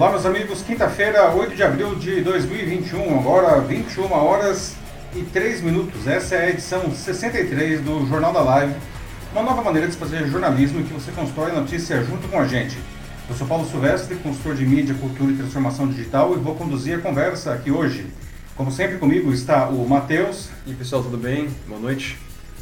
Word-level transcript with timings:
Olá, 0.00 0.12
meus 0.12 0.24
amigos. 0.24 0.62
Quinta-feira, 0.62 1.30
8 1.30 1.54
de 1.54 1.62
abril 1.62 1.94
de 1.94 2.22
2021, 2.22 3.18
agora 3.18 3.60
21 3.60 4.10
horas 4.10 4.74
e 5.14 5.20
3 5.24 5.60
minutos. 5.60 6.06
Essa 6.06 6.36
é 6.36 6.46
a 6.46 6.48
edição 6.48 6.90
63 6.90 7.82
do 7.82 8.06
Jornal 8.06 8.32
da 8.32 8.40
Live, 8.40 8.74
uma 9.30 9.42
nova 9.42 9.60
maneira 9.60 9.86
de 9.88 9.94
fazer 9.98 10.26
jornalismo 10.26 10.80
em 10.80 10.84
que 10.84 10.94
você 10.94 11.12
constrói 11.12 11.52
notícia 11.52 12.02
junto 12.02 12.28
com 12.28 12.40
a 12.40 12.46
gente. 12.46 12.78
Eu 13.28 13.36
sou 13.36 13.46
Paulo 13.46 13.68
Silvestre, 13.68 14.16
consultor 14.16 14.54
de 14.54 14.64
mídia, 14.64 14.94
cultura 14.94 15.32
e 15.32 15.36
transformação 15.36 15.86
digital 15.86 16.32
e 16.32 16.38
vou 16.38 16.54
conduzir 16.54 16.96
a 16.96 17.02
conversa 17.02 17.52
aqui 17.52 17.70
hoje. 17.70 18.06
Como 18.56 18.72
sempre 18.72 18.96
comigo 18.96 19.30
está 19.34 19.68
o 19.68 19.86
Matheus. 19.86 20.48
E 20.66 20.72
pessoal, 20.72 21.02
tudo 21.02 21.18
bem? 21.18 21.50
Boa 21.68 21.78
noite. 21.78 22.16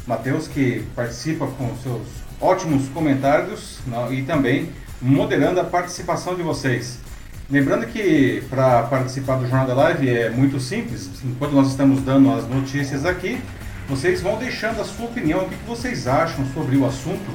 Matheus 0.05 0.45
que 0.45 0.83
participa 0.93 1.47
com 1.47 1.73
seus 1.77 2.01
ótimos 2.41 2.89
comentários 2.89 3.79
e 4.11 4.23
também 4.23 4.73
moderando 5.01 5.61
a 5.61 5.63
participação 5.63 6.35
de 6.35 6.43
vocês. 6.43 7.07
Lembrando 7.51 7.87
que 7.87 8.43
para 8.47 8.83
participar 8.83 9.37
do 9.37 9.47
Jornal 9.47 9.65
da 9.65 9.73
Live 9.73 10.07
é 10.07 10.29
muito 10.29 10.59
simples, 10.59 11.09
enquanto 11.25 11.53
nós 11.53 11.69
estamos 11.69 11.99
dando 12.01 12.31
as 12.31 12.47
notícias 12.47 13.07
aqui, 13.07 13.41
vocês 13.87 14.21
vão 14.21 14.37
deixando 14.37 14.79
a 14.79 14.85
sua 14.85 15.07
opinião, 15.07 15.39
o 15.39 15.49
que 15.49 15.55
vocês 15.65 16.07
acham 16.07 16.45
sobre 16.53 16.77
o 16.77 16.85
assunto 16.85 17.31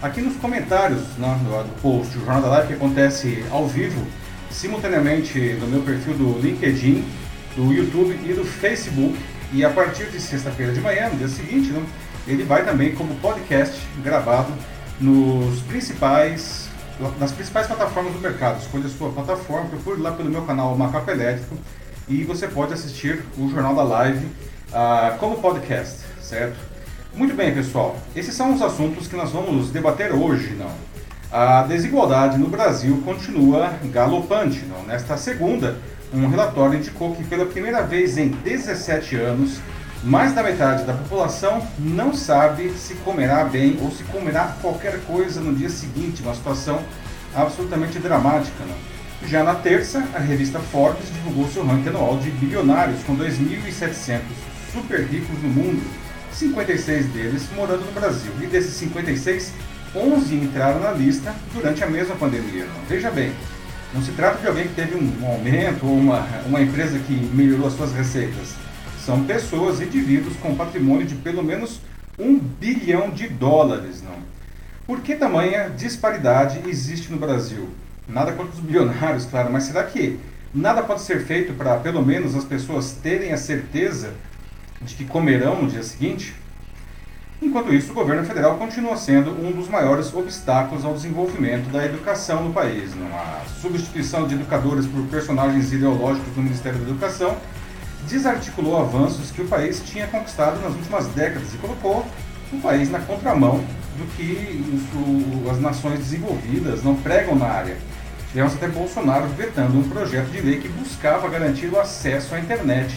aqui 0.00 0.20
nos 0.20 0.36
comentários 0.36 1.02
né, 1.18 1.36
do 1.42 1.82
post. 1.82 2.16
O 2.16 2.20
Jornal 2.20 2.42
da 2.42 2.48
Live 2.48 2.68
que 2.68 2.74
acontece 2.74 3.44
ao 3.50 3.66
vivo, 3.66 4.06
simultaneamente 4.52 5.36
no 5.60 5.66
meu 5.66 5.82
perfil 5.82 6.14
do 6.14 6.38
LinkedIn, 6.38 7.04
do 7.56 7.72
YouTube 7.72 8.16
e 8.24 8.34
do 8.34 8.44
Facebook. 8.44 9.18
E 9.52 9.64
a 9.64 9.70
partir 9.70 10.06
de 10.10 10.20
sexta-feira 10.20 10.72
de 10.72 10.80
manhã, 10.80 11.08
no 11.08 11.16
dia 11.16 11.28
seguinte, 11.28 11.72
né, 11.72 11.84
ele 12.28 12.44
vai 12.44 12.64
também 12.64 12.94
como 12.94 13.16
podcast 13.16 13.80
gravado 14.00 14.52
nos 15.00 15.60
principais 15.62 16.65
nas 17.18 17.32
principais 17.32 17.66
plataformas 17.66 18.12
do 18.12 18.20
mercado. 18.20 18.60
Escolha 18.60 18.86
a 18.86 18.88
sua 18.88 19.10
plataforma, 19.10 19.68
procure 19.68 20.00
lá 20.00 20.12
pelo 20.12 20.30
meu 20.30 20.42
canal 20.42 20.76
Macaco 20.76 21.10
Elétrico 21.10 21.56
e 22.08 22.24
você 22.24 22.46
pode 22.46 22.72
assistir 22.72 23.24
o 23.36 23.48
Jornal 23.48 23.74
da 23.74 23.82
Live 23.82 24.24
uh, 24.26 25.18
como 25.18 25.38
podcast, 25.38 26.00
certo? 26.20 26.56
Muito 27.14 27.34
bem, 27.34 27.52
pessoal. 27.54 27.96
Esses 28.14 28.34
são 28.34 28.54
os 28.54 28.62
assuntos 28.62 29.08
que 29.08 29.16
nós 29.16 29.30
vamos 29.30 29.70
debater 29.70 30.12
hoje, 30.12 30.54
não? 30.54 30.70
A 31.30 31.62
desigualdade 31.62 32.38
no 32.38 32.46
Brasil 32.46 33.02
continua 33.04 33.74
galopante, 33.86 34.64
não? 34.64 34.82
Nesta 34.84 35.16
segunda, 35.16 35.76
um 36.12 36.28
relatório 36.28 36.78
indicou 36.78 37.14
que 37.14 37.24
pela 37.24 37.46
primeira 37.46 37.82
vez 37.82 38.16
em 38.16 38.28
17 38.28 39.16
anos, 39.16 39.60
mais 40.06 40.32
da 40.32 40.40
metade 40.40 40.84
da 40.84 40.92
população 40.92 41.66
não 41.80 42.14
sabe 42.14 42.70
se 42.78 42.94
comerá 42.94 43.44
bem 43.44 43.76
ou 43.82 43.90
se 43.90 44.04
comerá 44.04 44.56
qualquer 44.62 45.00
coisa 45.00 45.40
no 45.40 45.52
dia 45.52 45.68
seguinte, 45.68 46.22
uma 46.22 46.32
situação 46.32 46.80
absolutamente 47.34 47.98
dramática. 47.98 48.64
Né? 48.64 48.74
Já 49.26 49.42
na 49.42 49.56
terça, 49.56 50.06
a 50.14 50.20
revista 50.20 50.60
Forbes 50.60 51.12
divulgou 51.12 51.50
seu 51.50 51.66
ranking 51.66 51.88
anual 51.88 52.18
de 52.18 52.30
bilionários, 52.30 53.02
com 53.02 53.16
2.700 53.16 54.20
super 54.72 55.00
ricos 55.00 55.42
no 55.42 55.48
mundo, 55.48 55.82
56 56.32 57.06
deles 57.06 57.48
morando 57.56 57.84
no 57.84 57.92
Brasil. 57.92 58.30
E 58.40 58.46
desses 58.46 58.74
56, 58.74 59.54
11 59.92 60.34
entraram 60.36 60.78
na 60.78 60.92
lista 60.92 61.34
durante 61.52 61.82
a 61.82 61.88
mesma 61.88 62.14
pandemia. 62.14 62.64
Não? 62.66 62.84
Veja 62.88 63.10
bem, 63.10 63.32
não 63.92 64.00
se 64.00 64.12
trata 64.12 64.38
de 64.38 64.46
alguém 64.46 64.68
que 64.68 64.74
teve 64.74 64.94
um 64.94 65.26
aumento 65.26 65.84
ou 65.84 65.96
uma, 65.96 66.24
uma 66.46 66.62
empresa 66.62 66.96
que 67.00 67.12
melhorou 67.34 67.66
as 67.66 67.72
suas 67.72 67.92
receitas 67.92 68.65
são 69.06 69.24
pessoas, 69.24 69.80
indivíduos 69.80 70.36
com 70.38 70.56
patrimônio 70.56 71.06
de 71.06 71.14
pelo 71.14 71.42
menos 71.42 71.80
um 72.18 72.36
bilhão 72.36 73.08
de 73.08 73.28
dólares. 73.28 74.02
Não? 74.02 74.16
Por 74.84 75.00
que 75.00 75.14
tamanha 75.14 75.70
disparidade 75.70 76.68
existe 76.68 77.12
no 77.12 77.16
Brasil? 77.16 77.68
Nada 78.08 78.32
contra 78.32 78.52
os 78.52 78.58
bilionários, 78.58 79.24
claro, 79.24 79.52
mas 79.52 79.62
será 79.62 79.84
que 79.84 80.18
nada 80.52 80.82
pode 80.82 81.02
ser 81.02 81.24
feito 81.24 81.52
para 81.54 81.76
pelo 81.76 82.04
menos 82.04 82.34
as 82.34 82.44
pessoas 82.44 82.92
terem 83.00 83.32
a 83.32 83.36
certeza 83.36 84.12
de 84.82 84.96
que 84.96 85.04
comerão 85.04 85.62
no 85.62 85.70
dia 85.70 85.84
seguinte? 85.84 86.34
Enquanto 87.40 87.72
isso, 87.72 87.92
o 87.92 87.94
governo 87.94 88.24
federal 88.24 88.56
continua 88.56 88.96
sendo 88.96 89.30
um 89.30 89.52
dos 89.52 89.68
maiores 89.68 90.12
obstáculos 90.12 90.84
ao 90.84 90.94
desenvolvimento 90.94 91.70
da 91.70 91.84
educação 91.84 92.42
no 92.42 92.52
país. 92.52 92.92
Não? 92.96 93.06
A 93.06 93.42
substituição 93.60 94.26
de 94.26 94.34
educadores 94.34 94.84
por 94.86 95.02
personagens 95.06 95.72
ideológicos 95.72 96.34
no 96.36 96.42
Ministério 96.42 96.80
da 96.80 96.90
Educação 96.90 97.36
desarticulou 98.08 98.78
avanços 98.78 99.30
que 99.30 99.42
o 99.42 99.48
país 99.48 99.82
tinha 99.84 100.06
conquistado 100.06 100.60
nas 100.60 100.72
últimas 100.72 101.06
décadas 101.08 101.52
e 101.54 101.58
colocou 101.58 102.06
o 102.52 102.60
país 102.60 102.90
na 102.90 103.00
contramão 103.00 103.64
do 103.96 104.06
que 104.16 104.64
as 105.50 105.60
nações 105.60 105.98
desenvolvidas 105.98 106.82
não 106.82 106.94
pregam 106.96 107.34
na 107.34 107.46
área. 107.46 107.76
Tivemos 108.28 108.54
até 108.54 108.68
Bolsonaro 108.68 109.26
vetando 109.28 109.78
um 109.78 109.88
projeto 109.88 110.30
de 110.30 110.40
lei 110.40 110.60
que 110.60 110.68
buscava 110.68 111.28
garantir 111.28 111.68
o 111.72 111.80
acesso 111.80 112.34
à 112.34 112.40
internet 112.40 112.94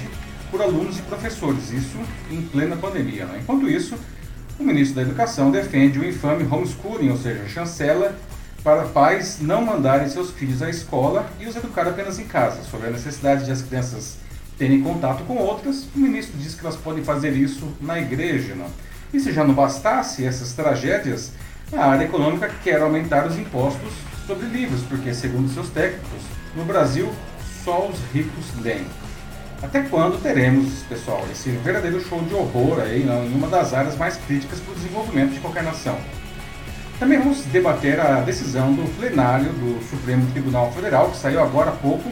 por 0.52 0.62
alunos 0.62 0.98
e 1.00 1.02
professores, 1.04 1.72
isso 1.72 1.98
em 2.32 2.42
plena 2.42 2.76
pandemia. 2.76 3.26
Né? 3.26 3.40
Enquanto 3.42 3.70
isso, 3.70 3.96
o 4.60 4.64
ministro 4.64 4.96
da 4.96 5.04
Educação 5.04 5.52
defende 5.52 6.00
o 6.00 6.06
infame 6.06 6.44
homeschooling, 6.44 7.10
ou 7.10 7.18
seja, 7.18 7.48
chancela 7.48 8.16
para 8.64 8.84
pais 8.84 9.40
não 9.40 9.64
mandarem 9.64 10.10
seus 10.10 10.32
filhos 10.32 10.62
à 10.62 10.70
escola 10.70 11.30
e 11.40 11.46
os 11.46 11.56
educar 11.56 11.88
apenas 11.88 12.20
em 12.20 12.26
casa, 12.26 12.62
sobre 12.64 12.88
a 12.88 12.92
necessidade 12.92 13.46
de 13.46 13.52
as 13.52 13.62
crianças 13.62 14.18
terem 14.60 14.82
contato 14.82 15.24
com 15.24 15.38
outras, 15.38 15.88
o 15.96 16.00
ministro 16.00 16.38
diz 16.38 16.54
que 16.54 16.62
elas 16.62 16.76
podem 16.76 17.02
fazer 17.04 17.32
isso 17.32 17.74
na 17.80 17.98
igreja. 17.98 18.54
Não? 18.54 18.68
E 19.14 19.20
se 19.20 19.32
já 19.32 19.46
não 19.46 19.54
bastasse 19.54 20.26
essas 20.26 20.52
tragédias, 20.52 21.32
a 21.74 21.86
área 21.86 22.04
econômica 22.04 22.52
quer 22.62 22.82
aumentar 22.82 23.26
os 23.26 23.40
impostos 23.40 23.94
sobre 24.28 24.46
livros, 24.48 24.82
porque, 24.84 25.14
segundo 25.14 25.52
seus 25.52 25.70
técnicos, 25.70 26.22
no 26.56 26.66
Brasil 26.66 27.10
só 27.64 27.88
os 27.88 27.98
ricos 28.14 28.46
leem. 28.62 28.86
Até 29.62 29.82
quando 29.82 30.22
teremos, 30.22 30.84
pessoal, 30.84 31.26
esse 31.32 31.50
verdadeiro 31.50 32.00
show 32.02 32.22
de 32.22 32.34
horror 32.34 32.80
aí 32.82 33.04
em 33.04 33.34
uma 33.34 33.48
das 33.48 33.74
áreas 33.74 33.98
mais 33.98 34.18
críticas 34.18 34.60
para 34.60 34.72
o 34.72 34.76
desenvolvimento 34.76 35.34
de 35.34 35.40
qualquer 35.40 35.64
nação? 35.64 35.98
Também 37.00 37.18
vamos 37.18 37.44
debater 37.46 38.00
a 38.00 38.22
decisão 38.22 38.74
do 38.74 38.84
plenário 38.98 39.52
do 39.54 39.82
Supremo 39.90 40.30
Tribunal 40.32 40.72
Federal, 40.72 41.10
que 41.12 41.18
saiu 41.18 41.42
agora 41.42 41.70
há 41.70 41.74
pouco 41.74 42.10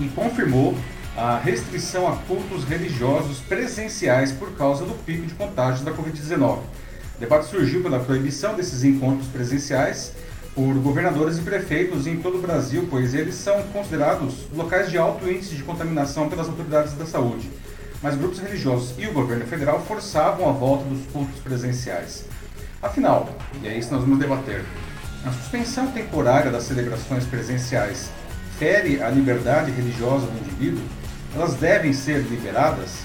e 0.00 0.08
confirmou 0.08 0.76
a 1.16 1.38
restrição 1.38 2.06
a 2.06 2.16
cultos 2.16 2.64
religiosos 2.64 3.38
presenciais 3.38 4.32
por 4.32 4.52
causa 4.52 4.84
do 4.84 4.92
pico 5.02 5.26
de 5.26 5.32
contágios 5.32 5.80
da 5.82 5.90
Covid-19. 5.90 6.58
O 6.58 7.18
debate 7.18 7.46
surgiu 7.46 7.82
pela 7.82 7.98
proibição 7.98 8.54
desses 8.54 8.84
encontros 8.84 9.26
presenciais 9.28 10.12
por 10.54 10.74
governadores 10.74 11.38
e 11.38 11.40
prefeitos 11.40 12.06
em 12.06 12.18
todo 12.18 12.36
o 12.36 12.42
Brasil, 12.42 12.86
pois 12.90 13.14
eles 13.14 13.34
são 13.34 13.62
considerados 13.72 14.46
locais 14.54 14.90
de 14.90 14.98
alto 14.98 15.26
índice 15.30 15.54
de 15.54 15.62
contaminação 15.62 16.28
pelas 16.28 16.48
autoridades 16.48 16.92
da 16.92 17.06
saúde. 17.06 17.50
Mas 18.02 18.14
grupos 18.14 18.38
religiosos 18.38 18.94
e 18.98 19.06
o 19.06 19.12
governo 19.14 19.46
federal 19.46 19.80
forçavam 19.80 20.46
a 20.46 20.52
volta 20.52 20.84
dos 20.84 21.06
cultos 21.10 21.40
presenciais. 21.40 22.26
Afinal, 22.82 23.34
e 23.62 23.68
é 23.68 23.78
isso 23.78 23.88
que 23.88 23.94
nós 23.94 24.04
vamos 24.04 24.18
debater, 24.18 24.62
a 25.24 25.32
suspensão 25.32 25.86
temporária 25.92 26.50
das 26.50 26.64
celebrações 26.64 27.24
presenciais 27.24 28.10
fere 28.58 29.02
a 29.02 29.08
liberdade 29.08 29.70
religiosa 29.70 30.26
do 30.26 30.38
indivíduo 30.38 30.84
elas 31.36 31.54
devem 31.54 31.92
ser 31.92 32.22
liberadas? 32.22 33.04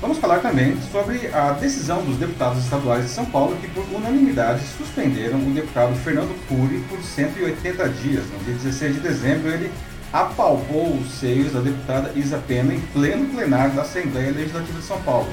Vamos 0.00 0.18
falar 0.18 0.40
também 0.40 0.76
sobre 0.90 1.28
a 1.28 1.52
decisão 1.52 2.04
dos 2.04 2.16
deputados 2.16 2.64
estaduais 2.64 3.04
de 3.04 3.10
São 3.10 3.24
Paulo 3.24 3.56
que, 3.56 3.68
por 3.68 3.84
unanimidade, 3.94 4.64
suspenderam 4.76 5.38
o 5.38 5.54
deputado 5.54 5.94
Fernando 5.94 6.36
Cury 6.48 6.84
por 6.88 7.00
180 7.00 7.88
dias. 7.90 8.24
No 8.26 8.44
dia 8.44 8.54
16 8.54 8.94
de 8.94 9.00
dezembro, 9.00 9.50
ele 9.50 9.70
apalpou 10.12 10.96
os 10.96 11.12
seios 11.12 11.52
da 11.52 11.60
deputada 11.60 12.10
Isa 12.16 12.38
Pena 12.38 12.74
em 12.74 12.80
pleno 12.80 13.32
plenário 13.32 13.74
da 13.74 13.82
Assembleia 13.82 14.32
Legislativa 14.32 14.78
de 14.78 14.84
São 14.84 15.00
Paulo. 15.02 15.32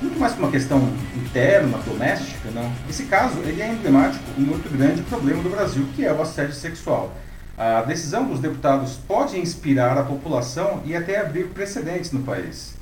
Muito 0.00 0.20
mais 0.20 0.34
que 0.34 0.38
uma 0.40 0.50
questão 0.50 0.92
interna, 1.16 1.78
doméstica, 1.78 2.50
não. 2.54 2.70
Esse 2.88 3.04
caso 3.04 3.38
ele 3.40 3.60
é 3.60 3.68
emblemático 3.68 4.24
em 4.38 4.48
outro 4.50 4.70
grande 4.70 5.02
problema 5.02 5.42
do 5.42 5.48
Brasil, 5.48 5.86
que 5.96 6.04
é 6.04 6.12
o 6.12 6.20
assédio 6.20 6.54
sexual. 6.54 7.14
A 7.60 7.82
decisão 7.82 8.26
dos 8.26 8.40
deputados 8.40 8.98
pode 9.06 9.38
inspirar 9.38 9.98
a 9.98 10.02
população 10.02 10.80
e 10.82 10.96
até 10.96 11.20
abrir 11.20 11.48
precedentes 11.48 12.10
no 12.10 12.22
país. 12.22 12.74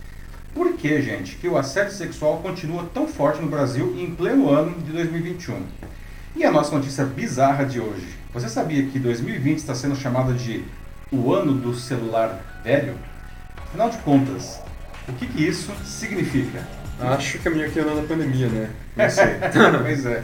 Por 0.54 0.74
que, 0.74 1.02
gente, 1.02 1.34
que 1.34 1.48
o 1.48 1.58
assédio 1.58 1.94
sexual 1.94 2.38
continua 2.38 2.88
tão 2.94 3.08
forte 3.08 3.42
no 3.42 3.48
Brasil 3.48 3.92
em 3.98 4.14
pleno 4.14 4.48
ano 4.48 4.80
de 4.80 4.92
2021? 4.92 5.62
E 6.36 6.44
a 6.44 6.52
nossa 6.52 6.76
notícia 6.76 7.04
bizarra 7.04 7.64
de 7.64 7.80
hoje? 7.80 8.06
Você 8.32 8.48
sabia 8.48 8.86
que 8.86 9.00
2020 9.00 9.58
está 9.58 9.74
sendo 9.74 9.96
chamado 9.96 10.32
de 10.32 10.64
o 11.10 11.34
ano 11.34 11.54
do 11.54 11.74
celular 11.74 12.60
velho? 12.62 12.94
Afinal 13.56 13.90
de 13.90 13.98
contas, 13.98 14.60
o 15.08 15.12
que, 15.14 15.26
que 15.26 15.42
isso 15.42 15.72
significa? 15.84 16.64
Acho 17.00 17.40
que 17.40 17.48
é 17.48 17.50
meio 17.50 17.68
que 17.72 17.80
ano 17.80 18.00
da 18.00 18.06
pandemia, 18.06 18.46
né? 18.46 18.70
Não 18.94 19.10
sei. 19.10 19.38
pois 19.82 20.06
é. 20.06 20.22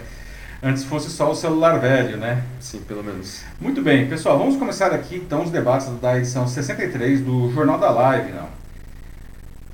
Antes 0.67 0.83
fosse 0.83 1.11
só 1.11 1.31
o 1.31 1.35
celular 1.35 1.79
velho, 1.79 2.17
né? 2.17 2.43
Sim, 2.59 2.81
pelo 2.89 3.05
menos. 3.05 3.43
Muito 3.61 3.83
bem, 3.83 4.09
pessoal, 4.09 4.39
vamos 4.39 4.57
começar 4.57 4.95
aqui 4.95 5.17
então 5.17 5.43
os 5.43 5.51
debates 5.51 5.89
da 6.01 6.17
edição 6.17 6.49
63 6.49 7.21
do 7.21 7.53
Jornal 7.53 7.79
da 7.79 7.91
Live, 7.91 8.33
não? 8.33 8.49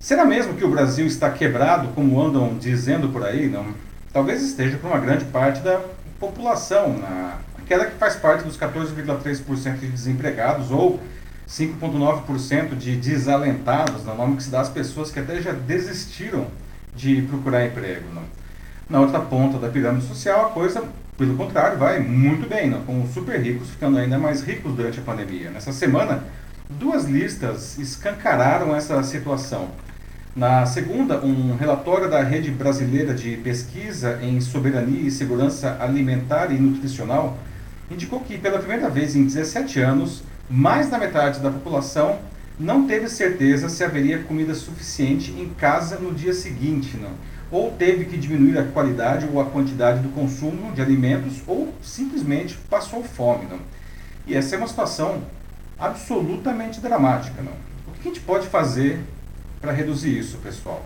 Será 0.00 0.24
mesmo 0.24 0.54
que 0.54 0.64
o 0.64 0.68
Brasil 0.68 1.06
está 1.06 1.30
quebrado, 1.30 1.90
como 1.94 2.20
andam 2.20 2.58
dizendo 2.58 3.08
por 3.10 3.24
aí, 3.24 3.48
não? 3.48 3.66
Talvez 4.12 4.42
esteja 4.42 4.78
por 4.78 4.88
uma 4.88 4.98
grande 4.98 5.26
parte 5.26 5.60
da 5.60 5.80
população, 6.18 6.98
na, 6.98 7.38
queda 7.68 7.86
que 7.86 7.96
faz 7.96 8.16
parte 8.16 8.42
dos 8.42 8.58
14,3% 8.58 9.78
de 9.78 9.86
desempregados 9.86 10.72
ou 10.72 10.98
5,9% 11.48 12.76
de 12.76 12.96
desalentados, 12.96 14.04
no 14.04 14.16
nome 14.16 14.38
que 14.38 14.42
se 14.42 14.50
dá 14.50 14.60
às 14.60 14.68
pessoas 14.68 15.12
que 15.12 15.20
até 15.20 15.40
já 15.40 15.52
desistiram 15.52 16.48
de 16.96 17.22
procurar 17.22 17.64
emprego. 17.64 18.12
Não? 18.12 18.39
Na 18.90 18.98
outra 18.98 19.20
ponta 19.20 19.56
da 19.56 19.68
pirâmide 19.68 20.04
social, 20.04 20.46
a 20.46 20.48
coisa, 20.48 20.82
pelo 21.16 21.36
contrário, 21.36 21.78
vai 21.78 22.00
muito 22.00 22.48
bem, 22.48 22.68
não? 22.68 22.82
com 22.82 23.00
os 23.04 23.14
super 23.14 23.40
ricos 23.40 23.70
ficando 23.70 23.96
ainda 23.96 24.18
mais 24.18 24.42
ricos 24.42 24.74
durante 24.74 24.98
a 24.98 25.02
pandemia. 25.02 25.48
Nessa 25.48 25.72
semana, 25.72 26.24
duas 26.68 27.04
listas 27.04 27.78
escancararam 27.78 28.74
essa 28.74 29.00
situação. 29.04 29.68
Na 30.34 30.66
segunda, 30.66 31.24
um 31.24 31.54
relatório 31.54 32.10
da 32.10 32.20
Rede 32.20 32.50
Brasileira 32.50 33.14
de 33.14 33.36
Pesquisa 33.36 34.18
em 34.22 34.40
Soberania 34.40 35.06
e 35.06 35.10
Segurança 35.12 35.76
Alimentar 35.78 36.50
e 36.50 36.58
Nutricional 36.58 37.38
indicou 37.88 38.18
que, 38.18 38.38
pela 38.38 38.58
primeira 38.58 38.90
vez 38.90 39.14
em 39.14 39.24
17 39.24 39.78
anos, 39.78 40.24
mais 40.48 40.90
da 40.90 40.98
metade 40.98 41.38
da 41.38 41.50
população 41.50 42.18
não 42.60 42.86
teve 42.86 43.08
certeza 43.08 43.70
se 43.70 43.82
haveria 43.82 44.22
comida 44.22 44.54
suficiente 44.54 45.30
em 45.30 45.48
casa 45.48 45.98
no 45.98 46.12
dia 46.12 46.34
seguinte, 46.34 46.94
não. 46.98 47.12
ou 47.50 47.72
teve 47.72 48.04
que 48.04 48.18
diminuir 48.18 48.58
a 48.58 48.64
qualidade 48.64 49.26
ou 49.32 49.40
a 49.40 49.46
quantidade 49.46 50.00
do 50.00 50.10
consumo 50.10 50.70
de 50.72 50.82
alimentos, 50.82 51.40
ou 51.46 51.72
simplesmente 51.82 52.58
passou 52.68 53.02
fome. 53.02 53.46
Não. 53.50 53.58
E 54.26 54.36
essa 54.36 54.54
é 54.54 54.58
uma 54.58 54.68
situação 54.68 55.22
absolutamente 55.78 56.80
dramática. 56.80 57.42
Não. 57.42 57.52
O 57.88 57.92
que 57.92 58.08
a 58.08 58.12
gente 58.12 58.20
pode 58.20 58.46
fazer 58.46 59.00
para 59.58 59.72
reduzir 59.72 60.18
isso, 60.18 60.36
pessoal? 60.38 60.84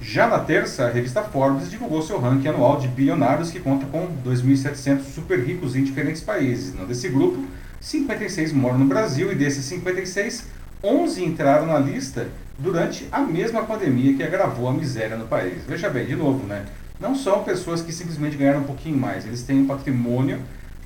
Já 0.00 0.26
na 0.26 0.38
terça, 0.38 0.86
a 0.86 0.90
revista 0.90 1.22
Forbes 1.22 1.70
divulgou 1.70 2.00
seu 2.00 2.18
ranking 2.18 2.48
anual 2.48 2.80
de 2.80 2.88
bilionários 2.88 3.50
que 3.50 3.60
conta 3.60 3.84
com 3.86 4.08
2.700 4.24 5.02
super 5.02 5.38
ricos 5.38 5.76
em 5.76 5.84
diferentes 5.84 6.22
países. 6.22 6.74
Não. 6.74 6.86
Desse 6.86 7.10
grupo, 7.10 7.44
56 7.78 8.54
moram 8.54 8.78
no 8.78 8.86
Brasil 8.86 9.30
e 9.30 9.34
desses 9.34 9.66
56, 9.66 10.53
11 10.84 11.24
entraram 11.24 11.66
na 11.66 11.78
lista 11.78 12.28
durante 12.58 13.08
a 13.10 13.20
mesma 13.20 13.62
pandemia 13.62 14.14
que 14.14 14.22
agravou 14.22 14.68
a 14.68 14.72
miséria 14.72 15.16
no 15.16 15.26
país. 15.26 15.62
Veja 15.66 15.88
bem, 15.88 16.04
de 16.04 16.14
novo, 16.14 16.46
né? 16.46 16.66
Não 17.00 17.14
são 17.14 17.42
pessoas 17.42 17.80
que 17.80 17.92
simplesmente 17.92 18.36
ganharam 18.36 18.60
um 18.60 18.64
pouquinho 18.64 18.98
mais, 18.98 19.24
eles 19.24 19.42
têm 19.42 19.60
um 19.60 19.66
patrimônio 19.66 20.40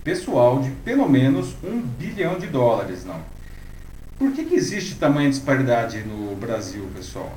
pessoal 0.04 0.62
de 0.62 0.70
pelo 0.70 1.08
menos 1.08 1.54
um 1.62 1.80
bilhão 1.80 2.38
de 2.38 2.46
dólares, 2.46 3.04
não. 3.04 3.20
Por 4.18 4.32
que, 4.32 4.44
que 4.44 4.54
existe 4.54 4.94
tamanha 4.94 5.28
disparidade 5.28 5.98
no 5.98 6.34
Brasil, 6.36 6.88
pessoal? 6.94 7.32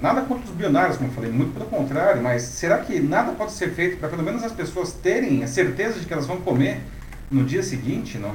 Nada 0.00 0.22
contra 0.22 0.44
os 0.44 0.50
bilionários, 0.50 0.96
como 0.96 1.10
eu 1.10 1.14
falei, 1.14 1.30
muito 1.30 1.52
pelo 1.52 1.66
contrário, 1.66 2.22
mas 2.22 2.42
será 2.42 2.78
que 2.78 3.00
nada 3.00 3.32
pode 3.32 3.52
ser 3.52 3.70
feito 3.70 3.98
para 3.98 4.08
pelo 4.08 4.22
menos 4.22 4.42
as 4.42 4.52
pessoas 4.52 4.92
terem 4.92 5.42
a 5.42 5.46
certeza 5.46 5.98
de 5.98 6.06
que 6.06 6.12
elas 6.12 6.26
vão 6.26 6.38
comer 6.38 6.80
no 7.30 7.44
dia 7.44 7.62
seguinte, 7.62 8.18
não? 8.18 8.34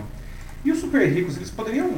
E 0.65 0.71
os 0.71 0.79
super 0.79 1.05
ricos, 1.07 1.35
eles 1.35 1.49
poderiam, 1.49 1.89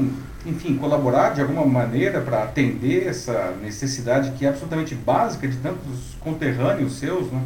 enfim, 0.46 0.76
colaborar 0.78 1.34
de 1.34 1.42
alguma 1.42 1.66
maneira 1.66 2.20
para 2.22 2.44
atender 2.44 3.08
essa 3.08 3.56
necessidade 3.62 4.32
que 4.32 4.46
é 4.46 4.50
absolutamente 4.50 4.96
básica 4.96 5.48
de 5.48 5.58
tantos 5.58 6.16
conterrâneos 6.20 6.98
seus, 6.98 7.32
né? 7.32 7.42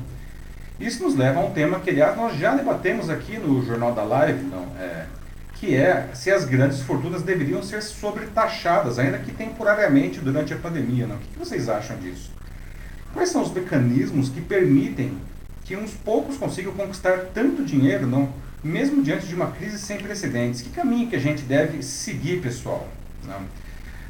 Isso 0.79 1.03
nos 1.03 1.15
leva 1.15 1.41
a 1.41 1.45
um 1.45 1.51
tema 1.51 1.79
que, 1.81 1.89
aliás, 1.89 2.15
nós 2.15 2.37
já 2.37 2.55
debatemos 2.55 3.09
aqui 3.09 3.37
no 3.37 3.61
Jornal 3.65 3.93
da 3.93 4.03
Live, 4.03 4.43
não, 4.43 4.65
é, 4.79 5.07
que 5.55 5.75
é 5.75 6.09
se 6.13 6.31
as 6.31 6.45
grandes 6.45 6.79
fortunas 6.79 7.21
deveriam 7.21 7.61
ser 7.61 7.81
sobretaxadas, 7.83 8.97
ainda 8.97 9.17
que 9.17 9.33
temporariamente 9.33 10.21
durante 10.21 10.53
a 10.53 10.57
pandemia. 10.57 11.05
Não? 11.05 11.17
O 11.17 11.19
que 11.19 11.37
vocês 11.37 11.67
acham 11.67 11.97
disso? 11.97 12.31
Quais 13.13 13.27
são 13.27 13.41
os 13.41 13.51
mecanismos 13.51 14.29
que 14.29 14.39
permitem 14.39 15.17
que 15.65 15.75
uns 15.75 15.93
poucos 15.93 16.37
consigam 16.37 16.71
conquistar 16.71 17.25
tanto 17.33 17.65
dinheiro, 17.65 18.07
não? 18.07 18.29
Mesmo 18.63 19.03
diante 19.03 19.27
de 19.27 19.35
uma 19.35 19.47
crise 19.51 19.77
sem 19.79 19.97
precedentes. 19.97 20.61
Que 20.61 20.69
caminho 20.69 21.09
que 21.09 21.15
a 21.15 21.19
gente 21.19 21.43
deve 21.43 21.81
seguir, 21.83 22.41
pessoal? 22.41 22.87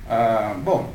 Ah, 0.09 0.55
bom, 0.63 0.91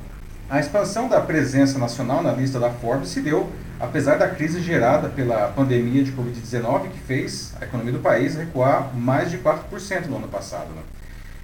a 0.48 0.60
expansão 0.60 1.08
da 1.08 1.20
presença 1.20 1.78
nacional 1.78 2.22
na 2.22 2.32
lista 2.32 2.58
da 2.58 2.70
Forbes 2.70 3.08
se 3.08 3.20
deu 3.20 3.50
apesar 3.78 4.16
da 4.16 4.28
crise 4.28 4.60
gerada 4.60 5.08
pela 5.08 5.48
pandemia 5.48 6.02
de 6.02 6.12
Covid-19, 6.12 6.88
que 6.90 6.98
fez 7.00 7.52
a 7.60 7.64
economia 7.64 7.92
do 7.92 7.98
país 7.98 8.34
recuar 8.34 8.94
mais 8.94 9.30
de 9.30 9.38
4% 9.38 10.06
no 10.06 10.16
ano 10.16 10.28
passado. 10.28 10.68
Né? 10.68 10.82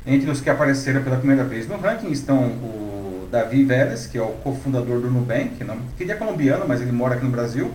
Entre 0.07 0.31
os 0.31 0.41
que 0.41 0.49
apareceram 0.49 1.03
pela 1.03 1.17
primeira 1.17 1.45
vez 1.45 1.69
no 1.69 1.77
ranking 1.77 2.11
estão 2.11 2.39
o 2.39 3.29
Davi 3.31 3.65
Vélez, 3.65 4.07
que 4.07 4.17
é 4.17 4.23
o 4.23 4.33
cofundador 4.43 5.01
do 5.01 5.11
Nubank, 5.11 5.63
não, 5.65 5.79
que 5.97 6.05
ele 6.05 6.13
é 6.13 6.15
colombiano, 6.15 6.65
mas 6.67 6.81
ele 6.81 6.93
mora 6.93 7.15
aqui 7.15 7.25
no 7.25 7.31
Brasil, 7.31 7.71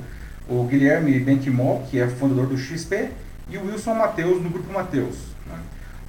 o 0.47 0.63
Guilherme 0.63 1.19
Benquimol, 1.19 1.83
que 1.89 1.99
é 1.99 2.07
fundador 2.07 2.47
do 2.47 2.57
XP, 2.57 3.09
e 3.50 3.57
o 3.57 3.65
Wilson 3.65 3.94
Mateus, 3.94 4.42
no 4.42 4.50
Grupo 4.50 4.71
Mateus. 4.74 5.18
Né? 5.45 5.57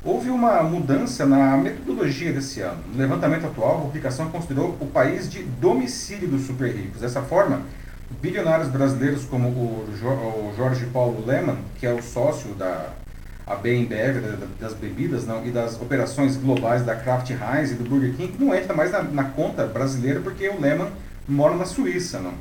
Houve 0.04 0.30
uma 0.30 0.62
mudança 0.62 1.26
na 1.26 1.56
metodologia 1.56 2.32
desse 2.32 2.60
ano. 2.60 2.78
No 2.92 2.98
levantamento 2.98 3.46
atual, 3.46 3.78
a 3.78 3.80
publicação 3.82 4.30
considerou 4.30 4.76
o 4.80 4.86
país 4.86 5.30
de 5.30 5.42
domicílio 5.42 6.28
dos 6.28 6.46
super 6.46 6.70
ricos. 6.74 7.00
Dessa 7.00 7.22
forma, 7.22 7.62
bilionários 8.20 8.68
brasileiros 8.68 9.24
como 9.24 9.48
o 9.48 10.54
Jorge 10.56 10.86
Paulo 10.86 11.24
Lehmann, 11.26 11.58
que 11.78 11.86
é 11.86 11.92
o 11.92 12.02
sócio 12.02 12.54
da 12.54 12.90
AB 13.46 13.72
InBev, 13.72 14.20
das 14.60 14.74
bebidas 14.74 15.26
não, 15.26 15.46
e 15.46 15.50
das 15.50 15.80
operações 15.80 16.36
globais 16.36 16.84
da 16.84 16.96
Kraft 16.96 17.30
Heinz 17.30 17.70
e 17.70 17.74
do 17.74 17.88
Burger 17.88 18.14
King, 18.14 18.36
não 18.38 18.54
entra 18.54 18.74
mais 18.74 18.90
na, 18.90 19.02
na 19.02 19.24
conta 19.24 19.66
brasileira 19.66 20.20
porque 20.20 20.48
o 20.48 20.60
Lehmann 20.60 20.90
mora 21.28 21.54
na 21.54 21.64
Suíça. 21.64 22.18
Não. 22.18 22.32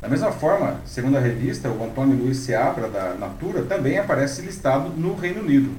Da 0.00 0.08
mesma 0.08 0.32
forma, 0.32 0.80
segundo 0.86 1.18
a 1.18 1.20
revista, 1.20 1.68
o 1.68 1.84
Antônio 1.84 2.16
Luiz 2.16 2.38
Seabra, 2.38 2.88
da 2.88 3.14
Natura, 3.14 3.62
também 3.62 3.98
aparece 3.98 4.40
listado 4.40 4.88
no 4.88 5.14
Reino 5.14 5.42
Unido. 5.42 5.74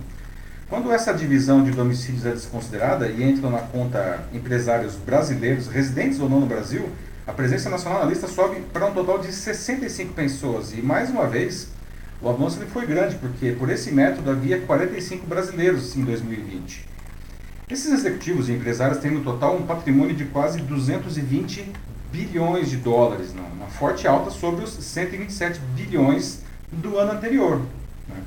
Quando 0.70 0.92
essa 0.92 1.12
divisão 1.12 1.64
de 1.64 1.72
domicílios 1.72 2.24
é 2.26 2.32
desconsiderada 2.32 3.08
e 3.08 3.24
entram 3.24 3.50
na 3.50 3.58
conta 3.58 4.24
empresários 4.32 4.96
brasileiros, 4.96 5.68
residentes 5.68 6.20
ou 6.20 6.30
não 6.30 6.40
no 6.40 6.46
Brasil, 6.46 6.88
a 7.26 7.34
presença 7.34 7.68
nacional 7.68 8.04
na 8.04 8.10
lista 8.10 8.28
sobe 8.28 8.62
para 8.72 8.86
um 8.86 8.94
total 8.94 9.18
de 9.18 9.32
65 9.32 10.14
pessoas. 10.14 10.72
E 10.72 10.84
mais 10.84 11.10
uma 11.10 11.26
vez, 11.26 11.70
o 12.22 12.30
avanço 12.30 12.60
foi 12.68 12.86
grande, 12.86 13.16
porque 13.16 13.54
por 13.54 13.72
esse 13.72 13.92
método 13.92 14.30
havia 14.30 14.62
45 14.62 15.26
brasileiros 15.26 15.96
em 15.98 16.04
2020. 16.04 16.88
Esses 17.68 17.92
executivos 17.92 18.50
e 18.50 18.52
empresários 18.52 19.00
têm 19.00 19.10
no 19.10 19.24
total 19.24 19.58
um 19.58 19.64
patrimônio 19.64 20.16
de 20.16 20.26
quase 20.26 20.60
220 20.62 21.72
bilhões 22.12 22.70
de 22.70 22.78
dólares, 22.78 23.34
não, 23.34 23.46
uma 23.46 23.68
forte 23.68 24.08
alta 24.08 24.30
sobre 24.30 24.64
os 24.64 24.72
127 24.72 25.60
bilhões 25.76 26.42
do 26.72 26.98
ano 26.98 27.14
anterior. 27.14 27.62
Né? 28.08 28.22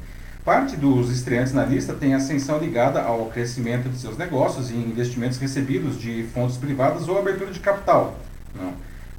Parte 0.45 0.77
dos 0.77 1.11
estreantes 1.11 1.53
na 1.53 1.65
lista 1.65 1.95
tem 1.95 2.15
ascensão 2.15 2.59
ligada 2.59 3.03
ao 3.03 3.27
crescimento 3.27 3.89
de 3.89 3.99
seus 3.99 4.17
negócios 4.17 4.71
e 4.71 4.75
investimentos 4.75 5.39
recebidos 5.39 5.99
de 5.99 6.25
fontes 6.35 6.57
privadas 6.57 7.09
ou 7.09 7.19
abertura 7.19 7.51
de 7.51 7.61
capital. 7.61 8.19
Não? 8.55 8.73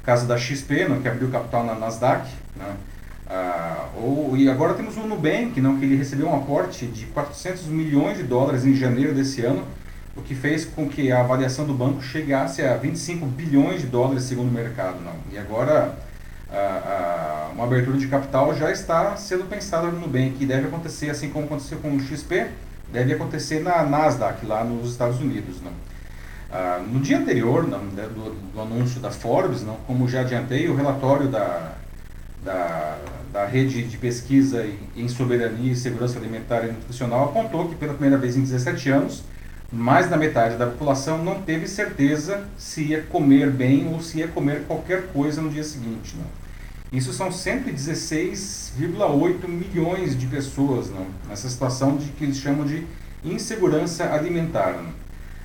Caso 0.04 0.26
da 0.26 0.38
XP, 0.38 0.88
não, 0.88 1.00
que 1.00 1.08
abriu 1.08 1.28
capital 1.30 1.64
na 1.64 1.74
Nasdaq. 1.74 2.28
Não? 2.56 2.96
Ah, 3.28 3.88
ou, 3.96 4.36
e 4.36 4.48
agora 4.48 4.74
temos 4.74 4.96
o 4.96 5.00
Nubank, 5.00 5.60
não, 5.60 5.78
que 5.78 5.84
ele 5.84 5.96
recebeu 5.96 6.28
um 6.28 6.36
aporte 6.36 6.86
de 6.86 7.06
400 7.06 7.64
milhões 7.66 8.16
de 8.16 8.22
dólares 8.22 8.64
em 8.64 8.74
janeiro 8.74 9.12
desse 9.12 9.44
ano 9.44 9.64
o 10.16 10.22
que 10.22 10.34
fez 10.34 10.64
com 10.64 10.88
que 10.88 11.12
a 11.12 11.20
avaliação 11.20 11.66
do 11.66 11.74
banco 11.74 12.02
chegasse 12.02 12.62
a 12.62 12.76
25 12.76 13.26
bilhões 13.26 13.82
de 13.82 13.86
dólares 13.86 14.24
segundo 14.24 14.48
o 14.48 14.52
mercado. 14.52 14.98
Não. 15.04 15.14
E 15.30 15.38
agora 15.38 15.96
a, 16.50 16.56
a, 16.56 17.52
uma 17.52 17.64
abertura 17.64 17.98
de 17.98 18.08
capital 18.08 18.54
já 18.54 18.70
está 18.70 19.16
sendo 19.16 19.44
pensada 19.44 19.88
no 19.88 20.00
Nubank, 20.00 20.32
que 20.32 20.46
deve 20.46 20.68
acontecer, 20.68 21.10
assim 21.10 21.28
como 21.28 21.46
aconteceu 21.46 21.78
com 21.78 21.94
o 21.94 22.00
XP, 22.00 22.46
deve 22.92 23.12
acontecer 23.12 23.60
na 23.60 23.82
Nasdaq, 23.82 24.46
lá 24.46 24.64
nos 24.64 24.90
Estados 24.92 25.20
Unidos. 25.20 25.60
Não. 25.62 25.72
Ah, 26.50 26.80
no 26.86 27.00
dia 27.00 27.18
anterior 27.18 27.66
não, 27.66 27.82
né, 27.84 28.04
do, 28.04 28.34
do, 28.52 28.60
anúncio 28.60 29.00
da 29.00 29.10
Forbes, 29.10 29.62
não, 29.62 29.74
como 29.86 30.08
já 30.08 30.20
adiantei, 30.20 30.68
o 30.68 30.76
relatório 30.76 31.28
da, 31.28 31.72
da, 32.44 32.98
da 33.32 33.46
rede 33.46 33.82
de 33.82 33.98
pesquisa 33.98 34.64
em 34.96 35.08
soberania 35.08 35.72
e 35.72 35.76
segurança 35.76 36.18
alimentar 36.18 36.64
e 36.64 36.68
nutricional 36.68 37.24
apontou 37.24 37.68
que 37.68 37.74
pela 37.74 37.92
primeira 37.92 38.16
vez 38.16 38.36
em 38.36 38.42
17 38.42 38.90
anos 38.90 39.24
mais 39.72 40.08
da 40.08 40.16
metade 40.16 40.56
da 40.56 40.66
população 40.66 41.24
não 41.24 41.42
teve 41.42 41.66
certeza 41.66 42.44
se 42.56 42.82
ia 42.82 43.02
comer 43.02 43.50
bem 43.50 43.92
ou 43.92 44.00
se 44.00 44.18
ia 44.18 44.28
comer 44.28 44.62
qualquer 44.66 45.08
coisa 45.08 45.42
no 45.42 45.50
dia 45.50 45.64
seguinte. 45.64 46.14
Não. 46.16 46.46
Isso 46.96 47.12
são 47.12 47.30
116,8 47.30 49.48
milhões 49.48 50.16
de 50.16 50.26
pessoas 50.26 50.88
não, 50.88 51.08
nessa 51.28 51.48
situação 51.48 51.96
de 51.96 52.10
que 52.10 52.22
eles 52.24 52.38
chamam 52.38 52.64
de 52.64 52.86
insegurança 53.24 54.12
alimentar. 54.12 54.70
Não. 54.72 54.92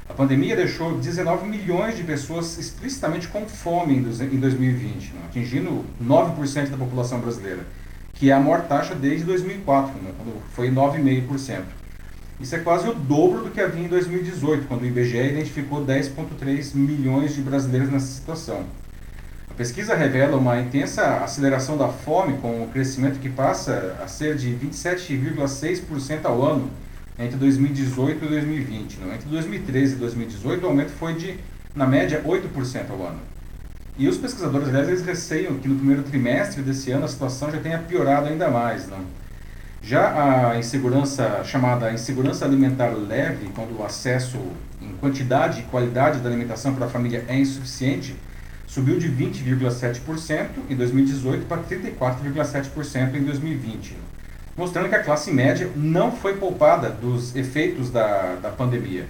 A 0.08 0.14
pandemia 0.14 0.56
deixou 0.56 1.00
19 1.00 1.48
milhões 1.48 1.98
de 1.98 2.04
pessoas 2.04 2.60
explicitamente 2.60 3.28
com 3.28 3.48
fome 3.48 3.96
em 3.96 4.40
2020, 4.40 5.14
não, 5.16 5.26
atingindo 5.26 5.84
9% 6.04 6.70
da 6.70 6.78
população 6.78 7.20
brasileira, 7.20 7.66
que 8.14 8.30
é 8.30 8.34
a 8.34 8.40
maior 8.40 8.68
taxa 8.68 8.94
desde 8.94 9.26
2004, 9.26 9.96
quando 10.18 10.40
foi 10.52 10.70
9,5%. 10.70 11.64
Isso 12.42 12.56
é 12.56 12.60
quase 12.60 12.90
o 12.90 12.94
dobro 12.94 13.44
do 13.44 13.52
que 13.52 13.62
havia 13.62 13.86
em 13.86 13.88
2018, 13.88 14.68
quando 14.68 14.82
o 14.82 14.86
IBGE 14.88 15.16
identificou 15.16 15.86
10,3 15.86 16.74
milhões 16.74 17.36
de 17.36 17.42
brasileiros 17.42 17.92
nessa 17.92 18.08
situação. 18.08 18.66
A 19.48 19.54
pesquisa 19.54 19.94
revela 19.94 20.38
uma 20.38 20.60
intensa 20.60 21.18
aceleração 21.18 21.78
da 21.78 21.88
fome, 21.90 22.38
com 22.40 22.64
o 22.64 22.70
crescimento 22.70 23.20
que 23.20 23.30
passa 23.30 23.96
a 24.04 24.08
ser 24.08 24.36
de 24.36 24.50
27,6% 24.56 26.26
ao 26.26 26.42
ano, 26.42 26.72
entre 27.20 27.38
2018 27.38 28.26
e 28.26 28.28
2020. 28.28 29.00
Não? 29.02 29.14
Entre 29.14 29.30
2013 29.30 29.94
e 29.94 29.98
2018, 29.98 30.64
o 30.64 30.68
aumento 30.68 30.92
foi 30.92 31.14
de, 31.14 31.38
na 31.76 31.86
média, 31.86 32.24
8% 32.26 32.90
ao 32.90 33.06
ano. 33.06 33.20
E 34.00 34.08
os 34.08 34.18
pesquisadores, 34.18 34.70
aliás, 34.70 34.88
eles 34.88 35.06
receiam 35.06 35.60
que 35.60 35.68
no 35.68 35.76
primeiro 35.76 36.02
trimestre 36.02 36.64
desse 36.64 36.90
ano 36.90 37.06
a 37.06 37.08
situação 37.08 37.52
já 37.52 37.60
tenha 37.60 37.78
piorado 37.78 38.30
ainda 38.30 38.50
mais. 38.50 38.88
Não? 38.88 39.21
Já 39.84 40.52
a 40.52 40.60
insegurança, 40.60 41.44
chamada 41.44 41.92
insegurança 41.92 42.46
alimentar 42.46 42.90
leve, 42.90 43.50
quando 43.56 43.80
o 43.80 43.84
acesso 43.84 44.38
em 44.80 44.94
quantidade 44.94 45.62
e 45.62 45.64
qualidade 45.64 46.20
da 46.20 46.30
alimentação 46.30 46.76
para 46.76 46.86
a 46.86 46.90
família 46.90 47.26
é 47.28 47.36
insuficiente, 47.36 48.16
subiu 48.68 49.00
de 49.00 49.10
20,7% 49.10 50.48
em 50.70 50.76
2018 50.76 51.46
para 51.46 51.64
34,7% 51.64 53.16
em 53.16 53.24
2020, 53.24 53.98
mostrando 54.56 54.88
que 54.88 54.96
a 54.96 55.04
classe 55.04 55.32
média 55.32 55.70
não 55.76 56.12
foi 56.12 56.38
poupada 56.38 56.90
dos 56.90 57.36
efeitos 57.36 57.90
da, 57.90 58.36
da 58.36 58.50
pandemia. 58.50 59.08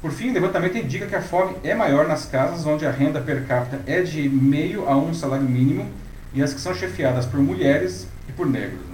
Por 0.00 0.12
fim, 0.12 0.30
o 0.30 0.34
levantamento 0.34 0.76
indica 0.76 1.06
que 1.06 1.16
a 1.16 1.22
fome 1.22 1.56
é 1.64 1.74
maior 1.74 2.06
nas 2.06 2.26
casas 2.26 2.64
onde 2.64 2.86
a 2.86 2.90
renda 2.90 3.20
per 3.20 3.44
capita 3.46 3.80
é 3.86 4.02
de 4.02 4.28
meio 4.28 4.88
a 4.88 4.96
um 4.96 5.12
salário 5.12 5.48
mínimo 5.48 5.90
e 6.32 6.42
as 6.42 6.54
que 6.54 6.60
são 6.60 6.74
chefiadas 6.74 7.26
por 7.26 7.40
mulheres 7.40 8.06
e 8.28 8.32
por 8.32 8.46
negros. 8.46 8.87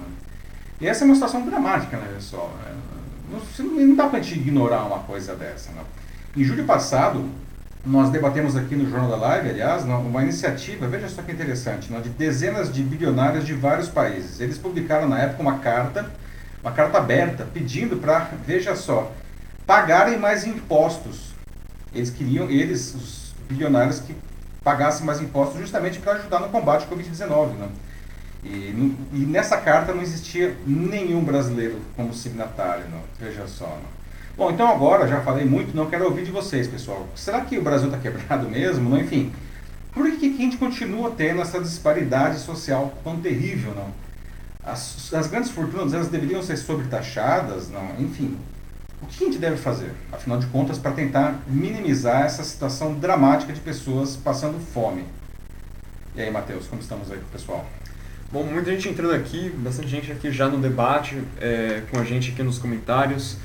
Né? 0.79 0.87
E 0.87 0.87
essa 0.87 1.03
é 1.03 1.05
uma 1.05 1.15
situação 1.15 1.45
dramática, 1.45 1.97
né, 1.97 2.11
pessoal? 2.15 2.53
Não, 3.31 3.65
não 3.65 3.95
dá 3.95 4.07
para 4.07 4.19
a 4.19 4.21
gente 4.21 4.39
ignorar 4.39 4.83
uma 4.83 4.99
coisa 4.99 5.35
dessa. 5.35 5.71
Né? 5.71 5.81
Em 6.35 6.43
julho 6.43 6.65
passado, 6.65 7.29
nós 7.85 8.09
debatemos 8.09 8.55
aqui 8.55 8.75
no 8.75 8.89
Jornal 8.89 9.09
da 9.09 9.15
Live, 9.15 9.49
aliás, 9.49 9.83
uma 9.83 10.23
iniciativa, 10.23 10.87
veja 10.87 11.07
só 11.07 11.21
que 11.21 11.31
interessante, 11.31 11.91
de 11.93 12.09
dezenas 12.09 12.73
de 12.73 12.81
bilionários 12.81 13.45
de 13.45 13.53
vários 13.53 13.87
países. 13.87 14.39
Eles 14.39 14.57
publicaram 14.57 15.07
na 15.07 15.19
época 15.19 15.41
uma 15.41 15.59
carta, 15.59 16.11
uma 16.61 16.71
carta 16.71 16.97
aberta, 16.97 17.47
pedindo 17.53 17.97
para, 17.97 18.31
veja 18.45 18.75
só, 18.75 19.11
pagarem 19.67 20.17
mais 20.17 20.45
impostos. 20.45 21.33
Eles 21.93 22.09
queriam, 22.09 22.49
eles, 22.49 22.93
os 22.95 23.33
bilionários, 23.47 23.99
que 23.99 24.15
pagassem 24.63 25.05
mais 25.05 25.21
impostos 25.21 25.59
justamente 25.59 25.99
para 25.99 26.13
ajudar 26.13 26.39
no 26.39 26.49
combate 26.49 26.87
ao 26.89 26.97
Covid-19. 26.97 27.53
Né? 27.53 27.69
E, 28.45 28.95
e, 29.11 29.25
nessa 29.25 29.57
carta 29.57 29.91
não 29.91 30.03
existia 30.03 30.55
nenhum 30.67 31.23
brasileiro 31.23 31.81
como 31.95 32.13
signatário, 32.13 32.85
não. 32.91 33.01
veja 33.19 33.47
só. 33.47 33.65
Não. 33.65 33.95
Bom, 34.37 34.51
então 34.51 34.67
agora, 34.67 35.07
já 35.07 35.21
falei 35.21 35.45
muito, 35.45 35.75
não 35.75 35.89
quero 35.89 36.05
ouvir 36.05 36.23
de 36.23 36.31
vocês, 36.31 36.67
pessoal. 36.67 37.07
Será 37.15 37.41
que 37.41 37.57
o 37.57 37.63
Brasil 37.63 37.87
está 37.87 37.97
quebrado 37.97 38.47
mesmo? 38.51 38.87
Não? 38.87 38.99
Enfim, 38.99 39.33
por 39.91 40.05
que, 40.11 40.29
que 40.29 40.35
a 40.35 40.45
gente 40.45 40.57
continua 40.57 41.09
tendo 41.09 41.41
essa 41.41 41.59
disparidade 41.59 42.37
social 42.39 42.93
tão 43.03 43.19
terrível? 43.19 43.73
Não? 43.73 43.89
As, 44.63 45.11
as 45.11 45.25
grandes 45.25 45.49
fortunas 45.49 45.93
elas 45.93 46.09
deveriam 46.09 46.43
ser 46.43 46.57
sobretaxadas? 46.57 47.69
Não? 47.69 47.95
Enfim, 47.97 48.37
o 49.01 49.07
que 49.07 49.23
a 49.23 49.27
gente 49.27 49.39
deve 49.39 49.57
fazer, 49.57 49.91
afinal 50.11 50.37
de 50.37 50.45
contas, 50.47 50.77
para 50.77 50.91
tentar 50.91 51.39
minimizar 51.47 52.25
essa 52.25 52.43
situação 52.43 52.93
dramática 52.93 53.51
de 53.51 53.59
pessoas 53.59 54.15
passando 54.15 54.59
fome? 54.59 55.03
E 56.15 56.21
aí, 56.21 56.29
Matheus, 56.29 56.67
como 56.67 56.79
estamos 56.79 57.11
aí, 57.11 57.19
pessoal? 57.31 57.65
Bom, 58.35 58.43
muita 58.43 58.69
gente 58.69 58.89
entrando 58.89 59.13
aqui, 59.13 59.49
bastante 59.59 59.87
gente 59.87 60.11
aqui 60.11 60.29
já 60.29 60.49
no 60.49 60.57
debate, 60.57 61.17
é, 61.39 61.83
com 61.89 61.97
a 61.97 62.03
gente 62.03 62.31
aqui 62.31 62.43
nos 62.43 62.59
comentários. 62.59 63.37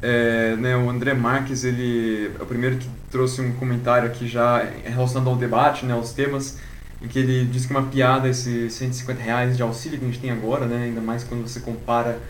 É, 0.00 0.54
né, 0.54 0.76
o 0.76 0.88
André 0.88 1.12
Marques, 1.12 1.64
ele 1.64 2.30
é 2.38 2.40
o 2.44 2.46
primeiro 2.46 2.76
que 2.76 2.88
trouxe 3.10 3.40
um 3.40 3.52
comentário 3.54 4.06
aqui 4.06 4.28
já 4.28 4.64
relacionado 4.84 5.28
ao 5.28 5.34
debate, 5.34 5.84
né, 5.84 5.92
aos 5.92 6.12
temas, 6.12 6.56
em 7.02 7.08
que 7.08 7.18
ele 7.18 7.46
disse 7.46 7.66
que 7.66 7.74
é 7.74 7.76
uma 7.76 7.88
piada 7.88 8.28
esses 8.28 8.72
150 8.74 9.20
reais 9.20 9.56
de 9.56 9.62
auxílio 9.64 9.98
que 9.98 10.04
a 10.04 10.08
gente 10.08 10.20
tem 10.20 10.30
agora, 10.30 10.66
né, 10.66 10.84
ainda 10.84 11.00
mais 11.00 11.24
quando 11.24 11.42
você 11.42 11.58
compara 11.58 12.20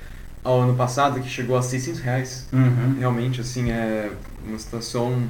ao 0.42 0.62
ano 0.62 0.74
passado, 0.74 1.20
que 1.20 1.28
chegou 1.28 1.58
a 1.58 1.62
600 1.62 2.00
reais. 2.00 2.48
Uhum. 2.50 2.96
Realmente, 2.98 3.42
assim, 3.42 3.70
é 3.70 4.10
uma 4.46 4.58
situação 4.58 5.28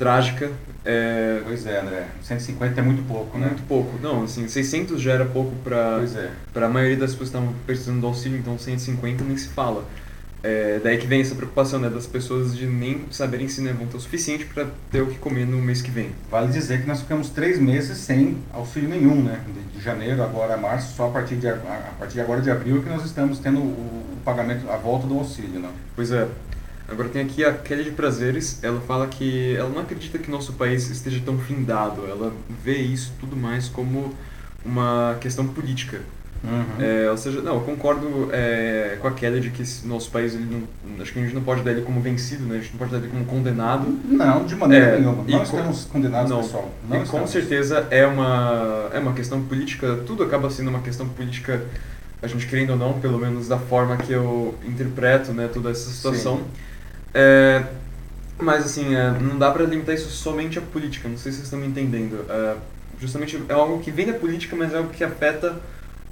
trágica. 0.00 0.50
É... 0.82 1.42
Pois 1.44 1.66
é, 1.66 1.78
André. 1.78 2.06
150 2.22 2.80
é 2.80 2.82
muito 2.82 3.06
pouco, 3.06 3.38
né? 3.38 3.48
Muito 3.48 3.62
pouco. 3.68 3.98
Não, 4.02 4.24
assim, 4.24 4.48
600 4.48 5.00
já 5.00 5.12
era 5.12 5.26
pouco 5.26 5.54
para 5.62 6.00
é. 6.56 6.64
a 6.64 6.68
maioria 6.68 6.96
das 6.96 7.12
pessoas 7.12 7.30
que 7.30 7.36
estavam 7.36 7.54
precisando 7.66 8.00
do 8.00 8.06
auxílio, 8.06 8.38
então 8.38 8.58
150 8.58 9.22
nem 9.22 9.36
se 9.36 9.48
fala. 9.48 9.84
É, 10.42 10.80
daí 10.82 10.96
que 10.96 11.06
vem 11.06 11.20
essa 11.20 11.34
preocupação 11.34 11.78
né, 11.78 11.90
das 11.90 12.06
pessoas 12.06 12.56
de 12.56 12.66
nem 12.66 13.04
saberem 13.10 13.46
se 13.46 13.60
né, 13.60 13.74
vão 13.74 13.86
ter 13.86 13.98
o 13.98 14.00
suficiente 14.00 14.46
para 14.46 14.68
ter 14.90 15.02
o 15.02 15.06
que 15.08 15.18
comer 15.18 15.46
no 15.46 15.58
mês 15.58 15.82
que 15.82 15.90
vem. 15.90 16.12
Vale 16.30 16.50
dizer 16.50 16.80
que 16.80 16.88
nós 16.88 17.00
ficamos 17.00 17.28
três 17.28 17.58
meses 17.58 17.98
sem 17.98 18.38
auxílio 18.50 18.88
nenhum, 18.88 19.22
né? 19.22 19.38
De, 19.74 19.80
janeiro 19.80 20.22
agora 20.22 20.54
a 20.54 20.56
março, 20.58 20.94
só 20.94 21.08
a 21.08 21.10
partir 21.10 21.36
de, 21.36 21.48
a, 21.48 21.54
partir 21.98 22.14
de 22.14 22.20
agora 22.20 22.40
de 22.42 22.50
abril 22.50 22.82
que 22.82 22.88
nós 22.88 23.04
estamos 23.04 23.38
tendo 23.38 23.58
o, 23.58 23.62
o 23.62 24.18
pagamento, 24.24 24.70
a 24.70 24.76
volta 24.76 25.06
do 25.06 25.18
auxílio, 25.18 25.60
né? 25.60 25.70
Pois 25.94 26.10
é. 26.10 26.26
Agora 26.90 27.08
tem 27.08 27.22
aqui 27.22 27.44
a 27.44 27.52
Kelly 27.52 27.84
de 27.84 27.90
Prazeres, 27.92 28.58
ela 28.62 28.80
fala 28.80 29.06
que 29.06 29.54
ela 29.54 29.68
não 29.68 29.80
acredita 29.80 30.18
que 30.18 30.30
nosso 30.30 30.54
país 30.54 30.90
esteja 30.90 31.20
tão 31.24 31.38
findado, 31.38 32.04
ela 32.06 32.32
vê 32.64 32.78
isso 32.78 33.12
tudo 33.20 33.36
mais 33.36 33.68
como 33.68 34.12
uma 34.64 35.16
questão 35.20 35.46
política. 35.46 36.00
Uhum. 36.42 36.82
É, 36.82 37.10
ou 37.10 37.16
seja, 37.18 37.42
não, 37.42 37.56
eu 37.56 37.60
concordo 37.60 38.30
é, 38.32 38.96
com 39.00 39.06
a 39.06 39.12
queda 39.12 39.38
de 39.38 39.50
que 39.50 39.62
nosso 39.86 40.10
país, 40.10 40.34
ele 40.34 40.46
não, 40.46 41.02
acho 41.02 41.12
que 41.12 41.18
a 41.18 41.22
gente 41.22 41.34
não 41.34 41.42
pode 41.42 41.62
dar 41.62 41.70
ele 41.70 41.82
como 41.82 42.00
vencido, 42.00 42.44
né? 42.44 42.56
a 42.56 42.60
gente 42.60 42.72
não 42.72 42.78
pode 42.78 42.90
dar 42.90 42.98
ele 42.98 43.08
como 43.08 43.24
condenado. 43.26 43.86
Não, 44.04 44.44
de 44.44 44.56
maneira 44.56 44.86
é, 44.86 44.98
nenhuma. 44.98 45.22
Não 45.28 45.42
estamos 45.42 45.84
condenados, 45.84 46.30
não, 46.30 46.42
pessoal. 46.42 46.70
Não 46.88 46.98
e 46.98 47.02
estamos. 47.02 47.20
com 47.20 47.26
certeza 47.26 47.86
é 47.90 48.06
uma, 48.06 48.88
é 48.92 48.98
uma 48.98 49.12
questão 49.12 49.42
política, 49.42 50.00
tudo 50.06 50.22
acaba 50.22 50.50
sendo 50.50 50.70
uma 50.70 50.80
questão 50.80 51.06
política, 51.08 51.62
a 52.22 52.26
gente 52.26 52.46
querendo 52.46 52.70
ou 52.70 52.76
não, 52.76 52.94
pelo 52.94 53.18
menos 53.18 53.46
da 53.46 53.58
forma 53.58 53.98
que 53.98 54.12
eu 54.12 54.54
interpreto 54.66 55.32
né, 55.32 55.48
toda 55.52 55.70
essa 55.70 55.90
situação. 55.90 56.40
É, 57.14 57.64
mas 58.38 58.64
assim, 58.64 58.94
é, 58.94 59.10
não 59.10 59.38
dá 59.38 59.50
para 59.50 59.64
limitar 59.64 59.94
isso 59.94 60.10
somente 60.10 60.58
à 60.58 60.62
política, 60.62 61.08
não 61.08 61.16
sei 61.16 61.32
se 61.32 61.38
vocês 61.38 61.46
estão 61.46 61.58
me 61.58 61.66
entendendo. 61.66 62.24
É, 62.28 62.56
justamente 63.00 63.42
é 63.48 63.52
algo 63.52 63.80
que 63.80 63.90
vem 63.90 64.06
da 64.06 64.12
política, 64.12 64.56
mas 64.56 64.72
é 64.72 64.78
algo 64.78 64.90
que 64.90 65.04
afeta 65.04 65.60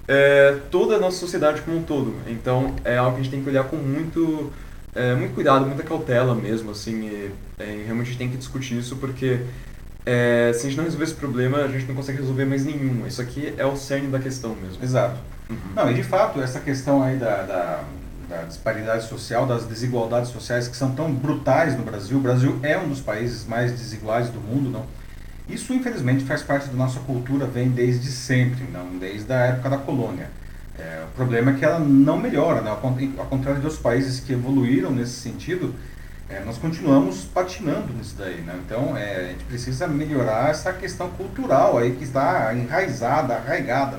é, 0.06 0.58
toda 0.70 0.96
a 0.96 0.98
nossa 0.98 1.18
sociedade 1.18 1.62
como 1.62 1.78
um 1.78 1.82
todo. 1.82 2.14
Então 2.26 2.74
é 2.84 2.96
algo 2.96 3.14
que 3.14 3.20
a 3.20 3.22
gente 3.24 3.32
tem 3.32 3.42
que 3.42 3.48
olhar 3.48 3.64
com 3.64 3.76
muito, 3.76 4.52
é, 4.94 5.14
muito 5.14 5.34
cuidado, 5.34 5.66
muita 5.66 5.82
cautela 5.82 6.34
mesmo, 6.34 6.70
assim, 6.70 7.06
e, 7.06 7.30
é, 7.58 7.82
realmente 7.84 8.06
a 8.06 8.10
gente 8.10 8.18
tem 8.18 8.30
que 8.30 8.36
discutir 8.36 8.78
isso 8.78 8.96
porque 8.96 9.40
é, 10.04 10.52
se 10.54 10.66
a 10.66 10.70
gente 10.70 10.76
não 10.78 10.84
resolver 10.84 11.04
esse 11.04 11.14
problema, 11.14 11.58
a 11.58 11.68
gente 11.68 11.86
não 11.86 11.94
consegue 11.94 12.18
resolver 12.18 12.46
mais 12.46 12.64
nenhum. 12.64 13.06
Isso 13.06 13.20
aqui 13.20 13.52
é 13.58 13.66
o 13.66 13.76
cerne 13.76 14.08
da 14.08 14.18
questão 14.18 14.54
mesmo. 14.54 14.82
Exato. 14.82 15.18
Uhum. 15.50 15.56
Não, 15.76 15.90
e 15.90 15.94
de 15.94 16.02
fato, 16.02 16.40
essa 16.40 16.60
questão 16.60 17.02
aí 17.02 17.16
da, 17.16 17.42
da, 17.42 17.84
da, 18.28 18.42
disparidade 18.42 19.08
social, 19.08 19.46
das 19.46 19.64
desigualdades 19.64 20.30
sociais 20.30 20.68
que 20.68 20.76
são 20.76 20.90
tão 20.90 21.12
brutais 21.12 21.76
no 21.76 21.82
Brasil, 21.82 22.18
o 22.18 22.20
Brasil 22.20 22.58
é 22.62 22.78
um 22.78 22.88
dos 22.88 23.00
países 23.00 23.46
mais 23.46 23.72
desiguais 23.72 24.28
do 24.28 24.40
mundo, 24.40 24.70
não? 24.70 24.86
Isso, 25.48 25.72
infelizmente, 25.72 26.24
faz 26.24 26.42
parte 26.42 26.68
da 26.68 26.74
nossa 26.74 27.00
cultura, 27.00 27.46
vem 27.46 27.70
desde 27.70 28.10
sempre, 28.10 28.64
não 28.70 28.98
desde 28.98 29.32
a 29.32 29.46
época 29.46 29.70
da 29.70 29.78
colônia. 29.78 30.28
É, 30.78 31.04
o 31.10 31.16
problema 31.16 31.52
é 31.52 31.54
que 31.54 31.64
ela 31.64 31.80
não 31.80 32.18
melhora, 32.18 32.60
né? 32.60 32.70
ao 32.70 33.26
contrário 33.26 33.62
outros 33.62 33.78
países 33.78 34.20
que 34.20 34.34
evoluíram 34.34 34.90
nesse 34.90 35.14
sentido, 35.14 35.74
é, 36.28 36.40
nós 36.44 36.58
continuamos 36.58 37.24
patinando 37.24 37.94
nisso 37.94 38.14
daí. 38.18 38.42
Né? 38.42 38.60
Então, 38.64 38.94
é, 38.94 39.16
a 39.16 39.28
gente 39.28 39.44
precisa 39.44 39.88
melhorar 39.88 40.50
essa 40.50 40.70
questão 40.72 41.08
cultural 41.10 41.78
aí 41.78 41.96
que 41.96 42.04
está 42.04 42.54
enraizada, 42.54 43.34
arraigada. 43.34 43.98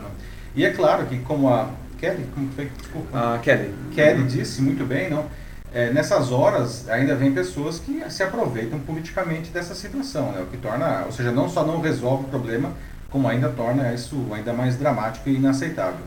E 0.55 0.63
é 0.63 0.71
claro 0.71 1.07
que, 1.07 1.17
como 1.19 1.50
a 1.50 1.71
Kelly, 2.00 2.25
como 2.34 2.50
foi? 2.51 2.70
Desculpa. 2.77 3.18
Uh, 3.18 3.39
Kelly. 3.39 3.74
Kelly 3.94 4.24
disse 4.24 4.62
muito 4.62 4.86
bem, 4.86 5.10
não? 5.10 5.25
é, 5.74 5.91
nessas 5.91 6.32
horas 6.32 6.89
ainda 6.89 7.15
vem 7.15 7.32
pessoas 7.32 7.79
que 7.79 8.03
se 8.10 8.24
aproveitam 8.24 8.79
politicamente 8.79 9.51
dessa 9.51 9.75
situação, 9.75 10.32
né? 10.32 10.41
o 10.41 10.48
que 10.48 10.58
torna, 10.58 11.03
ou 11.06 11.12
seja, 11.12 11.32
não 11.32 11.48
só 11.48 11.65
não 11.65 11.79
resolve 11.79 12.25
o 12.25 12.27
problema, 12.27 12.74
como 13.10 13.27
ainda 13.27 13.50
torna 13.50 13.94
isso 13.94 14.27
ainda 14.32 14.51
mais 14.51 14.75
dramático 14.75 15.29
e 15.29 15.36
inaceitável. 15.36 16.01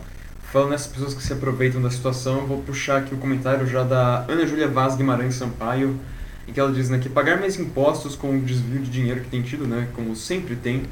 Falando 0.53 0.71
nessas 0.71 0.89
pessoas 0.89 1.15
que 1.15 1.23
se 1.23 1.33
aproveitam 1.33 1.81
da 1.81 1.91
situação, 1.91 2.39
eu 2.39 2.47
vou 2.47 2.63
puxar 2.63 2.99
aqui 2.99 3.15
o 3.15 3.19
comentário 3.19 3.67
já 3.67 3.83
da 3.83 4.25
Ana 4.29 4.47
Júlia 4.47 4.69
Vaz 4.69 4.97
Guimarães 4.97 5.37
Sampaio, 5.37 5.99
em 6.47 6.53
que 6.53 6.59
ela 6.59 6.73
diz 6.73 6.91
né, 6.91 6.99
que 6.99 7.09
pagar 7.09 7.39
mais 7.39 7.59
impostos 7.59 8.17
com 8.17 8.37
o 8.37 8.41
desvio 8.41 8.81
de 8.81 8.91
dinheiro 8.91 9.21
que 9.21 9.31
tem 9.31 9.43
tido, 9.43 9.67
né, 9.67 9.89
como 9.95 10.15
sempre 10.15 10.57
tem, 10.57 10.83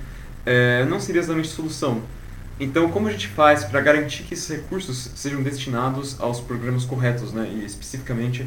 é, 0.47 0.85
não 0.87 1.01
seria 1.01 1.21
exatamente 1.21 1.49
solução. 1.49 2.01
Então, 2.61 2.91
como 2.91 3.09
a 3.09 3.11
gente 3.11 3.27
faz 3.27 3.65
para 3.65 3.81
garantir 3.81 4.25
que 4.25 4.35
esses 4.35 4.47
recursos 4.47 5.13
sejam 5.15 5.43
destinados 5.43 6.21
aos 6.21 6.41
programas 6.41 6.85
corretos, 6.85 7.33
né? 7.33 7.51
E 7.51 7.65
especificamente 7.65 8.47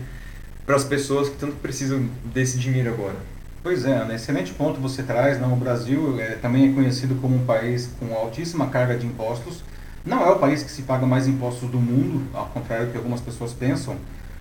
para 0.68 0.76
as 0.76 0.84
pessoas 0.84 1.30
que 1.30 1.36
tanto 1.36 1.56
precisam 1.56 2.08
desse 2.32 2.60
dinheiro 2.60 2.94
agora? 2.94 3.16
Pois 3.64 3.86
é, 3.86 4.06
né? 4.06 4.14
excelente 4.14 4.54
ponto 4.54 4.80
você 4.80 5.02
traz. 5.02 5.42
Não? 5.42 5.54
O 5.54 5.56
Brasil 5.56 6.22
é, 6.22 6.36
também 6.36 6.70
é 6.70 6.74
conhecido 6.74 7.16
como 7.16 7.38
um 7.38 7.44
país 7.44 7.90
com 8.00 8.14
altíssima 8.14 8.68
carga 8.68 8.96
de 8.96 9.08
impostos. 9.08 9.64
Não 10.06 10.22
é 10.24 10.30
o 10.30 10.38
país 10.38 10.62
que 10.62 10.70
se 10.70 10.84
paga 10.84 11.08
mais 11.08 11.28
impostos 11.28 11.68
do 11.72 11.80
mundo, 11.80 12.24
ao 12.36 12.46
contrário 12.48 12.86
do 12.86 12.92
que 12.92 12.98
algumas 12.98 13.20
pessoas 13.20 13.52
pensam. 13.52 13.98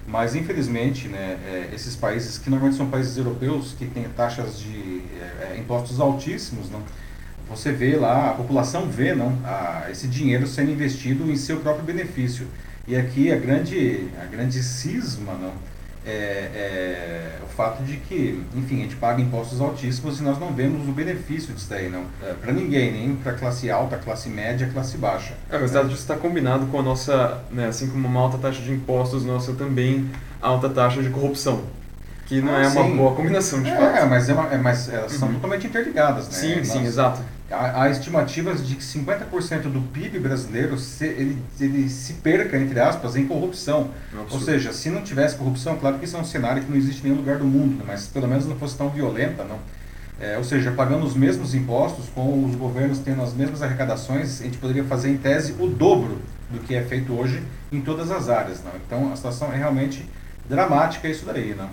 Mas, 0.06 0.34
infelizmente, 0.34 1.08
né, 1.08 1.38
é, 1.46 1.70
esses 1.74 1.96
países, 1.96 2.36
que 2.36 2.50
normalmente 2.50 2.76
são 2.76 2.90
países 2.90 3.16
europeus, 3.16 3.74
que 3.78 3.86
têm 3.86 4.04
taxas 4.14 4.58
de 4.58 5.02
é, 5.18 5.54
é 5.54 5.58
impostos 5.58 5.98
altíssimos, 5.98 6.68
não? 6.68 6.82
Você 7.49 7.72
vê 7.72 7.96
lá, 7.96 8.30
a 8.30 8.34
população 8.34 8.87
vê 8.87 9.14
não, 9.14 9.38
a, 9.44 9.87
esse 9.90 10.06
dinheiro 10.06 10.46
sendo 10.46 10.70
investido 10.70 11.30
em 11.30 11.37
seu 11.37 11.58
próprio 11.61 11.84
benefício. 11.84 12.46
E 12.87 12.96
aqui 12.96 13.30
a 13.30 13.37
grande, 13.37 14.08
a 14.20 14.25
grande 14.25 14.62
cisma 14.62 15.34
não, 15.34 15.52
é, 16.04 16.11
é, 16.11 17.38
o 17.44 17.46
fato 17.46 17.82
de 17.84 17.96
que, 17.96 18.42
enfim, 18.56 18.80
a 18.80 18.82
gente 18.82 18.96
paga 18.96 19.20
impostos 19.20 19.61
altíssimos 19.61 20.18
e 20.18 20.22
nós 20.22 20.38
não 20.38 20.52
vemos 20.52 20.88
o 20.88 20.92
benefício 20.92 21.54
disso 21.54 21.68
daí, 21.70 21.88
não. 21.88 22.04
É, 22.22 22.32
para 22.34 22.52
ninguém, 22.52 22.92
nem 22.92 23.14
para 23.14 23.34
classe 23.34 23.70
alta, 23.70 23.96
classe 23.96 24.28
média, 24.28 24.68
classe 24.72 24.96
baixa. 24.99 25.34
É, 25.49 25.56
o 25.56 25.61
resultado 25.61 25.88
disso 25.88 26.02
está 26.02 26.16
combinado 26.16 26.66
com 26.66 26.80
a 26.80 26.82
nossa, 26.82 27.40
né, 27.50 27.66
assim 27.66 27.87
como 27.87 28.08
uma 28.08 28.20
alta 28.20 28.38
taxa 28.38 28.61
de 28.61 28.72
impostos, 28.72 29.25
nossa 29.25 29.52
também 29.52 30.11
alta 30.40 30.68
taxa 30.68 31.02
de 31.02 31.11
corrupção. 31.11 31.62
Que 32.26 32.40
não 32.40 32.54
ah, 32.54 32.62
é 32.62 32.68
uma 32.68 32.96
boa 32.96 33.14
combinação, 33.14 33.62
de 33.62 33.70
é, 33.70 33.76
fato. 33.76 33.96
É, 33.96 34.06
mas, 34.06 34.28
é 34.28 34.32
uma, 34.32 34.46
é, 34.52 34.56
mas 34.56 34.88
elas 34.88 35.12
são 35.12 35.28
uhum. 35.28 35.34
totalmente 35.34 35.66
interligadas, 35.66 36.28
né? 36.28 36.34
Sim, 36.34 36.56
Nós, 36.56 36.68
sim, 36.68 36.84
exato. 36.84 37.20
Há, 37.52 37.82
há 37.82 37.90
estimativas 37.90 38.66
de 38.66 38.75
que 38.75 38.82
50% 38.82 39.62
do 39.62 39.80
PIB 39.92 40.18
brasileiro 40.18 40.78
se, 40.78 41.04
ele, 41.04 41.38
ele 41.61 41.88
se 41.88 42.14
perca, 42.14 42.56
entre 42.56 42.80
aspas, 42.80 43.16
em 43.16 43.26
corrupção. 43.26 43.90
Ou 44.30 44.40
seja, 44.40 44.73
se 44.73 44.90
não 44.90 45.02
tivesse 45.02 45.37
corrupção, 45.37 45.76
claro 45.76 45.99
que 45.99 46.04
isso 46.04 46.16
é 46.16 46.21
um 46.21 46.25
cenário 46.25 46.62
que 46.62 46.71
não 46.71 46.76
existe 46.76 47.00
em 47.00 47.11
nenhum 47.11 47.16
lugar 47.16 47.38
do 47.38 47.44
mundo, 47.44 47.76
né? 47.76 47.85
mas 47.87 48.06
pelo 48.06 48.26
menos 48.26 48.47
não 48.47 48.56
fosse 48.56 48.76
tão 48.76 48.88
violenta, 48.88 49.44
não. 49.44 49.59
É, 50.21 50.38
ou 50.38 50.44
seja, 50.44 50.71
pagando 50.71 51.04
os 51.04 51.14
mesmos 51.14 51.54
impostos, 51.54 52.09
com 52.14 52.44
os 52.44 52.54
governos 52.54 53.00
tendo 53.00 53.23
as 53.23 53.35
mesmas 53.35 53.62
arrecadações, 53.62 54.40
a 54.40 54.44
gente 54.44 54.59
poderia 54.59 54.85
fazer 54.85 55.11
em 55.11 55.16
tese 55.16 55.54
o 55.59 55.66
dobro 55.66 56.18
do 56.49 56.61
que 56.61 56.75
é 56.75 56.82
feito 56.82 57.12
hoje 57.12 57.42
em 57.73 57.80
todas 57.80 58.11
as 58.11 58.28
áreas. 58.28 58.62
Não? 58.62 58.73
Então 58.87 59.12
a 59.12 59.16
situação 59.16 59.52
é 59.52 59.56
realmente 59.56 60.09
dramática 60.49 61.09
isso 61.09 61.26
daí. 61.26 61.54
Não? 61.54 61.71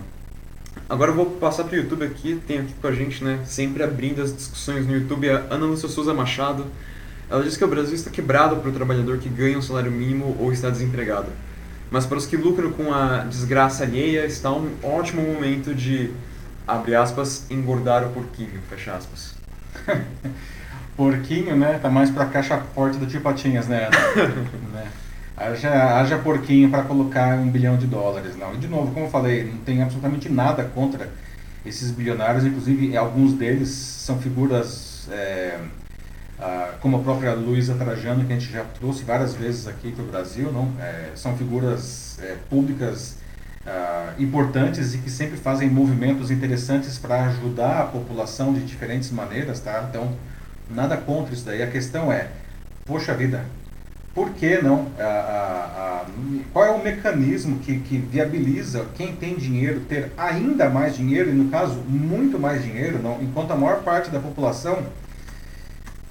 Agora 0.90 1.12
eu 1.12 1.14
vou 1.14 1.26
passar 1.26 1.62
para 1.62 1.74
o 1.74 1.76
YouTube 1.76 2.04
aqui, 2.04 2.42
tem 2.48 2.58
aqui 2.58 2.74
com 2.82 2.88
a 2.88 2.92
gente, 2.92 3.22
né, 3.22 3.38
sempre 3.44 3.80
abrindo 3.80 4.20
as 4.20 4.34
discussões 4.34 4.84
no 4.84 4.92
YouTube, 4.92 5.30
a 5.30 5.46
Ana 5.48 5.66
Lúcia 5.66 5.88
Souza 5.88 6.12
Machado. 6.12 6.66
Ela 7.30 7.44
diz 7.44 7.56
que 7.56 7.64
o 7.64 7.68
Brasil 7.68 7.94
está 7.94 8.10
quebrado 8.10 8.56
para 8.56 8.68
o 8.68 8.72
trabalhador 8.72 9.18
que 9.18 9.28
ganha 9.28 9.56
um 9.56 9.62
salário 9.62 9.92
mínimo 9.92 10.36
ou 10.40 10.52
está 10.52 10.68
desempregado. 10.68 11.28
Mas 11.92 12.06
para 12.06 12.18
os 12.18 12.26
que 12.26 12.36
lucram 12.36 12.72
com 12.72 12.92
a 12.92 13.18
desgraça 13.18 13.84
alheia, 13.84 14.26
está 14.26 14.50
um 14.50 14.68
ótimo 14.82 15.22
momento 15.22 15.72
de, 15.72 16.10
abre 16.66 16.96
aspas, 16.96 17.48
engordar 17.48 18.04
o 18.04 18.10
porquinho, 18.10 18.60
fecha 18.68 18.92
aspas. 18.92 19.36
porquinho, 20.96 21.54
né? 21.54 21.78
Tá 21.80 21.88
mais 21.88 22.10
para 22.10 22.26
caixa 22.26 22.58
forte 22.74 22.98
do 22.98 23.06
tio 23.06 23.20
Patinhas, 23.20 23.68
né? 23.68 23.88
né? 24.74 24.90
Haja, 25.40 25.98
haja 25.98 26.18
porquinho 26.18 26.70
para 26.70 26.82
colocar 26.82 27.38
um 27.38 27.48
bilhão 27.50 27.76
de 27.76 27.86
dólares. 27.86 28.36
Não. 28.36 28.54
E 28.54 28.58
de 28.58 28.68
novo, 28.68 28.92
como 28.92 29.06
eu 29.06 29.10
falei, 29.10 29.44
não 29.44 29.58
tem 29.58 29.82
absolutamente 29.82 30.28
nada 30.28 30.64
contra 30.64 31.08
esses 31.64 31.90
bilionários, 31.90 32.44
inclusive 32.44 32.96
alguns 32.96 33.34
deles 33.34 33.68
são 33.68 34.18
figuras 34.18 35.08
é, 35.10 35.58
como 36.80 36.96
a 36.96 37.00
própria 37.00 37.34
Luísa 37.34 37.74
Trajano, 37.74 38.24
que 38.24 38.32
a 38.32 38.38
gente 38.38 38.50
já 38.50 38.64
trouxe 38.64 39.04
várias 39.04 39.34
vezes 39.34 39.66
aqui 39.66 39.92
para 39.92 40.02
o 40.02 40.06
Brasil, 40.06 40.50
não? 40.50 40.72
É, 40.80 41.10
são 41.14 41.36
figuras 41.36 42.18
é, 42.22 42.36
públicas 42.48 43.18
importantes 44.18 44.94
e 44.94 44.98
que 44.98 45.10
sempre 45.10 45.36
fazem 45.36 45.68
movimentos 45.68 46.30
interessantes 46.30 46.98
para 46.98 47.26
ajudar 47.26 47.82
a 47.82 47.84
população 47.84 48.52
de 48.52 48.64
diferentes 48.64 49.10
maneiras, 49.10 49.60
tá? 49.60 49.86
Então, 49.88 50.16
nada 50.68 50.96
contra 50.96 51.34
isso 51.34 51.44
daí. 51.44 51.62
A 51.62 51.66
questão 51.66 52.10
é, 52.10 52.28
poxa 52.84 53.14
vida, 53.14 53.44
por 54.14 54.30
que 54.30 54.60
não? 54.60 54.88
A, 54.98 55.04
a, 55.04 56.00
a, 56.02 56.06
qual 56.52 56.64
é 56.64 56.70
o 56.70 56.82
mecanismo 56.82 57.58
que, 57.60 57.78
que 57.80 57.98
viabiliza 57.98 58.86
quem 58.96 59.14
tem 59.14 59.36
dinheiro 59.36 59.80
ter 59.88 60.12
ainda 60.16 60.68
mais 60.68 60.96
dinheiro, 60.96 61.30
e 61.30 61.32
no 61.32 61.48
caso, 61.48 61.74
muito 61.86 62.38
mais 62.38 62.62
dinheiro, 62.62 63.00
não? 63.00 63.22
enquanto 63.22 63.52
a 63.52 63.56
maior 63.56 63.82
parte 63.82 64.10
da 64.10 64.18
população 64.18 64.84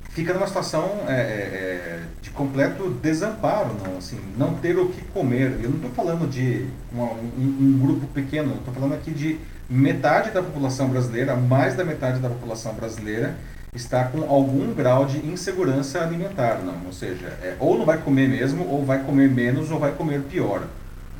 fica 0.09 0.33
numa 0.33 0.47
situação 0.47 1.03
é, 1.07 1.11
é, 1.11 1.15
é 1.15 1.99
de 2.21 2.29
completo 2.31 2.89
desamparo, 2.89 3.75
não, 3.85 3.97
assim, 3.97 4.19
não 4.37 4.53
ter 4.55 4.77
o 4.77 4.89
que 4.89 5.01
comer. 5.05 5.59
Eu 5.61 5.69
não 5.69 5.77
estou 5.77 5.91
falando 5.91 6.29
de 6.29 6.65
uma, 6.91 7.05
um, 7.05 7.57
um, 7.59 7.79
grupo 7.79 8.07
pequeno, 8.07 8.55
estou 8.55 8.73
falando 8.73 8.93
aqui 8.93 9.11
de 9.11 9.39
metade 9.69 10.31
da 10.31 10.41
população 10.41 10.89
brasileira, 10.89 11.35
mais 11.35 11.75
da 11.75 11.85
metade 11.85 12.19
da 12.19 12.29
população 12.29 12.73
brasileira, 12.73 13.35
está 13.73 14.05
com 14.05 14.23
algum 14.23 14.73
grau 14.73 15.05
de 15.05 15.17
insegurança 15.25 16.01
alimentar, 16.01 16.59
não. 16.63 16.85
Ou 16.85 16.93
seja, 16.93 17.27
é, 17.41 17.55
ou 17.59 17.77
não 17.77 17.85
vai 17.85 17.97
comer 17.97 18.27
mesmo, 18.27 18.67
ou 18.67 18.83
vai 18.85 19.03
comer 19.03 19.29
menos, 19.29 19.69
ou 19.71 19.79
vai 19.79 19.91
comer 19.91 20.21
pior. 20.21 20.63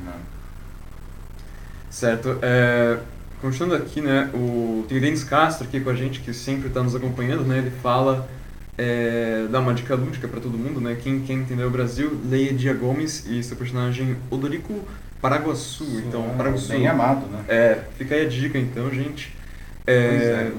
Não. 0.04 0.12
Certo. 1.90 2.38
É, 2.42 2.98
continuando 3.40 3.76
aqui, 3.76 4.00
né, 4.00 4.30
o 4.34 4.84
tem 4.88 4.98
o 4.98 5.00
Denis 5.00 5.24
Castro 5.24 5.66
aqui 5.66 5.80
com 5.80 5.90
a 5.90 5.94
gente, 5.94 6.20
que 6.20 6.32
sempre 6.32 6.68
está 6.68 6.82
nos 6.82 6.94
acompanhando, 6.94 7.44
né, 7.44 7.58
ele 7.58 7.70
fala, 7.70 8.28
é, 8.76 9.46
dá 9.50 9.60
uma 9.60 9.72
dica 9.72 9.94
lúdica 9.94 10.26
para 10.28 10.40
todo 10.40 10.58
mundo, 10.58 10.80
né, 10.80 10.96
quem 11.00 11.20
quer 11.20 11.34
entender 11.34 11.64
o 11.64 11.70
Brasil, 11.70 12.20
leia 12.28 12.52
Dia 12.52 12.74
Gomes 12.74 13.26
e 13.26 13.42
seu 13.42 13.56
personagem 13.56 14.16
Odorico 14.30 14.84
Paraguaçu. 15.20 15.84
Então, 16.06 16.30
Paraguaçu. 16.36 16.68
Bem 16.68 16.88
amado, 16.88 17.26
né? 17.26 17.44
É, 17.46 17.78
fica 17.98 18.14
aí 18.14 18.24
a 18.24 18.28
dica 18.28 18.58
então, 18.58 18.90
gente. 18.90 19.36
É, 19.86 20.50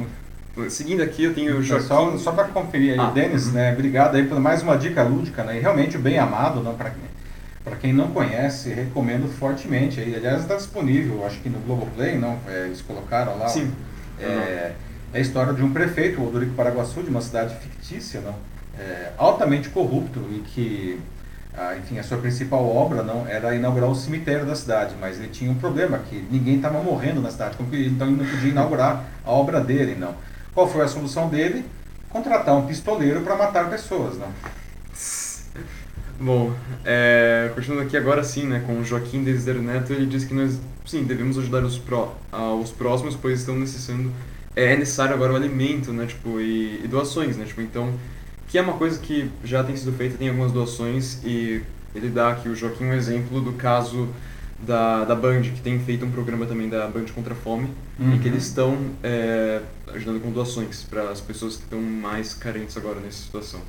Seguindo 0.70 1.02
aqui, 1.02 1.24
eu 1.24 1.34
tenho 1.34 1.58
o 1.58 1.64
Joaquim... 1.64 1.86
Só, 1.86 2.18
só 2.18 2.32
para 2.32 2.46
conferir 2.46 2.94
aí, 2.94 3.00
ah, 3.00 3.10
Denis, 3.10 3.48
uhum. 3.48 3.54
né, 3.54 3.72
obrigado 3.72 4.16
aí 4.16 4.26
por 4.26 4.40
mais 4.40 4.62
uma 4.62 4.78
dica 4.78 5.02
lúdica, 5.02 5.44
né, 5.44 5.58
e 5.58 5.60
realmente 5.62 5.96
o 5.96 6.00
Bem 6.00 6.20
Amado, 6.20 6.62
não, 6.62 6.76
para 6.76 7.76
quem 7.76 7.94
não 7.94 8.10
conhece, 8.10 8.74
recomendo 8.74 9.32
fortemente. 9.32 10.00
Aí, 10.00 10.16
aliás, 10.16 10.42
está 10.42 10.56
disponível, 10.56 11.26
acho 11.26 11.40
que 11.40 11.50
no 11.50 11.60
Globoplay, 11.60 12.18
não, 12.18 12.38
é, 12.48 12.66
eles 12.66 12.82
colocaram 12.82 13.38
lá. 13.38 13.48
Sim. 13.48 13.72
É, 14.20 14.24
é, 14.24 14.76
a 15.14 15.20
história 15.20 15.54
de 15.54 15.64
um 15.64 15.72
prefeito, 15.72 16.22
o 16.22 16.28
Odorico 16.28 16.54
Paraguaçu, 16.54 17.02
de 17.02 17.10
uma 17.10 17.22
cidade 17.22 17.56
fictícia, 17.56 18.20
não, 18.22 18.36
é, 18.78 19.12
altamente 19.18 19.70
corrupto 19.70 20.20
e 20.32 20.40
que, 20.40 21.00
ah, 21.58 21.76
enfim, 21.78 22.00
a 22.00 22.04
sua 22.04 22.18
principal 22.18 22.68
obra 22.68 23.04
não 23.04 23.28
era 23.28 23.56
inaugurar 23.56 23.90
o 23.90 23.96
cemitério 23.96 24.46
da 24.46 24.56
cidade, 24.56 24.96
mas 25.00 25.18
ele 25.18 25.30
tinha 25.30 25.52
um 25.52 25.56
problema, 25.56 26.00
que 26.00 26.26
ninguém 26.30 26.58
estava 26.58 26.82
morrendo 26.82 27.22
na 27.22 27.30
cidade, 27.32 27.56
então 27.60 28.08
ele 28.08 28.18
não 28.18 28.26
podia 28.26 28.50
inaugurar 28.50 29.06
a 29.24 29.32
obra 29.32 29.62
dele, 29.62 29.96
não. 29.96 30.14
Qual 30.54 30.68
foi 30.68 30.84
a 30.84 30.88
solução 30.88 31.30
dele? 31.30 31.66
Contratar 32.10 32.56
um 32.56 32.66
pistoleiro 32.66 33.22
para 33.22 33.36
matar 33.36 33.70
pessoas, 33.70 34.18
né? 34.18 34.28
Bom, 36.20 36.54
é, 36.86 37.52
continuando 37.56 37.88
aqui 37.88 37.98
agora 37.98 38.24
sim, 38.24 38.44
né, 38.46 38.62
com 38.68 38.80
o 38.80 38.86
Joaquim 38.86 39.24
Desider 39.24 39.56
Neto, 39.56 39.92
ele 39.92 40.06
diz 40.06 40.24
que 40.24 40.36
nós, 40.36 40.60
sim, 40.86 41.04
devemos 41.04 41.36
ajudar 41.40 41.64
os, 41.64 41.80
pró, 41.80 42.16
os 42.62 42.70
próximos, 42.70 43.16
pois 43.16 43.40
estão 43.40 43.58
necessitando, 43.58 44.12
é, 44.56 44.74
é 44.74 44.78
necessário 44.78 45.16
agora 45.16 45.34
o 45.34 45.36
alimento, 45.36 45.92
né, 45.92 46.06
tipo, 46.06 46.40
e, 46.40 46.82
e, 46.84 46.88
doações, 46.88 47.38
né, 47.38 47.46
tipo, 47.46 47.62
então, 47.62 47.92
que 48.48 48.58
é 48.60 48.62
uma 48.62 48.74
coisa 48.74 49.00
que 49.00 49.32
já 49.44 49.64
tem 49.64 49.76
sido 49.76 49.94
feita, 49.94 50.16
tem 50.16 50.30
algumas 50.30 50.52
doações, 50.52 51.24
e 51.24 51.64
ele 51.96 52.10
dá 52.10 52.34
aqui, 52.34 52.50
o 52.50 52.56
Joaquim, 52.56 52.86
um 52.86 52.94
exemplo 52.94 53.42
do 53.42 53.54
caso 53.54 54.08
da, 54.66 55.06
da 55.06 55.16
Band, 55.16 55.42
que 55.42 55.62
tem 55.62 55.80
feito 55.80 56.06
um 56.06 56.12
programa 56.12 56.46
também 56.46 56.70
da 56.70 56.88
Band 56.88 57.06
contra 57.14 57.34
a 57.34 57.36
Fome, 57.36 57.70
uhum. 58.00 58.16
em 58.16 58.20
que 58.20 58.28
eles 58.28 58.46
estão 58.46 58.78
é, 59.04 59.62
ajudando 59.94 60.22
com 60.22 60.32
doações 60.32 60.84
para 60.84 61.10
as 61.10 61.20
pessoas 61.20 61.56
que 61.56 61.64
estão 61.64 61.82
mais 61.82 62.34
carentes 62.34 62.78
agora 62.78 63.00
nessa 63.00 63.24
situação. 63.24 63.60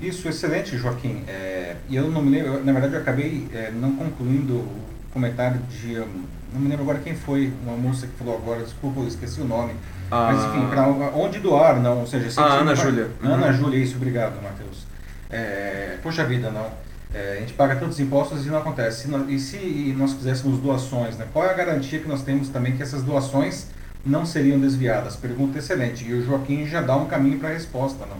Isso, 0.00 0.28
excelente, 0.28 0.76
Joaquim. 0.78 1.22
É, 1.28 1.76
e 1.88 1.96
eu 1.96 2.10
não 2.10 2.22
me 2.22 2.30
lembro, 2.30 2.64
na 2.64 2.72
verdade 2.72 2.94
eu 2.94 3.00
acabei 3.00 3.46
é, 3.52 3.70
não 3.70 3.96
concluindo 3.96 4.54
o 4.54 4.82
comentário 5.12 5.60
de, 5.68 5.94
não 5.94 6.60
me 6.60 6.68
lembro 6.68 6.84
agora 6.84 6.98
quem 7.00 7.14
foi, 7.14 7.52
uma 7.62 7.76
moça 7.76 8.06
que 8.06 8.12
falou 8.14 8.36
agora, 8.36 8.62
desculpa, 8.62 9.00
eu 9.00 9.08
esqueci 9.08 9.40
o 9.40 9.44
nome. 9.44 9.74
Ah. 10.10 10.32
Mas 10.32 10.44
enfim, 10.44 10.66
para 10.68 10.88
onde 10.88 11.38
doar, 11.38 11.80
não, 11.80 12.00
ou 12.00 12.06
seja... 12.06 12.28
Ah, 12.40 12.60
Ana 12.60 12.74
Júlia. 12.74 13.08
Uhum. 13.22 13.34
Ana 13.34 13.52
Júlia, 13.52 13.78
isso, 13.78 13.96
obrigado, 13.96 14.42
Matheus. 14.42 14.86
É, 15.28 15.98
poxa 16.02 16.24
vida, 16.24 16.50
não. 16.50 16.66
É, 17.12 17.38
a 17.38 17.40
gente 17.40 17.54
paga 17.54 17.74
todos 17.76 17.96
os 17.96 18.00
impostos 18.00 18.46
e 18.46 18.48
não 18.48 18.58
acontece. 18.58 19.08
E 19.28 19.38
se 19.38 19.94
nós 19.96 20.12
fizéssemos 20.12 20.58
doações, 20.60 21.16
né? 21.16 21.26
qual 21.32 21.44
é 21.44 21.50
a 21.50 21.54
garantia 21.54 21.98
que 21.98 22.08
nós 22.08 22.22
temos 22.22 22.48
também 22.48 22.76
que 22.76 22.82
essas 22.82 23.02
doações 23.02 23.66
não 24.04 24.24
seriam 24.24 24.60
desviadas? 24.60 25.16
Pergunta 25.16 25.58
excelente. 25.58 26.04
E 26.04 26.14
o 26.14 26.24
Joaquim 26.24 26.66
já 26.66 26.80
dá 26.80 26.96
um 26.96 27.06
caminho 27.06 27.38
para 27.38 27.48
a 27.48 27.52
resposta. 27.52 28.06
Não? 28.06 28.16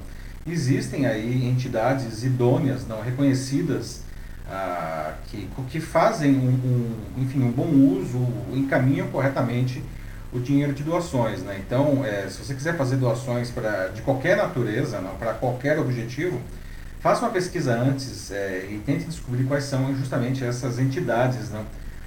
Existem 0.52 1.06
aí 1.06 1.46
entidades 1.46 2.24
idôneas, 2.24 2.86
não 2.88 3.00
reconhecidas, 3.00 4.02
ah, 4.50 5.14
que, 5.28 5.48
que 5.68 5.80
fazem 5.80 6.34
um, 6.34 6.48
um, 6.48 7.22
enfim, 7.22 7.42
um 7.42 7.52
bom 7.52 7.68
uso, 7.68 8.26
encaminham 8.52 9.06
corretamente 9.08 9.80
o 10.32 10.40
dinheiro 10.40 10.72
de 10.72 10.82
doações. 10.82 11.42
Né? 11.42 11.60
Então, 11.64 12.04
é, 12.04 12.28
se 12.28 12.44
você 12.44 12.54
quiser 12.54 12.76
fazer 12.76 12.96
doações 12.96 13.50
pra, 13.50 13.88
de 13.88 14.02
qualquer 14.02 14.36
natureza, 14.36 14.98
para 15.18 15.34
qualquer 15.34 15.78
objetivo, 15.78 16.40
faça 17.00 17.24
uma 17.24 17.30
pesquisa 17.30 17.74
antes 17.74 18.30
é, 18.30 18.68
e 18.70 18.78
tente 18.84 19.04
descobrir 19.04 19.44
quais 19.44 19.64
são 19.64 19.94
justamente 19.96 20.44
essas 20.44 20.78
entidades 20.78 21.50
né, 21.50 21.64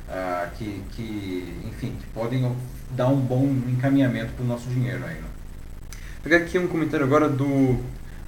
ah, 0.10 0.48
que, 0.56 0.82
que, 0.92 1.54
enfim, 1.68 1.96
que 2.00 2.06
podem 2.14 2.56
dar 2.92 3.08
um 3.08 3.20
bom 3.20 3.46
encaminhamento 3.68 4.34
para 4.34 4.44
o 4.44 4.48
nosso 4.48 4.70
dinheiro 4.70 5.04
aí. 5.04 5.16
Né? 5.16 5.28
Pegar 6.22 6.38
aqui 6.38 6.58
um 6.58 6.68
comentário 6.68 7.06
agora 7.06 7.28
do, 7.28 7.78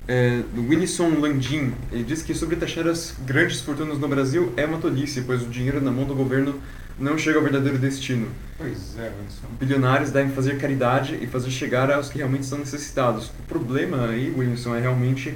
é, 0.07 0.41
do 0.53 0.67
Wilson 0.67 1.19
Landim. 1.19 1.73
Ele 1.91 2.03
diz 2.03 2.21
que 2.23 2.33
sobre 2.33 2.55
taxar 2.55 2.87
as 2.87 3.15
grandes 3.25 3.61
fortunas 3.61 3.99
no 3.99 4.07
Brasil 4.07 4.51
é 4.57 4.65
uma 4.65 4.79
tolice, 4.79 5.21
pois 5.21 5.43
o 5.43 5.45
dinheiro 5.45 5.79
na 5.79 5.91
mão 5.91 6.05
do 6.05 6.15
governo 6.15 6.59
não 6.97 7.17
chega 7.17 7.37
ao 7.37 7.43
verdadeiro 7.43 7.77
destino. 7.77 8.27
Pois 8.57 8.97
é, 8.97 9.03
Wilson. 9.03 9.47
Bilionários 9.59 10.11
devem 10.11 10.31
fazer 10.31 10.57
caridade 10.57 11.19
e 11.21 11.27
fazer 11.27 11.51
chegar 11.51 11.91
aos 11.91 12.09
que 12.09 12.17
realmente 12.17 12.45
são 12.45 12.57
necessitados. 12.57 13.27
O 13.27 13.43
problema 13.47 14.07
aí, 14.07 14.33
Wilson, 14.35 14.75
é 14.75 14.81
realmente 14.81 15.35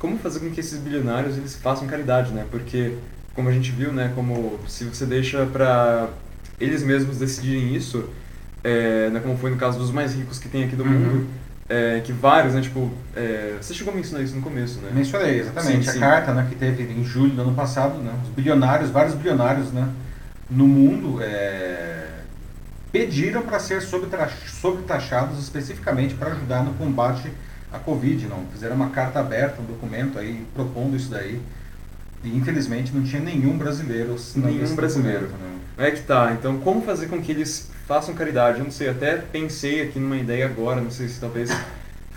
como 0.00 0.18
fazer 0.18 0.40
com 0.40 0.50
que 0.50 0.58
esses 0.58 0.80
bilionários 0.80 1.36
eles 1.36 1.54
façam 1.54 1.86
caridade, 1.86 2.32
né? 2.32 2.46
Porque 2.50 2.96
como 3.34 3.48
a 3.48 3.52
gente 3.52 3.70
viu, 3.70 3.92
né, 3.92 4.10
como 4.14 4.58
se 4.66 4.84
você 4.84 5.06
deixa 5.06 5.46
para 5.46 6.08
eles 6.58 6.82
mesmos 6.82 7.18
decidirem 7.18 7.76
isso, 7.76 8.08
é, 8.64 9.08
né, 9.10 9.20
como 9.20 9.36
foi 9.36 9.50
no 9.50 9.56
caso 9.56 9.78
dos 9.78 9.90
mais 9.90 10.14
ricos 10.14 10.38
que 10.38 10.48
tem 10.48 10.64
aqui 10.64 10.74
do 10.74 10.82
uhum. 10.82 10.90
mundo, 10.90 11.26
é, 11.68 12.00
que 12.00 12.12
vários, 12.12 12.54
né, 12.54 12.62
tipo, 12.62 12.90
é, 13.14 13.56
você 13.60 13.72
chegou 13.72 13.92
a 13.92 13.96
mencionar 13.96 14.24
isso 14.24 14.34
no 14.34 14.42
começo, 14.42 14.80
né? 14.80 14.90
Mencionei, 14.92 15.38
exatamente. 15.38 15.84
Sim, 15.84 15.90
a 15.90 15.92
sim. 15.92 16.00
carta, 16.00 16.34
né, 16.34 16.46
que 16.48 16.56
teve 16.56 16.82
em 16.82 17.04
julho 17.04 17.32
do 17.32 17.42
ano 17.42 17.54
passado, 17.54 17.98
né, 17.98 18.12
os 18.24 18.30
bilionários, 18.30 18.90
vários 18.90 19.14
bilionários, 19.14 19.70
né, 19.70 19.88
no 20.50 20.66
mundo, 20.66 21.22
é, 21.22 22.08
pediram 22.90 23.42
para 23.42 23.60
ser 23.60 23.80
sobretaxados 23.82 25.38
especificamente 25.38 26.14
para 26.14 26.32
ajudar 26.32 26.64
no 26.64 26.74
combate 26.74 27.30
à 27.72 27.78
Covid, 27.78 28.26
não? 28.26 28.44
Fizeram 28.52 28.76
uma 28.76 28.90
carta 28.90 29.20
aberta, 29.20 29.60
um 29.60 29.64
documento 29.64 30.18
aí 30.18 30.44
propondo 30.54 30.96
isso 30.96 31.10
daí. 31.10 31.40
E 32.22 32.36
infelizmente 32.36 32.92
não 32.94 33.02
tinha 33.02 33.20
nenhum 33.20 33.56
brasileiro. 33.56 34.16
Nenhum 34.36 34.74
brasileiro. 34.74 35.28
Né? 35.28 35.58
É 35.78 35.90
que 35.90 36.02
tá. 36.02 36.36
Então, 36.38 36.58
como 36.58 36.82
fazer 36.82 37.06
com 37.06 37.20
que 37.20 37.32
eles 37.32 37.70
façam 37.86 38.14
caridade? 38.14 38.58
Eu 38.58 38.64
não 38.64 38.70
sei, 38.70 38.88
até 38.88 39.16
pensei 39.16 39.82
aqui 39.82 39.98
numa 39.98 40.16
ideia 40.16 40.44
agora, 40.46 40.80
não 40.80 40.90
sei 40.90 41.08
se 41.08 41.18
talvez 41.18 41.50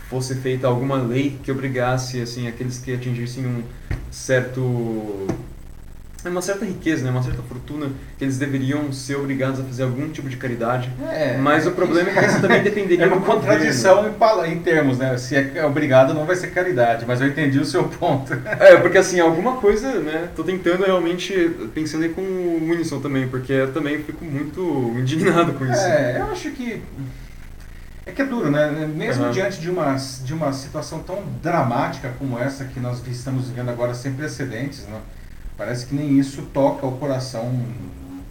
fosse 0.09 0.35
feita 0.35 0.67
alguma 0.67 0.97
lei 0.97 1.39
que 1.41 1.51
obrigasse 1.51 2.21
assim 2.21 2.47
aqueles 2.47 2.77
que 2.79 2.93
atingissem 2.93 3.47
um 3.47 3.63
certo 4.11 5.27
é 6.25 6.29
uma 6.29 6.41
certa 6.41 6.65
riqueza, 6.65 7.03
né? 7.03 7.11
uma 7.11 7.21
certa 7.21 7.41
fortuna 7.41 7.87
que 8.17 8.23
eles 8.23 8.37
deveriam 8.37 8.91
ser 8.91 9.15
obrigados 9.15 9.59
a 9.59 9.63
fazer 9.63 9.83
algum 9.83 10.09
tipo 10.09 10.29
de 10.29 10.37
caridade. 10.37 10.89
É, 11.11 11.37
mas 11.37 11.67
o 11.67 11.71
problema 11.71 12.09
é 12.09 12.13
que 12.13 12.25
isso 12.25 12.41
também 12.41 12.63
dependeria 12.63 13.05
É 13.05 13.07
uma 13.07 13.21
contradição 13.21 14.05
em, 14.07 14.51
em, 14.51 14.59
termos, 14.59 14.97
né? 14.97 15.17
Se 15.17 15.35
é 15.35 15.65
obrigado 15.65 16.13
não 16.13 16.25
vai 16.25 16.35
ser 16.35 16.47
caridade, 16.47 17.05
mas 17.05 17.19
eu 17.21 17.27
entendi 17.27 17.59
o 17.59 17.65
seu 17.65 17.83
ponto. 17.85 18.33
É, 18.59 18.77
porque 18.77 18.97
assim, 18.97 19.19
alguma 19.19 19.57
coisa, 19.57 19.99
né? 19.99 20.29
Tô 20.35 20.43
tentando 20.43 20.83
realmente, 20.83 21.33
pensando 21.73 22.03
aí 22.03 22.09
com 22.09 22.21
o 22.21 22.69
Unison 22.69 22.99
também, 22.99 23.27
porque 23.27 23.51
eu 23.51 23.73
também 23.73 24.01
fico 24.03 24.23
muito 24.23 24.93
indignado 24.97 25.53
com 25.53 25.65
isso. 25.65 25.81
É, 25.81 26.19
eu 26.19 26.31
acho 26.31 26.51
que 26.51 26.81
é 28.05 28.11
que 28.11 28.21
é 28.21 28.25
duro, 28.25 28.51
né? 28.51 28.69
Mesmo 28.93 29.25
uhum. 29.25 29.31
diante 29.31 29.59
de 29.59 29.69
uma, 29.69 29.95
de 29.95 30.33
uma 30.33 30.51
situação 30.51 30.99
tão 30.99 31.23
dramática 31.41 32.11
como 32.19 32.37
essa 32.37 32.65
que 32.65 32.79
nós 32.79 33.01
estamos 33.07 33.47
vivendo 33.47 33.69
agora, 33.69 33.93
sem 33.93 34.13
precedentes, 34.13 34.85
né? 34.87 34.99
Parece 35.57 35.85
que 35.85 35.95
nem 35.95 36.17
isso 36.17 36.43
toca 36.53 36.85
o 36.85 36.97
coração 36.97 37.65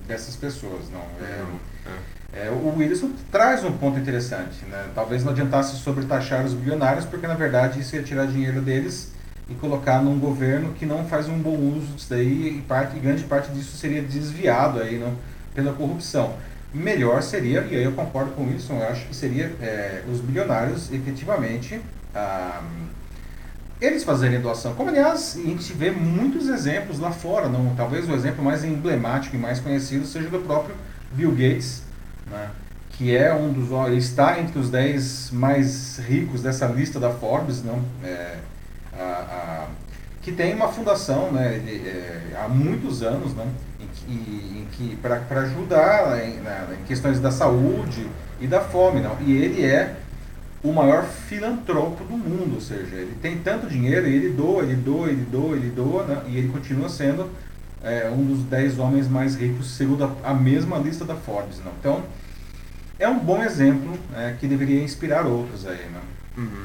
dessas 0.06 0.36
pessoas, 0.36 0.90
não. 0.92 1.00
É, 1.24 1.44
é. 1.86 2.12
É, 2.34 2.50
o 2.50 2.78
Wilson 2.78 3.10
traz 3.30 3.62
um 3.62 3.72
ponto 3.72 3.98
interessante, 3.98 4.64
né? 4.64 4.86
Talvez 4.94 5.22
não 5.22 5.32
adiantasse 5.32 5.76
sobretaxar 5.76 6.44
os 6.46 6.54
bilionários, 6.54 7.04
porque 7.04 7.26
na 7.26 7.34
verdade 7.34 7.78
isso 7.78 7.94
ia 7.94 8.02
tirar 8.02 8.26
dinheiro 8.26 8.62
deles 8.62 9.12
e 9.50 9.54
colocar 9.54 10.02
num 10.02 10.18
governo 10.18 10.72
que 10.72 10.86
não 10.86 11.04
faz 11.04 11.28
um 11.28 11.38
bom 11.38 11.56
uso 11.56 11.94
disso 11.94 12.06
daí 12.08 12.56
e, 12.56 12.62
parte, 12.62 12.98
grande 12.98 13.24
parte 13.24 13.52
disso 13.52 13.76
seria 13.76 14.00
desviado 14.00 14.80
aí 14.80 14.98
não, 14.98 15.14
pela 15.54 15.74
corrupção. 15.74 16.34
Melhor 16.72 17.22
seria, 17.22 17.66
e 17.70 17.76
aí 17.76 17.84
eu 17.84 17.92
concordo 17.92 18.30
com 18.30 18.50
isso, 18.50 18.72
eu 18.72 18.82
acho 18.88 19.06
que 19.06 19.14
seria 19.14 19.54
é, 19.60 20.02
os 20.10 20.20
bilionários 20.20 20.90
efetivamente 20.90 21.82
ah, 22.14 22.62
eles 23.82 24.04
fazerem 24.04 24.40
doação. 24.40 24.74
Como, 24.74 24.90
aliás, 24.90 25.36
a 25.36 25.40
gente 25.40 25.72
vê 25.72 25.90
muitos 25.90 26.48
exemplos 26.48 27.00
lá 27.00 27.10
fora. 27.10 27.48
Não, 27.48 27.74
talvez 27.74 28.08
o 28.08 28.14
exemplo 28.14 28.44
mais 28.44 28.64
emblemático 28.64 29.34
e 29.34 29.38
mais 29.38 29.58
conhecido 29.58 30.06
seja 30.06 30.28
do 30.28 30.38
próprio 30.38 30.76
Bill 31.12 31.32
Gates, 31.32 31.82
né, 32.30 32.48
que 32.90 33.14
é 33.14 33.34
um 33.34 33.52
dos. 33.52 33.70
Ele 33.88 33.96
está 33.96 34.38
entre 34.38 34.56
os 34.56 34.70
10 34.70 35.32
mais 35.32 35.98
ricos 35.98 36.40
dessa 36.40 36.66
lista 36.66 37.00
da 37.00 37.10
Forbes, 37.10 37.64
não? 37.64 37.82
É, 38.04 38.36
a, 38.96 39.02
a, 39.02 39.66
que 40.22 40.30
tem 40.30 40.54
uma 40.54 40.68
fundação 40.68 41.32
né, 41.32 41.56
é, 41.66 42.36
há 42.40 42.48
muitos 42.48 43.02
anos 43.02 43.34
né, 43.34 43.44
em 43.80 43.86
que, 43.88 44.68
que 44.72 44.96
para 44.96 45.40
ajudar 45.40 46.24
em, 46.24 46.40
na, 46.40 46.68
em 46.80 46.84
questões 46.86 47.18
da 47.18 47.32
saúde 47.32 48.06
e 48.40 48.46
da 48.46 48.60
fome. 48.60 49.00
Não? 49.00 49.16
E 49.20 49.32
ele 49.32 49.64
é 49.64 49.96
o 50.62 50.72
maior 50.72 51.04
filantropo 51.04 52.04
do 52.04 52.16
mundo, 52.16 52.54
ou 52.54 52.60
seja, 52.60 52.94
ele 52.94 53.16
tem 53.20 53.38
tanto 53.38 53.66
dinheiro 53.66 54.06
e 54.06 54.14
ele 54.14 54.28
doa, 54.28 54.62
ele 54.62 54.76
doa, 54.76 55.08
ele 55.08 55.24
doa, 55.24 55.56
ele 55.56 55.70
doa, 55.70 56.04
né? 56.04 56.22
e 56.28 56.38
ele 56.38 56.48
continua 56.48 56.88
sendo 56.88 57.28
é, 57.82 58.08
um 58.08 58.24
dos 58.24 58.44
10 58.44 58.78
homens 58.78 59.08
mais 59.08 59.34
ricos, 59.34 59.72
segundo 59.72 60.04
a, 60.04 60.30
a, 60.30 60.34
mesma 60.34 60.78
lista 60.78 61.04
da 61.04 61.16
Forbes. 61.16 61.58
Não? 61.64 61.72
Então, 61.80 62.04
é 62.96 63.08
um 63.08 63.18
bom 63.18 63.42
exemplo 63.42 63.98
é, 64.14 64.36
que 64.38 64.46
deveria 64.46 64.80
inspirar 64.82 65.26
outros 65.26 65.66
aí. 65.66 65.84
Né? 65.86 66.00
Uhum. 66.38 66.64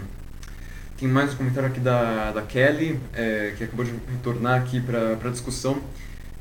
Tem 1.00 1.08
mais 1.08 1.34
um 1.34 1.38
comentário 1.38 1.70
aqui 1.70 1.80
da, 1.80 2.32
da 2.32 2.42
Kelly, 2.44 3.00
é, 3.16 3.54
que 3.58 3.64
acabou 3.64 3.84
de 3.84 3.94
retornar 4.12 4.62
aqui 4.62 4.80
para 4.80 5.14
a 5.14 5.32
discussão. 5.32 5.82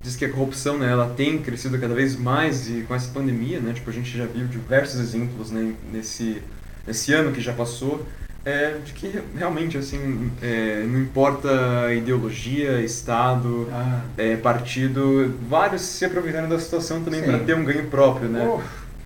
Diz 0.02 0.14
que 0.14 0.26
a 0.26 0.30
corrupção 0.30 0.78
né, 0.78 0.92
ela 0.92 1.08
tem 1.14 1.38
crescido 1.38 1.78
cada 1.78 1.94
vez 1.94 2.16
mais 2.16 2.68
e 2.68 2.82
com 2.82 2.94
essa 2.94 3.10
pandemia, 3.10 3.60
né, 3.60 3.72
tipo, 3.72 3.88
a 3.88 3.92
gente 3.92 4.16
já 4.16 4.26
viu 4.26 4.46
diversos 4.46 5.00
exemplos 5.00 5.50
né, 5.50 5.74
nesse 5.90 6.42
esse 6.86 7.12
ano 7.12 7.32
que 7.32 7.40
já 7.40 7.52
passou, 7.52 8.06
é, 8.46 8.78
de 8.84 8.92
que 8.92 9.20
realmente 9.36 9.76
assim 9.76 10.30
é, 10.40 10.84
não 10.86 11.00
importa 11.00 11.92
ideologia, 11.92 12.80
estado, 12.80 13.68
ah. 13.72 14.02
é, 14.16 14.36
partido, 14.36 15.34
vários 15.48 15.82
se 15.82 16.04
aproveitaram 16.04 16.48
da 16.48 16.58
situação 16.58 17.02
também 17.02 17.22
para 17.22 17.40
ter 17.40 17.56
um 17.56 17.64
ganho 17.64 17.86
próprio, 17.88 18.28
né? 18.28 18.46
Oh. 18.48 18.60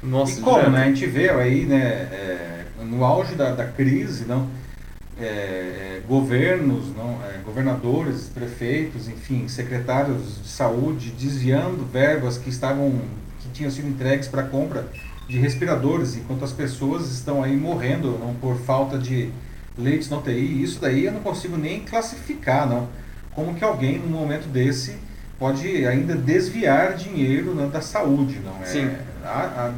Nossa, 0.06 0.40
e 0.40 0.42
como, 0.42 0.68
né? 0.70 0.82
A 0.82 0.86
gente 0.86 1.06
vê 1.06 1.30
aí, 1.30 1.64
né, 1.64 1.78
é, 1.78 2.64
no 2.82 3.04
auge 3.04 3.34
da, 3.34 3.52
da 3.52 3.64
crise, 3.66 4.24
não, 4.26 4.48
é, 5.18 5.24
é, 5.24 6.02
governos, 6.06 6.94
não, 6.94 7.18
governadores, 7.44 8.30
prefeitos, 8.32 9.08
enfim, 9.08 9.48
secretários 9.48 10.42
de 10.42 10.48
saúde 10.48 11.10
desviando 11.18 11.84
verbas 11.90 12.38
que 12.38 12.48
estavam 12.50 13.00
que 13.40 13.48
tinham 13.54 13.70
sido 13.70 13.88
entregues 13.88 14.28
para 14.28 14.42
compra 14.42 14.86
de 15.30 15.38
respiradores, 15.38 16.16
enquanto 16.16 16.44
as 16.44 16.52
pessoas 16.52 17.08
estão 17.12 17.40
aí 17.40 17.56
morrendo 17.56 18.18
não, 18.18 18.34
por 18.34 18.56
falta 18.56 18.98
de 18.98 19.30
leitos 19.78 20.10
na 20.10 20.18
UTI. 20.18 20.60
Isso 20.60 20.80
daí 20.80 21.04
eu 21.04 21.12
não 21.12 21.20
consigo 21.20 21.56
nem 21.56 21.80
classificar, 21.80 22.68
não. 22.68 22.88
Como 23.30 23.54
que 23.54 23.62
alguém, 23.62 23.96
num 23.96 24.08
momento 24.08 24.48
desse, 24.48 24.96
pode 25.38 25.86
ainda 25.86 26.16
desviar 26.16 26.96
dinheiro 26.96 27.54
né, 27.54 27.70
da 27.72 27.80
saúde, 27.80 28.40
não 28.44 28.60
é? 28.60 28.66
Sim. 28.66 28.90
A, 29.24 29.68
a, 29.68 29.72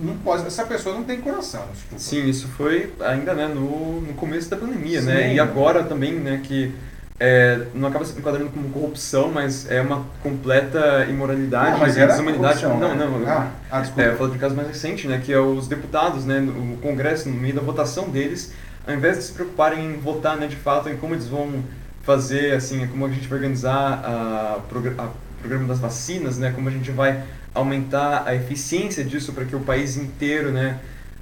não 0.00 0.16
pode, 0.24 0.46
essa 0.46 0.64
pessoa 0.64 0.94
não 0.94 1.04
tem 1.04 1.20
coração, 1.20 1.66
desculpa. 1.70 2.02
Sim, 2.02 2.26
isso 2.26 2.48
foi 2.48 2.90
ainda 3.00 3.34
né, 3.34 3.48
no, 3.48 4.00
no 4.00 4.14
começo 4.14 4.48
da 4.48 4.56
pandemia, 4.56 5.02
né? 5.02 5.12
Sim. 5.12 5.18
né? 5.18 5.34
E 5.34 5.40
agora 5.40 5.84
também, 5.84 6.14
né, 6.14 6.40
que 6.42 6.72
é, 7.18 7.66
não 7.74 7.88
acaba 7.88 8.04
se 8.04 8.18
enquadrando 8.18 8.50
como 8.50 8.68
corrupção, 8.68 9.30
mas 9.30 9.70
é 9.70 9.80
uma 9.80 10.04
completa 10.22 11.06
imoralidade, 11.08 11.72
não, 11.72 11.78
mas 11.78 11.96
era 11.96 12.12
desumanidade. 12.12 12.62
Não, 12.62 12.78
né? 12.78 12.94
não. 12.94 13.26
Ah, 13.26 13.50
ah, 13.70 13.80
desculpa. 13.80 14.02
É, 14.02 14.08
eu 14.12 14.16
falo 14.16 14.30
de 14.30 14.36
um 14.36 14.40
caso 14.40 14.54
mais 14.54 14.68
recente, 14.68 15.08
né, 15.08 15.20
que 15.24 15.32
é 15.32 15.38
os 15.38 15.66
deputados, 15.66 16.26
né, 16.26 16.40
o 16.40 16.76
Congresso, 16.82 17.28
no 17.28 17.34
meio 17.36 17.54
da 17.54 17.62
votação 17.62 18.10
deles, 18.10 18.52
ao 18.86 18.94
invés 18.94 19.16
de 19.16 19.24
se 19.24 19.32
preocuparem 19.32 19.94
em 19.94 19.96
votar, 19.98 20.36
né, 20.36 20.46
de 20.46 20.56
fato, 20.56 20.90
em 20.90 20.96
como 20.96 21.14
eles 21.14 21.26
vão 21.26 21.64
fazer, 22.02 22.54
assim, 22.54 22.86
como 22.86 23.06
a 23.06 23.08
gente 23.08 23.26
vai 23.26 23.38
organizar 23.38 23.74
a, 23.74 24.56
a 24.56 25.08
programa 25.40 25.66
das 25.66 25.78
vacinas, 25.78 26.36
né, 26.36 26.52
como 26.54 26.68
a 26.68 26.72
gente 26.72 26.90
vai 26.90 27.22
aumentar 27.54 28.24
a 28.26 28.34
eficiência 28.34 29.02
disso 29.02 29.32
para 29.32 29.46
que 29.46 29.56
o 29.56 29.60
país 29.60 29.96
inteiro, 29.96 30.50
né, 30.50 30.78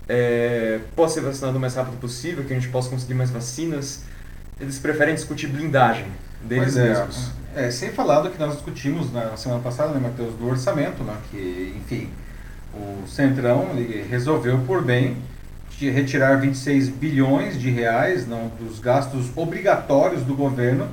é, 0.08 0.80
possa 0.96 1.14
ser 1.14 1.20
vacinado 1.20 1.56
o 1.56 1.60
mais 1.60 1.76
rápido 1.76 1.98
possível, 2.00 2.42
que 2.42 2.52
a 2.52 2.56
gente 2.56 2.68
possa 2.68 2.90
conseguir 2.90 3.14
mais 3.14 3.30
vacinas 3.30 4.02
eles 4.60 4.78
preferem 4.78 5.14
discutir 5.14 5.48
blindagem 5.48 6.06
deles 6.42 6.76
é, 6.76 6.88
mesmos. 6.88 7.30
É, 7.54 7.70
sem 7.70 7.90
falar 7.90 8.20
do 8.20 8.30
que 8.30 8.38
nós 8.38 8.54
discutimos 8.54 9.12
na 9.12 9.36
semana 9.36 9.60
passada, 9.60 9.92
né, 9.92 10.00
Matheus, 10.00 10.34
do 10.34 10.48
orçamento, 10.48 11.02
né, 11.02 11.16
que, 11.30 11.74
enfim, 11.76 12.10
o 12.74 13.06
Centrão 13.06 13.68
resolveu 14.08 14.58
por 14.66 14.82
bem 14.82 15.16
de 15.78 15.90
retirar 15.90 16.40
26 16.40 16.88
bilhões 16.88 17.60
de 17.60 17.70
reais 17.70 18.26
não, 18.26 18.48
dos 18.60 18.78
gastos 18.78 19.30
obrigatórios 19.36 20.22
do 20.22 20.34
governo 20.34 20.88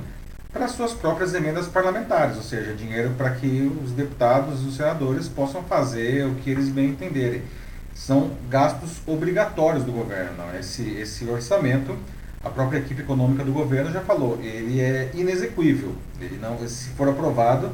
para 0.52 0.68
suas 0.68 0.92
próprias 0.92 1.32
emendas 1.34 1.66
parlamentares, 1.66 2.36
ou 2.36 2.42
seja, 2.42 2.74
dinheiro 2.74 3.10
para 3.16 3.30
que 3.30 3.72
os 3.82 3.92
deputados 3.92 4.62
e 4.62 4.66
os 4.66 4.76
senadores 4.76 5.28
possam 5.28 5.62
fazer 5.62 6.26
o 6.26 6.34
que 6.36 6.50
eles 6.50 6.68
bem 6.68 6.90
entenderem. 6.90 7.42
São 7.94 8.32
gastos 8.50 9.00
obrigatórios 9.06 9.84
do 9.84 9.92
governo. 9.92 10.32
Não? 10.36 10.58
Esse, 10.58 10.90
esse 10.90 11.24
orçamento 11.24 11.96
a 12.44 12.50
própria 12.50 12.78
equipe 12.78 13.02
econômica 13.02 13.44
do 13.44 13.52
governo 13.52 13.92
já 13.92 14.00
falou, 14.00 14.38
ele 14.42 14.80
é 14.80 15.10
inexequível. 15.14 15.94
Ele 16.20 16.38
não, 16.40 16.58
se 16.66 16.90
for 16.90 17.08
aprovado, 17.08 17.70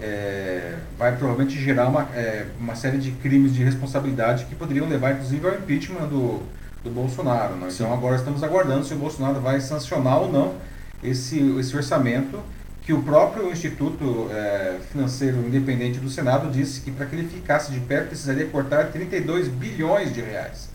é, 0.00 0.76
vai 0.98 1.16
provavelmente 1.16 1.58
gerar 1.58 1.88
uma, 1.88 2.02
é, 2.14 2.46
uma 2.58 2.74
série 2.74 2.98
de 2.98 3.12
crimes 3.12 3.54
de 3.54 3.62
responsabilidade 3.62 4.44
que 4.46 4.54
poderiam 4.54 4.88
levar, 4.88 5.12
inclusive, 5.12 5.46
ao 5.46 5.54
impeachment 5.54 6.08
do, 6.08 6.42
do 6.84 6.90
Bolsonaro. 6.90 7.54
Né? 7.54 7.68
Então 7.72 7.92
agora 7.92 8.16
estamos 8.16 8.42
aguardando 8.42 8.84
se 8.84 8.92
o 8.92 8.98
Bolsonaro 8.98 9.40
vai 9.40 9.60
sancionar 9.60 10.20
ou 10.20 10.30
não 10.30 10.54
esse, 11.02 11.38
esse 11.58 11.76
orçamento 11.76 12.40
que 12.82 12.92
o 12.92 13.00
próprio 13.02 13.50
Instituto 13.52 14.28
é, 14.32 14.78
Financeiro 14.90 15.38
Independente 15.38 16.00
do 16.00 16.10
Senado 16.10 16.50
disse 16.50 16.80
que 16.80 16.90
para 16.90 17.06
que 17.06 17.14
ele 17.14 17.28
ficasse 17.28 17.70
de 17.70 17.78
pé 17.78 18.00
precisaria 18.00 18.46
cortar 18.46 18.90
32 18.90 19.46
bilhões 19.48 20.12
de 20.12 20.20
reais. 20.20 20.71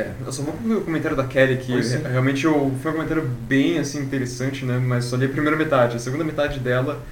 É, 0.00 0.12
eu 0.24 0.32
só 0.32 0.42
vou 0.42 0.54
pro 0.54 0.78
o 0.78 0.84
comentário 0.84 1.16
da 1.16 1.24
Kelly, 1.24 1.58
que 1.58 1.72
realmente 2.08 2.44
eu, 2.44 2.72
foi 2.82 2.90
um 2.90 2.94
comentário 2.94 3.22
bem 3.48 3.78
assim, 3.78 4.00
interessante, 4.00 4.64
né? 4.64 4.78
Mas 4.78 5.04
só 5.04 5.16
li 5.16 5.26
a 5.26 5.28
primeira 5.28 5.56
metade. 5.56 5.96
A 5.96 5.98
segunda 5.98 6.24
metade 6.24 6.58
dela 6.58 7.02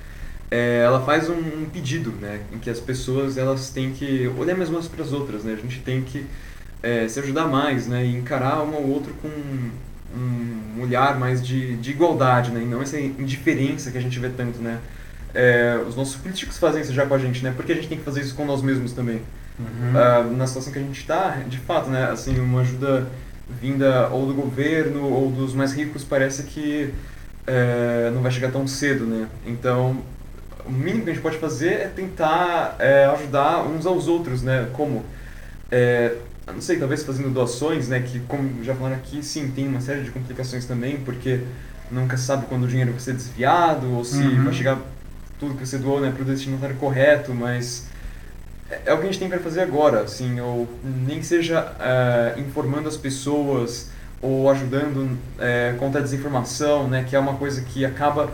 é, 0.51 0.83
ela 0.85 1.01
faz 1.01 1.29
um, 1.29 1.35
um, 1.35 1.67
pedido, 1.71 2.11
né, 2.13 2.41
em 2.53 2.59
que 2.59 2.71
as 2.71 2.81
pessoas 2.81 3.37
elas 3.37 3.71
têm 3.71 3.93
que 3.93 4.31
olhar 4.39 4.57
mesmo 4.57 4.77
umas 4.77 4.89
para 4.89 5.05
as 5.05 5.13
outras, 5.13 5.45
né, 5.45 5.53
a 5.53 5.61
gente 5.61 5.81
tem 5.81 6.03
que 6.03 6.25
é, 6.83 7.07
se 7.07 7.21
ajudar 7.21 7.47
mais, 7.47 7.87
né, 7.87 8.05
e 8.05 8.17
encarar 8.17 8.63
um 8.63 8.75
ao 8.75 8.83
outro 8.83 9.13
com 9.21 9.29
um 9.29 10.83
olhar 10.83 11.19
mais 11.19 11.47
de, 11.47 11.77
de 11.77 11.91
igualdade, 11.91 12.51
né, 12.51 12.63
e 12.63 12.65
não 12.65 12.81
essa 12.81 12.99
indiferença 12.99 13.91
que 13.91 13.99
a 13.99 14.01
gente 14.01 14.19
vê 14.19 14.31
tanto, 14.31 14.59
né. 14.61 14.79
É, 15.35 15.79
os 15.87 15.95
nossos 15.95 16.17
políticos 16.17 16.57
fazem 16.57 16.81
isso 16.81 16.95
já 16.95 17.05
com 17.05 17.15
a 17.15 17.19
gente, 17.19 17.45
né, 17.45 17.53
porque 17.55 17.73
a 17.73 17.75
gente 17.75 17.89
tem 17.89 17.99
que 17.99 18.05
fazer 18.05 18.23
isso 18.23 18.35
com 18.35 18.47
nós 18.47 18.63
mesmos 18.63 18.93
também. 18.93 19.21
Uhum. 19.59 19.91
Uh, 19.91 20.37
na 20.37 20.47
situação 20.47 20.73
que 20.73 20.79
a 20.79 20.83
gente 20.83 21.01
está, 21.01 21.31
de 21.49 21.59
fato, 21.59 21.91
né, 21.91 22.11
assim, 22.11 22.39
uma 22.39 22.61
ajuda 22.61 23.09
vinda 23.61 24.09
ou 24.09 24.27
do 24.27 24.35
governo 24.35 25.05
ou 25.05 25.31
dos 25.31 25.55
mais 25.55 25.73
ricos 25.73 26.05
parece 26.05 26.45
que 26.45 26.93
é, 27.47 28.11
não 28.13 28.21
vai 28.21 28.31
chegar 28.31 28.53
tão 28.53 28.67
cedo, 28.67 29.07
né? 29.07 29.27
Então, 29.47 30.03
o 30.67 30.71
mínimo 30.71 31.05
que 31.05 31.11
a 31.11 31.13
gente 31.15 31.23
pode 31.23 31.39
fazer 31.39 31.73
é 31.73 31.89
tentar 31.89 32.77
é, 32.79 33.07
ajudar 33.07 33.63
uns 33.67 33.87
aos 33.87 34.07
outros, 34.07 34.43
né? 34.43 34.69
Como? 34.75 35.03
É, 35.71 36.15
não 36.47 36.61
sei, 36.61 36.79
talvez 36.79 37.03
fazendo 37.03 37.31
doações, 37.31 37.89
né? 37.89 38.01
Que, 38.01 38.21
como 38.21 38.63
já 38.63 38.75
falaram 38.75 38.97
aqui, 38.97 39.23
sim, 39.23 39.51
tem 39.51 39.67
uma 39.67 39.81
série 39.81 40.03
de 40.03 40.11
complicações 40.11 40.67
também, 40.67 40.99
porque 40.99 41.41
nunca 41.91 42.19
sabe 42.19 42.45
quando 42.47 42.65
o 42.65 42.69
dinheiro 42.69 42.91
vai 42.91 43.01
ser 43.01 43.15
desviado 43.15 43.91
ou 43.95 44.05
se 44.05 44.21
uhum. 44.21 44.45
vai 44.45 44.53
chegar 44.53 44.79
tudo 45.39 45.55
que 45.55 45.67
você 45.67 45.79
doou 45.79 46.01
né, 46.01 46.11
para 46.11 46.23
o 46.23 46.25
destinatário 46.27 46.77
correto, 46.77 47.33
mas 47.33 47.88
é, 48.71 48.83
é 48.87 48.93
o 48.93 48.99
que 48.99 49.05
a 49.05 49.07
gente 49.07 49.19
tem 49.19 49.29
para 49.29 49.39
fazer 49.39 49.61
agora, 49.61 50.03
assim, 50.03 50.41
ou 50.41 50.69
nem 50.85 51.19
que 51.19 51.27
seja 51.27 51.75
é, 51.81 52.41
informando 52.41 52.89
as 52.89 52.97
pessoas 52.97 53.91
ou 54.21 54.51
ajudando 54.51 55.17
é, 55.39 55.75
contra 55.79 56.01
a 56.01 56.03
desinformação, 56.03 56.89
né, 56.89 57.05
que 57.09 57.15
é 57.15 57.19
uma 57.19 57.35
coisa 57.35 57.63
que 57.63 57.85
acaba 57.85 58.31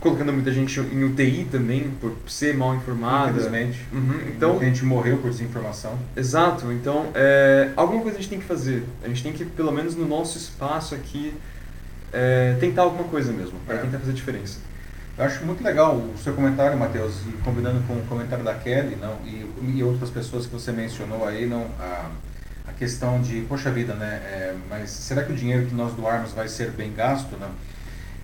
colocando 0.00 0.32
muita 0.32 0.50
gente 0.50 0.80
em 0.80 1.04
UTI 1.04 1.46
também, 1.50 1.90
por 2.00 2.16
ser 2.26 2.56
mal 2.56 2.74
informada. 2.74 3.30
Infelizmente. 3.30 3.86
Uhum. 3.92 4.20
Então, 4.28 4.50
muita 4.52 4.64
gente 4.64 4.84
morreu 4.84 5.18
por 5.18 5.30
desinformação. 5.30 5.96
Exato. 6.16 6.72
Então, 6.72 7.08
é, 7.14 7.70
alguma 7.76 8.00
coisa 8.02 8.16
a 8.16 8.20
gente 8.20 8.30
tem 8.30 8.40
que 8.40 8.46
fazer. 8.46 8.82
A 9.04 9.08
gente 9.08 9.22
tem 9.22 9.32
que, 9.32 9.44
pelo 9.44 9.70
menos 9.70 9.94
no 9.94 10.08
nosso 10.08 10.38
espaço 10.38 10.94
aqui, 10.94 11.34
é, 12.12 12.56
tentar 12.58 12.82
alguma 12.82 13.04
coisa 13.04 13.30
mesmo, 13.30 13.58
para 13.66 13.76
é. 13.76 13.78
tentar 13.78 13.98
fazer 13.98 14.12
diferença. 14.12 14.58
Eu 15.20 15.26
acho 15.26 15.44
muito 15.44 15.62
legal 15.62 15.96
o 15.96 16.16
seu 16.16 16.32
comentário, 16.32 16.78
Matheus, 16.78 17.20
e 17.28 17.32
combinando 17.44 17.82
com 17.86 17.92
o 17.92 18.02
comentário 18.06 18.42
da 18.42 18.54
Kelly 18.54 18.96
não, 18.96 19.18
e, 19.26 19.46
e 19.76 19.84
outras 19.84 20.08
pessoas 20.08 20.46
que 20.46 20.52
você 20.54 20.72
mencionou 20.72 21.28
aí, 21.28 21.44
não, 21.44 21.66
a, 21.78 22.10
a 22.66 22.72
questão 22.72 23.20
de, 23.20 23.42
poxa 23.42 23.70
vida, 23.70 23.92
né, 23.92 24.14
é, 24.24 24.54
mas 24.70 24.88
será 24.88 25.22
que 25.22 25.30
o 25.30 25.36
dinheiro 25.36 25.66
que 25.66 25.74
nós 25.74 25.92
doarmos 25.92 26.32
vai 26.32 26.48
ser 26.48 26.70
bem 26.70 26.94
gasto? 26.94 27.36
Não? 27.38 27.50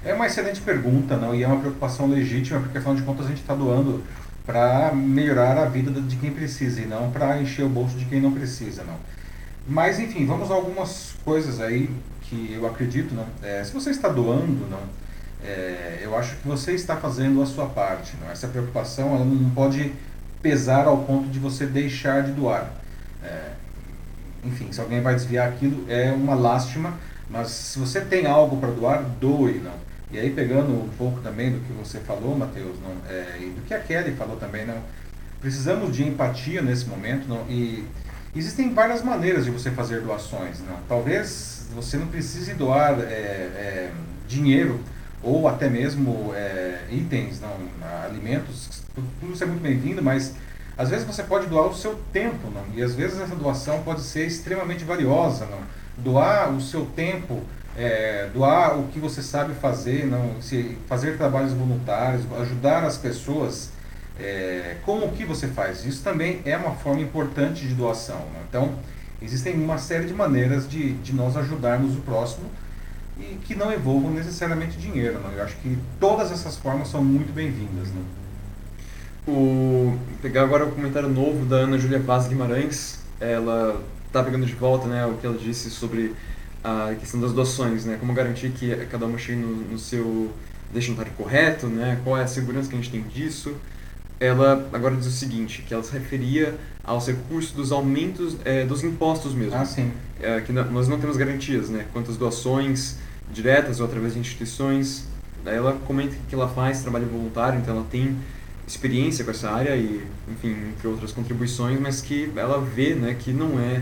É 0.07 0.15
uma 0.15 0.27
excelente 0.27 0.63
pergunta 0.63 1.19
não, 1.19 1.35
e 1.35 1.43
é 1.43 1.47
uma 1.47 1.61
preocupação 1.61 2.07
legítima, 2.07 2.61
porque 2.61 2.79
afinal 2.79 2.95
de 2.95 3.03
contas 3.03 3.27
a 3.27 3.29
gente 3.29 3.43
está 3.43 3.55
doando 3.55 4.03
para 4.47 4.91
melhorar 4.95 5.59
a 5.59 5.67
vida 5.67 6.01
de 6.01 6.17
quem 6.17 6.33
precisa 6.33 6.81
e 6.81 6.87
não 6.87 7.11
para 7.11 7.39
encher 7.43 7.67
o 7.67 7.69
bolso 7.69 7.95
de 7.99 8.07
quem 8.07 8.23
não 8.23 8.33
precisa. 8.33 8.83
Não. 8.85 8.97
Mas 9.69 10.01
enfim, 10.01 10.25
vamos 10.25 10.51
a 10.51 10.55
algumas 10.55 11.15
coisas 11.27 11.61
aí 11.61 11.91
que 12.23 12.55
eu 12.55 12.67
acredito. 12.67 13.15
Não, 13.15 13.27
é, 13.43 13.63
se 13.63 13.75
você 13.75 13.91
está 13.91 14.09
doando, 14.09 14.67
não, 14.71 14.81
é, 15.45 16.01
eu 16.03 16.17
acho 16.17 16.37
que 16.37 16.47
você 16.47 16.73
está 16.73 16.97
fazendo 16.97 17.43
a 17.43 17.47
sua 17.47 17.67
parte. 17.67 18.15
Não? 18.21 18.31
Essa 18.31 18.49
preocupação 18.49 19.15
ela 19.15 19.25
não 19.25 19.51
pode 19.51 19.93
pesar 20.43 20.87
ao 20.87 20.99
ponto 20.99 21.29
de 21.29 21.39
você 21.39 21.67
deixar 21.67 22.23
de 22.23 22.33
doar. 22.33 22.71
É, 23.23 23.51
enfim, 24.45 24.71
se 24.71 24.81
alguém 24.81 25.01
vai 25.01 25.15
desviar 25.15 25.49
aquilo, 25.49 25.85
é 25.89 26.13
uma 26.13 26.35
lástima, 26.35 26.95
mas 27.29 27.49
se 27.49 27.79
você 27.79 28.01
tem 28.01 28.27
algo 28.27 28.57
para 28.59 28.71
doar, 28.71 29.03
doe. 29.21 29.61
Não? 29.63 29.75
E 30.11 30.19
aí, 30.19 30.31
pegando 30.31 30.73
um 30.73 30.89
pouco 30.97 31.21
também 31.21 31.51
do 31.51 31.59
que 31.59 31.73
você 31.73 31.99
falou, 31.99 32.37
Matheus, 32.37 32.77
não, 32.81 32.93
é, 33.11 33.39
e 33.41 33.51
do 33.51 33.63
que 33.67 33.75
a 33.75 33.81
Kelly 33.81 34.13
falou 34.13 34.37
também, 34.37 34.65
não, 34.65 34.77
precisamos 35.41 35.95
de 35.95 36.07
empatia 36.07 36.63
nesse 36.63 36.87
momento. 36.87 37.29
Não, 37.29 37.45
e 37.49 37.85
existem 38.35 38.73
várias 38.73 39.03
maneiras 39.03 39.45
de 39.45 39.51
você 39.51 39.71
fazer 39.71 40.01
doações. 40.01 40.61
Não? 40.61 40.77
Talvez 40.89 41.67
você 41.75 41.97
não 41.97 42.07
precise 42.07 42.55
doar 42.55 43.01
é, 43.01 43.05
é, 43.05 43.91
dinheiro 44.29 44.81
ou 45.27 45.49
até 45.49 45.69
mesmo 45.69 46.33
é, 46.37 46.85
itens, 46.89 47.41
não, 47.41 47.51
alimentos, 48.05 48.83
tudo 48.95 49.33
isso 49.33 49.43
é 49.43 49.47
muito 49.47 49.61
bem-vindo, 49.61 50.01
mas 50.01 50.37
às 50.79 50.89
vezes 50.89 51.05
você 51.05 51.25
pode 51.25 51.49
doar 51.49 51.67
o 51.67 51.75
seu 51.75 51.97
tempo, 52.13 52.49
não? 52.49 52.63
e 52.73 52.81
às 52.81 52.95
vezes 52.95 53.21
essa 53.21 53.35
doação 53.35 53.83
pode 53.83 54.03
ser 54.03 54.25
extremamente 54.25 54.85
valiosa. 54.85 55.47
Não? 55.47 55.59
Doar 55.99 56.53
o 56.53 56.61
seu 56.61 56.87
tempo, 56.87 57.43
é, 57.77 58.29
doar 58.33 58.79
o 58.79 58.87
que 58.89 59.01
você 59.01 59.21
sabe 59.21 59.53
fazer, 59.55 60.07
não? 60.07 60.41
Se, 60.41 60.79
fazer 60.87 61.17
trabalhos 61.17 61.53
voluntários, 61.53 62.23
ajudar 62.41 62.85
as 62.85 62.97
pessoas 62.97 63.71
é, 64.21 64.77
com 64.85 64.99
o 64.99 65.13
que 65.13 65.25
você 65.25 65.49
faz. 65.49 65.85
Isso 65.85 66.05
também 66.05 66.41
é 66.45 66.57
uma 66.57 66.73
forma 66.77 67.01
importante 67.01 67.67
de 67.67 67.75
doação. 67.75 68.21
Não? 68.35 68.43
Então, 68.49 68.75
existem 69.21 69.55
uma 69.55 69.79
série 69.79 70.07
de 70.07 70.15
maneiras 70.15 70.69
de, 70.69 70.93
de 70.93 71.13
nós 71.13 71.37
ajudarmos 71.37 71.97
o 71.97 72.01
próximo 72.01 72.49
e 73.19 73.39
que 73.45 73.55
não 73.55 73.73
envolvam 73.73 74.11
necessariamente 74.11 74.77
dinheiro. 74.79 75.21
Não? 75.21 75.33
Eu 75.33 75.43
acho 75.43 75.57
que 75.57 75.79
todas 75.99 76.31
essas 76.31 76.57
formas 76.57 76.89
são 76.89 77.03
muito 77.03 77.33
bem-vindas. 77.33 77.89
Né? 77.89 78.03
O 79.27 79.97
pegar 80.21 80.43
agora 80.43 80.65
o 80.65 80.73
comentário 80.73 81.09
novo 81.09 81.45
da 81.47 81.57
Ana 81.57 81.79
Júlia 81.79 82.01
Paz 82.01 82.29
Guimarães, 82.29 83.01
ela 83.19 83.83
está 84.07 84.23
pegando 84.23 84.47
de 84.47 84.55
volta 84.55 84.87
né, 84.87 85.05
o 85.07 85.15
que 85.15 85.27
ela 85.27 85.37
disse 85.37 85.71
sobre 85.71 86.15
a 86.63 86.95
questão 86.99 87.21
das 87.21 87.33
doações, 87.33 87.85
né, 87.85 87.97
como 87.99 88.13
garantir 88.13 88.51
que 88.51 88.75
cada 88.87 89.07
uma 89.07 89.19
chegue 89.19 89.41
no, 89.41 89.57
no 89.57 89.79
seu 89.79 90.33
destinatário 90.73 91.13
correto, 91.17 91.67
né, 91.67 92.01
qual 92.03 92.19
é 92.19 92.23
a 92.23 92.27
segurança 92.27 92.69
que 92.69 92.75
a 92.75 92.79
gente 92.79 92.91
tem 92.91 93.03
disso. 93.03 93.55
Ela 94.19 94.69
agora 94.73 94.97
diz 94.97 95.07
o 95.07 95.11
seguinte, 95.11 95.63
que 95.63 95.75
ela 95.75 95.83
se 95.83 95.93
referia 95.93 96.55
aos 96.83 97.07
recursos 97.07 97.53
dos 97.53 97.71
aumentos 97.71 98.37
é, 98.45 98.65
dos 98.65 98.83
impostos 98.83 99.35
mesmo. 99.35 99.55
Ah, 99.55 99.65
sim. 99.65 99.93
É, 100.21 100.41
que 100.41 100.53
nós 100.53 100.89
não 100.89 100.99
temos 100.99 101.17
garantias, 101.17 101.69
né, 101.69 101.87
quantas 101.93 102.17
doações 102.17 102.97
diretas 103.31 103.81
ou 103.81 103.87
através 103.87 104.15
de 104.15 104.21
instituições. 104.21 105.07
Ela 105.45 105.75
comenta 105.87 106.17
que 106.29 106.35
ela 106.35 106.49
faz 106.49 106.83
trabalho 106.83 107.07
voluntário, 107.07 107.59
então 107.59 107.77
ela 107.77 107.87
tem 107.91 108.17
experiência 108.67 109.25
com 109.25 109.31
essa 109.31 109.51
área 109.51 109.77
e, 109.77 110.05
enfim, 110.29 110.57
entre 110.71 110.89
outras 110.89 111.13
contribuições, 111.13 111.79
mas 111.79 112.01
que 112.01 112.33
ela 112.35 112.61
vê, 112.61 112.95
né, 112.95 113.17
que 113.19 113.33
não 113.33 113.61
é 113.61 113.81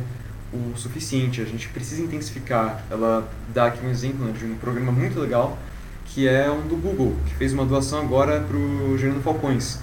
o 0.53 0.77
suficiente. 0.77 1.41
A 1.41 1.45
gente 1.45 1.69
precisa 1.69 2.03
intensificar. 2.03 2.85
Ela 2.91 3.27
dá 3.53 3.67
aqui 3.67 3.85
um 3.85 3.91
exemplo 3.91 4.27
né, 4.27 4.33
de 4.39 4.45
um 4.45 4.57
programa 4.57 4.93
muito 4.93 5.19
legal 5.19 5.59
que 6.07 6.29
é 6.29 6.49
um 6.49 6.61
do 6.69 6.77
Google, 6.77 7.17
que 7.27 7.35
fez 7.35 7.53
uma 7.53 7.65
doação 7.65 8.01
agora 8.01 8.41
para 8.41 8.57
o 8.57 8.97
Gerando 8.97 9.21
Falcões. 9.21 9.81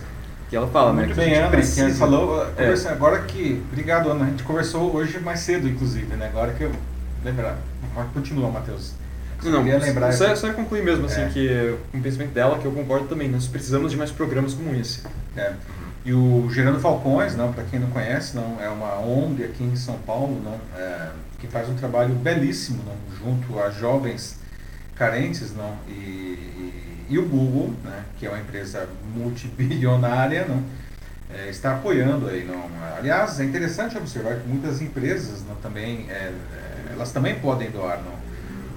Que 0.50 0.56
ela 0.56 0.68
fala, 0.68 0.94
muito 0.94 1.10
né? 1.10 1.16
Muito 1.16 1.18
bem, 1.18 1.36
Ana, 1.36 1.50
precisa... 1.50 1.88
que 1.88 1.94
falou. 1.94 2.46
É. 2.58 2.74
Agora 2.90 3.22
que. 3.24 3.62
Obrigado, 3.72 4.10
Ana. 4.10 4.26
A 4.26 4.30
gente 4.30 4.44
conversou 4.44 4.96
hoje 4.96 5.20
mais 5.20 5.42
cedo, 5.42 5.68
inclusive, 5.68 6.16
né? 6.16 6.28
Agora 6.28 6.54
que 6.54 6.64
eu 6.64 6.72
lembrar. 7.24 7.58
Continua, 8.14 8.50
Matheus. 8.50 8.94
Não, 9.44 9.64
lembrar 9.64 10.12
só, 10.12 10.36
só 10.36 10.54
concluir 10.54 10.84
mesmo, 10.84 11.06
assim, 11.06 11.22
é. 11.22 11.30
que 11.30 11.76
o 11.94 12.02
pensamento 12.02 12.32
dela, 12.32 12.60
que 12.60 12.66
eu 12.66 12.72
concordo 12.72 13.08
também, 13.08 13.28
nós 13.28 13.48
precisamos 13.48 13.92
de 13.92 13.98
mais 13.98 14.12
programas 14.12 14.54
como 14.54 14.76
esse. 14.76 15.02
É. 15.36 15.54
E 16.06 16.14
o 16.14 16.50
Gerando 16.52 16.80
Falcões, 16.80 17.36
não, 17.36 17.52
para 17.52 17.64
quem 17.64 17.80
não 17.80 17.90
conhece, 17.90 18.36
não, 18.36 18.60
é 18.60 18.70
uma 18.70 19.00
ONG 19.00 19.44
aqui 19.44 19.64
em 19.64 19.76
São 19.76 19.98
Paulo, 20.00 20.42
não, 20.44 20.60
é, 20.80 21.10
que 21.40 21.48
faz 21.48 21.70
um 21.70 21.76
trabalho 21.76 22.14
belíssimo, 22.16 22.84
não, 22.84 22.96
junto 23.18 23.60
a 23.60 23.70
jovens 23.70 24.40
carentes, 24.96 25.56
não, 25.56 25.76
e, 25.88 25.92
e, 25.92 27.08
e 27.10 27.20
o 27.20 27.28
Google, 27.28 27.74
né, 27.84 28.04
que 28.18 28.26
é 28.26 28.30
uma 28.30 28.40
empresa 28.40 28.88
multibilionária, 29.16 30.46
não, 30.48 30.64
é, 31.34 31.50
está 31.50 31.74
apoiando 31.74 32.28
aí, 32.28 32.44
não. 32.44 32.66
Aliás, 32.98 33.40
é 33.40 33.44
interessante 33.44 33.96
observar 33.98 34.38
que 34.38 34.48
muitas 34.48 34.82
empresas, 34.82 35.44
não, 35.48 35.56
também, 35.56 36.08
é, 36.10 36.14
é 36.14 36.94
elas 36.94 37.12
também 37.12 37.36
podem 37.36 37.70
doar, 37.70 38.02
não 38.04 38.21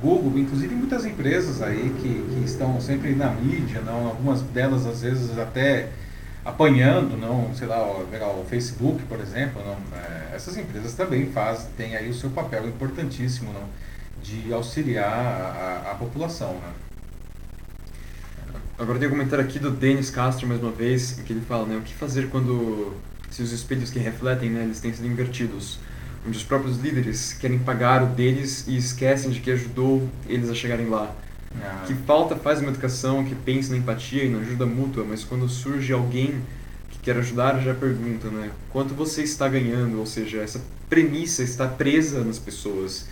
Google, 0.04 0.38
inclusive 0.38 0.74
muitas 0.74 1.06
empresas 1.06 1.62
aí 1.62 1.94
que, 1.98 2.08
que 2.08 2.44
estão 2.44 2.78
sempre 2.78 3.14
na 3.14 3.30
mídia, 3.30 3.80
não, 3.80 4.08
algumas 4.08 4.42
delas 4.42 4.84
às 4.84 5.00
vezes 5.00 5.38
até 5.38 5.88
apanhando, 6.44 7.16
não, 7.16 7.54
sei 7.54 7.66
lá, 7.66 7.82
o, 7.82 8.44
Facebook, 8.46 9.02
por 9.04 9.18
exemplo, 9.18 9.62
não, 9.64 9.78
é, 9.98 10.36
essas 10.36 10.58
empresas 10.58 10.92
também 10.92 11.32
fazem, 11.32 11.70
têm 11.74 11.96
aí 11.96 12.10
o 12.10 12.14
seu 12.14 12.28
papel 12.28 12.68
importantíssimo, 12.68 13.50
não, 13.50 13.66
de 14.22 14.52
auxiliar 14.52 15.08
a, 15.10 15.92
a, 15.92 15.94
população, 15.94 16.52
né? 16.52 16.72
Agora 18.78 18.98
tem 18.98 19.08
um 19.08 19.12
comentário 19.12 19.42
aqui 19.42 19.58
do 19.58 19.70
Denis 19.70 20.10
Castro, 20.10 20.46
mais 20.46 20.60
uma 20.60 20.72
vez, 20.72 21.12
que 21.24 21.32
ele 21.32 21.40
fala, 21.40 21.64
né, 21.64 21.76
o 21.76 21.80
que 21.80 21.94
fazer 21.94 22.28
quando 22.28 22.94
se 23.30 23.42
os 23.42 23.52
espelhos 23.52 23.90
que 23.90 23.98
refletem, 23.98 24.50
né, 24.50 24.64
eles 24.64 24.80
têm 24.80 24.92
sido 24.92 25.06
invertidos? 25.06 25.78
Onde 26.26 26.36
os 26.36 26.44
próprios 26.44 26.78
líderes 26.78 27.32
querem 27.32 27.58
pagar 27.58 28.02
o 28.02 28.06
deles 28.06 28.66
e 28.66 28.76
esquecem 28.76 29.30
de 29.30 29.40
que 29.40 29.50
ajudou 29.50 30.08
eles 30.28 30.48
a 30.48 30.54
chegarem 30.54 30.88
lá. 30.88 31.14
Ah. 31.62 31.84
Que 31.86 31.94
falta 31.94 32.34
faz 32.34 32.60
uma 32.60 32.70
educação 32.70 33.24
que 33.24 33.34
pense 33.34 33.70
na 33.70 33.76
empatia 33.76 34.24
e 34.24 34.28
na 34.28 34.38
ajuda 34.38 34.66
mútua, 34.66 35.04
mas 35.08 35.22
quando 35.22 35.48
surge 35.48 35.92
alguém 35.92 36.42
que 36.90 36.98
quer 36.98 37.16
ajudar, 37.18 37.60
já 37.60 37.74
pergunta, 37.74 38.28
né? 38.28 38.50
Quanto 38.70 38.94
você 38.94 39.22
está 39.22 39.48
ganhando? 39.48 39.98
Ou 39.98 40.06
seja, 40.06 40.38
essa 40.38 40.60
premissa 40.88 41.42
está 41.42 41.66
presa 41.66 42.24
nas 42.24 42.38
pessoas. 42.38 43.06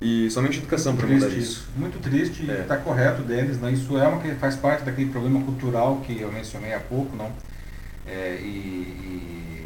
E 0.00 0.28
somente 0.30 0.58
educação 0.58 0.96
para 0.96 1.06
mudar 1.06 1.28
isso. 1.28 1.68
Muito 1.76 2.00
triste, 2.00 2.42
está 2.42 2.52
é. 2.52 2.62
Tá 2.62 2.76
correto 2.76 3.22
deles, 3.22 3.58
né? 3.58 3.70
Isso 3.70 3.96
é 3.96 4.06
uma 4.06 4.20
que 4.20 4.34
faz 4.34 4.56
parte 4.56 4.84
daquele 4.84 5.10
problema 5.10 5.40
cultural 5.42 6.02
que 6.04 6.20
eu 6.20 6.30
mencionei 6.32 6.74
há 6.74 6.80
pouco, 6.80 7.16
não? 7.16 7.30
É, 8.04 8.36
e, 8.42 8.46
e, 8.46 9.61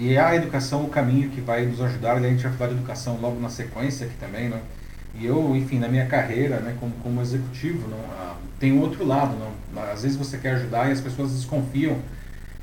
e, 0.00 0.14
é 0.14 0.20
a 0.20 0.34
educação 0.34 0.84
o 0.84 0.88
caminho 0.88 1.30
que 1.30 1.40
vai 1.40 1.66
nos 1.66 1.80
ajudar, 1.80 2.16
a 2.16 2.20
gente 2.20 2.42
vai 2.42 2.52
falar 2.52 2.70
de 2.70 2.76
educação 2.76 3.18
logo 3.20 3.38
na 3.40 3.48
sequência 3.48 4.06
aqui 4.06 4.16
também, 4.18 4.48
não? 4.48 4.60
E 5.14 5.26
eu, 5.26 5.54
enfim, 5.54 5.78
na 5.78 5.88
minha 5.88 6.06
carreira, 6.06 6.60
né, 6.60 6.76
como, 6.78 6.92
como 7.02 7.20
executivo, 7.20 7.88
não, 7.88 7.98
ah, 8.12 8.36
tem 8.58 8.78
outro 8.78 9.04
lado, 9.06 9.36
não? 9.36 9.82
Às 9.82 10.02
vezes 10.02 10.16
você 10.16 10.38
quer 10.38 10.54
ajudar 10.54 10.88
e 10.88 10.92
as 10.92 11.00
pessoas 11.00 11.32
desconfiam 11.32 11.98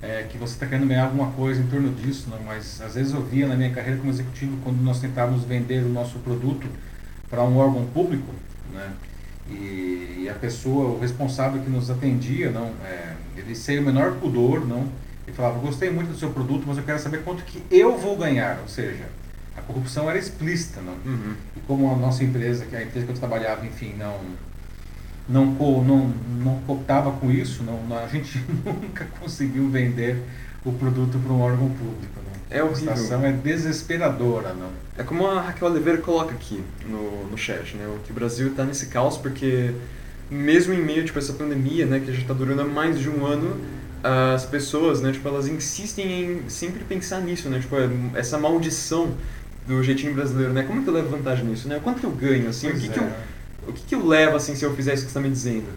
é, 0.02 0.26
que 0.30 0.38
você 0.38 0.54
está 0.54 0.66
querendo 0.66 0.88
ganhar 0.88 1.06
alguma 1.06 1.32
coisa 1.32 1.62
em 1.62 1.68
torno 1.68 1.94
disso, 1.94 2.30
não? 2.30 2.40
Mas 2.44 2.82
às 2.82 2.96
vezes 2.96 3.14
eu 3.14 3.24
via 3.24 3.48
na 3.48 3.56
minha 3.56 3.72
carreira 3.72 3.98
como 4.00 4.12
executivo, 4.12 4.58
quando 4.64 4.82
nós 4.82 5.00
tentávamos 5.00 5.44
vender 5.44 5.84
o 5.84 5.90
nosso 5.90 6.20
produto, 6.20 6.68
para 7.30 7.44
um 7.44 7.58
órgão 7.58 7.86
público, 7.88 8.34
né? 8.74 8.94
E, 9.50 10.24
e, 10.24 10.30
a 10.30 10.34
pessoa, 10.34 10.90
o 10.90 11.00
responsável 11.00 11.62
que 11.62 11.70
nos 11.70 11.90
atendia, 11.90 12.52
não, 12.52 12.72
é, 12.84 13.14
ele 13.38 13.56
sem 13.56 13.80
o 13.80 13.82
menor 13.82 14.16
pudor, 14.16 14.68
não, 14.68 14.88
ele 15.28 15.36
falava, 15.36 15.60
gostei 15.60 15.90
muito 15.90 16.08
do 16.12 16.18
seu 16.18 16.30
produto, 16.30 16.64
mas 16.66 16.78
eu 16.78 16.84
quero 16.84 17.00
saber 17.00 17.22
quanto 17.22 17.44
que 17.44 17.62
eu 17.70 17.98
vou 17.98 18.16
ganhar, 18.16 18.60
ou 18.62 18.68
seja, 18.70 19.04
a 19.58 19.62
corrupção 19.62 20.10
era 20.10 20.18
explícita, 20.18 20.80
não. 20.82 20.94
Uhum. 21.06 21.36
E 21.56 21.60
como 21.62 21.92
a 21.92 21.98
nossa 21.98 22.24
empresa, 22.24 22.66
que 22.66 22.76
é 22.76 22.80
a 22.80 22.84
empresa 22.84 23.06
que 23.06 23.12
eu 23.12 23.18
trabalhava, 23.18 23.66
enfim, 23.66 23.94
não 23.98 24.18
não 25.28 25.46
não 25.84 26.14
não 26.40 26.62
cooptava 26.66 27.12
com 27.12 27.30
isso, 27.30 27.62
não, 27.62 27.98
a 27.98 28.08
gente 28.08 28.42
nunca 28.66 29.06
conseguiu 29.20 29.70
vender 29.70 30.24
o 30.64 30.72
produto 30.72 31.20
para 31.20 31.34
um 31.34 31.42
órgão 31.42 31.70
público. 31.70 32.14
Não. 32.16 32.58
É 32.58 32.64
horrível. 32.64 32.94
A 32.94 32.96
situação 32.96 33.26
é 33.26 33.34
desesperadora, 33.34 34.54
não. 34.54 34.70
É 34.98 35.04
como 35.04 35.28
a 35.28 35.42
Raquel 35.42 35.68
Oliveira 35.70 36.00
coloca 36.00 36.34
aqui 36.34 36.64
no, 36.86 37.28
no 37.28 37.38
chat, 37.38 37.76
né? 37.76 37.86
O 37.88 38.00
que 38.00 38.12
o 38.12 38.16
Brasil 38.16 38.48
está 38.48 38.64
nesse 38.64 38.86
caos 38.86 39.18
porque 39.18 39.74
mesmo 40.30 40.74
em 40.74 40.82
meio 40.82 41.06
tipo 41.06 41.18
essa 41.20 41.34
pandemia, 41.34 41.86
né, 41.86 42.00
que 42.00 42.12
já 42.12 42.20
está 42.20 42.34
durando 42.34 42.62
há 42.62 42.66
mais 42.66 43.00
de 43.00 43.10
um 43.10 43.26
ano, 43.26 43.60
as 44.04 44.46
pessoas, 44.46 45.02
né, 45.02 45.12
tipo 45.12 45.28
elas 45.28 45.48
insistem 45.48 46.24
em 46.24 46.50
sempre 46.50 46.84
pensar 46.84 47.20
nisso, 47.22 47.50
né? 47.50 47.60
Tipo 47.60 47.76
essa 48.16 48.38
maldição 48.38 49.12
do 49.68 49.84
jeitinho 49.84 50.14
brasileiro, 50.14 50.54
né? 50.54 50.64
Como 50.64 50.84
que 50.84 50.90
eu 50.90 50.94
levo 50.94 51.10
vantagem 51.10 51.46
nisso, 51.46 51.68
né? 51.68 51.80
Quanto 51.84 52.00
que 52.00 52.06
eu 52.06 52.12
ganho, 52.12 52.50
assim? 52.50 52.70
Pois 52.70 52.84
o 52.84 52.86
que, 52.86 52.90
é. 52.90 52.94
que 52.94 53.00
eu 53.00 53.12
o 53.68 53.74
que, 53.74 53.84
que 53.84 53.96
eu 53.96 54.06
levo 54.06 54.38
assim 54.38 54.56
se 54.56 54.64
eu 54.64 54.74
fizer 54.74 54.94
isso 54.94 55.06
que 55.06 55.12
você 55.12 55.20
está 55.20 55.22
me 55.22 55.30
dizendo? 55.30 55.68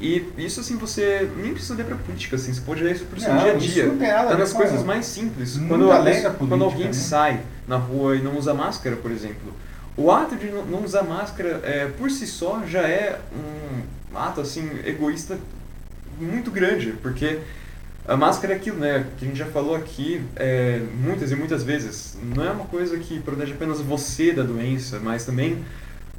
E 0.00 0.26
isso, 0.38 0.60
assim, 0.60 0.76
você 0.76 1.30
nem 1.36 1.52
precisa 1.52 1.74
olhar 1.74 1.84
pra 1.84 1.96
política, 1.96 2.34
assim, 2.36 2.52
você 2.52 2.60
pode 2.60 2.82
olhar 2.82 2.92
isso 2.92 3.04
pro 3.04 3.20
seu 3.20 3.32
dia 3.36 3.52
a 3.52 3.54
dia. 3.54 3.86
Não 3.86 3.96
tem 3.96 4.08
nada 4.08 4.30
tá 4.30 4.38
nas 4.38 4.52
coisas 4.52 4.82
mais 4.82 5.06
simples. 5.06 5.56
Quando, 5.68 5.90
alguém, 5.90 6.04
política, 6.04 6.30
quando 6.48 6.64
alguém 6.64 6.86
né? 6.86 6.92
sai 6.92 7.40
na 7.68 7.76
rua 7.76 8.16
e 8.16 8.20
não 8.20 8.36
usa 8.36 8.52
máscara, 8.52 8.96
por 8.96 9.10
exemplo, 9.10 9.54
o 9.96 10.10
ato 10.10 10.34
de 10.34 10.48
não 10.48 10.84
usar 10.84 11.04
máscara, 11.04 11.60
é, 11.62 11.86
por 11.86 12.10
si 12.10 12.26
só, 12.26 12.62
já 12.66 12.80
é 12.80 13.20
um 13.32 14.18
ato, 14.18 14.40
assim, 14.40 14.68
egoísta 14.84 15.38
muito 16.20 16.50
grande, 16.50 16.94
porque 17.00 17.38
a 18.06 18.16
máscara 18.16 18.52
é 18.52 18.56
aquilo, 18.56 18.78
né, 18.78 19.06
que 19.16 19.24
a 19.24 19.28
gente 19.28 19.38
já 19.38 19.46
falou 19.46 19.74
aqui 19.74 20.22
é, 20.36 20.82
muitas 21.02 21.32
e 21.32 21.36
muitas 21.36 21.62
vezes. 21.62 22.18
Não 22.22 22.44
é 22.44 22.50
uma 22.50 22.66
coisa 22.66 22.98
que 22.98 23.18
protege 23.20 23.52
apenas 23.52 23.80
você 23.80 24.32
da 24.32 24.42
doença, 24.42 25.00
mas 25.00 25.24
também 25.24 25.64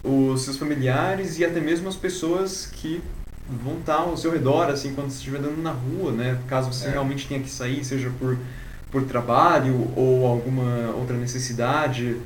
os 0.04 0.42
seus 0.44 0.58
familiares 0.58 1.38
e 1.38 1.46
até 1.46 1.60
mesmo 1.60 1.88
as 1.88 1.96
pessoas 1.96 2.68
que 2.68 3.02
vão 3.48 3.78
estar 3.78 3.98
ao 3.98 4.18
seu 4.18 4.32
redor, 4.32 4.70
assim, 4.70 4.94
quando 4.96 5.10
você 5.10 5.18
estiver 5.18 5.38
andando 5.38 5.62
na 5.62 5.72
rua, 5.72 6.12
né? 6.12 6.40
Caso 6.48 6.74
você 6.74 6.88
é. 6.88 6.92
realmente 6.92 7.28
tenha 7.28 7.40
que 7.40 7.50
sair, 7.50 7.84
seja 7.86 8.12
por, 8.20 8.38
por 8.92 9.04
trabalho 9.04 9.92
ou 9.96 10.26
alguma 10.26 10.92
outra 10.96 11.16
necessidade. 11.16 12.18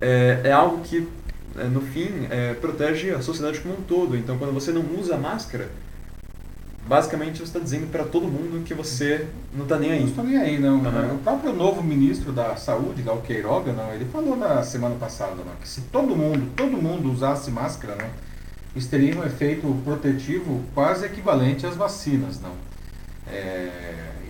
É, 0.00 0.42
é 0.44 0.52
algo 0.52 0.82
que, 0.82 1.08
é, 1.56 1.64
no 1.64 1.80
fim, 1.80 2.28
é, 2.30 2.54
protege 2.54 3.10
a 3.10 3.20
sociedade 3.20 3.58
como 3.60 3.74
um 3.74 3.82
todo. 3.82 4.16
Então, 4.16 4.38
quando 4.38 4.52
você 4.52 4.70
não 4.70 4.84
usa 4.96 5.16
máscara, 5.16 5.68
basicamente 6.88 7.38
você 7.38 7.44
está 7.44 7.58
dizendo 7.58 7.90
para 7.92 8.02
todo 8.02 8.26
mundo 8.26 8.64
que 8.64 8.72
você 8.72 9.26
não 9.52 9.64
está 9.64 9.78
nem 9.78 9.92
aí. 9.92 10.00
Não 10.00 10.08
estou 10.08 10.24
nem 10.24 10.38
aí, 10.38 10.58
não. 10.58 10.78
Uhum. 10.78 11.16
O 11.16 11.18
próprio 11.18 11.52
novo 11.52 11.82
ministro 11.82 12.32
da 12.32 12.56
Saúde, 12.56 13.02
Gal 13.02 13.20
Queiroga, 13.20 13.72
não, 13.72 13.92
ele 13.92 14.06
falou 14.06 14.34
na 14.34 14.62
semana 14.62 14.94
passada 14.94 15.34
não, 15.36 15.54
que 15.60 15.68
se 15.68 15.82
todo 15.82 16.16
mundo, 16.16 16.50
todo 16.56 16.72
mundo 16.80 17.12
usasse 17.12 17.50
máscara, 17.50 17.94
não, 17.94 18.08
isso 18.74 18.88
teria 18.88 19.14
um 19.18 19.24
efeito 19.24 19.66
protetivo 19.84 20.64
quase 20.74 21.04
equivalente 21.04 21.66
às 21.66 21.76
vacinas, 21.76 22.40
não? 22.40 22.52
É, 23.30 23.70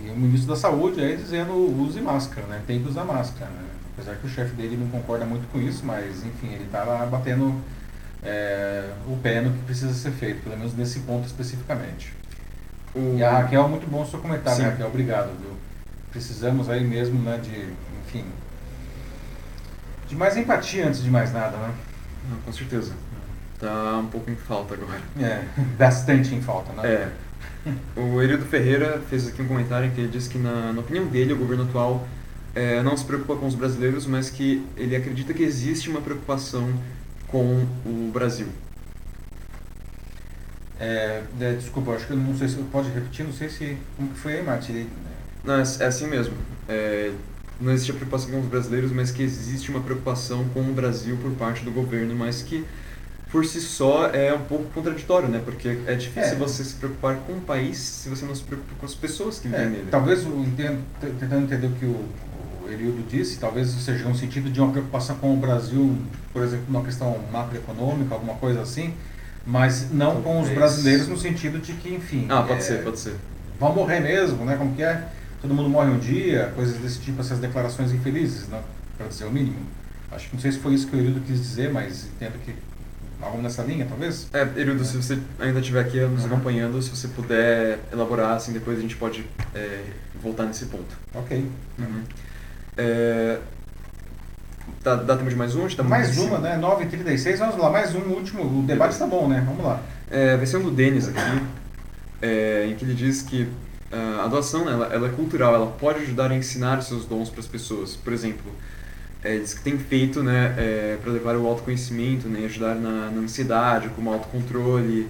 e 0.05 0.09
o 0.09 0.17
ministro 0.17 0.49
da 0.49 0.57
Saúde 0.57 0.99
aí 0.99 1.15
dizendo 1.15 1.53
use 1.53 2.01
máscara, 2.01 2.45
né? 2.47 2.61
Tem 2.67 2.83
que 2.83 2.89
usar 2.89 3.05
máscara, 3.05 3.49
né? 3.51 3.63
Apesar 3.93 4.15
que 4.15 4.27
o 4.27 4.29
chefe 4.29 4.53
dele 4.55 4.75
não 4.75 4.87
concorda 4.89 5.25
muito 5.25 5.49
com 5.51 5.61
isso, 5.61 5.85
mas 5.85 6.25
enfim, 6.25 6.53
ele 6.53 6.65
está 6.65 6.83
lá 6.83 7.05
batendo 7.05 7.55
é, 8.21 8.89
o 9.07 9.15
pé 9.17 9.39
no 9.39 9.51
que 9.51 9.59
precisa 9.59 9.93
ser 9.93 10.11
feito, 10.11 10.43
pelo 10.43 10.57
menos 10.57 10.73
nesse 10.73 10.99
ponto 11.01 11.25
especificamente. 11.25 12.18
O... 12.99 13.17
E 13.17 13.23
a 13.23 13.39
Raquel, 13.39 13.67
muito 13.67 13.89
bom 13.89 14.01
o 14.01 14.05
seu 14.05 14.19
comentário, 14.19 14.57
Sim. 14.57 14.69
Raquel, 14.69 14.87
obrigado, 14.87 15.29
viu? 15.39 15.51
Precisamos 16.11 16.69
aí 16.69 16.83
mesmo, 16.83 17.21
né, 17.21 17.37
de, 17.37 17.73
enfim, 18.05 18.25
de 20.07 20.15
mais 20.15 20.35
empatia 20.35 20.87
antes 20.87 21.03
de 21.03 21.09
mais 21.09 21.31
nada, 21.31 21.55
né? 21.55 21.73
Não, 22.29 22.37
com 22.39 22.51
certeza. 22.51 22.93
Tá 23.59 23.97
um 23.97 24.07
pouco 24.07 24.29
em 24.31 24.35
falta 24.35 24.73
agora. 24.73 25.01
É, 25.19 25.43
bastante 25.77 26.33
em 26.33 26.41
falta, 26.41 26.73
né? 26.73 26.87
É. 26.87 27.09
O 27.95 28.21
Erido 28.21 28.45
Ferreira 28.45 29.01
fez 29.09 29.27
aqui 29.27 29.41
um 29.41 29.47
comentário 29.47 29.87
em 29.87 29.91
que 29.91 30.01
ele 30.01 30.09
disse 30.09 30.29
que, 30.29 30.37
na, 30.37 30.73
na 30.73 30.79
opinião 30.79 31.05
dele, 31.05 31.33
o 31.33 31.37
governo 31.37 31.63
atual 31.63 32.07
é, 32.55 32.81
não 32.81 32.95
se 32.95 33.05
preocupa 33.05 33.35
com 33.35 33.45
os 33.45 33.55
brasileiros, 33.55 34.05
mas 34.05 34.29
que 34.29 34.65
ele 34.75 34.95
acredita 34.95 35.33
que 35.33 35.43
existe 35.43 35.89
uma 35.89 36.01
preocupação 36.01 36.73
com 37.27 37.65
o 37.85 38.09
Brasil. 38.11 38.47
É, 40.79 41.21
é, 41.41 41.53
desculpa, 41.53 41.91
acho 41.91 42.07
que 42.07 42.13
eu 42.13 42.17
não 42.17 42.35
sei 42.37 42.47
se 42.47 42.55
pode 42.71 42.89
repetir, 42.89 43.25
não 43.25 43.33
sei 43.33 43.49
se 43.49 43.77
como 43.97 44.09
que 44.09 44.19
foi 44.19 44.33
aí, 44.35 44.43
Martin. 44.43 44.87
Não, 45.43 45.55
é, 45.55 45.61
é 45.61 45.85
assim 45.85 46.07
mesmo. 46.07 46.33
É, 46.67 47.11
não 47.59 47.73
existe 47.73 47.91
a 47.91 47.95
preocupação 47.95 48.31
com 48.31 48.39
os 48.39 48.45
brasileiros, 48.45 48.91
mas 48.91 49.11
que 49.11 49.21
existe 49.21 49.69
uma 49.69 49.81
preocupação 49.81 50.45
com 50.53 50.61
o 50.61 50.73
Brasil 50.73 51.17
por 51.21 51.31
parte 51.31 51.65
do 51.65 51.71
governo, 51.71 52.15
mas 52.15 52.41
que 52.41 52.65
por 53.29 53.45
si 53.45 53.59
só 53.59 54.07
é 54.07 54.33
um 54.33 54.45
pouco 54.45 54.65
contraditório, 54.71 55.27
né? 55.27 55.41
Porque 55.43 55.77
é 55.85 55.93
difícil 55.95 56.33
é. 56.33 56.35
você 56.35 56.63
se 56.63 56.75
preocupar 56.75 57.17
com 57.17 57.33
o 57.33 57.41
país 57.41 57.77
se 57.77 58.09
você 58.09 58.25
não 58.25 58.33
se 58.33 58.43
preocupa 58.43 58.73
com 58.79 58.85
as 58.85 58.95
pessoas 58.95 59.39
que 59.39 59.47
vivem 59.47 59.65
é, 59.65 59.69
nele. 59.69 59.87
Talvez, 59.91 60.23
entendo, 60.23 60.81
tentando 61.01 61.43
entender 61.43 61.67
o 61.67 61.71
que 61.71 61.85
o, 61.85 62.05
o 62.65 62.71
Erildo 62.71 63.03
disse, 63.07 63.37
talvez 63.37 63.67
seja 63.69 64.07
um 64.07 64.15
sentido 64.15 64.49
de 64.49 64.59
uma 64.59 64.71
preocupação 64.71 65.17
com 65.17 65.33
o 65.33 65.37
Brasil, 65.37 65.97
por 66.31 66.41
exemplo, 66.41 66.65
numa 66.69 66.83
questão 66.83 67.19
macroeconômica, 67.31 68.15
alguma 68.15 68.35
coisa 68.35 68.61
assim, 68.61 68.93
mas 69.49 69.91
não 69.91 70.21
talvez. 70.21 70.25
com 70.25 70.41
os 70.41 70.49
brasileiros 70.49 71.07
no 71.07 71.17
sentido 71.17 71.57
de 71.59 71.73
que, 71.73 71.89
enfim... 71.89 72.27
Ah, 72.29 72.43
pode 72.43 72.59
é, 72.59 72.61
ser, 72.61 72.83
pode 72.83 72.99
ser. 72.99 73.15
Vão 73.59 73.73
morrer 73.73 73.99
mesmo, 73.99 74.45
né? 74.45 74.55
Como 74.55 74.75
que 74.75 74.83
é? 74.83 75.07
Todo 75.41 75.55
mundo 75.55 75.67
morre 75.67 75.89
um 75.89 75.97
dia, 75.97 76.51
coisas 76.55 76.77
desse 76.77 76.99
tipo, 76.99 77.19
essas 77.19 77.39
declarações 77.39 77.91
infelizes, 77.91 78.47
né? 78.47 78.61
Para 78.95 79.07
dizer 79.07 79.25
o 79.25 79.31
mínimo. 79.31 79.65
Acho 80.11 80.29
que 80.29 80.35
não 80.35 80.41
sei 80.41 80.51
se 80.51 80.59
foi 80.59 80.75
isso 80.75 80.87
que 80.87 80.95
o 80.95 80.99
Erildo 80.99 81.21
quis 81.21 81.39
dizer, 81.39 81.73
mas 81.73 82.05
entendo 82.05 82.33
que 82.45 82.53
algo 83.19 83.41
nessa 83.41 83.63
linha, 83.63 83.87
talvez? 83.87 84.27
É, 84.31 84.41
Erildo, 84.55 84.85
se 84.85 84.97
você 84.97 85.17
ainda 85.39 85.59
estiver 85.59 85.81
aqui 85.81 85.99
nos 85.99 86.25
uhum. 86.25 86.27
acompanhando, 86.27 86.79
se 86.81 86.91
você 86.91 87.07
puder 87.07 87.79
elaborar, 87.91 88.35
assim, 88.35 88.53
depois 88.53 88.77
a 88.77 88.81
gente 88.81 88.95
pode 88.97 89.25
é, 89.55 89.83
voltar 90.21 90.45
nesse 90.45 90.65
ponto. 90.65 90.95
Ok. 91.15 91.43
Uhum. 91.79 92.03
É, 92.77 93.39
dá, 94.83 94.95
dá 94.95 95.17
tempo 95.17 95.29
de 95.29 95.35
mais 95.35 95.55
um? 95.55 95.67
Tá 95.67 95.83
mais 95.83 96.17
uma, 96.17 96.39
né? 96.39 96.57
9h36, 96.61 97.37
vamos 97.37 97.57
lá, 97.57 97.69
mais 97.69 97.93
um, 97.95 97.99
último. 97.99 98.43
O 98.43 98.63
debate 98.63 98.93
está 98.93 99.05
bom, 99.05 99.27
né? 99.27 99.43
Vamos 99.45 99.63
lá. 99.63 99.81
É, 100.09 100.37
vai 100.37 100.45
ser 100.45 100.57
um 100.57 100.63
do 100.63 100.71
Denis 100.71 101.07
aqui, 101.07 101.41
é, 102.21 102.67
em 102.69 102.75
que 102.75 102.83
ele 102.83 102.93
diz 102.93 103.21
que 103.21 103.43
uh, 103.91 104.21
a 104.23 104.27
doação 104.27 104.69
ela, 104.69 104.87
ela 104.93 105.07
é 105.07 105.11
cultural, 105.11 105.53
ela 105.53 105.67
pode 105.67 105.99
ajudar 105.99 106.31
a 106.31 106.35
ensinar 106.35 106.79
os 106.79 106.85
seus 106.85 107.05
dons 107.05 107.29
para 107.29 107.41
as 107.41 107.47
pessoas. 107.47 107.95
Por 107.95 108.13
exemplo, 108.13 108.51
é, 109.23 109.37
diz 109.37 109.53
que 109.53 109.61
tem 109.61 109.77
feito 109.77 110.23
né, 110.23 110.55
é, 110.57 110.97
para 111.01 111.11
levar 111.11 111.35
o 111.35 111.45
autoconhecimento, 111.45 112.27
né, 112.27 112.45
ajudar 112.45 112.75
na, 112.75 113.11
na 113.11 113.21
ansiedade, 113.21 113.89
como 113.89 114.11
autocontrole 114.11 115.07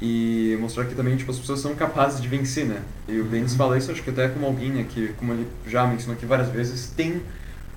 e 0.00 0.56
mostrar 0.60 0.84
que 0.84 0.94
também 0.94 1.16
tipo, 1.16 1.30
as 1.30 1.38
pessoas 1.38 1.60
são 1.60 1.74
capazes 1.74 2.20
de 2.20 2.28
vencer, 2.28 2.64
né? 2.66 2.80
E 3.08 3.18
o 3.18 3.24
Denis 3.24 3.52
uhum. 3.52 3.58
fala 3.58 3.76
isso, 3.76 3.90
acho 3.90 4.00
que 4.00 4.10
até 4.10 4.28
como 4.28 4.46
alguém 4.46 4.70
né, 4.70 4.86
que, 4.88 5.08
como 5.18 5.32
ele 5.32 5.48
já 5.66 5.84
mencionou 5.86 6.16
aqui 6.16 6.24
várias 6.24 6.48
vezes, 6.50 6.92
tem 6.96 7.20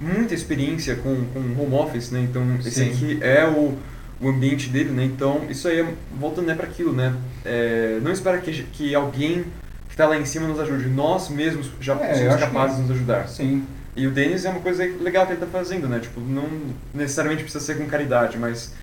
muita 0.02 0.34
experiência 0.34 0.96
com, 0.96 1.24
com 1.26 1.40
home 1.40 1.76
office, 1.76 2.10
né? 2.10 2.22
Então 2.28 2.44
esse 2.60 2.72
Sim. 2.72 2.90
aqui 2.90 3.20
é 3.22 3.48
o, 3.48 3.78
o 4.20 4.30
ambiente 4.30 4.68
dele, 4.70 4.90
né? 4.90 5.06
Então 5.06 5.46
isso 5.50 5.68
aí, 5.68 5.86
voltando 6.20 6.48
né, 6.48 6.56
para 6.56 6.66
aquilo, 6.66 6.92
né? 6.92 7.14
É, 7.46 8.00
não 8.02 8.12
espera 8.12 8.40
que, 8.40 8.64
que 8.64 8.96
alguém 8.96 9.46
que 9.88 9.94
está 9.94 10.08
lá 10.08 10.18
em 10.18 10.26
cima 10.26 10.48
nos 10.48 10.60
ajude, 10.60 10.90
nós 10.90 11.30
mesmos 11.30 11.70
já 11.80 11.96
é, 11.96 12.16
somos 12.16 12.36
capazes 12.38 12.78
de 12.78 12.82
nos 12.84 12.92
ajudar. 12.92 13.28
Sim. 13.28 13.64
E 13.96 14.08
o 14.08 14.12
Denis 14.12 14.46
é 14.46 14.50
uma 14.50 14.62
coisa 14.62 14.84
legal 14.84 15.26
que 15.26 15.34
ele 15.34 15.44
está 15.44 15.58
fazendo, 15.58 15.88
né? 15.88 16.00
Tipo, 16.00 16.20
não 16.22 16.48
necessariamente 16.94 17.44
precisa 17.44 17.64
ser 17.64 17.78
com 17.78 17.86
caridade, 17.86 18.38
mas 18.38 18.74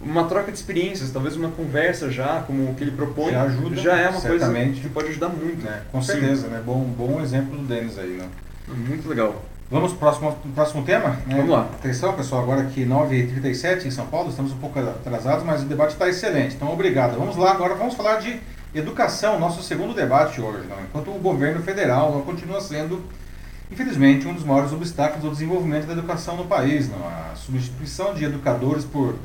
uma 0.00 0.24
troca 0.24 0.50
de 0.50 0.56
experiências, 0.56 1.10
talvez 1.10 1.36
uma 1.36 1.50
conversa 1.50 2.10
já, 2.10 2.40
como 2.40 2.70
o 2.70 2.74
que 2.74 2.82
ele 2.82 2.90
propõe, 2.90 3.32
já, 3.32 3.42
ajuda, 3.42 3.76
já 3.76 3.96
é 3.96 4.08
uma 4.08 4.20
certamente. 4.20 4.66
coisa 4.66 4.80
que 4.80 4.88
pode 4.88 5.08
ajudar 5.08 5.28
muito. 5.28 5.66
É, 5.68 5.82
com 5.92 6.02
certeza, 6.02 6.48
né? 6.48 6.62
Bom, 6.64 6.82
bom 6.82 7.20
exemplo 7.20 7.56
do 7.56 7.64
Denis 7.64 7.98
aí, 7.98 8.16
né? 8.16 8.26
Muito 8.68 9.06
legal. 9.08 9.44
Vamos 9.70 9.92
para 9.92 9.96
o 9.96 9.98
próximo, 10.18 10.52
próximo 10.54 10.84
tema? 10.84 11.08
Né? 11.26 11.36
Vamos 11.36 11.48
lá. 11.48 11.62
Atenção, 11.62 12.12
pessoal, 12.12 12.42
agora 12.42 12.60
aqui 12.60 12.84
9h37 12.84 13.86
em 13.86 13.90
São 13.90 14.06
Paulo, 14.06 14.28
estamos 14.28 14.52
um 14.52 14.58
pouco 14.58 14.78
atrasados, 14.78 15.42
mas 15.44 15.62
o 15.62 15.64
debate 15.64 15.92
está 15.92 16.06
excelente. 16.06 16.54
Então, 16.54 16.70
obrigado. 16.70 17.18
Vamos 17.18 17.36
lá, 17.36 17.52
agora 17.52 17.74
vamos 17.74 17.94
falar 17.94 18.20
de 18.20 18.38
educação, 18.74 19.40
nosso 19.40 19.62
segundo 19.62 19.94
debate 19.94 20.38
hoje. 20.38 20.68
Não? 20.68 20.80
Enquanto 20.82 21.08
o 21.08 21.18
governo 21.18 21.62
federal 21.62 22.22
continua 22.26 22.60
sendo, 22.60 23.02
infelizmente, 23.72 24.28
um 24.28 24.34
dos 24.34 24.44
maiores 24.44 24.70
obstáculos 24.70 25.24
ao 25.24 25.30
desenvolvimento 25.30 25.86
da 25.86 25.94
educação 25.94 26.36
no 26.36 26.44
país. 26.44 26.90
Não? 26.90 26.98
A 26.98 27.34
substituição 27.34 28.12
de 28.12 28.24
educadores 28.24 28.84
por 28.84 29.16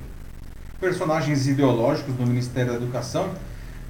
personagens 0.79 1.47
ideológicos 1.47 2.17
no 2.17 2.25
Ministério 2.25 2.71
da 2.71 2.77
Educação 2.77 3.29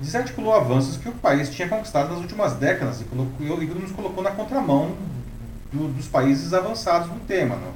desarticulou 0.01 0.55
avanços 0.55 0.97
que 0.97 1.09
o 1.09 1.11
país 1.11 1.49
tinha 1.49 1.67
conquistado 1.67 2.09
nas 2.09 2.19
últimas 2.19 2.53
décadas 2.53 3.01
e, 3.01 3.03
colocou, 3.03 3.61
e 3.61 3.65
nos 3.67 3.91
colocou 3.91 4.23
na 4.23 4.31
contramão 4.31 4.95
do, 5.71 5.87
dos 5.89 6.07
países 6.07 6.53
avançados 6.53 7.09
no 7.09 7.19
tema. 7.19 7.55
Não? 7.55 7.73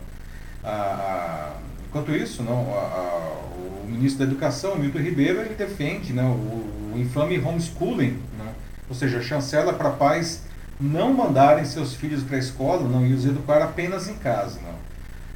Ah, 0.64 1.54
enquanto 1.88 2.12
isso, 2.12 2.42
não, 2.44 2.62
o 2.64 3.86
ministro 3.88 4.26
da 4.26 4.32
Educação, 4.32 4.76
Milton 4.76 5.00
Ribeiro, 5.00 5.42
ele 5.42 5.56
defende 5.56 6.14
não, 6.14 6.32
o, 6.32 6.94
o 6.96 7.00
infame 7.00 7.40
homeschooling, 7.40 8.20
não? 8.38 8.52
ou 8.90 8.96
seja, 8.96 9.22
chancela 9.22 9.74
para 9.74 9.90
pais 9.92 10.44
não 10.80 11.14
mandarem 11.14 11.66
seus 11.66 11.94
filhos 11.94 12.24
para 12.24 12.36
a 12.36 12.40
escola 12.40 12.88
não, 12.88 13.06
e 13.06 13.14
os 13.14 13.26
educar 13.26 13.62
apenas 13.62 14.08
em 14.08 14.16
casa. 14.16 14.60
Não? 14.62 14.74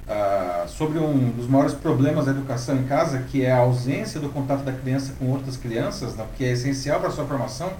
Ah, 0.10 0.66
sobre 0.68 0.99
um 0.99 1.32
dos 1.32 1.47
maiores 1.47 1.74
problemas 1.74 2.26
da 2.26 2.32
educação 2.32 2.78
em 2.78 2.84
casa, 2.84 3.20
que 3.30 3.43
é 3.43 3.51
a 3.51 3.58
ausência 3.58 4.20
do 4.20 4.30
contato 4.30 4.64
da 4.64 4.72
criança 4.72 5.14
com 5.20 5.30
outras 5.30 5.58
crianças, 5.58 6.16
não, 6.16 6.26
que 6.38 6.45
é 6.45 6.51
essencial 6.51 6.99
para 6.99 7.10
a 7.10 7.12
sua 7.12 7.26
formação, 7.26 7.72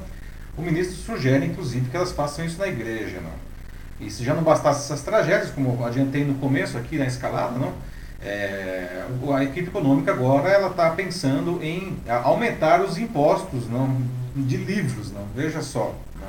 o 0.58 0.62
ministro 0.62 0.96
sugere, 0.98 1.46
inclusive, 1.46 1.90
que 1.90 1.96
elas 1.96 2.12
façam 2.12 2.44
isso 2.44 2.60
na 2.60 2.68
igreja. 2.68 3.22
Não? 3.22 3.47
E 4.00 4.10
se 4.10 4.24
já 4.24 4.34
não 4.34 4.44
bastasse 4.44 4.86
essas 4.86 5.02
tragédias, 5.02 5.50
como 5.52 5.84
adiantei 5.86 6.24
no 6.24 6.36
começo 6.36 6.78
aqui 6.78 6.98
na 6.98 7.06
escalada, 7.06 7.58
não? 7.58 7.74
É, 8.22 9.06
a 9.36 9.44
equipe 9.44 9.68
econômica 9.68 10.12
agora 10.12 10.50
ela 10.50 10.70
está 10.70 10.90
pensando 10.90 11.60
em 11.62 11.98
aumentar 12.24 12.82
os 12.82 12.98
impostos 12.98 13.70
não, 13.70 14.02
de 14.36 14.58
livros, 14.58 15.12
não? 15.12 15.26
veja 15.36 15.62
só. 15.62 15.96
Não? 16.20 16.28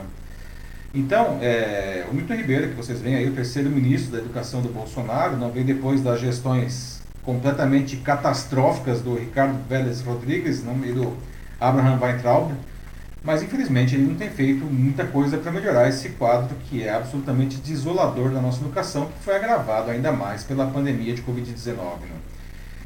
Então, 0.94 1.38
é, 1.40 2.06
o 2.10 2.14
Milton 2.14 2.34
Ribeiro, 2.34 2.68
que 2.68 2.74
vocês 2.74 3.00
veem 3.00 3.16
aí, 3.16 3.28
o 3.28 3.34
terceiro 3.34 3.70
ministro 3.70 4.12
da 4.12 4.18
Educação 4.18 4.60
do 4.60 4.68
Bolsonaro, 4.68 5.36
não 5.36 5.50
vem 5.50 5.64
depois 5.64 6.00
das 6.02 6.20
gestões 6.20 7.02
completamente 7.22 7.96
catastróficas 7.98 9.02
do 9.02 9.14
Ricardo 9.14 9.58
Vélez 9.68 10.00
Rodrigues 10.00 10.64
não, 10.64 10.82
e 10.84 10.92
do 10.92 11.14
Abraham 11.60 11.98
Weintraub, 12.00 12.52
mas 13.28 13.42
infelizmente 13.42 13.94
ele 13.94 14.06
não 14.06 14.14
tem 14.14 14.30
feito 14.30 14.64
muita 14.64 15.04
coisa 15.04 15.36
para 15.36 15.52
melhorar 15.52 15.86
esse 15.86 16.08
quadro 16.08 16.56
que 16.64 16.82
é 16.82 16.94
absolutamente 16.94 17.58
desolador 17.58 18.30
da 18.30 18.40
nossa 18.40 18.62
educação, 18.62 19.04
que 19.04 19.22
foi 19.22 19.36
agravado 19.36 19.90
ainda 19.90 20.10
mais 20.10 20.44
pela 20.44 20.66
pandemia 20.66 21.12
de 21.12 21.20
Covid-19. 21.20 21.74
Né? 21.76 22.16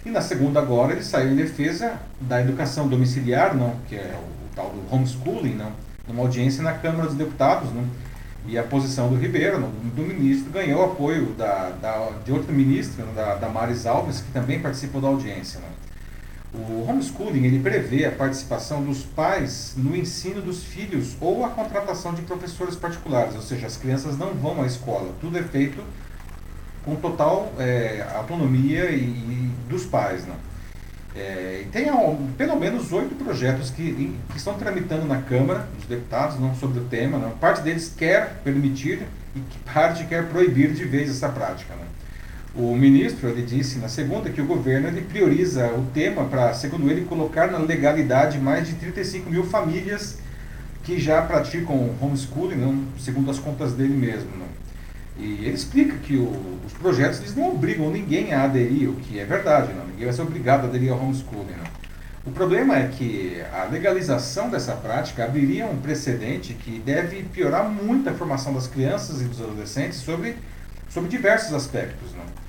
E 0.04 0.10
na 0.10 0.20
segunda 0.20 0.58
agora 0.58 0.94
ele 0.94 1.04
saiu 1.04 1.30
em 1.30 1.36
defesa 1.36 1.92
da 2.20 2.40
educação 2.40 2.88
domiciliar, 2.88 3.54
não, 3.54 3.76
que 3.88 3.94
é 3.94 4.18
o, 4.20 4.56
tal 4.56 4.70
do 4.70 4.92
homeschooling, 4.92 5.54
não, 5.54 5.70
numa 6.08 6.22
audiência 6.24 6.60
na 6.60 6.72
Câmara 6.72 7.06
dos 7.06 7.14
Deputados, 7.16 7.72
não, 7.72 7.84
e 8.44 8.58
a 8.58 8.64
posição 8.64 9.08
do 9.10 9.14
Ribeiro, 9.14 9.60
não, 9.60 9.68
do 9.68 10.02
ministro, 10.02 10.50
ganhou 10.50 10.84
apoio 10.84 11.26
da, 11.38 11.70
da 11.80 12.10
de 12.24 12.32
outro 12.32 12.52
ministro, 12.52 13.06
da, 13.14 13.36
da 13.36 13.48
Maris 13.48 13.86
Alves, 13.86 14.20
que 14.20 14.32
também 14.32 14.58
participou 14.58 15.00
da 15.00 15.06
audiência. 15.06 15.60
Não. 15.60 15.91
O 16.54 16.86
homeschooling 16.86 17.46
ele 17.46 17.60
prevê 17.60 18.04
a 18.04 18.12
participação 18.12 18.84
dos 18.84 19.02
pais 19.02 19.72
no 19.74 19.96
ensino 19.96 20.42
dos 20.42 20.62
filhos 20.62 21.16
ou 21.18 21.46
a 21.46 21.48
contratação 21.48 22.12
de 22.12 22.20
professores 22.22 22.76
particulares, 22.76 23.34
ou 23.34 23.40
seja, 23.40 23.66
as 23.66 23.78
crianças 23.78 24.18
não 24.18 24.34
vão 24.34 24.62
à 24.62 24.66
escola, 24.66 25.14
tudo 25.18 25.38
é 25.38 25.42
feito 25.42 25.82
com 26.84 26.96
total 26.96 27.50
é, 27.58 28.06
autonomia 28.14 28.90
e, 28.90 29.02
e, 29.02 29.50
dos 29.68 29.86
pais. 29.86 30.26
Né? 30.26 30.34
É, 31.14 31.64
tem 31.72 31.86
pelo 32.36 32.58
menos 32.58 32.92
oito 32.92 33.14
projetos 33.14 33.70
que, 33.70 34.14
que, 34.30 34.36
estão 34.36 34.54
tramitando 34.54 35.06
na 35.06 35.22
Câmara 35.22 35.68
dos 35.76 35.86
Deputados 35.86 36.38
não, 36.38 36.54
sobre 36.54 36.80
o 36.80 36.84
tema. 36.84 37.18
Não? 37.18 37.30
Parte 37.30 37.62
deles 37.62 37.94
quer 37.96 38.40
permitir 38.42 39.06
e 39.34 39.40
parte 39.72 40.04
quer 40.04 40.28
proibir 40.28 40.72
de 40.72 40.84
vez 40.84 41.08
essa 41.08 41.28
prática. 41.28 41.74
Né? 41.74 41.86
O 42.54 42.74
ministro 42.76 43.30
ele 43.30 43.42
disse 43.42 43.78
na 43.78 43.88
segunda 43.88 44.28
que 44.28 44.40
o 44.40 44.46
governo 44.46 44.88
ele 44.88 45.00
prioriza 45.00 45.68
o 45.68 45.86
tema 45.94 46.24
para, 46.24 46.52
segundo 46.52 46.90
ele, 46.90 47.06
colocar 47.06 47.50
na 47.50 47.58
legalidade 47.58 48.38
mais 48.38 48.68
de 48.68 48.74
35 48.74 49.30
mil 49.30 49.44
famílias 49.44 50.18
que 50.84 50.98
já 50.98 51.22
praticam 51.22 51.94
homeschooling, 52.00 52.56
não, 52.56 52.84
segundo 52.98 53.30
as 53.30 53.38
contas 53.38 53.72
dele 53.72 53.94
mesmo. 53.94 54.28
Não. 54.36 54.46
E 55.16 55.44
ele 55.44 55.54
explica 55.54 55.96
que 55.96 56.16
o, 56.16 56.58
os 56.66 56.72
projetos 56.74 57.20
eles 57.20 57.34
não 57.34 57.54
obrigam 57.54 57.90
ninguém 57.90 58.34
a 58.34 58.44
aderir, 58.44 58.90
o 58.90 58.96
que 58.96 59.18
é 59.18 59.24
verdade, 59.24 59.72
não. 59.72 59.86
ninguém 59.86 60.04
vai 60.04 60.12
ser 60.12 60.22
obrigado 60.22 60.64
a 60.64 60.68
aderir 60.68 60.92
ao 60.92 61.00
homeschooling. 61.00 61.54
Não. 61.56 61.82
O 62.24 62.30
problema 62.30 62.76
é 62.76 62.86
que 62.86 63.42
a 63.52 63.64
legalização 63.64 64.48
dessa 64.48 64.72
prática 64.76 65.24
abriria 65.24 65.66
um 65.66 65.78
precedente 65.78 66.54
que 66.54 66.78
deve 66.78 67.22
piorar 67.24 67.68
muito 67.68 68.08
a 68.08 68.12
formação 68.12 68.54
das 68.54 68.68
crianças 68.68 69.20
e 69.20 69.24
dos 69.24 69.40
adolescentes 69.40 69.98
sobre, 69.98 70.36
sobre 70.92 71.08
diversos 71.08 71.52
aspectos. 71.54 72.10
Não. 72.12 72.42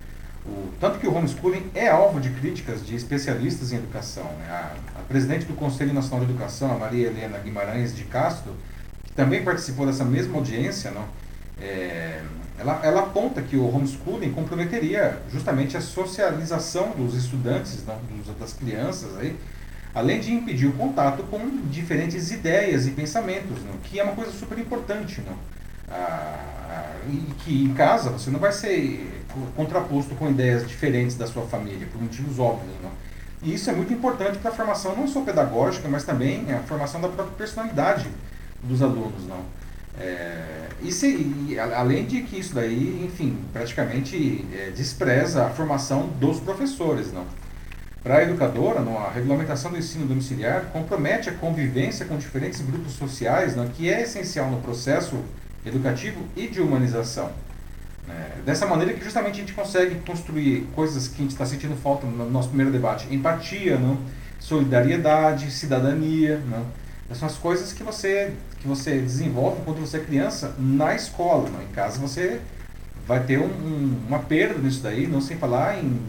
O, 0.46 0.74
tanto 0.80 1.00
que 1.00 1.08
o 1.08 1.14
homeschooling 1.14 1.72
é 1.74 1.88
alvo 1.88 2.20
de 2.20 2.30
críticas 2.30 2.86
de 2.86 2.96
especialistas 2.96 3.72
em 3.72 3.78
educação. 3.78 4.26
Né? 4.40 4.48
A, 4.50 4.76
a, 5.00 5.04
presidente 5.04 5.46
do 5.46 5.54
Conselho 5.54 5.94
Nacional 5.94 6.26
de 6.26 6.32
Educação, 6.32 6.74
a 6.74 6.78
Maria 6.78 7.08
Helena 7.08 7.38
Guimarães 7.38 7.96
de 7.96 8.04
Castro, 8.04 8.54
que 9.04 9.14
também 9.14 9.44
participou 9.44 9.86
dessa 9.86 10.04
mesma 10.04 10.36
audiência, 10.38 10.92
não, 10.92 11.06
é, 11.62 12.22
ela, 12.60 12.82
ela 12.84 13.02
aponta 13.04 13.42
que 13.42 13.56
o 13.56 13.74
homeschooling 13.74 14.32
comprometeria 14.34 15.18
justamente 15.32 15.78
a 15.78 15.82
socialização 15.82 16.92
dos 16.92 17.16
estudantes, 17.16 17.86
não, 17.86 17.98
dos, 18.18 18.36
das 18.36 18.54
crianças, 18.54 19.18
aí, 19.18 19.38
além 19.96 20.20
de 20.20 20.34
impedir 20.34 20.68
o 20.68 20.74
contato 20.74 21.24
com 21.24 21.40
diferentes 21.70 22.32
ideias 22.32 22.86
e 22.86 22.92
pensamentos, 22.92 23.64
não, 23.64 23.78
que 23.84 23.98
é 24.00 24.04
uma 24.04 24.14
coisa 24.14 24.32
super 24.32 24.60
importante. 24.60 25.22
Não? 25.22 25.38
E 27.08 27.34
que 27.44 27.64
em 27.66 27.74
casa 27.74 28.10
você 28.10 28.30
não 28.30 28.40
vai 28.40 28.52
ser 28.52 29.24
contraposto 29.56 30.16
com 30.16 30.30
ideias 30.30 30.68
diferentes 30.68 31.16
da 31.18 31.28
sua 31.28 31.44
família, 31.44 31.88
por 31.92 32.02
motivos 32.02 32.40
óbvios. 32.40 32.74
Não? 32.82 32.92
E 33.42 33.54
isso 33.54 33.70
é 33.70 33.74
muito 33.74 33.92
importante 33.92 34.38
para 34.38 34.52
a 34.52 34.54
formação 34.54 34.96
não 34.96 35.08
só 35.08 35.22
pedagógica, 35.22 35.88
mas 35.90 36.04
também 36.04 36.52
a 36.54 36.60
formação 36.60 37.02
da 37.02 37.10
própria 37.10 37.36
personalidade 37.36 38.08
dos 38.64 38.82
alunos. 38.82 39.28
Não? 39.28 39.44
É, 40.00 40.70
e, 40.82 41.60
além 41.60 42.06
de 42.06 42.22
que 42.22 42.40
isso 42.40 42.56
daí, 42.56 43.06
enfim, 43.06 43.38
praticamente 43.52 44.46
é, 44.54 44.72
despreza 44.72 45.46
a 45.46 45.50
formação 45.50 46.08
dos 46.20 46.40
professores. 46.40 47.12
Não? 47.12 47.26
Para 48.02 48.18
a 48.18 48.24
educadora, 48.24 48.82
não, 48.82 48.98
a 48.98 49.10
regulamentação 49.10 49.72
do 49.72 49.78
ensino 49.78 50.06
domiciliar 50.06 50.66
compromete 50.74 51.30
a 51.30 51.34
convivência 51.34 52.06
com 52.06 52.18
diferentes 52.18 52.62
grupos 52.62 52.94
sociais, 52.94 53.56
não, 53.56 53.68
que 53.68 53.90
é 53.90 54.02
essencial 54.02 54.50
no 54.50 54.62
processo 54.62 55.18
educativo 55.66 56.22
e 56.36 56.48
de 56.48 56.62
humanização. 56.62 57.32
É, 58.10 58.42
dessa 58.46 58.66
maneira 58.66 58.94
que 58.94 59.04
justamente 59.04 59.36
a 59.36 59.40
gente 59.40 59.54
consegue 59.54 59.96
construir 60.06 60.68
coisas 60.76 61.08
que 61.08 61.16
a 61.16 61.22
gente 61.22 61.32
está 61.32 61.46
sentindo 61.46 61.76
falta 61.76 62.06
no 62.06 62.30
nosso 62.30 62.50
primeiro 62.50 62.72
debate. 62.72 63.08
Empatia, 63.14 63.78
não? 63.78 63.98
solidariedade, 64.40 65.50
cidadania. 65.52 66.42
Não? 66.50 66.66
Essas 67.06 67.18
são 67.18 67.28
as 67.28 67.38
coisas 67.38 67.72
que 67.72 67.82
você, 67.82 68.34
que 68.60 68.68
você 68.68 69.00
desenvolve 69.00 69.62
quando 69.64 69.80
você 69.80 69.98
é 69.98 70.00
criança 70.02 70.54
na 70.60 70.94
escola. 70.94 71.50
Não? 71.50 71.62
Em 71.62 71.68
casa 71.68 72.00
você 72.00 72.42
vai 73.08 73.24
ter 73.24 73.40
um, 73.40 73.46
um, 73.46 74.02
uma 74.08 74.20
perda 74.20 74.60
nisso 74.60 74.82
daí, 74.82 75.08
não 75.08 75.22
sem 75.22 75.38
falar 75.38 75.82
em, 75.82 76.00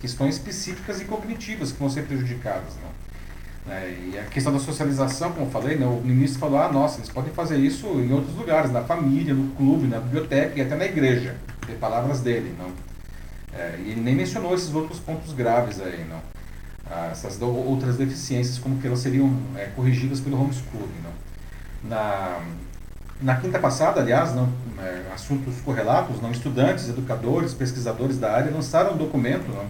questões 0.00 0.36
específicas 0.36 1.00
e 1.00 1.04
cognitivas 1.04 1.72
que 1.72 1.78
vão 1.78 1.90
ser 1.90 2.02
prejudicadas. 2.02 2.74
Não? 2.82 2.90
Né? 3.66 4.10
E 4.12 4.18
a 4.18 4.24
questão 4.24 4.52
da 4.52 4.58
socialização, 4.58 5.32
como 5.32 5.46
eu 5.46 5.50
falei, 5.50 5.76
né, 5.76 5.86
o 5.86 6.00
ministro 6.02 6.40
falou, 6.40 6.58
ah, 6.60 6.72
nossa, 6.72 6.98
eles 6.98 7.10
podem 7.10 7.32
fazer 7.32 7.58
isso 7.58 7.86
em 7.86 8.12
outros 8.12 8.34
lugares, 8.34 8.70
na 8.70 8.82
família, 8.82 9.34
no 9.34 9.50
clube, 9.54 9.86
na 9.86 9.98
biblioteca 9.98 10.58
e 10.58 10.62
até 10.62 10.76
na 10.76 10.84
igreja. 10.84 11.36
Tem 11.66 11.76
palavras 11.76 12.20
dele, 12.20 12.54
não. 12.58 12.70
É, 13.52 13.76
e 13.78 13.90
ele 13.90 14.00
nem 14.00 14.14
mencionou 14.14 14.54
esses 14.54 14.74
outros 14.74 14.98
pontos 15.00 15.32
graves 15.32 15.80
aí, 15.80 16.06
não. 16.08 16.20
Ah, 16.90 17.08
essas 17.12 17.40
outras 17.40 17.96
deficiências, 17.96 18.58
como 18.58 18.80
que 18.80 18.86
elas 18.86 18.98
seriam 18.98 19.32
é, 19.56 19.66
corrigidas 19.76 20.20
pelo 20.20 20.40
homeschooling, 20.40 21.00
não. 21.04 21.88
Na, 21.88 22.40
na 23.22 23.36
quinta 23.36 23.58
passada, 23.58 24.00
aliás, 24.00 24.34
não, 24.34 24.48
é, 24.78 25.12
assuntos 25.14 25.60
correlatos, 25.60 26.20
não, 26.20 26.30
estudantes, 26.30 26.88
educadores, 26.88 27.54
pesquisadores 27.54 28.18
da 28.18 28.32
área 28.32 28.50
lançaram 28.52 28.94
um 28.94 28.96
documento, 28.96 29.46
não, 29.48 29.66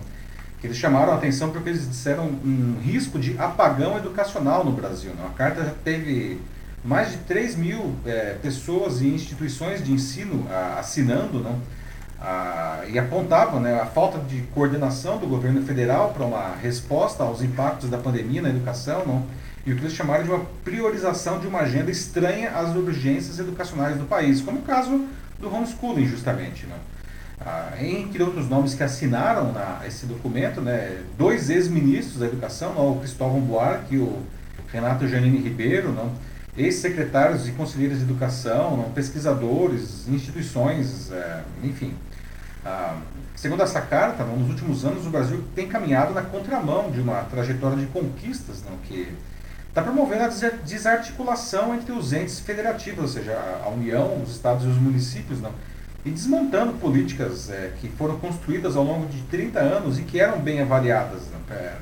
eles 0.66 0.76
chamaram 0.76 1.12
a 1.12 1.16
atenção 1.16 1.50
porque 1.50 1.68
eles 1.68 1.88
disseram 1.88 2.26
um 2.26 2.78
risco 2.82 3.18
de 3.18 3.36
apagão 3.38 3.96
educacional 3.96 4.64
no 4.64 4.72
Brasil. 4.72 5.12
Né? 5.12 5.24
A 5.26 5.36
carta 5.36 5.64
já 5.64 5.72
teve 5.82 6.40
mais 6.84 7.12
de 7.12 7.18
3 7.18 7.56
mil 7.56 7.94
é, 8.04 8.36
pessoas 8.42 9.00
e 9.00 9.08
instituições 9.08 9.82
de 9.82 9.92
ensino 9.92 10.46
a, 10.50 10.78
assinando 10.80 11.40
não? 11.40 11.58
A, 12.20 12.82
e 12.88 12.98
apontavam 12.98 13.60
né, 13.60 13.80
a 13.80 13.86
falta 13.86 14.18
de 14.18 14.42
coordenação 14.54 15.18
do 15.18 15.26
governo 15.26 15.62
federal 15.62 16.12
para 16.12 16.24
uma 16.24 16.54
resposta 16.56 17.22
aos 17.22 17.42
impactos 17.42 17.88
da 17.88 17.96
pandemia 17.96 18.42
na 18.42 18.50
educação 18.50 19.06
não? 19.06 19.26
e 19.64 19.72
o 19.72 19.76
que 19.76 19.82
eles 19.82 19.94
chamaram 19.94 20.24
de 20.24 20.30
uma 20.30 20.44
priorização 20.64 21.38
de 21.38 21.46
uma 21.46 21.60
agenda 21.60 21.90
estranha 21.90 22.50
às 22.50 22.74
urgências 22.74 23.38
educacionais 23.38 23.96
do 23.96 24.04
país, 24.04 24.40
como 24.40 24.58
o 24.58 24.62
caso 24.62 25.06
do 25.38 25.54
homeschooling, 25.54 26.06
justamente. 26.06 26.66
Não? 26.66 26.76
Ah, 27.44 27.72
entre 27.80 28.22
outros 28.22 28.48
nomes 28.48 28.74
que 28.74 28.82
assinaram 28.82 29.52
na, 29.52 29.80
esse 29.86 30.04
documento, 30.04 30.60
né, 30.60 31.02
dois 31.16 31.48
ex-ministros 31.48 32.18
da 32.18 32.26
educação, 32.26 32.72
o 32.92 32.98
Cristóvão 32.98 33.40
Buarque 33.40 33.94
e 33.94 33.98
o 33.98 34.18
Renato 34.70 35.08
Janine 35.08 35.38
Ribeiro, 35.38 35.94
ex-secretários 36.56 37.48
e 37.48 37.52
conselheiros 37.52 37.98
de 37.98 38.04
educação, 38.04 38.76
não, 38.76 38.90
pesquisadores, 38.90 40.06
instituições, 40.08 41.10
é, 41.10 41.42
enfim. 41.64 41.94
Ah, 42.64 42.98
segundo 43.34 43.62
essa 43.62 43.80
carta, 43.80 44.22
não, 44.22 44.36
nos 44.36 44.50
últimos 44.50 44.84
anos 44.84 45.06
o 45.06 45.10
Brasil 45.10 45.42
tem 45.54 45.66
caminhado 45.66 46.12
na 46.12 46.22
contramão 46.22 46.90
de 46.90 47.00
uma 47.00 47.22
trajetória 47.22 47.78
de 47.78 47.86
conquistas 47.86 48.62
não, 48.68 48.76
que 48.78 49.16
está 49.66 49.80
promovendo 49.80 50.24
a 50.24 50.28
desarticulação 50.62 51.74
entre 51.74 51.92
os 51.92 52.12
entes 52.12 52.38
federativos, 52.40 53.00
ou 53.00 53.08
seja, 53.08 53.32
a 53.64 53.68
União, 53.70 54.22
os 54.22 54.32
estados 54.32 54.64
e 54.64 54.68
os 54.68 54.76
municípios, 54.76 55.40
não, 55.40 55.52
e 56.04 56.10
desmontando 56.10 56.72
políticas 56.74 57.50
é, 57.50 57.72
que 57.80 57.88
foram 57.88 58.18
construídas 58.18 58.76
ao 58.76 58.84
longo 58.84 59.06
de 59.06 59.20
30 59.22 59.58
anos 59.58 59.98
e 59.98 60.02
que 60.02 60.18
eram 60.18 60.38
bem 60.38 60.60
avaliadas, 60.60 61.22
né, 61.26 61.76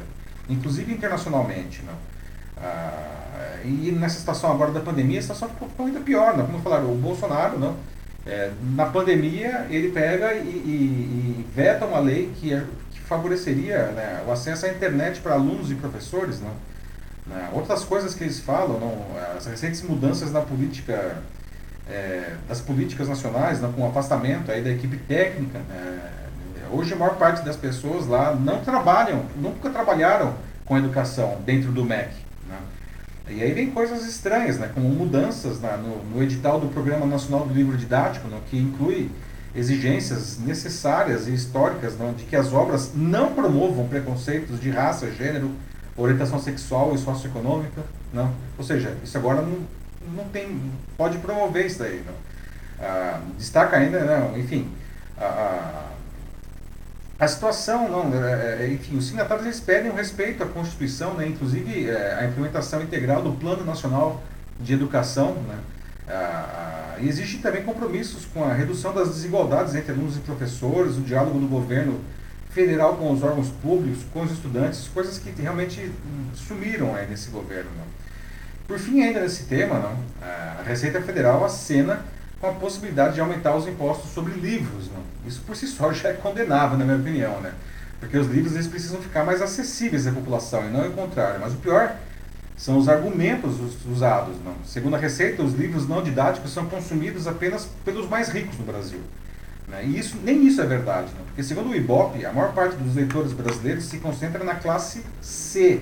inclusive 0.48 0.92
internacionalmente. 0.92 1.82
Não? 1.82 1.94
Ah, 2.56 3.60
e 3.64 3.92
nessa 3.92 4.18
situação 4.18 4.50
agora 4.50 4.72
da 4.72 4.80
pandemia, 4.80 5.18
a 5.18 5.22
situação 5.22 5.48
ficou, 5.48 5.68
ficou 5.68 5.86
ainda 5.86 6.00
pior. 6.00 6.36
Não? 6.36 6.46
Como 6.46 6.60
falaram, 6.60 6.90
o 6.90 6.96
Bolsonaro, 6.96 7.58
não, 7.58 7.76
é, 8.26 8.50
na 8.74 8.86
pandemia, 8.86 9.66
ele 9.70 9.90
pega 9.90 10.34
e, 10.34 10.38
e, 10.38 11.40
e 11.40 11.46
veta 11.54 11.86
uma 11.86 12.00
lei 12.00 12.32
que, 12.36 12.52
é, 12.52 12.64
que 12.90 13.00
favoreceria 13.00 13.86
né, 13.88 14.24
o 14.26 14.32
acesso 14.32 14.66
à 14.66 14.68
internet 14.70 15.20
para 15.20 15.34
alunos 15.34 15.70
e 15.70 15.74
professores. 15.74 16.40
Né? 16.40 16.50
Outras 17.52 17.84
coisas 17.84 18.14
que 18.14 18.24
eles 18.24 18.40
falam, 18.40 18.80
não, 18.80 19.06
as 19.36 19.46
recentes 19.46 19.82
mudanças 19.82 20.32
na 20.32 20.40
política 20.40 21.18
é, 21.88 22.34
das 22.46 22.60
políticas 22.60 23.08
nacionais, 23.08 23.60
né, 23.60 23.70
com 23.74 23.82
o 23.82 23.86
afastamento 23.86 24.50
aí 24.52 24.62
da 24.62 24.70
equipe 24.70 24.96
técnica. 24.96 25.58
É, 25.70 26.08
hoje 26.70 26.92
a 26.92 26.96
maior 26.96 27.16
parte 27.16 27.44
das 27.44 27.56
pessoas 27.56 28.06
lá 28.06 28.34
não 28.34 28.60
trabalham, 28.60 29.24
nunca 29.36 29.70
trabalharam 29.70 30.34
com 30.64 30.76
educação 30.76 31.38
dentro 31.44 31.72
do 31.72 31.84
MEC. 31.84 32.10
Né? 32.46 32.58
E 33.30 33.42
aí 33.42 33.52
vem 33.52 33.70
coisas 33.70 34.06
estranhas, 34.06 34.58
né, 34.58 34.70
como 34.74 34.88
mudanças 34.88 35.60
né, 35.60 35.76
no, 35.76 36.04
no, 36.14 36.22
edital 36.22 36.60
do 36.60 36.68
Programa 36.68 37.06
Nacional 37.06 37.46
do 37.46 37.54
Livro 37.54 37.76
Didático, 37.76 38.28
né, 38.28 38.38
que 38.50 38.58
inclui 38.58 39.10
exigências 39.54 40.38
necessárias 40.38 41.26
e 41.26 41.32
históricas 41.32 41.94
né, 41.96 42.14
de 42.16 42.24
que 42.24 42.36
as 42.36 42.52
obras 42.52 42.92
não 42.94 43.32
promovam 43.32 43.88
preconceitos 43.88 44.60
de 44.60 44.70
raça, 44.70 45.10
gênero, 45.10 45.50
orientação 45.96 46.38
sexual 46.38 46.94
e 46.94 46.98
socioeconômica. 46.98 47.82
Né? 48.12 48.30
Ou 48.56 48.64
seja, 48.64 48.94
isso 49.02 49.16
agora 49.16 49.42
não, 49.42 49.58
não 50.14 50.24
tem, 50.24 50.72
pode 50.96 51.18
promover 51.18 51.66
isso 51.66 51.78
daí. 51.78 52.02
Ah, 52.80 53.20
destaca 53.36 53.76
ainda, 53.76 54.04
não, 54.04 54.38
enfim, 54.38 54.70
a, 55.16 55.24
a, 55.24 57.24
a 57.24 57.28
situação, 57.28 57.88
não, 57.88 58.24
é, 58.24 58.62
é, 58.62 58.72
enfim, 58.72 58.96
os 58.96 59.06
signatários 59.06 59.46
eles 59.46 59.60
pedem 59.60 59.90
o 59.90 59.94
respeito 59.94 60.42
à 60.42 60.46
Constituição, 60.46 61.14
né, 61.14 61.26
inclusive 61.26 61.90
é, 61.90 62.14
a 62.14 62.26
implementação 62.26 62.80
integral 62.80 63.22
do 63.22 63.32
Plano 63.32 63.64
Nacional 63.64 64.22
de 64.60 64.74
Educação, 64.74 65.34
né, 65.34 65.58
ah, 66.08 66.96
e 67.00 67.08
existem 67.08 67.40
também 67.40 67.64
compromissos 67.64 68.24
com 68.26 68.44
a 68.44 68.52
redução 68.52 68.94
das 68.94 69.08
desigualdades 69.08 69.74
entre 69.74 69.92
alunos 69.92 70.16
e 70.16 70.20
professores, 70.20 70.96
o 70.96 71.00
diálogo 71.00 71.38
do 71.38 71.46
governo 71.46 72.00
federal 72.50 72.96
com 72.96 73.12
os 73.12 73.22
órgãos 73.22 73.48
públicos, 73.62 74.04
com 74.12 74.22
os 74.22 74.32
estudantes, 74.32 74.88
coisas 74.88 75.18
que 75.18 75.30
realmente 75.40 75.92
sumiram 76.34 76.94
aí 76.94 77.08
nesse 77.08 77.30
governo. 77.30 77.70
Não? 77.76 78.07
Por 78.68 78.78
fim, 78.78 79.02
ainda 79.02 79.20
nesse 79.20 79.44
tema, 79.44 79.78
não, 79.78 79.96
a 80.20 80.62
Receita 80.62 81.00
Federal 81.00 81.42
acena 81.42 82.04
com 82.38 82.48
a 82.48 82.52
possibilidade 82.52 83.14
de 83.14 83.20
aumentar 83.22 83.56
os 83.56 83.66
impostos 83.66 84.10
sobre 84.12 84.34
livros. 84.34 84.90
Não? 84.90 85.02
Isso 85.26 85.40
por 85.46 85.56
si 85.56 85.66
só 85.66 85.90
já 85.90 86.10
é 86.10 86.12
condenável, 86.12 86.76
na 86.76 86.84
minha 86.84 86.98
opinião, 86.98 87.40
né? 87.40 87.54
porque 87.98 88.18
os 88.18 88.28
livros 88.28 88.52
eles 88.52 88.66
precisam 88.66 89.00
ficar 89.00 89.24
mais 89.24 89.40
acessíveis 89.40 90.06
à 90.06 90.12
população 90.12 90.66
e 90.66 90.70
não 90.70 90.86
o 90.86 90.92
contrário. 90.92 91.40
Mas 91.40 91.54
o 91.54 91.56
pior 91.56 91.96
são 92.58 92.76
os 92.76 92.90
argumentos 92.90 93.56
usados. 93.90 94.36
Não? 94.44 94.54
Segundo 94.66 94.96
a 94.96 94.98
Receita, 94.98 95.42
os 95.42 95.54
livros 95.54 95.88
não 95.88 96.02
didáticos 96.02 96.52
são 96.52 96.66
consumidos 96.66 97.26
apenas 97.26 97.66
pelos 97.86 98.06
mais 98.06 98.28
ricos 98.28 98.58
no 98.58 98.66
Brasil. 98.66 99.00
Né? 99.66 99.86
E 99.86 99.98
isso, 99.98 100.18
nem 100.22 100.46
isso 100.46 100.60
é 100.60 100.66
verdade, 100.66 101.08
não? 101.16 101.24
porque 101.24 101.42
segundo 101.42 101.70
o 101.70 101.74
IBOP, 101.74 102.22
a 102.26 102.32
maior 102.34 102.52
parte 102.52 102.76
dos 102.76 102.94
leitores 102.94 103.32
brasileiros 103.32 103.84
se 103.84 103.96
concentra 103.96 104.44
na 104.44 104.56
classe 104.56 105.02
C, 105.22 105.80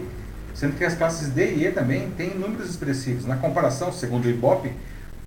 sendo 0.57 0.77
que 0.77 0.85
as 0.85 0.95
classes 0.95 1.29
D 1.29 1.55
e 1.55 1.67
E 1.67 1.71
também 1.71 2.11
têm 2.17 2.35
números 2.35 2.69
expressivos. 2.71 3.27
Na 3.27 3.37
comparação, 3.37 3.93
segundo 3.93 4.25
o 4.25 4.31
IBOP, 4.31 4.73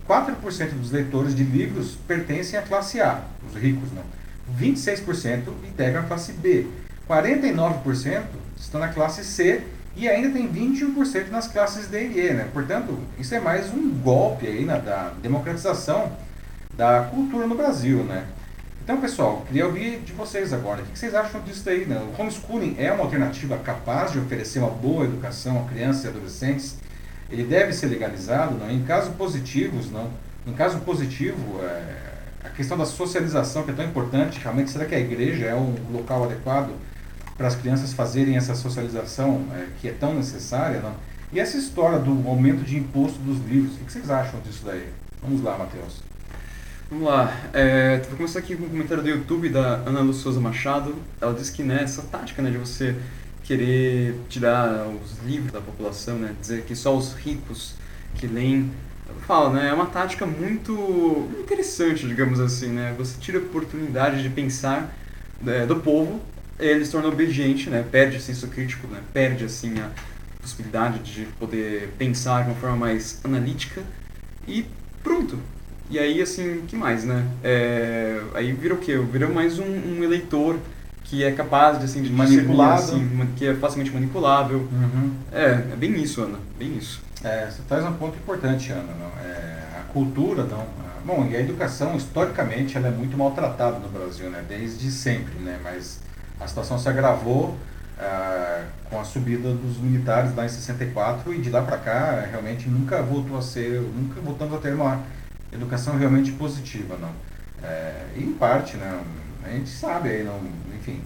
4% 0.06 0.70
dos 0.72 0.90
leitores 0.90 1.34
de 1.34 1.44
livros 1.44 1.96
pertencem 2.06 2.58
à 2.58 2.62
classe 2.62 3.00
A, 3.00 3.22
os 3.48 3.54
ricos, 3.54 3.90
não. 3.92 4.02
26% 4.58 5.42
integram 5.68 6.00
a 6.00 6.04
classe 6.04 6.32
B, 6.32 6.66
49% 7.08 8.22
estão 8.58 8.80
na 8.80 8.88
classe 8.88 9.24
C 9.24 9.62
e 9.96 10.08
ainda 10.08 10.30
tem 10.30 10.48
21% 10.48 11.28
nas 11.30 11.46
classes 11.46 11.86
D 11.86 12.08
e 12.08 12.18
E. 12.18 12.32
Né? 12.32 12.48
Portanto, 12.52 12.98
isso 13.16 13.32
é 13.32 13.40
mais 13.40 13.72
um 13.72 13.88
golpe 13.90 14.48
aí 14.48 14.64
na, 14.64 14.78
da 14.78 15.12
democratização 15.22 16.10
da 16.76 17.04
cultura 17.04 17.46
no 17.46 17.54
Brasil. 17.54 18.02
Né? 18.02 18.24
Então, 18.90 19.00
pessoal, 19.00 19.44
queria 19.46 19.66
ouvir 19.66 20.00
de 20.00 20.12
vocês 20.12 20.52
agora. 20.52 20.82
O 20.82 20.84
que 20.84 20.98
vocês 20.98 21.14
acham 21.14 21.40
disso 21.42 21.70
aí? 21.70 21.86
Né? 21.86 21.96
O 21.96 22.20
homeschooling 22.20 22.74
é 22.76 22.90
uma 22.90 23.04
alternativa 23.04 23.56
capaz 23.58 24.10
de 24.10 24.18
oferecer 24.18 24.58
uma 24.58 24.68
boa 24.68 25.04
educação 25.04 25.60
a 25.60 25.70
crianças 25.70 26.06
e 26.06 26.08
adolescentes? 26.08 26.76
Ele 27.30 27.44
deve 27.44 27.72
ser 27.72 27.86
legalizado? 27.86 28.56
Não? 28.56 28.68
Em 28.68 28.82
casos 28.82 29.14
positivos, 29.14 29.92
não? 29.92 30.10
Em 30.44 30.52
caso 30.52 30.80
positivo, 30.80 31.62
é, 31.62 31.94
a 32.42 32.48
questão 32.48 32.76
da 32.76 32.84
socialização 32.84 33.62
que 33.62 33.70
é 33.70 33.74
tão 33.74 33.84
importante, 33.84 34.40
realmente 34.40 34.72
será 34.72 34.84
que 34.84 34.94
a 34.96 34.98
igreja 34.98 35.46
é 35.46 35.54
um 35.54 35.72
local 35.92 36.24
adequado 36.24 36.72
para 37.36 37.46
as 37.46 37.54
crianças 37.54 37.92
fazerem 37.92 38.36
essa 38.36 38.56
socialização 38.56 39.44
é, 39.54 39.66
que 39.80 39.86
é 39.86 39.92
tão 39.92 40.16
necessária? 40.16 40.80
Não? 40.80 40.96
E 41.32 41.38
essa 41.38 41.56
história 41.56 42.00
do 42.00 42.28
aumento 42.28 42.64
de 42.64 42.76
imposto 42.76 43.20
dos 43.20 43.38
livros, 43.48 43.76
o 43.76 43.84
que 43.84 43.92
vocês 43.92 44.10
acham 44.10 44.40
disso 44.40 44.64
daí? 44.64 44.88
Vamos 45.22 45.44
lá, 45.44 45.56
Matheus. 45.56 46.09
Vamos 46.90 47.06
lá, 47.06 47.32
é, 47.52 47.98
vou 48.08 48.16
começar 48.16 48.40
aqui 48.40 48.56
com 48.56 48.64
um 48.64 48.68
comentário 48.68 49.00
do 49.00 49.08
YouTube 49.08 49.48
da 49.48 49.76
Ana 49.86 50.00
Lu 50.00 50.12
Souza 50.12 50.40
Machado. 50.40 50.96
Ela 51.20 51.32
diz 51.32 51.48
que 51.48 51.62
né, 51.62 51.84
essa 51.84 52.02
tática 52.02 52.42
né, 52.42 52.50
de 52.50 52.58
você 52.58 52.96
querer 53.44 54.16
tirar 54.28 54.88
os 54.88 55.24
livros 55.24 55.52
da 55.52 55.60
população, 55.60 56.18
né, 56.18 56.34
dizer 56.40 56.64
que 56.64 56.74
só 56.74 56.96
os 56.96 57.14
ricos 57.14 57.76
que 58.16 58.26
leem, 58.26 58.72
fala, 59.24 59.52
né, 59.52 59.68
é 59.68 59.72
uma 59.72 59.86
tática 59.86 60.26
muito 60.26 61.28
interessante, 61.38 62.08
digamos 62.08 62.40
assim, 62.40 62.70
né, 62.70 62.92
você 62.98 63.16
tira 63.20 63.38
a 63.38 63.40
oportunidade 63.40 64.20
de 64.20 64.28
pensar 64.28 64.92
é, 65.46 65.64
do 65.64 65.76
povo, 65.76 66.20
ele 66.58 66.84
se 66.84 66.90
torna 66.90 67.06
obediente, 67.06 67.70
né, 67.70 67.86
perde 67.88 68.16
o 68.16 68.20
senso 68.20 68.48
crítico, 68.48 68.88
né, 68.88 69.00
perde 69.12 69.44
assim 69.44 69.78
a 69.78 69.90
possibilidade 70.40 70.98
de 71.04 71.24
poder 71.38 71.94
pensar 71.96 72.42
de 72.42 72.50
uma 72.50 72.58
forma 72.58 72.78
mais 72.78 73.20
analítica 73.22 73.80
e 74.48 74.66
pronto, 75.04 75.38
e 75.90 75.98
aí, 75.98 76.22
assim, 76.22 76.62
que 76.68 76.76
mais, 76.76 77.04
né? 77.04 77.26
É, 77.42 78.20
aí 78.34 78.52
vira 78.52 78.74
o 78.74 78.78
quê? 78.78 78.96
Vira 78.96 79.28
mais 79.28 79.58
um, 79.58 79.64
um, 79.64 80.04
eleitor 80.04 80.56
que 81.02 81.24
é 81.24 81.32
capaz 81.32 81.78
de, 81.78 81.84
assim, 81.86 82.00
de 82.00 82.12
manipular, 82.12 82.74
assim, 82.74 83.28
que 83.36 83.44
é 83.44 83.54
facilmente 83.54 83.90
manipulável. 83.90 84.58
Uhum. 84.58 85.12
É, 85.32 85.72
é 85.72 85.76
bem 85.76 86.00
isso, 86.00 86.22
Ana, 86.22 86.38
bem 86.56 86.78
isso. 86.78 87.02
É, 87.24 87.50
você 87.50 87.62
traz 87.68 87.84
um 87.84 87.92
ponto 87.94 88.16
importante, 88.16 88.70
Ana. 88.70 88.94
Não? 88.98 89.28
É, 89.28 89.80
a 89.80 89.92
cultura, 89.92 90.44
não. 90.44 90.64
Bom, 91.04 91.26
e 91.28 91.36
a 91.36 91.40
educação, 91.40 91.96
historicamente, 91.96 92.76
ela 92.76 92.88
é 92.88 92.90
muito 92.92 93.16
maltratada 93.16 93.78
no 93.78 93.88
Brasil, 93.88 94.30
né? 94.30 94.44
Desde 94.48 94.90
sempre, 94.92 95.34
né? 95.40 95.58
Mas 95.64 95.98
a 96.38 96.46
situação 96.46 96.78
se 96.78 96.88
agravou 96.88 97.56
ah, 97.98 98.62
com 98.88 99.00
a 99.00 99.04
subida 99.04 99.52
dos 99.52 99.78
militares 99.78 100.34
lá 100.36 100.44
em 100.44 100.48
64 100.48 101.34
e 101.34 101.38
de 101.38 101.50
lá 101.50 101.62
para 101.62 101.78
cá, 101.78 102.26
realmente, 102.30 102.68
nunca 102.68 103.02
voltou 103.02 103.36
a 103.36 103.42
ser, 103.42 103.80
nunca 103.80 104.20
voltamos 104.20 104.54
a 104.54 104.58
ter 104.58 104.74
uma 104.74 105.02
educação 105.52 105.96
realmente 105.96 106.32
positiva, 106.32 106.96
não. 107.00 107.12
É, 107.62 108.06
em 108.16 108.32
parte, 108.32 108.76
né, 108.76 109.02
a 109.44 109.50
gente 109.50 109.68
sabe 109.68 110.08
aí, 110.08 110.24
não, 110.24 110.40
enfim, 110.76 111.00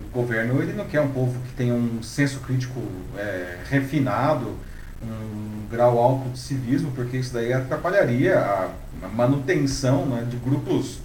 o 0.00 0.08
governo 0.12 0.62
ele 0.62 0.72
não 0.72 0.86
quer 0.86 1.00
um 1.00 1.10
povo 1.10 1.40
que 1.40 1.52
tenha 1.54 1.74
um 1.74 2.02
senso 2.02 2.40
crítico 2.40 2.80
é, 3.16 3.58
refinado, 3.68 4.56
um 5.02 5.66
grau 5.70 5.98
alto 5.98 6.30
de 6.30 6.38
civismo, 6.38 6.90
porque 6.92 7.16
isso 7.16 7.32
daí 7.32 7.52
atrapalharia 7.52 8.38
a, 8.38 8.70
a 9.02 9.08
manutenção 9.08 10.06
né, 10.06 10.26
de 10.28 10.36
grupos 10.36 11.00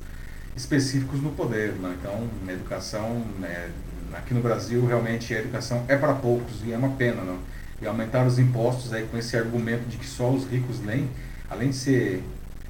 específicos 0.55 1.21
no 1.21 1.31
poder. 1.31 1.73
Né? 1.73 1.95
Então, 1.99 2.27
a 2.47 2.51
educação, 2.51 3.23
né, 3.39 3.69
aqui 4.13 4.33
no 4.33 4.41
Brasil, 4.41 4.85
realmente 4.85 5.33
a 5.33 5.39
educação 5.39 5.83
é 5.87 5.95
para 5.95 6.13
poucos 6.13 6.63
e 6.63 6.71
é 6.71 6.77
uma 6.77 6.89
pena. 6.89 7.21
Não? 7.23 7.39
E 7.81 7.87
aumentar 7.87 8.25
os 8.25 8.39
impostos 8.39 8.93
aí 8.93 9.07
com 9.07 9.17
esse 9.17 9.35
argumento 9.35 9.87
de 9.87 9.97
que 9.97 10.05
só 10.05 10.29
os 10.29 10.45
ricos 10.45 10.83
leem, 10.83 11.09
além 11.49 11.69
de 11.69 11.75
ser 11.75 12.23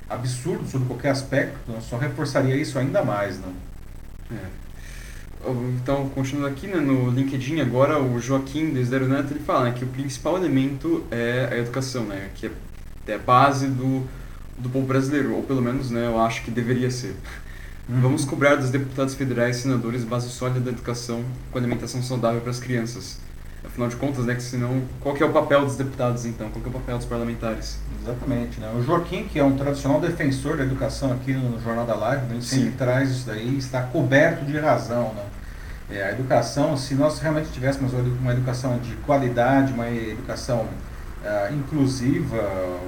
absurdo 0.09 0.67
sobre 0.67 0.87
qualquer 0.87 1.09
aspecto, 1.09 1.71
né? 1.71 1.79
só 1.81 1.97
reforçaria 1.97 2.55
isso 2.55 2.77
ainda 2.77 3.03
mais. 3.03 3.39
Né? 3.39 3.53
É. 4.31 4.63
Então, 5.81 6.07
continuando 6.09 6.47
aqui 6.47 6.67
né, 6.67 6.77
no 6.77 7.09
LinkedIn, 7.09 7.59
agora 7.59 8.01
o 8.01 8.19
Joaquim 8.19 8.71
Desidero 8.71 9.07
Neto 9.07 9.33
ele 9.33 9.41
fala 9.41 9.65
né, 9.65 9.71
que 9.77 9.83
o 9.83 9.87
principal 9.87 10.37
elemento 10.37 11.03
é 11.11 11.49
a 11.51 11.57
educação, 11.57 12.05
né, 12.05 12.29
que 12.35 12.47
é, 12.47 12.51
é 13.07 13.15
a 13.15 13.17
base 13.17 13.67
do, 13.67 14.07
do 14.57 14.69
povo 14.69 14.85
brasileiro, 14.85 15.35
ou 15.35 15.43
pelo 15.43 15.61
menos 15.61 15.91
né, 15.91 16.05
eu 16.05 16.19
acho 16.19 16.43
que 16.43 16.51
deveria 16.51 16.89
ser. 16.89 17.15
Uhum. 17.89 17.99
Vamos 17.99 18.23
cobrar 18.23 18.55
dos 18.55 18.69
deputados 18.69 19.15
federais 19.15 19.57
e 19.57 19.61
senadores 19.63 20.05
base 20.05 20.29
sólida 20.29 20.61
da 20.61 20.71
educação 20.71 21.25
com 21.51 21.57
alimentação 21.57 22.01
saudável 22.01 22.39
para 22.39 22.51
as 22.51 22.59
crianças. 22.59 23.19
Afinal 23.65 23.87
de 23.87 23.95
contas, 23.95 24.25
né, 24.25 24.35
que 24.35 24.43
senão, 24.43 24.83
qual 24.99 25.15
que 25.15 25.23
é 25.23 25.25
o 25.25 25.31
papel 25.31 25.65
dos 25.65 25.75
deputados 25.75 26.25
então? 26.25 26.49
Qual 26.49 26.61
que 26.61 26.67
é 26.67 26.69
o 26.69 26.73
papel 26.73 26.97
dos 26.97 27.07
parlamentares? 27.07 27.79
Exatamente, 28.01 28.59
né? 28.59 28.71
O 28.77 28.83
Joaquim, 28.83 29.23
que 29.23 29.39
é 29.39 29.43
um 29.43 29.55
tradicional 29.55 29.99
defensor 29.99 30.57
da 30.57 30.63
educação 30.63 31.13
aqui 31.13 31.33
no 31.33 31.59
Jornal 31.61 31.85
da 31.85 31.95
Live, 31.95 32.25
ele 32.29 32.41
sempre 32.41 32.71
traz 32.71 33.09
isso 33.09 33.25
daí, 33.25 33.57
está 33.57 33.81
coberto 33.81 34.45
de 34.45 34.59
razão, 34.59 35.13
né? 35.13 35.23
É, 35.89 36.03
a 36.03 36.11
educação, 36.11 36.75
se 36.77 36.95
nós 36.95 37.19
realmente 37.19 37.49
tivéssemos 37.51 37.93
uma 37.93 38.31
educação 38.31 38.77
de 38.79 38.95
qualidade, 38.97 39.73
uma 39.73 39.89
educação 39.89 40.61
uh, 40.61 41.53
inclusiva, 41.53 42.37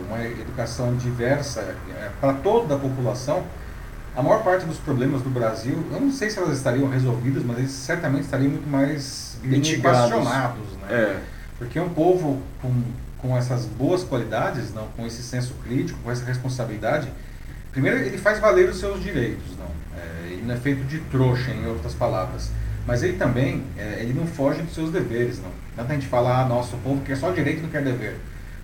uma 0.08 0.24
educação 0.24 0.96
diversa 0.96 1.62
uh, 1.62 2.12
para 2.20 2.34
toda 2.34 2.76
a 2.76 2.80
população, 2.80 3.44
a 4.16 4.24
maior 4.24 4.44
parte 4.44 4.66
dos 4.66 4.78
problemas 4.78 5.22
do 5.22 5.30
Brasil, 5.30 5.84
eu 5.92 6.00
não 6.00 6.12
sei 6.12 6.30
se 6.30 6.40
elas 6.40 6.58
estariam 6.58 6.90
resolvidas, 6.90 7.44
mas 7.44 7.58
eles 7.58 7.72
certamente 7.72 8.24
estariam 8.24 8.52
muito 8.52 8.70
mais 8.70 9.38
equacionados, 9.44 10.72
né? 10.82 10.88
É. 10.90 11.20
Porque 11.58 11.80
um 11.80 11.90
povo 11.90 12.42
com, 12.62 12.84
com 13.18 13.38
essas 13.38 13.66
boas 13.66 14.04
qualidades, 14.04 14.74
não, 14.74 14.88
com 14.90 15.06
esse 15.06 15.22
senso 15.22 15.54
crítico, 15.64 16.00
com 16.04 16.12
essa 16.12 16.26
responsabilidade, 16.26 17.10
primeiro 17.72 17.98
ele 18.00 18.18
faz 18.18 18.40
valer 18.40 18.70
os 18.70 18.80
seus 18.80 19.02
direitos, 19.02 19.58
não. 19.58 20.00
É, 20.00 20.32
ele 20.32 20.44
não 20.44 20.54
é 20.54 20.58
feito 20.58 20.84
de 20.86 21.00
trouxa, 21.00 21.52
em 21.52 21.66
outras 21.68 21.94
palavras. 21.94 22.52
Mas 22.88 23.04
ele 23.04 23.18
também, 23.18 23.64
é, 23.78 24.00
ele 24.02 24.14
não 24.14 24.28
foge 24.28 24.62
dos 24.62 24.74
seus 24.74 24.92
deveres, 24.92 25.40
não. 25.40 25.86
Tem 25.86 26.00
gente 26.00 26.08
falar, 26.08 26.42
ah, 26.42 26.46
nossa, 26.46 26.76
o 26.76 26.80
povo 26.80 27.02
quer 27.02 27.18
só 27.18 27.32
direito 27.32 27.60
e 27.60 27.62
não 27.64 27.70
quer 27.70 27.84
dever. 27.84 28.16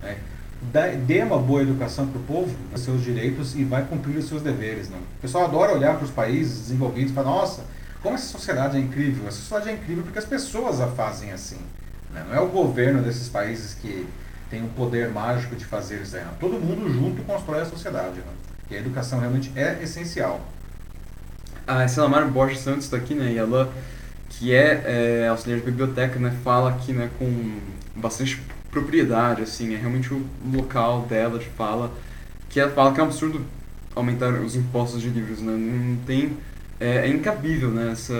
É, 0.03 0.15
dê 0.61 1.23
uma 1.23 1.39
boa 1.39 1.61
educação 1.61 2.07
para 2.07 2.19
o 2.19 2.23
povo, 2.23 2.55
os 2.73 2.81
seus 2.81 3.03
direitos 3.03 3.55
e 3.55 3.63
vai 3.63 3.83
cumprir 3.83 4.17
os 4.17 4.27
seus 4.27 4.41
deveres. 4.41 4.89
Não? 4.89 4.99
O 4.99 5.21
pessoal 5.21 5.45
adora 5.45 5.73
olhar 5.73 5.95
para 5.95 6.05
os 6.05 6.11
países 6.11 6.59
desenvolvidos 6.59 7.11
e 7.11 7.15
falar, 7.15 7.31
nossa, 7.31 7.63
como 8.01 8.15
essa 8.15 8.27
sociedade 8.27 8.77
é 8.77 8.79
incrível. 8.79 9.27
Essa 9.27 9.37
sociedade 9.37 9.69
é 9.69 9.73
incrível 9.73 10.03
porque 10.03 10.19
as 10.19 10.25
pessoas 10.25 10.79
a 10.79 10.87
fazem 10.87 11.31
assim. 11.31 11.59
Né? 12.13 12.23
Não 12.27 12.35
é 12.35 12.39
o 12.39 12.47
governo 12.47 13.01
desses 13.01 13.27
países 13.27 13.73
que 13.73 14.07
tem 14.49 14.61
um 14.61 14.67
poder 14.69 15.09
mágico 15.09 15.55
de 15.55 15.65
fazer 15.65 16.01
isso 16.01 16.15
aí. 16.15 16.23
Não. 16.23 16.33
Todo 16.35 16.53
mundo 16.53 16.91
junto 16.93 17.23
constrói 17.23 17.61
a 17.61 17.65
sociedade. 17.65 18.17
Não? 18.17 18.51
E 18.69 18.75
a 18.75 18.79
educação 18.79 19.19
realmente 19.19 19.51
é 19.55 19.79
essencial. 19.81 20.41
A 21.65 21.87
Selamar 21.87 22.27
Borges 22.27 22.59
Santos 22.59 22.85
está 22.85 22.97
aqui, 22.97 23.13
né? 23.13 23.31
E 23.33 23.37
ela, 23.37 23.71
que 24.29 24.53
é, 24.53 25.23
é 25.23 25.27
auxiliar 25.27 25.59
de 25.59 25.65
biblioteca, 25.65 26.19
né? 26.19 26.35
Fala 26.43 26.71
aqui, 26.71 26.91
né? 26.91 27.09
Com 27.19 27.59
bastante 27.95 28.41
propriedade, 28.71 29.41
assim, 29.41 29.73
é 29.73 29.77
realmente 29.77 30.13
o 30.13 30.25
local 30.51 31.05
dela 31.07 31.37
de 31.37 31.45
fala, 31.45 31.91
que 32.49 32.59
ela 32.59 32.71
fala 32.71 32.93
que 32.93 32.99
é 32.99 33.03
um 33.03 33.07
absurdo 33.07 33.45
aumentar 33.95 34.33
os 34.33 34.55
impostos 34.55 35.01
de 35.01 35.09
livros, 35.09 35.39
né? 35.41 35.53
Não 35.53 35.97
tem... 36.05 36.37
É, 36.79 37.05
é 37.05 37.07
incabível, 37.09 37.69
né? 37.69 37.91
Essa, 37.91 38.13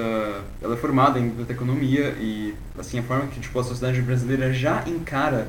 ela 0.62 0.76
é 0.76 0.78
formada 0.78 1.18
em 1.18 1.30
biblioteconomia 1.30 2.16
e, 2.20 2.54
assim, 2.78 3.00
a 3.00 3.04
forma 3.04 3.26
que, 3.28 3.40
tipo, 3.40 3.58
a 3.60 3.64
sociedade 3.64 4.02
brasileira 4.02 4.54
já 4.54 4.84
encara 4.86 5.48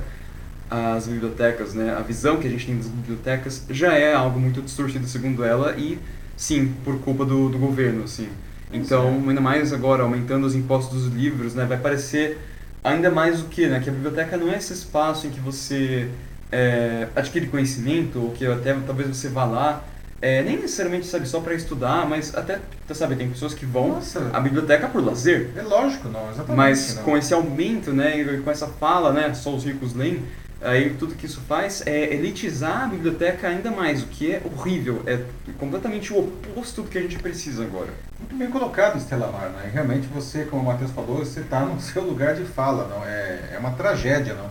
as 0.71 1.07
bibliotecas, 1.07 1.75
né? 1.75 1.95
A 1.95 2.01
visão 2.01 2.39
que 2.39 2.47
a 2.47 2.51
gente 2.51 2.65
tem 2.65 2.79
das 2.79 2.87
bibliotecas 2.87 3.67
já 3.69 3.93
é 3.93 4.15
algo 4.15 4.41
muito 4.41 4.63
distorcido, 4.63 5.07
segundo 5.07 5.45
ela, 5.45 5.77
e, 5.77 5.99
sim, 6.37 6.73
por 6.85 6.99
culpa 7.01 7.27
do, 7.27 7.51
do 7.51 7.59
governo, 7.59 8.05
assim. 8.05 8.29
Então, 8.73 9.23
ainda 9.29 9.41
mais 9.41 9.75
agora, 9.75 10.03
aumentando 10.03 10.47
os 10.47 10.55
impostos 10.55 11.03
dos 11.05 11.13
livros, 11.13 11.55
né? 11.55 11.67
Vai 11.67 11.77
parecer 11.77 12.39
ainda 12.83 13.11
mais 13.11 13.41
o 13.41 13.45
que, 13.45 13.67
né? 13.67 13.81
Que 13.81 13.91
a 13.91 13.93
biblioteca 13.93 14.37
não 14.37 14.53
é 14.53 14.57
esse 14.57 14.73
espaço 14.73 15.27
em 15.27 15.31
que 15.31 15.41
você 15.41 16.09
é, 16.51 17.09
adquire 17.15 17.47
conhecimento, 17.47 18.21
ou 18.21 18.31
que 18.31 18.47
até 18.47 18.75
talvez 18.87 19.09
você 19.09 19.29
vá 19.29 19.45
lá, 19.45 19.85
é, 20.21 20.41
nem 20.43 20.57
necessariamente 20.57 21.07
sabe 21.07 21.27
só 21.27 21.41
para 21.41 21.53
estudar, 21.53 22.09
mas 22.09 22.33
até, 22.33 22.61
sabe, 22.95 23.17
tem 23.17 23.29
pessoas 23.29 23.55
que 23.55 23.67
vão 23.67 23.89
Nossa. 23.89 24.31
à 24.33 24.39
biblioteca 24.39 24.87
por 24.87 25.05
lazer. 25.05 25.51
É 25.57 25.63
lógico, 25.63 26.09
não, 26.09 26.31
exatamente. 26.31 26.57
Mas 26.57 26.95
não. 26.95 27.03
com 27.03 27.17
esse 27.17 27.35
aumento, 27.35 27.93
né, 27.93 28.21
e 28.21 28.39
com 28.39 28.51
essa 28.51 28.69
fala, 28.69 29.13
né, 29.13 29.35
só 29.35 29.53
os 29.53 29.65
ricos 29.65 29.95
leem, 29.95 30.23
aí 30.63 30.95
tudo 30.99 31.15
que 31.15 31.27
isso 31.27 31.41
faz 31.43 31.83
é 31.87 32.15
elitizar 32.15 32.85
a 32.85 32.87
biblioteca 32.87 33.49
ainda 33.49 33.71
mais, 33.71 34.03
o 34.03 34.07
que 34.07 34.33
é 34.33 34.43
horrível, 34.45 35.03
é 35.07 35.21
completamente 35.59 36.13
o 36.13 36.21
oposto 36.21 36.83
do 36.83 36.89
que 36.89 36.99
a 36.99 37.03
gente 37.03 37.19
precisa 37.19 37.65
agora. 37.65 37.91
Muito 38.19 38.37
bem 38.37 38.51
colocado, 38.51 38.97
Estelamar, 38.99 39.51
né? 39.51 39.71
Realmente 39.73 40.07
você, 40.07 40.45
como 40.45 40.63
o 40.63 40.67
Matheus 40.67 40.91
falou, 40.93 41.19
você 41.19 41.41
está 41.41 41.61
no 41.61 41.81
seu 41.83 42.03
lugar 42.03 42.35
de 42.35 42.45
fala, 42.45 42.87
não 42.89 43.05
é, 43.05 43.55
é 43.55 43.59
uma 43.59 43.73
tragédia, 43.73 44.35
não. 44.35 44.51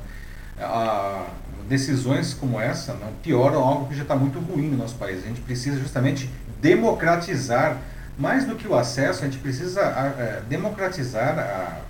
A, 0.59 1.26
decisões 1.68 2.34
como 2.34 2.59
essa 2.59 2.93
não 2.93 3.14
pioram 3.24 3.64
algo 3.64 3.88
que 3.88 3.95
já 3.95 4.01
está 4.01 4.16
muito 4.16 4.39
ruim 4.39 4.70
no 4.70 4.78
nosso 4.78 4.95
país. 4.95 5.24
A 5.24 5.28
gente 5.28 5.39
precisa 5.39 5.80
justamente 5.80 6.30
democratizar 6.62 7.78
mais 8.18 8.45
do 8.45 8.55
que 8.55 8.68
o 8.68 8.76
acesso, 8.76 9.22
a 9.22 9.26
gente 9.26 9.38
precisa 9.38 9.82
a, 9.82 10.07
a, 10.07 10.39
democratizar 10.41 11.39
a, 11.39 11.82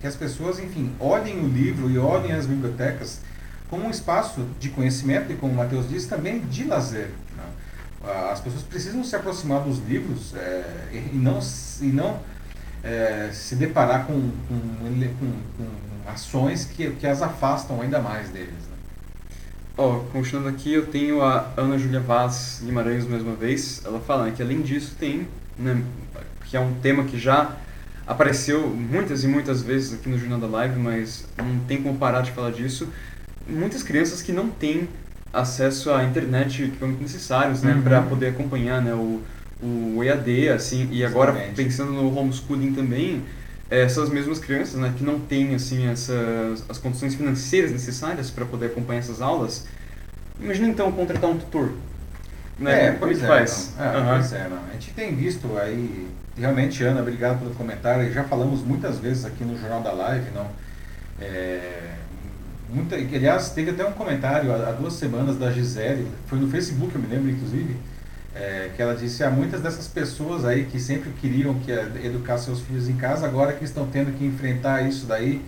que 0.00 0.06
as 0.06 0.14
pessoas, 0.14 0.60
enfim, 0.60 0.92
olhem 1.00 1.40
o 1.40 1.48
livro 1.48 1.90
e 1.90 1.98
olhem 1.98 2.32
as 2.32 2.46
bibliotecas 2.46 3.20
como 3.68 3.86
um 3.86 3.90
espaço 3.90 4.46
de 4.58 4.68
conhecimento 4.70 5.32
e, 5.32 5.36
como 5.36 5.52
o 5.52 5.56
Matheus 5.56 5.88
disse, 5.88 6.08
também 6.08 6.40
de 6.40 6.64
lazer. 6.64 7.10
Né? 7.36 7.44
As 8.30 8.40
pessoas 8.40 8.62
precisam 8.62 9.02
se 9.02 9.16
aproximar 9.16 9.62
dos 9.62 9.78
livros 9.78 10.34
é, 10.34 10.88
e 10.92 11.16
não, 11.16 11.40
e 11.80 11.86
não 11.86 12.20
é, 12.82 13.30
se 13.32 13.56
deparar 13.56 14.06
com, 14.06 14.12
com, 14.48 14.60
com, 15.18 15.32
com, 15.58 15.86
ações 16.08 16.64
que, 16.64 16.90
que 16.92 17.06
as 17.06 17.20
afastam 17.20 17.80
ainda 17.80 18.00
mais 18.00 18.28
deles. 18.30 18.48
Né? 18.48 18.76
Oh, 19.76 20.04
continuando 20.12 20.48
aqui, 20.48 20.72
eu 20.72 20.86
tenho 20.86 21.20
a 21.20 21.52
Ana 21.56 21.76
Júlia 21.76 21.98
Vaz 21.98 22.62
Guimarães 22.64 23.06
mais 23.06 23.22
uma 23.22 23.34
vez. 23.34 23.82
Ela 23.84 23.98
fala 23.98 24.30
que 24.30 24.40
além 24.40 24.62
disso 24.62 24.94
tem, 24.98 25.26
né, 25.58 25.82
que 26.44 26.56
é 26.56 26.60
um 26.60 26.74
tema 26.74 27.04
que 27.04 27.18
já 27.18 27.56
apareceu 28.06 28.68
muitas 28.68 29.24
e 29.24 29.28
muitas 29.28 29.62
vezes 29.62 29.94
aqui 29.94 30.08
no 30.08 30.16
Jornal 30.16 30.38
da 30.38 30.46
Live, 30.46 30.78
mas 30.78 31.26
não 31.36 31.58
tem 31.66 31.82
como 31.82 31.98
parar 31.98 32.20
de 32.20 32.30
falar 32.30 32.52
disso, 32.52 32.88
muitas 33.48 33.82
crianças 33.82 34.22
que 34.22 34.32
não 34.32 34.48
têm 34.48 34.88
acesso 35.32 35.92
à 35.92 36.04
internet 36.04 36.64
equipamentos 36.64 37.02
necessários, 37.02 37.62
né, 37.62 37.74
uhum. 37.74 37.82
para 37.82 38.02
poder 38.02 38.28
acompanhar, 38.28 38.80
né, 38.82 38.94
o, 38.94 39.20
o 39.62 40.02
EAD, 40.02 40.48
assim, 40.50 40.88
e 40.90 41.04
agora 41.04 41.32
Exatamente. 41.32 41.56
pensando 41.56 41.92
no 41.92 42.16
homeschooling 42.16 42.72
também, 42.72 43.22
essas 43.68 44.08
mesmas 44.08 44.38
crianças, 44.38 44.80
né, 44.80 44.94
que 44.96 45.04
não 45.04 45.18
têm, 45.18 45.54
assim, 45.54 45.86
essas, 45.88 46.64
as 46.68 46.78
condições 46.78 47.14
financeiras 47.14 47.70
necessárias 47.70 48.30
para 48.30 48.44
poder 48.44 48.66
acompanhar 48.66 49.00
essas 49.00 49.20
aulas, 49.20 49.66
imagina 50.40 50.68
então 50.68 50.90
contratar 50.92 51.28
um 51.28 51.38
tutor, 51.38 51.72
né, 52.58 52.86
é, 52.86 52.92
como 52.92 53.00
pois 53.00 53.22
é, 53.22 53.26
faz? 53.26 53.74
É, 53.78 53.98
uhum. 53.98 54.06
Pois 54.08 54.32
é, 54.32 54.48
não. 54.48 54.58
a 54.68 54.72
gente 54.72 54.90
tem 54.92 55.14
visto 55.14 55.58
aí, 55.58 56.08
realmente, 56.38 56.82
Ana, 56.82 57.00
obrigado 57.00 57.40
pelo 57.40 57.54
comentário, 57.54 58.10
já 58.12 58.24
falamos 58.24 58.62
muitas 58.62 58.98
vezes 58.98 59.24
aqui 59.24 59.44
no 59.44 59.58
Jornal 59.58 59.82
da 59.82 59.92
Live, 59.92 60.30
não, 60.34 60.46
é, 61.20 61.95
Muita, 62.68 62.96
aliás, 62.96 63.50
teve 63.50 63.70
até 63.70 63.84
um 63.86 63.92
comentário 63.92 64.52
há, 64.52 64.68
há, 64.68 64.72
duas 64.72 64.94
semanas 64.94 65.36
da 65.38 65.52
Gisele, 65.52 66.08
foi 66.26 66.38
no 66.38 66.48
Facebook, 66.48 66.94
eu 66.94 67.00
me 67.00 67.06
lembro, 67.06 67.30
inclusive, 67.30 67.76
é, 68.34 68.70
que 68.74 68.82
ela 68.82 68.94
disse 68.94 69.22
há 69.22 69.30
muitas 69.30 69.60
dessas 69.60 69.86
pessoas 69.86 70.44
aí 70.44 70.64
que 70.64 70.78
sempre 70.80 71.10
queriam 71.20 71.54
que 71.54 71.70
educar 72.04 72.38
seus 72.38 72.60
filhos 72.60 72.88
em 72.88 72.96
casa, 72.96 73.26
agora 73.26 73.52
que 73.52 73.64
estão 73.64 73.86
tendo 73.86 74.16
que 74.16 74.24
enfrentar 74.24 74.82
isso 74.82 75.06
daí, 75.06 75.40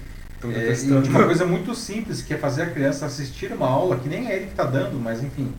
é, 0.44 0.72
de 0.72 1.08
uma 1.10 1.24
coisa 1.24 1.44
muito 1.44 1.74
simples, 1.74 2.22
que 2.22 2.32
é 2.32 2.38
fazer 2.38 2.62
a 2.62 2.66
criança 2.70 3.06
assistir 3.06 3.52
uma 3.52 3.66
aula, 3.66 3.98
que 3.98 4.08
nem 4.08 4.28
é 4.28 4.36
ele 4.36 4.44
que 4.46 4.52
está 4.52 4.64
dando, 4.64 4.98
mas 4.98 5.22
enfim, 5.22 5.52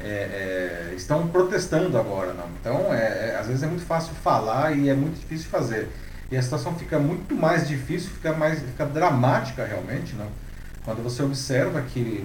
é, 0.00 0.90
é, 0.90 0.94
estão 0.96 1.28
protestando 1.28 1.96
agora. 1.96 2.32
Não? 2.32 2.46
Então, 2.60 2.92
é, 2.92 3.30
é, 3.30 3.36
às 3.38 3.46
vezes 3.46 3.62
é 3.62 3.66
muito 3.66 3.84
fácil 3.84 4.12
falar 4.14 4.76
e 4.76 4.88
é 4.88 4.94
muito 4.94 5.20
difícil 5.20 5.48
fazer. 5.48 5.88
E 6.30 6.36
a 6.36 6.42
situação 6.42 6.74
fica 6.74 6.98
muito 6.98 7.34
mais 7.36 7.68
difícil, 7.68 8.10
fica, 8.10 8.32
mais, 8.32 8.58
fica 8.58 8.84
dramática 8.86 9.64
realmente, 9.64 10.14
não? 10.16 10.26
Quando 10.84 11.02
você 11.02 11.22
observa 11.22 11.80
que 11.82 12.24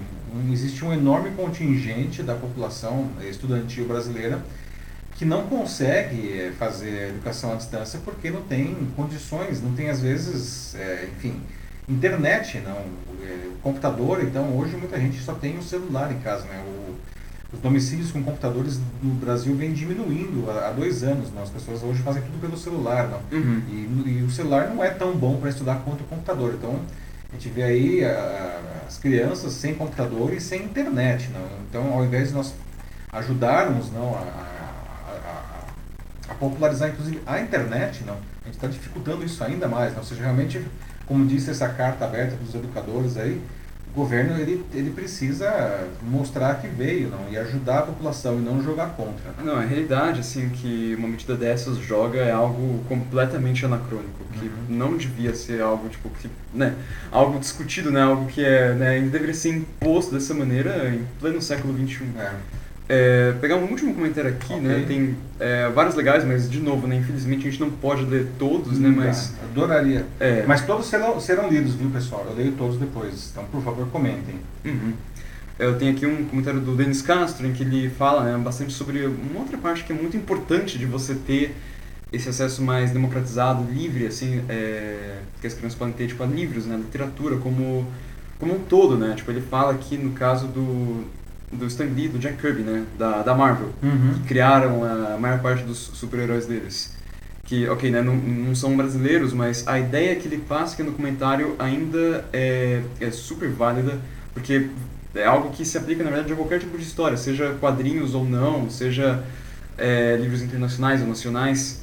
existe 0.52 0.84
um 0.84 0.92
enorme 0.92 1.30
contingente 1.30 2.22
da 2.22 2.34
população 2.34 3.08
estudantil 3.22 3.86
brasileira 3.86 4.40
que 5.16 5.24
não 5.24 5.46
consegue 5.46 6.32
eh, 6.32 6.52
fazer 6.58 7.10
educação 7.10 7.52
à 7.52 7.56
distância 7.56 8.00
porque 8.04 8.30
não 8.30 8.42
tem 8.42 8.74
condições, 8.96 9.62
não 9.62 9.74
tem 9.74 9.90
às 9.90 10.00
vezes, 10.00 10.74
é, 10.74 11.08
enfim, 11.14 11.38
internet, 11.86 12.58
não, 12.60 12.78
é, 13.22 13.48
computador. 13.62 14.22
Então 14.22 14.56
hoje 14.56 14.76
muita 14.76 14.98
gente 14.98 15.20
só 15.20 15.34
tem 15.34 15.58
o 15.58 15.62
celular 15.62 16.10
em 16.10 16.18
casa, 16.20 16.44
né? 16.44 16.64
O, 16.66 16.96
os 17.52 17.60
domicílios 17.60 18.12
com 18.12 18.22
computadores 18.22 18.80
no 19.02 19.12
Brasil 19.14 19.54
vem 19.56 19.72
diminuindo 19.72 20.50
há, 20.50 20.68
há 20.68 20.72
dois 20.72 21.02
anos. 21.02 21.30
Não? 21.32 21.42
As 21.42 21.50
pessoas 21.50 21.82
hoje 21.82 22.00
fazem 22.00 22.22
tudo 22.22 22.40
pelo 22.40 22.56
celular, 22.56 23.08
não? 23.08 23.38
Uhum. 23.38 23.62
E, 23.68 24.10
e, 24.10 24.22
o 24.22 24.30
celular 24.30 24.68
não 24.68 24.82
é 24.82 24.88
tão 24.88 25.14
bom 25.14 25.36
para 25.36 25.50
estudar 25.50 25.82
quanto 25.84 26.02
o 26.02 26.04
computador. 26.04 26.54
Então 26.56 26.80
a 27.30 27.36
gente 27.36 27.48
vê 27.48 27.62
aí 27.62 28.04
a, 28.04 28.60
as 28.86 28.98
crianças 28.98 29.52
sem 29.52 29.74
computador 29.74 30.32
e 30.32 30.40
sem 30.40 30.64
internet. 30.64 31.30
Não? 31.32 31.46
Então, 31.68 31.92
ao 31.92 32.04
invés 32.04 32.28
de 32.28 32.34
nós 32.34 32.54
ajudarmos 33.12 33.92
não, 33.92 34.14
a, 34.14 34.18
a, 34.18 35.64
a 36.28 36.34
popularizar, 36.34 36.90
inclusive, 36.90 37.20
a 37.26 37.40
internet, 37.40 38.02
não, 38.04 38.14
a 38.14 38.46
gente 38.46 38.54
está 38.54 38.66
dificultando 38.66 39.24
isso 39.24 39.42
ainda 39.44 39.68
mais. 39.68 39.92
Não? 39.92 40.00
Ou 40.00 40.04
seja, 40.04 40.22
realmente, 40.22 40.64
como 41.06 41.26
disse 41.26 41.50
essa 41.50 41.68
carta 41.68 42.04
aberta 42.04 42.34
dos 42.36 42.54
educadores 42.54 43.16
aí, 43.16 43.40
o 43.92 43.96
governo 43.96 44.38
ele, 44.38 44.64
ele 44.72 44.90
precisa 44.90 45.88
mostrar 46.02 46.54
que 46.60 46.68
veio 46.68 47.08
não, 47.08 47.28
e 47.30 47.36
ajudar 47.36 47.80
a 47.80 47.82
população 47.82 48.38
e 48.38 48.40
não 48.40 48.62
jogar 48.62 48.90
contra. 48.90 49.34
Não, 49.42 49.56
a 49.56 49.62
realidade 49.62 50.20
assim 50.20 50.48
que 50.48 50.94
uma 50.96 51.08
medida 51.08 51.34
dessas 51.34 51.76
joga 51.78 52.18
é 52.18 52.30
algo 52.30 52.84
completamente 52.88 53.64
anacrônico, 53.64 54.24
que 54.32 54.46
uhum. 54.46 54.52
não 54.68 54.96
devia 54.96 55.34
ser 55.34 55.60
algo 55.60 55.88
tipo 55.88 56.08
que, 56.10 56.30
né, 56.54 56.74
algo 57.10 57.38
discutido, 57.38 57.90
né, 57.90 58.02
algo 58.02 58.26
que 58.26 58.44
é, 58.44 58.74
né, 58.74 59.00
deveria 59.00 59.34
ser 59.34 59.50
imposto 59.50 60.14
dessa 60.14 60.34
maneira 60.34 60.88
em 60.90 61.04
pleno 61.18 61.42
século 61.42 61.72
21. 61.72 62.06
É. 62.18 62.32
É, 62.92 63.34
pegar 63.40 63.54
um 63.54 63.70
último 63.70 63.94
comentário 63.94 64.30
aqui, 64.30 64.52
né, 64.54 64.74
okay. 64.74 64.80
né? 64.80 64.84
Tem 64.84 65.16
é, 65.38 65.68
vários 65.68 65.94
legais, 65.94 66.24
mas 66.24 66.50
de 66.50 66.58
novo, 66.58 66.88
né? 66.88 66.96
Infelizmente 66.96 67.46
a 67.46 67.50
gente 67.52 67.60
não 67.60 67.70
pode 67.70 68.04
ler 68.04 68.26
todos, 68.36 68.80
né? 68.80 68.88
Hum, 68.88 68.94
mas 68.96 69.32
adoraria. 69.44 70.04
É. 70.18 70.44
Mas 70.44 70.66
todos 70.66 70.86
serão, 70.86 71.20
serão 71.20 71.48
lidos, 71.48 71.74
viu, 71.74 71.88
pessoal? 71.90 72.26
Eu 72.28 72.34
leio 72.34 72.50
todos 72.58 72.78
depois. 72.78 73.30
Então, 73.30 73.44
por 73.44 73.62
favor, 73.62 73.86
comentem. 73.90 74.34
Uhum. 74.64 74.92
Eu 75.56 75.78
tenho 75.78 75.92
aqui 75.92 76.04
um 76.04 76.24
comentário 76.24 76.58
do 76.58 76.74
Denis 76.74 77.00
Castro 77.00 77.46
em 77.46 77.52
que 77.52 77.62
ele 77.62 77.88
fala 77.88 78.24
né, 78.24 78.36
bastante 78.42 78.72
sobre 78.72 79.06
uma 79.06 79.38
outra 79.38 79.56
parte 79.56 79.84
que 79.84 79.92
é 79.92 79.94
muito 79.94 80.16
importante 80.16 80.76
de 80.76 80.84
você 80.84 81.14
ter 81.14 81.54
esse 82.12 82.28
acesso 82.28 82.60
mais 82.60 82.90
democratizado, 82.90 83.70
livre, 83.72 84.08
assim, 84.08 84.42
é, 84.48 85.18
que 85.40 85.46
as 85.46 85.54
crianças 85.54 85.78
podem 85.78 85.94
ter, 85.94 86.08
tipo, 86.08 86.20
a 86.24 86.26
livros, 86.26 86.66
né, 86.66 86.74
literatura 86.76 87.36
como 87.36 87.86
como 88.40 88.54
um 88.54 88.58
todo, 88.58 88.96
né? 88.96 89.14
Tipo, 89.14 89.30
ele 89.30 89.42
fala 89.42 89.74
aqui 89.74 89.98
no 89.98 90.12
caso 90.12 90.46
do 90.48 91.04
do 91.52 91.66
Stan 91.66 91.84
Lee, 91.84 92.08
do 92.08 92.18
Jack 92.18 92.36
Kirby, 92.36 92.62
né? 92.62 92.84
Da, 92.98 93.22
da 93.22 93.34
Marvel, 93.34 93.70
uhum. 93.82 94.14
que 94.14 94.28
criaram 94.28 94.84
a 94.84 95.18
maior 95.18 95.40
parte 95.40 95.64
dos 95.64 95.78
super-heróis 95.78 96.46
deles. 96.46 96.94
Que, 97.44 97.68
ok, 97.68 97.90
né, 97.90 98.00
não, 98.00 98.14
não 98.14 98.54
são 98.54 98.76
brasileiros, 98.76 99.32
mas 99.32 99.66
a 99.66 99.78
ideia 99.78 100.14
que 100.14 100.28
ele 100.28 100.38
passa 100.38 100.74
aqui 100.74 100.84
no 100.84 100.92
comentário 100.92 101.56
ainda 101.58 102.24
é, 102.32 102.80
é 103.00 103.10
super 103.10 103.48
válida, 103.48 103.98
porque 104.32 104.68
é 105.14 105.24
algo 105.24 105.50
que 105.50 105.64
se 105.64 105.76
aplica, 105.76 106.04
na 106.04 106.10
verdade, 106.10 106.32
a 106.32 106.36
qualquer 106.36 106.60
tipo 106.60 106.78
de 106.78 106.84
história, 106.84 107.16
seja 107.16 107.56
quadrinhos 107.60 108.14
ou 108.14 108.24
não, 108.24 108.70
seja 108.70 109.24
é, 109.76 110.16
livros 110.16 110.42
internacionais 110.42 111.00
ou 111.00 111.08
nacionais, 111.08 111.82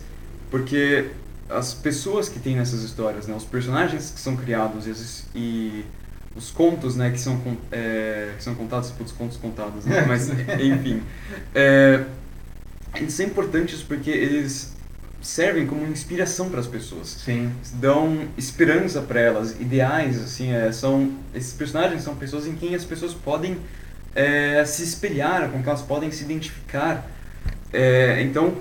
porque 0.50 1.08
as 1.50 1.74
pessoas 1.74 2.30
que 2.30 2.40
têm 2.40 2.56
nessas 2.56 2.84
histórias, 2.84 3.28
né, 3.28 3.36
os 3.36 3.44
personagens 3.44 4.12
que 4.12 4.20
são 4.20 4.38
criados 4.38 4.86
e 5.36 5.84
os 6.38 6.52
contos, 6.52 6.96
né, 6.96 7.10
que 7.10 7.20
são, 7.20 7.40
é, 7.72 8.34
que 8.38 8.44
são 8.44 8.54
contados, 8.56 8.92
putz, 8.92 9.12
contos 9.12 9.38
contados, 9.38 9.86
né? 9.86 10.06
mas 10.08 10.30
enfim. 10.62 11.02
É, 11.54 12.04
eles 12.96 13.14
são 13.14 13.26
importantes 13.26 13.82
porque 13.82 14.10
eles 14.10 14.76
servem 15.22 15.66
como 15.66 15.86
inspiração 15.88 16.50
para 16.50 16.60
as 16.60 16.68
pessoas. 16.68 17.08
Sim. 17.26 17.52
Dão 17.74 18.28
esperança 18.38 19.02
para 19.02 19.20
elas, 19.20 19.60
ideais, 19.60 20.22
assim, 20.22 20.54
é, 20.54 20.72
são 20.72 21.12
esses 21.34 21.54
personagens 21.54 22.04
são 22.04 22.16
pessoas 22.16 22.46
em 22.46 22.56
quem 22.56 22.76
as 22.76 22.86
pessoas 22.86 23.14
podem 23.14 23.58
é, 24.16 24.64
se 24.66 24.84
espelhar, 24.84 25.50
com 25.50 25.62
que 25.62 25.68
elas 25.68 25.82
podem 25.82 26.12
se 26.12 26.24
identificar. 26.24 27.10
É, 27.74 28.22
então, 28.22 28.56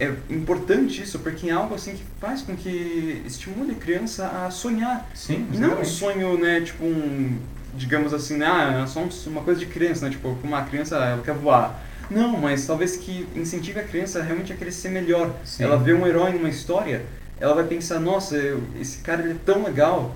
é 0.00 0.14
importante 0.30 1.02
isso 1.02 1.18
porque 1.18 1.50
é 1.50 1.52
algo 1.52 1.74
assim 1.74 1.92
que 1.92 2.02
faz 2.18 2.40
com 2.40 2.56
que 2.56 3.22
estimule 3.26 3.72
a 3.72 3.74
criança 3.74 4.26
a 4.26 4.50
sonhar. 4.50 5.08
Sim, 5.14 5.46
e 5.52 5.58
não 5.58 5.78
um 5.78 5.84
sonho, 5.84 6.38
né, 6.38 6.62
tipo 6.62 6.82
um, 6.82 7.38
digamos 7.74 8.14
assim, 8.14 8.38
né, 8.38 8.46
ah, 8.46 8.82
é 8.82 8.86
só 8.86 9.06
uma 9.26 9.42
coisa 9.42 9.60
de 9.60 9.66
criança, 9.66 10.06
né, 10.06 10.10
tipo, 10.10 10.34
uma 10.42 10.62
criança 10.64 10.96
ela 10.96 11.22
quer 11.22 11.34
voar. 11.34 11.84
Não, 12.10 12.36
mas 12.38 12.66
talvez 12.66 12.96
que 12.96 13.28
incentive 13.36 13.78
a 13.78 13.84
criança 13.84 14.22
realmente 14.22 14.52
a 14.52 14.72
ser 14.72 14.88
melhor. 14.88 15.32
Sim. 15.44 15.64
Ela 15.64 15.76
vê 15.76 15.92
um 15.92 16.06
herói 16.06 16.32
numa 16.32 16.48
história, 16.48 17.04
ela 17.38 17.54
vai 17.54 17.64
pensar, 17.64 18.00
nossa, 18.00 18.36
eu, 18.36 18.62
esse 18.80 18.98
cara 18.98 19.22
ele 19.22 19.32
é 19.32 19.36
tão 19.44 19.62
legal. 19.62 20.14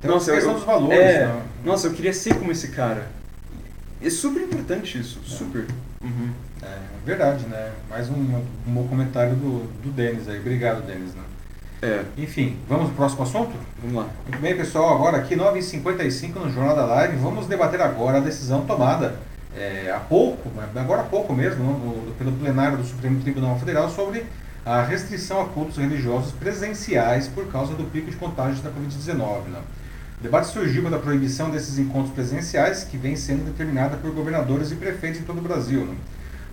Tem 0.00 0.08
nossa, 0.08 0.32
eu, 0.32 0.54
dos 0.54 0.62
valores. 0.62 0.96
É, 0.96 1.26
né? 1.26 1.42
Nossa, 1.64 1.88
eu 1.88 1.92
queria 1.92 2.12
ser 2.12 2.34
como 2.34 2.52
esse 2.52 2.68
cara. 2.68 3.10
É 4.00 4.08
super 4.08 4.42
importante 4.42 4.96
isso, 4.96 5.20
é. 5.24 5.28
super. 5.28 5.66
Uhum. 6.00 6.30
É 6.62 6.78
verdade, 7.06 7.46
né? 7.46 7.72
Mais 7.88 8.08
um, 8.08 8.14
um 8.14 8.44
bom 8.66 8.86
comentário 8.88 9.34
do, 9.34 9.66
do 9.82 9.90
Denis 9.90 10.28
aí. 10.28 10.38
Obrigado, 10.38 10.84
Denis. 10.86 11.14
Né? 11.14 11.22
É. 11.82 12.04
Enfim, 12.16 12.56
vamos 12.68 12.86
para 12.86 12.92
o 12.92 12.96
próximo 12.96 13.22
assunto? 13.22 13.52
Vamos 13.80 13.96
lá. 13.96 14.08
Muito 14.26 14.40
bem, 14.40 14.56
pessoal. 14.56 14.94
Agora 14.94 15.18
aqui, 15.18 15.36
9h55 15.36 16.34
no 16.34 16.50
Jornal 16.50 16.74
da 16.74 16.84
Live, 16.84 17.16
vamos 17.16 17.46
debater 17.46 17.80
agora 17.80 18.18
a 18.18 18.20
decisão 18.20 18.66
tomada 18.66 19.14
é, 19.56 19.92
há 19.94 19.98
pouco, 19.98 20.50
agora 20.74 21.02
há 21.02 21.04
pouco 21.04 21.32
mesmo, 21.32 21.64
no, 21.64 22.12
pelo 22.12 22.32
plenário 22.32 22.78
do 22.78 22.84
Supremo 22.84 23.20
Tribunal 23.20 23.58
Federal 23.58 23.88
sobre 23.88 24.24
a 24.64 24.82
restrição 24.82 25.40
a 25.40 25.46
cultos 25.46 25.78
religiosos 25.78 26.32
presenciais 26.32 27.28
por 27.28 27.46
causa 27.50 27.74
do 27.74 27.84
pico 27.84 28.10
de 28.10 28.16
contágios 28.16 28.60
da 28.60 28.70
Covid-19. 28.70 29.44
Né? 29.48 29.60
O 30.20 30.22
debate 30.22 30.48
surgiu 30.48 30.82
pela 30.82 30.98
proibição 30.98 31.50
desses 31.50 31.78
encontros 31.78 32.12
presenciais, 32.12 32.84
que 32.84 32.96
vem 32.96 33.16
sendo 33.16 33.44
determinada 33.44 33.96
por 33.96 34.10
governadores 34.10 34.70
e 34.70 34.74
prefeitos 34.74 35.20
em 35.20 35.24
todo 35.24 35.38
o 35.38 35.42
Brasil. 35.42 35.84
Né? 35.86 35.94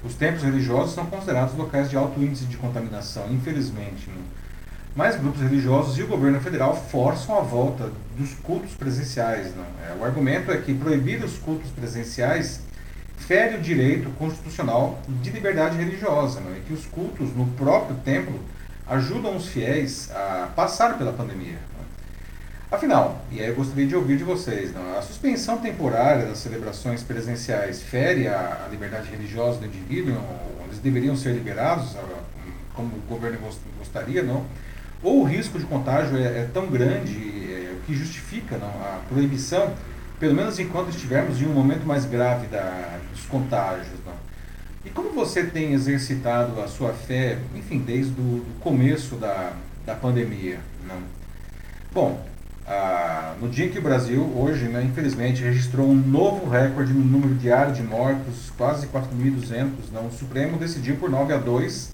Os 0.06 0.14
templos 0.14 0.44
religiosos 0.44 0.94
são 0.94 1.06
considerados 1.08 1.58
locais 1.58 1.90
de 1.90 1.98
alto 1.98 2.22
índice 2.22 2.46
de 2.46 2.58
contaminação, 2.58 3.26
infelizmente. 3.32 4.08
Né? 4.08 4.22
Mas 4.96 5.16
grupos 5.16 5.42
religiosos 5.42 5.98
e 5.98 6.04
o 6.04 6.08
governo 6.08 6.40
federal 6.40 6.76
forçam 6.76 7.36
a 7.38 7.42
volta 7.42 7.92
dos 8.16 8.34
cultos 8.36 8.76
presenciais. 8.76 9.48
Né? 9.56 9.66
O 10.00 10.06
argumento 10.06 10.52
é 10.52 10.58
que 10.58 10.74
proibir 10.74 11.24
os 11.24 11.38
cultos 11.40 11.72
presenciais 11.72 12.62
fere 13.18 13.58
o 13.58 13.62
direito 13.62 14.10
constitucional 14.12 15.00
de 15.08 15.32
liberdade 15.32 15.78
religiosa, 15.78 16.40
né? 16.40 16.60
e 16.60 16.68
que 16.68 16.74
os 16.74 16.86
cultos 16.86 17.36
no 17.36 17.48
próprio 17.48 17.96
templo 17.98 18.40
ajudam 18.88 19.36
os 19.36 19.48
fiéis 19.48 20.12
a 20.12 20.50
passar 20.56 20.98
pela 21.00 21.12
pandemia. 21.12 21.58
Afinal, 22.72 23.24
e 23.32 23.40
aí 23.40 23.48
eu 23.48 23.56
gostaria 23.56 23.86
de 23.86 23.96
ouvir 23.96 24.18
de 24.18 24.24
vocês, 24.24 24.74
não? 24.74 24.98
a 24.98 25.02
suspensão 25.02 25.60
temporária 25.60 26.26
das 26.26 26.40
celebrações 26.40 27.04
presenciais 27.04 27.84
fere 27.84 28.28
a, 28.28 28.66
a 28.66 28.70
liberdade 28.70 29.10
religiosa 29.10 29.60
do 29.60 29.68
indivíduo, 29.68 30.18
eles 30.66 30.80
deveriam 30.80 31.16
ser 31.16 31.34
liberados, 31.34 31.96
como 32.74 32.90
o 32.98 33.02
governo 33.08 33.38
gostaria, 33.78 34.24
não? 34.24 34.44
Ou 35.04 35.22
o 35.22 35.24
risco 35.24 35.60
de 35.60 35.66
contágio 35.66 36.18
é, 36.18 36.42
é 36.42 36.50
tão 36.52 36.68
grande 36.68 37.16
é, 37.52 37.76
que 37.86 37.94
justifica 37.94 38.58
não, 38.58 38.68
a 38.68 39.00
proibição, 39.08 39.74
pelo 40.20 40.34
menos 40.34 40.58
enquanto 40.58 40.90
estivermos 40.90 41.40
em 41.40 41.46
um 41.46 41.54
momento 41.54 41.86
mais 41.86 42.06
grave 42.06 42.48
da, 42.48 43.00
dos 43.12 43.26
contágios, 43.26 44.00
não? 44.04 44.14
E 44.84 44.90
como 44.90 45.12
você 45.12 45.44
tem 45.44 45.74
exercitado 45.74 46.60
a 46.60 46.68
sua 46.68 46.94
fé, 46.94 47.38
enfim, 47.56 47.80
desde 47.80 48.20
o 48.20 48.44
começo 48.60 49.16
da, 49.16 49.54
da 49.86 49.94
pandemia, 49.94 50.60
não? 50.88 50.98
Bom, 51.94 52.35
ah, 52.68 53.36
no 53.40 53.48
dia 53.48 53.70
que 53.70 53.78
o 53.78 53.82
Brasil, 53.82 54.22
hoje, 54.36 54.66
né, 54.66 54.84
infelizmente, 54.84 55.44
registrou 55.44 55.88
um 55.88 55.96
novo 55.96 56.50
recorde 56.50 56.94
no 56.94 57.06
número 57.06 57.36
diário 57.36 57.74
de 57.74 57.84
mortos, 57.84 58.52
quase 58.58 58.88
4.200, 58.88 59.70
o 60.08 60.12
Supremo 60.12 60.58
decidiu 60.58 60.96
por 60.96 61.10
9 61.10 61.34
a 61.34 61.38
2 61.38 61.94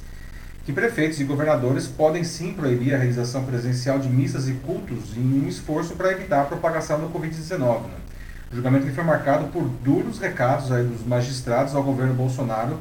que 0.64 0.72
prefeitos 0.72 1.20
e 1.20 1.24
governadores 1.24 1.88
podem 1.88 2.24
sim 2.24 2.54
proibir 2.54 2.94
a 2.94 2.98
realização 2.98 3.44
presencial 3.44 3.98
de 3.98 4.08
missas 4.08 4.48
e 4.48 4.54
cultos 4.54 5.18
em 5.18 5.44
um 5.44 5.48
esforço 5.48 5.96
para 5.96 6.12
evitar 6.12 6.42
a 6.42 6.46
propagação 6.46 7.02
da 7.02 7.08
Covid-19. 7.08 7.82
Né? 7.82 7.96
O 8.52 8.56
julgamento 8.56 8.90
foi 8.94 9.04
marcado 9.04 9.48
por 9.48 9.64
duros 9.64 10.20
recados 10.20 10.70
dos 10.70 11.06
magistrados 11.06 11.74
ao 11.74 11.84
governo 11.84 12.14
Bolsonaro 12.14 12.80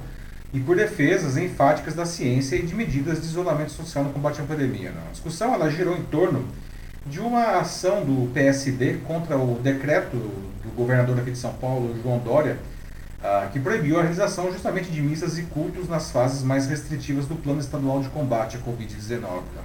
e 0.52 0.60
por 0.60 0.76
defesas 0.76 1.36
enfáticas 1.38 1.94
da 1.94 2.04
ciência 2.04 2.56
e 2.56 2.62
de 2.62 2.74
medidas 2.74 3.20
de 3.20 3.26
isolamento 3.26 3.72
social 3.72 4.04
no 4.04 4.10
combate 4.10 4.40
à 4.40 4.44
pandemia. 4.44 4.90
Né? 4.90 5.00
A 5.08 5.12
discussão 5.12 5.54
ela 5.54 5.70
girou 5.70 5.96
em 5.96 6.02
torno 6.02 6.44
de 7.06 7.20
uma 7.20 7.58
ação 7.58 8.04
do 8.04 8.30
PSD 8.32 8.98
contra 9.06 9.36
o 9.36 9.58
decreto 9.62 10.16
do 10.16 10.70
governador 10.76 11.18
aqui 11.18 11.30
de 11.30 11.38
São 11.38 11.52
Paulo, 11.54 11.96
João 12.02 12.18
Dória, 12.18 12.58
uh, 13.22 13.50
que 13.50 13.58
proibiu 13.58 13.98
a 13.98 14.02
realização 14.02 14.52
justamente 14.52 14.90
de 14.90 15.00
missas 15.00 15.38
e 15.38 15.42
cultos 15.42 15.88
nas 15.88 16.10
fases 16.10 16.42
mais 16.42 16.66
restritivas 16.66 17.26
do 17.26 17.34
Plano 17.36 17.60
Estadual 17.60 18.02
de 18.02 18.08
Combate 18.10 18.58
à 18.58 18.60
Covid-19. 18.60 19.20
Né? 19.20 19.62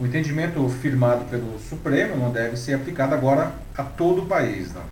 O 0.00 0.06
entendimento 0.06 0.66
firmado 0.68 1.24
pelo 1.26 1.58
Supremo 1.58 2.16
não 2.16 2.30
deve 2.30 2.56
ser 2.56 2.74
aplicado 2.74 3.14
agora 3.14 3.52
a 3.76 3.82
todo 3.82 4.22
o 4.22 4.26
país. 4.26 4.72
Né? 4.72 4.82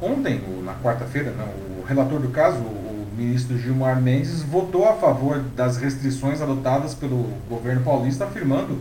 Ontem, 0.00 0.42
na 0.64 0.74
quarta-feira, 0.74 1.32
o 1.78 1.84
relator 1.86 2.18
do 2.18 2.28
caso, 2.28 2.58
o 2.58 3.08
ministro 3.16 3.56
Gilmar 3.56 4.02
Mendes, 4.02 4.42
votou 4.42 4.88
a 4.88 4.94
favor 4.94 5.38
das 5.54 5.76
restrições 5.76 6.42
adotadas 6.42 6.94
pelo 6.94 7.32
governo 7.48 7.82
paulista, 7.82 8.24
afirmando 8.24 8.80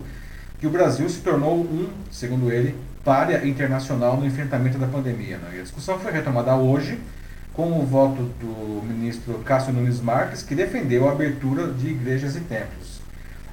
que 0.63 0.67
o 0.67 0.69
Brasil 0.69 1.09
se 1.09 1.19
tornou 1.19 1.59
um, 1.59 1.89
segundo 2.09 2.49
ele, 2.49 2.73
párea 3.03 3.45
internacional 3.45 4.15
no 4.15 4.25
enfrentamento 4.25 4.77
da 4.77 4.87
pandemia. 4.87 5.35
Né? 5.35 5.55
E 5.57 5.59
a 5.59 5.61
discussão 5.61 5.99
foi 5.99 6.09
retomada 6.09 6.55
hoje 6.55 7.01
com 7.51 7.81
o 7.81 7.85
voto 7.85 8.21
do 8.39 8.81
ministro 8.81 9.39
Cássio 9.39 9.73
Nunes 9.73 9.99
Marques, 9.99 10.41
que 10.41 10.55
defendeu 10.55 11.09
a 11.09 11.11
abertura 11.11 11.67
de 11.67 11.89
igrejas 11.89 12.37
e 12.37 12.39
templos. 12.39 13.01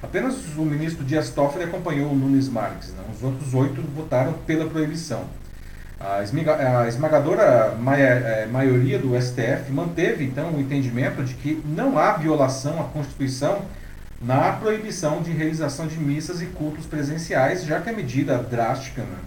Apenas 0.01 0.37
o 0.55 0.61
ministro 0.61 1.03
Dias 1.03 1.29
Toffoli 1.31 1.65
acompanhou 1.65 2.13
o 2.13 2.15
Nunes 2.15 2.47
Marques. 2.47 2.93
Né? 2.93 3.03
Os 3.13 3.21
outros 3.21 3.53
oito 3.55 3.81
votaram 3.93 4.31
pela 4.47 4.69
proibição. 4.69 5.25
A 5.99 6.23
esmagadora 6.87 7.77
é, 7.97 8.45
maioria 8.45 8.97
do 8.97 9.21
STF 9.21 9.69
manteve, 9.69 10.23
então, 10.23 10.51
o 10.53 10.61
entendimento 10.61 11.21
de 11.25 11.33
que 11.33 11.61
não 11.65 11.97
há 11.97 12.13
violação 12.13 12.79
à 12.79 12.85
Constituição 12.85 13.63
na 14.21 14.53
proibição 14.53 15.21
de 15.21 15.31
realização 15.31 15.87
de 15.87 15.97
missas 15.97 16.41
e 16.41 16.45
cultos 16.45 16.85
presenciais, 16.85 17.63
já 17.65 17.81
que 17.81 17.89
a 17.89 17.93
medida 17.93 18.37
drástica 18.37 19.01
né, 19.01 19.17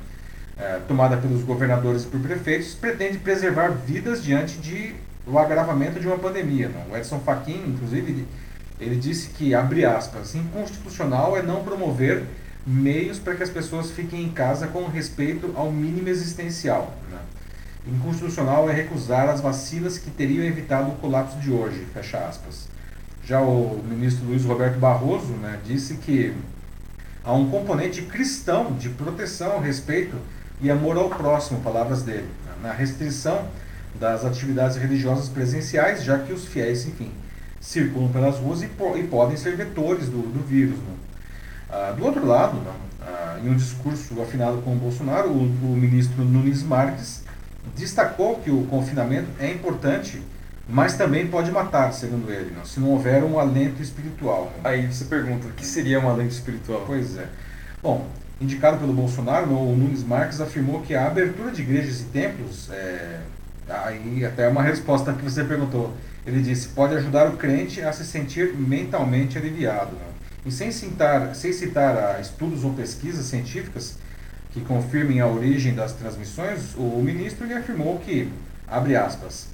é, 0.57 0.81
tomada 0.87 1.17
pelos 1.17 1.43
governadores 1.43 2.05
e 2.05 2.07
por 2.07 2.21
prefeitos, 2.21 2.75
pretende 2.75 3.19
preservar 3.19 3.71
vidas 3.71 4.23
diante 4.23 4.57
de 4.59 4.95
o 5.27 5.39
agravamento 5.39 5.99
de 5.99 6.07
uma 6.07 6.19
pandemia. 6.19 6.69
Não? 6.69 6.93
O 6.93 6.97
Edson 6.97 7.19
Fachin, 7.21 7.65
inclusive, 7.67 8.27
ele 8.79 8.97
disse 8.97 9.31
que, 9.31 9.55
abre 9.55 9.85
aspas, 9.85 10.35
inconstitucional 10.35 11.37
é 11.37 11.43
não 11.43 11.65
promover 11.65 12.25
meios 12.67 13.19
para 13.19 13.35
que 13.35 13.43
as 13.43 13.51
pessoas 13.51 13.91
fiquem 13.91 14.23
em 14.23 14.31
casa 14.31 14.69
com 14.69 14.87
respeito 14.87 15.53
ao 15.57 15.73
mínimo 15.73 16.09
existencial. 16.09 16.95
Né? 17.11 17.19
Inconstitucional 17.87 18.71
é 18.71 18.73
recusar 18.73 19.29
as 19.29 19.41
vacinas 19.41 19.99
que 19.99 20.11
teriam 20.11 20.45
evitado 20.45 20.91
o 20.91 20.95
colapso 20.97 21.39
de 21.39 21.51
hoje, 21.51 21.87
fecha 21.93 22.19
aspas. 22.19 22.69
Já 23.27 23.41
o 23.41 23.83
ministro 23.89 24.27
Luiz 24.27 24.45
Roberto 24.45 24.79
Barroso 24.79 25.33
né, 25.35 25.59
disse 25.65 25.95
que 25.95 26.35
há 27.25 27.33
um 27.33 27.49
componente 27.49 28.03
cristão 28.03 28.73
de 28.73 28.91
proteção, 28.91 29.61
respeito 29.61 30.17
e 30.61 30.71
amor 30.71 30.99
ao 30.99 31.09
próximo, 31.09 31.61
palavras 31.61 32.03
dele, 32.03 32.29
né, 32.45 32.53
na 32.63 32.73
restrição 32.73 33.49
das 33.99 34.25
atividades 34.25 34.77
religiosas 34.77 35.29
presenciais, 35.29 36.05
já 36.05 36.19
que 36.19 36.33
os 36.33 36.45
fiéis, 36.45 36.87
enfim, 36.87 37.11
circulam 37.61 38.11
pelas 38.11 38.37
ruas 38.37 38.63
e, 38.63 38.67
po 38.67 38.97
e 38.97 39.05
podem 39.05 39.37
ser 39.37 39.57
vetores 39.57 40.09
do, 40.09 40.19
do 40.19 40.47
vírus. 40.47 40.77
Né? 40.77 40.95
Ah, 41.71 41.95
do 41.97 42.05
outro 42.05 42.27
lado, 42.27 42.57
né, 42.59 42.73
ah, 43.01 43.39
em 43.43 43.49
um 43.49 43.55
discurso 43.55 44.21
afinado 44.21 44.59
com 44.59 44.75
o 44.75 44.77
Bolsonaro, 44.77 45.31
o, 45.31 45.45
o 45.45 45.77
ministro 45.77 46.23
Nunes 46.23 46.63
Marques 46.63 47.23
destacou 47.75 48.37
que 48.41 48.51
o 48.51 48.67
confinamento 48.67 49.29
é 49.41 49.51
importante, 49.51 50.21
mas 50.69 50.95
também 50.95 51.27
pode 51.27 51.51
matar, 51.51 51.93
segundo 51.93 52.31
ele, 52.33 52.51
né, 52.51 52.63
se 52.65 52.81
não 52.81 52.91
houver 52.91 53.23
um 53.23 53.39
alento 53.39 53.83
espiritual. 53.83 54.53
Né? 54.57 54.71
Aí 54.71 54.87
você 54.87 55.05
pergunta, 55.05 55.47
o 55.47 55.53
que 55.53 55.67
seria 55.67 56.01
um 56.01 56.09
alento 56.09 56.33
espiritual? 56.33 56.85
Pois 56.87 57.17
é. 57.17 57.29
Bom, 57.83 58.09
indicado 58.41 58.79
pelo 58.79 58.93
Bolsonaro, 58.93 59.51
o 59.51 59.77
Nunes 59.77 60.03
Marques 60.03 60.41
afirmou 60.41 60.81
que 60.81 60.95
a 60.95 61.07
abertura 61.07 61.51
de 61.51 61.63
igrejas 61.63 62.01
e 62.01 62.05
templos, 62.05 62.71
é, 62.71 63.21
aí 63.69 64.25
até 64.25 64.49
uma 64.49 64.63
resposta 64.63 65.13
que 65.13 65.23
você 65.23 65.45
perguntou, 65.45 65.95
ele 66.27 66.41
disse, 66.41 66.69
pode 66.69 66.95
ajudar 66.95 67.29
o 67.29 67.37
crente 67.37 67.83
a 67.83 67.93
se 67.93 68.05
sentir 68.05 68.55
mentalmente 68.55 69.37
aliviado. 69.37 69.95
Né? 69.95 70.07
E 70.47 70.53
sem 70.53 70.71
citar, 70.71 71.35
sem 71.35 71.53
citar 71.53 72.19
estudos 72.21 72.65
ou 72.65 72.73
pesquisas 72.73 73.27
científicas 73.27 73.99
que 74.51 74.61
confirmem 74.63 75.21
a 75.21 75.27
origem 75.27 75.75
das 75.75 75.93
transmissões, 75.93 76.75
o 76.77 77.03
ministro 77.03 77.47
lhe 77.47 77.55
afirmou 77.55 77.99
que, 77.99 78.31
abre 78.67 78.97
aspas, 78.97 79.49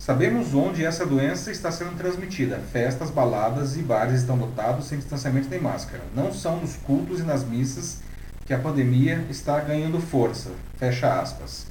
Sabemos 0.00 0.54
onde 0.54 0.82
essa 0.82 1.04
doença 1.04 1.50
está 1.50 1.70
sendo 1.70 1.94
transmitida. 1.94 2.58
Festas, 2.72 3.10
baladas 3.10 3.76
e 3.76 3.82
bares 3.82 4.20
estão 4.20 4.34
lotados 4.34 4.86
sem 4.86 4.96
distanciamento 4.96 5.50
nem 5.50 5.60
máscara. 5.60 6.02
Não 6.16 6.32
são 6.32 6.58
nos 6.58 6.74
cultos 6.74 7.20
e 7.20 7.22
nas 7.22 7.44
missas 7.44 7.98
que 8.46 8.54
a 8.54 8.58
pandemia 8.58 9.22
está 9.28 9.60
ganhando 9.60 10.00
força. 10.00 10.52
Fecha 10.78 11.20
aspas. 11.20 11.66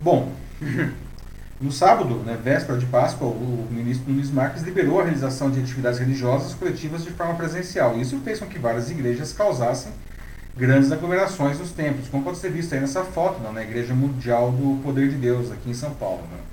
Bom, 0.00 0.32
no 1.60 1.70
sábado, 1.70 2.16
né, 2.16 2.36
véspera 2.42 2.76
de 2.76 2.86
Páscoa, 2.86 3.28
o 3.28 3.68
ministro 3.70 4.12
Nunes 4.12 4.28
Marques 4.28 4.64
liberou 4.64 4.98
a 4.98 5.04
realização 5.04 5.48
de 5.48 5.60
atividades 5.60 6.00
religiosas 6.00 6.54
coletivas 6.54 7.04
de 7.04 7.12
forma 7.12 7.36
presencial. 7.36 7.96
Isso 8.00 8.18
fez 8.24 8.40
com 8.40 8.46
que 8.46 8.58
várias 8.58 8.90
igrejas 8.90 9.32
causassem 9.32 9.92
grandes 10.56 10.90
aglomerações 10.90 11.56
nos 11.56 11.70
templos, 11.70 12.08
como 12.08 12.24
pode 12.24 12.38
ser 12.38 12.50
visto 12.50 12.74
aí 12.74 12.80
nessa 12.80 13.04
foto, 13.04 13.40
né, 13.40 13.52
na 13.52 13.62
Igreja 13.62 13.94
Mundial 13.94 14.50
do 14.50 14.82
Poder 14.82 15.08
de 15.08 15.14
Deus, 15.14 15.52
aqui 15.52 15.70
em 15.70 15.74
São 15.74 15.92
Paulo. 15.94 16.22
Né. 16.22 16.51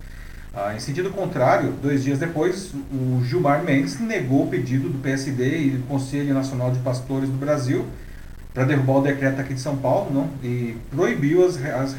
Ah, 0.62 0.76
em 0.76 0.80
sentido 0.82 1.10
contrário, 1.12 1.72
dois 1.82 2.04
dias 2.04 2.20
depois, 2.20 2.74
o 2.92 3.24
Gilmar 3.24 3.64
Mendes 3.64 3.98
negou 3.98 4.44
o 4.44 4.48
pedido 4.48 4.90
do 4.90 4.98
PSD 4.98 5.58
e 5.58 5.70
do 5.70 5.88
Conselho 5.88 6.34
Nacional 6.34 6.70
de 6.70 6.80
Pastores 6.80 7.30
do 7.30 7.38
Brasil 7.38 7.86
para 8.54 8.66
derrubar 8.66 8.98
o 8.98 9.02
decreto 9.02 9.40
aqui 9.40 9.54
de 9.54 9.62
São 9.62 9.78
Paulo 9.78 10.14
não? 10.14 10.30
e 10.44 10.76
proibiu 10.92 11.46
as, 11.46 11.56
as, 11.56 11.96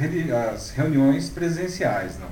as 0.53 0.71
reuniões 0.73 1.31
presenciais. 1.31 2.19
Não? 2.19 2.27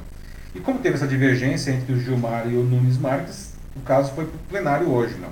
E 0.54 0.60
como 0.60 0.80
teve 0.80 0.96
essa 0.96 1.06
divergência 1.06 1.70
entre 1.70 1.94
o 1.94 1.98
Gilmar 1.98 2.46
e 2.46 2.58
o 2.58 2.62
Nunes 2.62 2.98
Marques, 2.98 3.54
o 3.74 3.80
caso 3.80 4.12
foi 4.12 4.26
para 4.26 4.36
o 4.36 4.40
plenário 4.50 4.90
hoje. 4.90 5.14
Não? 5.18 5.30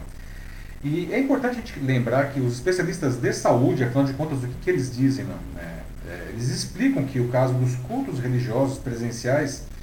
E 0.83 1.13
é 1.13 1.21
importante 1.21 1.51
a 1.51 1.57
gente 1.57 1.79
lembrar 1.79 2.31
que 2.31 2.41
os 2.41 2.55
especialistas 2.55 3.17
de 3.17 3.35
saúde, 3.35 3.85
afinal 3.85 4.05
de 4.05 4.15
contas, 4.15 4.39
o 4.39 4.47
que, 4.47 4.55
que 4.63 4.71
eles 4.71 4.97
dizem? 4.97 5.27
Não? 5.27 5.61
É, 5.61 5.81
é, 6.09 6.29
eles 6.31 6.49
explicam 6.49 7.05
que 7.05 7.21
o 7.21 7.29
caso 7.29 7.53
dos 7.53 7.75
cultos 7.87 8.19
religiosos 8.19 8.79
presenciais 8.79 9.76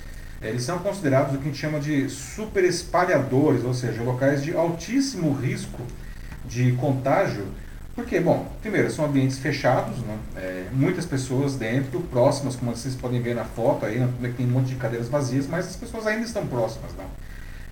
eles 0.50 0.64
são 0.64 0.80
considerados 0.80 1.34
o 1.34 1.38
que 1.38 1.44
a 1.44 1.48
gente 1.48 1.58
chama 1.58 1.80
de 1.80 2.10
super 2.10 2.64
espalhadores, 2.64 3.64
ou 3.64 3.74
seja, 3.74 4.02
locais 4.04 4.44
de 4.44 4.56
altíssimo 4.56 5.34
risco 5.34 5.82
de 6.46 6.74
contágio, 6.74 7.48
porque, 7.96 8.20
bom, 8.20 8.52
primeiro, 8.60 8.90
são 8.90 9.06
ambientes 9.06 9.38
fechados, 9.38 10.00
né? 10.00 10.18
É, 10.36 10.66
muitas 10.72 11.06
pessoas 11.06 11.56
dentro, 11.56 12.02
próximas, 12.02 12.56
como 12.56 12.76
vocês 12.76 12.96
podem 12.96 13.22
ver 13.22 13.36
na 13.36 13.46
foto 13.46 13.86
aí, 13.86 14.00
né? 14.00 14.34
tem 14.36 14.48
um 14.48 14.50
monte 14.50 14.70
de 14.70 14.76
cadeiras 14.76 15.08
vazias, 15.08 15.46
mas 15.48 15.68
as 15.68 15.76
pessoas 15.76 16.08
ainda 16.08 16.26
estão 16.26 16.46
próximas, 16.48 16.92
não? 16.98 17.06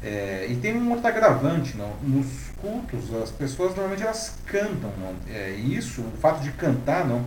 É, 0.03 0.47
e 0.49 0.55
tem 0.55 0.75
um 0.75 0.91
outro 0.91 1.07
agravante, 1.07 1.75
não? 1.75 1.91
nos 2.03 2.27
cultos, 2.61 3.13
as 3.21 3.31
pessoas 3.31 3.71
normalmente 3.71 4.03
elas 4.03 4.35
cantam, 4.45 4.91
não? 4.99 5.15
É, 5.27 5.51
isso, 5.51 6.01
o 6.01 6.17
fato 6.17 6.41
de 6.41 6.51
cantar, 6.51 7.05
não, 7.05 7.25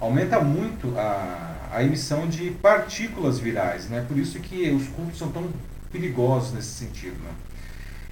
aumenta 0.00 0.40
muito 0.40 0.96
a, 0.96 1.57
a 1.72 1.82
emissão 1.82 2.26
de 2.26 2.50
partículas 2.50 3.38
virais, 3.38 3.88
né? 3.88 4.04
Por 4.06 4.18
isso 4.18 4.38
que 4.40 4.70
os 4.70 4.88
cultos 4.88 5.18
são 5.18 5.30
tão 5.30 5.48
perigosos 5.92 6.52
nesse 6.52 6.68
sentido, 6.68 7.16
né? 7.22 7.30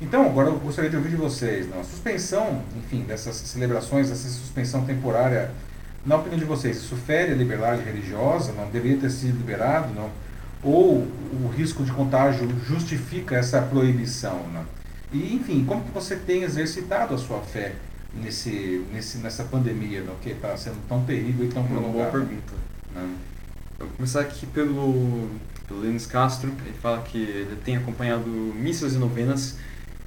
Então, 0.01 0.27
agora 0.27 0.49
eu 0.49 0.59
gostaria 0.59 0.91
de 0.91 0.97
ouvir 0.97 1.11
de 1.11 1.17
vocês, 1.17 1.69
não? 1.69 1.81
a 1.81 1.85
suspensão, 1.85 2.63
enfim, 2.77 3.05
dessas 3.05 3.35
celebrações, 3.37 4.11
essa 4.11 4.29
suspensão 4.29 4.85
temporária, 4.85 5.51
na 6.05 6.17
opinião 6.17 6.39
de 6.39 6.45
vocês, 6.45 6.77
isso 6.77 6.97
fere 6.97 7.33
a 7.33 7.35
liberdade 7.35 7.83
religiosa, 7.83 8.53
não 8.53 8.69
deveria 8.69 8.99
ter 8.99 9.11
sido 9.11 9.39
liberado, 9.39 9.95
não? 9.95 10.11
Ou 10.63 10.99
o 10.99 11.51
risco 11.57 11.83
de 11.83 11.93
contágio 11.93 12.49
justifica 12.67 13.37
essa 13.37 13.63
proibição, 13.63 14.47
não? 14.53 14.65
E, 15.13 15.35
enfim, 15.35 15.65
como 15.65 15.83
que 15.83 15.91
você 15.91 16.17
tem 16.17 16.43
exercitado 16.43 17.15
a 17.15 17.19
sua 17.19 17.41
fé 17.41 17.73
nesse, 18.15 18.85
nesse, 18.93 19.19
nessa 19.19 19.45
pandemia, 19.45 20.03
não? 20.03 20.15
que 20.17 20.31
está 20.31 20.57
sendo 20.57 20.77
tão 20.89 21.05
terrível 21.05 21.47
e 21.47 21.49
tão 21.49 21.65
prolongada? 21.65 21.97
Uma 21.97 22.05
boa 22.05 22.11
pergunta. 22.11 22.53
Não? 22.95 23.36
Vou 23.79 23.89
começar 23.89 24.21
aqui 24.21 24.47
pelo, 24.47 25.29
pelo 25.69 25.81
Lenis 25.81 26.07
Castro. 26.07 26.51
Ele 26.65 26.75
fala 26.81 27.03
que 27.03 27.19
ele 27.19 27.57
tem 27.65 27.77
acompanhado 27.77 28.27
missas 28.29 28.95
e 28.95 28.99
novenas 28.99 29.59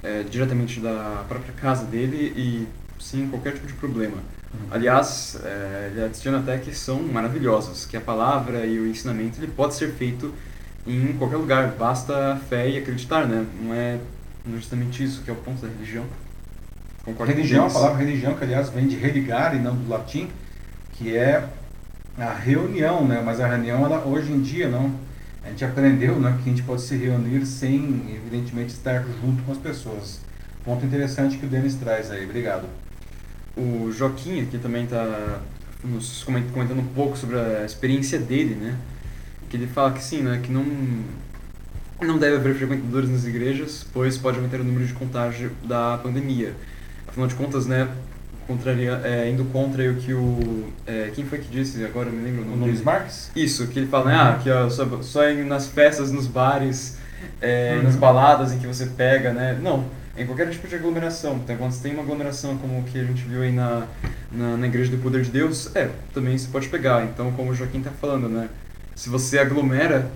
é, 0.02 0.24
diretamente 0.24 0.80
da 0.80 1.24
própria 1.28 1.54
casa 1.54 1.86
dele 1.86 2.34
e 2.36 2.68
sem 3.00 3.28
qualquer 3.30 3.54
tipo 3.54 3.68
de 3.68 3.74
problema. 3.74 4.18
Uhum. 4.52 4.68
Aliás, 4.72 5.40
é, 5.44 5.92
ele 5.92 6.04
adiciona 6.04 6.40
até 6.40 6.58
que 6.58 6.74
são 6.74 7.00
maravilhosas, 7.04 7.86
que 7.86 7.96
a 7.96 8.02
palavra 8.02 8.66
e 8.66 8.80
o 8.80 8.88
ensinamento 8.88 9.40
ele 9.40 9.52
pode 9.52 9.76
ser 9.76 9.92
feito 9.92 10.34
em 10.88 11.14
qualquer 11.14 11.38
lugar, 11.38 11.68
basta 11.78 12.42
fé 12.50 12.68
e 12.68 12.78
acreditar, 12.80 13.28
né? 13.28 13.46
Não 13.62 13.74
é 13.74 14.00
justamente 14.56 15.04
isso 15.04 15.22
que 15.22 15.30
é 15.30 15.34
o 15.34 15.36
ponto 15.36 15.62
da 15.62 15.68
religião. 15.68 16.06
Concordo 17.06 17.32
religião, 17.32 17.68
a 17.68 17.70
palavra 17.70 18.04
religião, 18.04 18.34
que 18.34 18.44
aliás 18.44 18.70
vem 18.70 18.88
de 18.88 18.96
religare 18.96 19.58
e 19.58 19.60
não 19.60 19.76
do 19.76 19.88
latim, 19.88 20.30
que 20.94 21.16
é 21.16 21.48
a 22.20 22.34
reunião, 22.34 23.08
né? 23.08 23.22
Mas 23.24 23.40
a 23.40 23.48
reunião, 23.48 23.86
ela, 23.86 24.06
hoje 24.06 24.32
em 24.32 24.42
dia, 24.42 24.70
não. 24.70 24.94
A 25.44 25.50
gente 25.50 25.64
aprendeu 25.64 26.20
né, 26.20 26.38
que 26.44 26.50
a 26.50 26.54
gente 26.54 26.64
pode 26.64 26.82
se 26.82 26.96
reunir 26.96 27.46
sem, 27.46 28.14
evidentemente, 28.14 28.74
estar 28.74 29.04
junto 29.22 29.42
com 29.44 29.52
as 29.52 29.58
pessoas. 29.58 30.20
Ponto 30.64 30.86
interessante 30.86 31.38
que 31.38 31.46
o 31.46 31.50
Denis 31.50 31.76
traz 31.76 32.12
aí. 32.12 32.26
Obrigado. 32.26 32.68
O 33.56 33.92
Joaquim 33.92 34.42
aqui 34.42 34.58
também 34.58 34.84
está 34.84 35.42
nos 35.84 36.24
comentando 36.24 36.80
um 36.80 36.94
pouco 36.94 37.18
sobre 37.18 37.40
a 37.40 37.66
experiência 37.66 38.20
dele, 38.20 38.56
né? 38.56 38.78
Que 39.50 39.58
ele 39.58 39.68
fala 39.68 39.92
que 39.92 40.04
sim, 40.04 40.22
né? 40.22 40.40
Que 40.44 40.52
não 40.52 40.64
não 42.02 42.18
deve 42.18 42.38
haver 42.38 42.56
frequentadores 42.56 43.10
nas 43.10 43.26
igrejas, 43.26 43.86
pois 43.92 44.18
pode 44.18 44.38
aumentar 44.38 44.62
o 44.62 44.64
número 44.64 44.86
de 44.86 44.94
contágio 44.94 45.52
da 45.64 45.98
pandemia. 45.98 46.56
Afinal 47.08 47.28
de 47.28 47.36
contas, 47.36 47.66
né, 47.66 47.90
contraria, 48.50 49.00
é, 49.04 49.30
indo 49.30 49.46
contra 49.46 49.90
o 49.92 49.96
que 49.96 50.12
o. 50.12 50.74
É, 50.88 51.12
quem 51.14 51.24
foi 51.24 51.38
que 51.38 51.48
disse 51.48 51.86
agora? 51.86 52.10
Eu 52.10 52.14
me 52.14 52.24
lembro 52.24 52.42
o 52.42 52.46
nome. 52.46 52.66
Nunes 52.66 52.82
Marques? 52.82 53.32
Isso, 53.36 53.68
que 53.68 53.78
ele 53.78 53.88
fala, 53.88 54.06
né, 54.06 54.16
ah, 54.16 54.40
que 54.42 54.50
ó, 54.50 54.68
só, 54.70 55.02
só 55.04 55.22
nas 55.46 55.68
festas, 55.68 56.12
nos 56.12 56.26
bares, 56.26 56.98
é, 57.40 57.76
uhum. 57.78 57.84
nas 57.84 57.96
baladas 57.96 58.52
em 58.52 58.58
que 58.58 58.66
você 58.66 58.88
pega, 58.88 59.32
né? 59.32 59.58
Não, 59.62 59.86
em 60.18 60.26
qualquer 60.26 60.50
tipo 60.50 60.68
de 60.68 60.76
aglomeração. 60.76 61.40
Então, 61.44 61.56
quando 61.58 61.72
você 61.72 61.84
tem 61.84 61.94
uma 61.94 62.02
aglomeração 62.02 62.58
como 62.58 62.80
o 62.80 62.84
que 62.84 63.00
a 63.00 63.04
gente 63.04 63.24
viu 63.24 63.44
aí 63.44 63.52
na, 63.52 63.86
na, 64.32 64.58
na 64.58 64.68
Igreja 64.68 64.90
do 64.90 64.98
Poder 64.98 65.22
de 65.22 65.30
Deus, 65.30 65.74
é, 65.76 65.90
também 66.12 66.36
você 66.36 66.48
pode 66.48 66.68
pegar. 66.70 67.04
Então, 67.06 67.32
como 67.34 67.52
o 67.52 67.56
Joaquim 67.56 67.78
está 67.78 67.92
falando, 67.92 68.28
né? 68.28 68.50
Se 68.96 69.10
você 69.10 69.38
aglomera, 69.38 70.10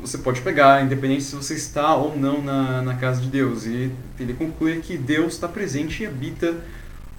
você 0.00 0.18
pode 0.18 0.40
pegar, 0.40 0.84
independente 0.84 1.24
se 1.24 1.34
você 1.34 1.54
está 1.54 1.96
ou 1.96 2.16
não 2.16 2.40
na, 2.40 2.80
na 2.80 2.94
casa 2.94 3.20
de 3.20 3.28
Deus. 3.28 3.66
E 3.66 3.90
ele 4.20 4.34
conclui 4.34 4.78
que 4.78 4.96
Deus 4.96 5.34
está 5.34 5.48
presente 5.48 6.04
e 6.04 6.06
habita 6.06 6.54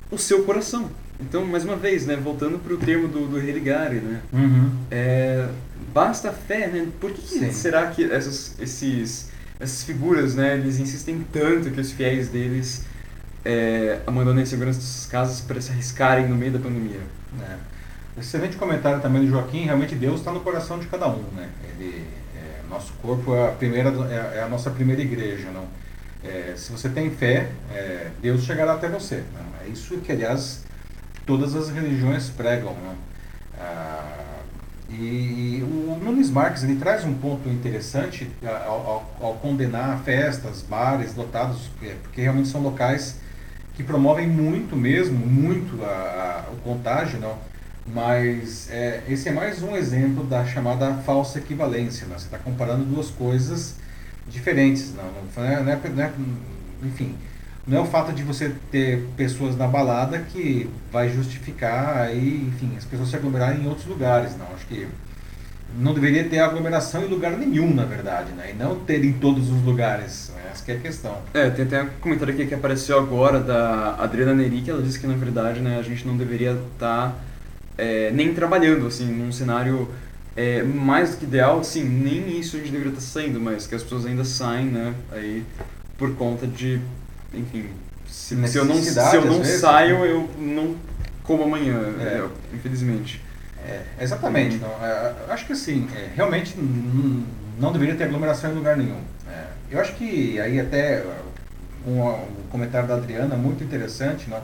o 0.10 0.18
seu 0.18 0.44
coração. 0.44 0.90
Então, 1.20 1.46
mais 1.46 1.64
uma 1.64 1.76
vez, 1.76 2.06
né, 2.06 2.16
voltando 2.16 2.60
para 2.60 2.74
o 2.74 2.78
termo 2.78 3.08
do, 3.08 3.28
do 3.28 3.40
religare, 3.40 3.96
né, 3.96 4.22
uhum. 4.32 4.70
é, 4.92 5.48
basta 5.92 6.32
fé, 6.32 6.68
né? 6.68 6.88
Por 7.00 7.12
que, 7.12 7.22
que 7.22 7.52
será 7.52 7.88
que 7.88 8.04
essas, 8.04 8.56
esses, 8.60 9.32
essas 9.60 9.84
figuras, 9.84 10.36
né, 10.36 10.56
eles 10.56 10.80
insistem 10.80 11.26
tanto 11.34 11.72
que 11.72 11.82
os 11.82 11.92
fiéis 11.92 12.30
deles 12.30 12.86
é, 13.44 14.00
abandonem 14.06 14.44
a 14.44 14.46
segurança 14.46 14.80
das 14.80 14.88
suas 14.88 15.06
casas 15.08 15.42
para 15.42 15.60
se 15.60 15.72
arriscarem 15.72 16.28
no 16.28 16.36
meio 16.36 16.52
da 16.52 16.60
pandemia? 16.60 17.00
É. 17.42 18.20
excelente 18.20 18.58
comentário 18.58 19.02
também 19.02 19.24
do 19.24 19.28
Joaquim. 19.28 19.66
Realmente 19.66 19.96
Deus 19.96 20.20
está 20.20 20.32
no 20.32 20.42
coração 20.42 20.78
de 20.78 20.86
cada 20.86 21.08
um, 21.08 21.24
né? 21.36 21.50
Ele, 21.64 22.06
é, 22.36 22.70
nosso 22.70 22.94
corpo 23.02 23.34
é 23.34 23.48
a 23.48 23.52
primeira, 23.52 23.90
é, 23.90 24.38
é 24.38 24.44
a 24.44 24.48
nossa 24.48 24.70
primeira 24.70 25.02
igreja, 25.02 25.50
não? 25.52 25.66
É, 26.24 26.54
se 26.56 26.72
você 26.72 26.90
tem 26.90 27.12
fé, 27.12 27.50
é, 27.72 28.08
Deus 28.22 28.44
chegará 28.44 28.74
até 28.74 28.90
você. 28.90 29.24
Não? 29.34 29.66
É 29.66 29.70
isso 29.70 29.98
que, 29.98 30.12
aliás, 30.12 30.64
todas 31.26 31.56
as 31.56 31.70
religiões 31.70 32.30
pregam, 32.30 32.74
não? 32.74 32.96
Ah, 33.60 34.42
e, 34.90 35.62
o 35.64 36.00
Nunes 36.02 36.30
Marques 36.30 36.64
ele 36.64 36.78
traz 36.78 37.04
um 37.04 37.14
ponto 37.14 37.50
interessante 37.50 38.30
ao, 38.66 38.74
ao, 38.74 39.18
ao 39.22 39.34
condenar 39.36 40.02
festas, 40.04 40.62
bares 40.62 41.16
lotados, 41.16 41.70
porque 42.04 42.22
realmente 42.22 42.48
são 42.48 42.62
locais 42.62 43.20
que 43.76 43.84
promovem 43.84 44.28
muito 44.28 44.76
mesmo, 44.76 45.18
muito 45.18 45.84
a, 45.84 46.46
a, 46.48 46.52
o 46.52 46.56
contágio, 46.58 47.20
não? 47.20 47.38
mas 47.86 48.70
é, 48.70 49.04
esse 49.08 49.30
é 49.30 49.32
mais 49.32 49.62
um 49.62 49.76
exemplo 49.76 50.24
da 50.24 50.46
chamada 50.46 50.94
falsa 51.06 51.40
equivalência. 51.40 52.06
Né? 52.08 52.16
Você 52.18 52.26
está 52.26 52.38
comparando 52.38 52.84
duas 52.84 53.10
coisas 53.10 53.76
diferentes. 54.30 54.94
Não, 54.96 55.04
não, 55.04 55.44
é, 55.46 55.64
não, 55.64 55.72
é, 55.72 55.80
não 55.90 56.04
é, 56.04 56.12
enfim, 56.84 57.16
não 57.68 57.78
é 57.78 57.82
o 57.82 57.86
fato 57.86 58.14
de 58.14 58.24
você 58.24 58.54
ter 58.72 59.06
pessoas 59.18 59.58
na 59.58 59.68
balada 59.68 60.20
que 60.20 60.70
vai 60.92 61.10
justificar 61.10 61.98
aí, 61.98 62.48
enfim, 62.48 62.74
as 62.78 62.86
pessoas 62.86 63.10
se 63.10 63.16
aglomerarem 63.16 63.62
em 63.62 63.68
outros 63.68 63.86
lugares. 63.86 64.38
Não, 64.38 64.46
acho 64.56 64.66
que 64.68 64.88
não 65.78 65.94
deveria 65.94 66.24
ter 66.24 66.40
aglomeração 66.40 67.04
em 67.04 67.08
lugar 67.08 67.32
nenhum, 67.34 67.74
na 67.74 67.84
verdade, 67.84 68.32
né? 68.32 68.52
E 68.52 68.54
não 68.56 68.80
ter 68.80 69.04
em 69.04 69.14
todos 69.14 69.50
os 69.52 69.62
lugares. 69.64 70.32
Né? 70.34 70.44
Essa 70.52 70.72
é 70.72 70.76
a 70.76 70.80
questão. 70.80 71.18
É, 71.34 71.50
tem 71.50 71.66
até 71.66 71.84
um 71.84 71.90
comentário 72.00 72.34
aqui 72.34 72.46
que 72.46 72.54
apareceu 72.54 72.98
agora 72.98 73.40
da 73.40 73.96
Adriana 73.96 74.34
Neri, 74.34 74.62
que 74.62 74.72
ela 74.72 74.82
disse 74.82 75.00
que, 75.00 75.06
na 75.06 75.16
verdade, 75.16 75.60
né, 75.60 75.78
a 75.78 75.84
gente 75.84 76.08
não 76.08 76.16
deveria 76.16 76.52
estar 76.52 77.10
tá, 77.10 77.16
é, 77.78 78.12
nem 78.12 78.34
trabalhando, 78.34 78.88
assim, 78.88 79.06
num 79.06 79.32
cenário 79.32 79.90
é, 80.38 80.64
mais 80.64 81.12
do 81.12 81.18
que 81.18 81.26
ideal, 81.26 81.64
sim, 81.64 81.84
nem 81.84 82.40
isso 82.40 82.56
a 82.56 82.60
gente 82.60 82.72
deveria 82.72 82.94
estar 82.94 83.02
saindo, 83.02 83.40
mas 83.40 83.68
que 83.68 83.76
as 83.76 83.84
pessoas 83.84 84.06
ainda 84.06 84.24
saem, 84.24 84.68
né, 84.68 84.94
aí, 85.12 85.44
por 85.98 86.16
conta 86.16 86.46
de, 86.46 86.80
enfim, 87.34 87.66
se, 88.08 88.48
se 88.48 88.58
eu 88.58 88.66
não, 88.66 88.76
se 88.76 89.16
eu 89.16 89.26
não 89.26 89.40
vezes, 89.40 89.60
saio, 89.60 90.00
né? 90.00 90.12
eu 90.12 90.30
não 90.38 90.76
como 91.24 91.44
amanhã, 91.44 91.78
é. 92.00 92.04
É, 92.04 92.28
infelizmente. 92.54 93.22
É, 93.68 93.82
exatamente. 94.00 94.58
Não, 94.58 94.70
é, 94.70 95.14
acho 95.30 95.46
que 95.46 95.54
assim, 95.54 95.88
é, 95.94 96.10
realmente 96.16 96.56
não 97.60 97.74
deveria 97.74 97.96
ter 97.96 98.06
aglomeração 98.06 98.52
em 98.52 98.56
lugar 98.56 98.78
nenhum. 98.78 99.02
É, 99.30 99.44
eu 99.70 99.82
acho 99.82 99.94
que 99.96 100.40
aí 100.40 100.60
até 100.60 101.04
um, 101.86 102.02
um, 102.02 102.26
comentário 102.50 102.88
da 102.88 102.96
Adriana 102.96 103.36
muito 103.36 103.64
interessante, 103.64 104.30
não? 104.30 104.42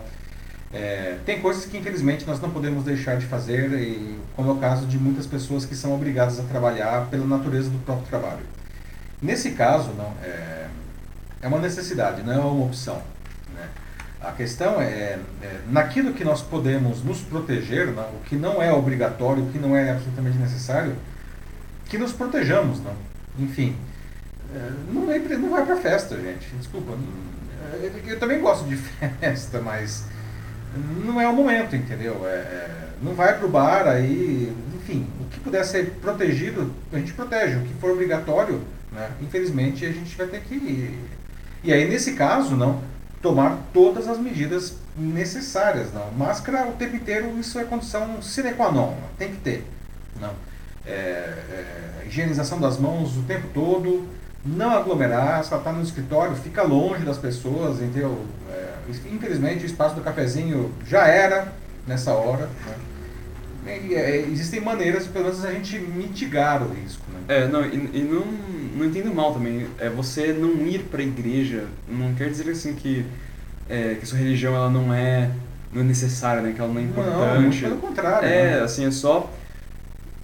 É, 0.73 1.17
tem 1.23 1.39
coisas 1.39 1.65
que 1.65 1.77
infelizmente 1.77 2.25
nós 2.25 2.41
não 2.41 2.49
podemos 2.49 2.83
deixar 2.83 3.15
de 3.17 3.25
fazer, 3.27 3.71
e, 3.73 4.19
como 4.35 4.49
é 4.49 4.53
o 4.53 4.57
caso 4.57 4.87
de 4.87 4.97
muitas 4.97 5.27
pessoas 5.27 5.65
que 5.65 5.75
são 5.75 5.93
obrigadas 5.93 6.39
a 6.39 6.43
trabalhar 6.43 7.07
pela 7.09 7.25
natureza 7.27 7.69
do 7.69 7.77
próprio 7.85 8.07
trabalho. 8.07 8.45
Nesse 9.21 9.51
caso, 9.51 9.91
não, 9.91 10.11
é, 10.23 10.67
é 11.41 11.47
uma 11.47 11.59
necessidade, 11.59 12.23
não 12.23 12.33
é 12.33 12.37
uma 12.37 12.65
opção. 12.65 13.01
A 14.19 14.31
questão 14.31 14.81
é, 14.81 15.19
é, 15.41 15.59
naquilo 15.69 16.13
que 16.13 16.23
nós 16.23 16.41
podemos 16.41 17.03
nos 17.03 17.19
proteger, 17.19 17.87
não, 17.87 18.03
o 18.03 18.21
que 18.23 18.37
não 18.37 18.61
é 18.63 18.71
obrigatório, 18.71 19.43
o 19.43 19.51
que 19.51 19.59
não 19.59 19.75
é 19.75 19.91
absolutamente 19.91 20.37
necessário, 20.37 20.95
que 21.87 21.97
nos 21.97 22.13
protejamos, 22.13 22.81
não. 22.81 22.95
Enfim, 23.37 23.75
não, 24.93 25.11
é, 25.11 25.19
não 25.19 25.49
vai 25.49 25.65
para 25.65 25.75
festa, 25.75 26.15
gente. 26.15 26.47
Desculpa. 26.55 26.93
Eu 28.07 28.17
também 28.17 28.39
gosto 28.39 28.65
de 28.65 28.77
festa, 29.19 29.59
mas 29.59 30.05
não 31.05 31.19
é 31.19 31.27
o 31.27 31.33
momento, 31.33 31.75
entendeu? 31.75 32.21
É, 32.25 32.29
é 32.29 32.83
não 33.03 33.13
vai 33.13 33.37
para 33.37 33.45
o 33.45 33.49
bar 33.49 33.87
aí, 33.87 34.55
enfim, 34.75 35.05
o 35.19 35.25
que 35.25 35.39
puder 35.39 35.63
ser 35.65 35.91
protegido, 36.01 36.73
a 36.91 36.97
gente 36.97 37.13
protege. 37.13 37.57
O 37.57 37.61
que 37.61 37.73
for 37.75 37.91
obrigatório, 37.91 38.61
né, 38.91 39.11
infelizmente, 39.21 39.85
a 39.85 39.91
gente 39.91 40.15
vai 40.15 40.27
ter 40.27 40.41
que 40.41 40.55
ir. 40.55 40.99
E 41.63 41.73
aí, 41.73 41.87
nesse 41.87 42.13
caso, 42.13 42.55
não, 42.55 42.81
tomar 43.21 43.57
todas 43.73 44.07
as 44.07 44.17
medidas 44.17 44.77
necessárias. 44.95 45.93
Não. 45.93 46.11
Máscara 46.11 46.67
o 46.67 46.73
tempo 46.73 46.95
inteiro, 46.95 47.37
isso 47.39 47.59
é 47.59 47.63
condição 47.63 48.21
sine 48.21 48.53
qua 48.53 48.71
non, 48.71 48.95
tem 49.17 49.31
que 49.31 49.37
ter. 49.37 49.67
Não. 50.19 50.33
É, 50.85 50.91
é, 50.91 52.03
higienização 52.05 52.59
das 52.59 52.77
mãos 52.77 53.17
o 53.17 53.23
tempo 53.23 53.47
todo, 53.53 54.07
não 54.45 54.71
aglomerar, 54.71 55.43
se 55.43 55.51
ela 55.51 55.61
está 55.61 55.71
no 55.71 55.81
escritório, 55.81 56.35
fica 56.35 56.63
longe 56.63 57.05
das 57.05 57.17
pessoas, 57.17 57.81
entendeu? 57.81 58.25
É, 58.51 58.73
infelizmente 59.11 59.63
o 59.63 59.65
espaço 59.65 59.95
do 59.95 60.01
cafezinho 60.01 60.71
já 60.85 61.07
era 61.07 61.53
nessa 61.87 62.11
hora. 62.13 62.49
Né? 63.65 63.79
E, 63.85 63.95
é, 63.95 64.17
existem 64.17 64.59
maneiras, 64.59 65.07
pelo 65.07 65.25
menos, 65.25 65.45
a 65.45 65.51
gente 65.51 65.79
mitigar 65.79 66.61
o 66.61 66.73
risco. 66.73 67.05
Né? 67.11 67.19
É, 67.29 67.47
não, 67.47 67.65
e, 67.65 67.75
e 67.93 68.01
não, 68.01 68.25
não 68.77 68.85
entendo 68.85 69.13
mal 69.13 69.33
também. 69.33 69.67
É 69.79 69.89
você 69.89 70.33
não 70.33 70.67
ir 70.67 70.83
para 70.83 71.01
a 71.01 71.05
igreja 71.05 71.65
não 71.87 72.13
quer 72.13 72.29
dizer 72.29 72.49
assim 72.51 72.73
que, 72.73 73.05
é, 73.69 73.95
que 73.95 74.05
sua 74.05 74.17
religião 74.17 74.53
ela 74.53 74.69
não 74.69 74.93
é, 74.93 75.29
não 75.71 75.81
é 75.81 75.85
necessária, 75.85 76.41
né? 76.41 76.51
Que 76.51 76.59
ela 76.59 76.71
não 76.71 76.79
é 76.79 76.83
importante. 76.83 77.61
Não, 77.61 77.69
pelo 77.69 77.81
contrário. 77.81 78.27
É, 78.27 78.57
né? 78.57 78.61
assim, 78.61 78.85
é 78.85 78.91
só 78.91 79.31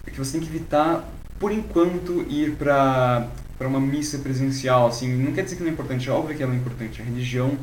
que 0.06 0.18
você 0.18 0.34
tem 0.38 0.42
que 0.42 0.54
evitar, 0.54 1.08
por 1.40 1.52
enquanto, 1.52 2.26
ir 2.30 2.56
para 2.56 3.28
para 3.60 3.68
uma 3.68 3.80
missa 3.80 4.18
presencial, 4.20 4.88
assim, 4.88 5.14
não 5.18 5.34
quer 5.34 5.44
dizer 5.44 5.58
que 5.58 5.62
não 5.62 5.70
é 5.70 5.74
importante, 5.74 6.10
é 6.10 6.12
óbvio 6.14 6.36
que 6.36 6.42
ela 6.42 6.54
é 6.54 6.56
importante. 6.56 7.02
A 7.02 7.06
religião, 7.06 7.58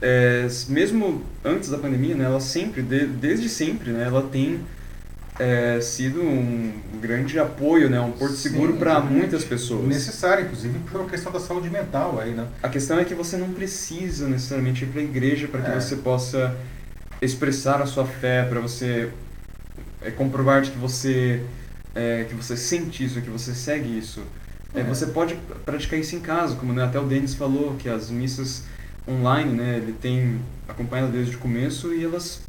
é, 0.00 0.46
mesmo 0.68 1.24
antes 1.44 1.68
da 1.68 1.76
pandemia, 1.76 2.14
né, 2.14 2.24
ela 2.24 2.38
sempre, 2.38 2.82
de, 2.82 3.04
desde 3.04 3.48
sempre, 3.48 3.90
né, 3.90 4.04
ela 4.06 4.22
tem 4.22 4.60
é, 5.40 5.80
sido 5.80 6.22
um 6.22 6.72
grande 7.00 7.36
apoio, 7.36 7.90
né, 7.90 8.00
um 8.00 8.12
porto 8.12 8.36
Sim, 8.36 8.50
seguro 8.50 8.74
para 8.74 9.00
muitas 9.00 9.44
pessoas. 9.44 9.88
Necessário, 9.88 10.44
inclusive, 10.44 10.78
por 10.88 11.00
uma 11.00 11.10
questão 11.10 11.32
da 11.32 11.40
saúde 11.40 11.68
mental 11.68 12.20
aí, 12.20 12.30
né? 12.30 12.46
A 12.62 12.68
questão 12.68 12.96
é 13.00 13.04
que 13.04 13.14
você 13.14 13.36
não 13.36 13.52
precisa 13.52 14.28
necessariamente 14.28 14.84
ir 14.84 14.86
para 14.86 15.00
a 15.00 15.04
igreja 15.04 15.48
para 15.48 15.62
que 15.62 15.70
é. 15.72 15.80
você 15.80 15.96
possa 15.96 16.56
expressar 17.20 17.82
a 17.82 17.86
sua 17.86 18.06
fé, 18.06 18.44
para 18.44 18.60
você 18.60 19.10
é, 20.00 20.12
comprovar 20.12 20.62
que 20.62 20.78
você 20.78 21.42
é, 21.92 22.24
que 22.28 22.34
você 22.34 22.56
sente 22.56 23.04
isso, 23.04 23.20
que 23.20 23.30
você 23.30 23.52
segue 23.52 23.98
isso. 23.98 24.22
É, 24.74 24.82
você 24.82 25.06
pode 25.06 25.34
praticar 25.64 25.98
isso 25.98 26.14
em 26.14 26.20
casa, 26.20 26.54
como 26.56 26.72
né, 26.72 26.84
até 26.84 27.00
o 27.00 27.04
Denis 27.04 27.34
falou, 27.34 27.74
que 27.78 27.88
as 27.88 28.10
missas 28.10 28.64
online, 29.08 29.52
né, 29.54 29.76
ele 29.78 29.92
tem 29.92 30.40
acompanhado 30.68 31.10
desde 31.10 31.36
o 31.36 31.38
começo 31.38 31.94
e 31.94 32.04
elas 32.04 32.42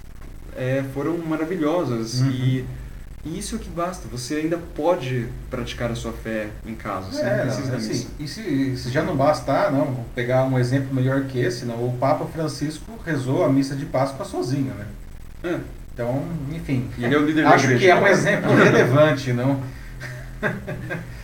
é, 0.57 0.83
foram 0.93 1.17
maravilhosas 1.17 2.19
uhum. 2.19 2.31
e 2.31 2.65
e 3.25 3.37
isso 3.37 3.55
é 3.55 3.57
o 3.57 3.61
que 3.61 3.69
basta. 3.69 4.07
Você 4.09 4.35
ainda 4.35 4.57
pode 4.57 5.27
praticar 5.49 5.91
a 5.91 5.95
sua 5.95 6.13
fé 6.13 6.47
em 6.65 6.73
casa. 6.73 7.11
Você 7.11 7.21
é, 7.21 7.37
não 7.37 7.43
precisa 7.43 7.75
assim, 7.75 8.07
E 8.17 8.27
se, 8.27 8.77
se, 8.77 8.89
já 8.89 9.03
não 9.03 9.15
bastar, 9.15 9.71
não, 9.71 9.85
vou 9.85 10.05
pegar 10.15 10.45
um 10.45 10.57
exemplo 10.57 10.93
melhor 10.93 11.23
que 11.23 11.37
esse, 11.37 11.65
não, 11.65 11.75
o 11.75 11.97
Papa 11.99 12.25
Francisco 12.25 12.97
rezou 13.05 13.43
a 13.43 13.49
missa 13.49 13.75
de 13.75 13.85
Páscoa 13.85 14.25
sozinho, 14.25 14.73
né? 14.73 14.85
É. 15.43 15.59
Então, 15.93 16.23
enfim. 16.53 16.89
Ele 16.97 17.13
é 17.13 17.17
o 17.17 17.25
líder 17.25 17.45
acho 17.45 17.67
da 17.67 17.75
que 17.75 17.89
é 17.89 17.95
um 17.95 18.07
exemplo 18.07 18.55
relevante, 18.55 19.33
não? 19.33 19.61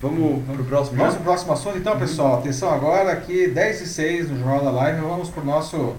Vamos 0.00 0.44
para 0.44 0.62
o 0.62 0.64
próximo 0.64 0.96
Vamos 0.96 1.14
para 1.14 1.20
o 1.20 1.24
próximo 1.24 1.52
assunto, 1.52 1.78
então, 1.78 1.98
pessoal. 1.98 2.38
Atenção 2.38 2.72
agora, 2.72 3.10
aqui 3.10 3.48
10 3.48 3.80
e 3.80 3.86
6 3.86 4.30
no 4.30 4.38
Jornal 4.38 4.64
da 4.64 4.70
Live. 4.70 5.00
Vamos 5.00 5.28
para 5.28 5.42
o 5.42 5.44
nosso 5.44 5.96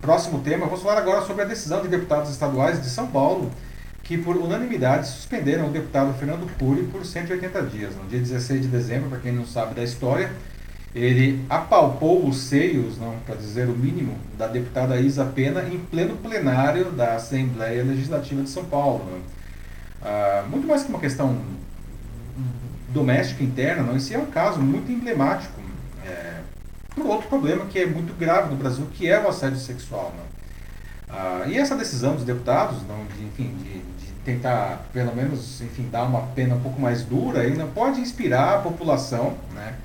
próximo 0.00 0.40
tema. 0.40 0.64
Vamos 0.64 0.82
falar 0.82 0.98
agora 0.98 1.20
sobre 1.20 1.42
a 1.42 1.44
decisão 1.44 1.82
de 1.82 1.88
deputados 1.88 2.30
estaduais 2.30 2.82
de 2.82 2.88
São 2.88 3.06
Paulo 3.08 3.50
que 4.02 4.16
por 4.16 4.36
unanimidade 4.36 5.08
suspenderam 5.08 5.66
o 5.66 5.70
deputado 5.70 6.14
Fernando 6.14 6.48
Cury 6.58 6.84
por 6.84 7.04
180 7.04 7.62
dias. 7.64 7.94
No 7.94 8.08
dia 8.08 8.20
16 8.20 8.62
de 8.62 8.68
dezembro, 8.68 9.10
para 9.10 9.18
quem 9.18 9.32
não 9.32 9.44
sabe 9.44 9.74
da 9.74 9.82
história, 9.82 10.30
ele 10.94 11.44
apalpou 11.50 12.26
os 12.26 12.38
seios, 12.38 12.96
não 12.98 13.16
para 13.26 13.34
dizer 13.34 13.68
o 13.68 13.72
mínimo, 13.72 14.16
da 14.38 14.46
deputada 14.46 14.98
Isa 14.98 15.26
Pena 15.26 15.62
em 15.62 15.78
pleno 15.78 16.16
plenário 16.16 16.92
da 16.92 17.16
Assembleia 17.16 17.82
Legislativa 17.84 18.42
de 18.42 18.48
São 18.48 18.64
Paulo. 18.64 19.20
Ah, 20.00 20.44
muito 20.48 20.66
mais 20.66 20.84
que 20.84 20.88
uma 20.88 21.00
questão 21.00 21.36
doméstica 22.96 23.44
interna, 23.44 23.82
não, 23.82 23.96
esse 23.96 24.14
é 24.14 24.18
um 24.18 24.26
caso 24.26 24.58
muito 24.58 24.90
emblemático 24.90 25.60
é, 26.04 26.40
por 26.94 27.06
outro 27.06 27.28
problema 27.28 27.66
que 27.66 27.78
é 27.78 27.86
muito 27.86 28.16
grave 28.18 28.50
no 28.50 28.56
Brasil, 28.56 28.86
que 28.92 29.08
é 29.08 29.20
o 29.20 29.28
assédio 29.28 29.58
sexual. 29.58 30.14
Não? 30.16 30.24
Ah, 31.08 31.44
e 31.46 31.56
essa 31.56 31.76
decisão 31.76 32.14
dos 32.14 32.24
deputados, 32.24 32.78
não, 32.88 33.04
de, 33.04 33.24
enfim, 33.24 33.54
de, 33.62 33.96
tentar, 34.24 34.84
pelo 34.92 35.14
menos, 35.14 35.60
enfim, 35.60 35.88
dar 35.90 36.02
uma 36.02 36.22
pena 36.34 36.56
um 36.56 36.60
pouco 36.60 36.80
mais 36.80 37.02
dura, 37.02 37.42
ainda 37.42 37.64
pode 37.66 38.00
inspirar 38.00 38.56
a 38.56 38.58
população, 38.58 39.36
né? 39.54 39.76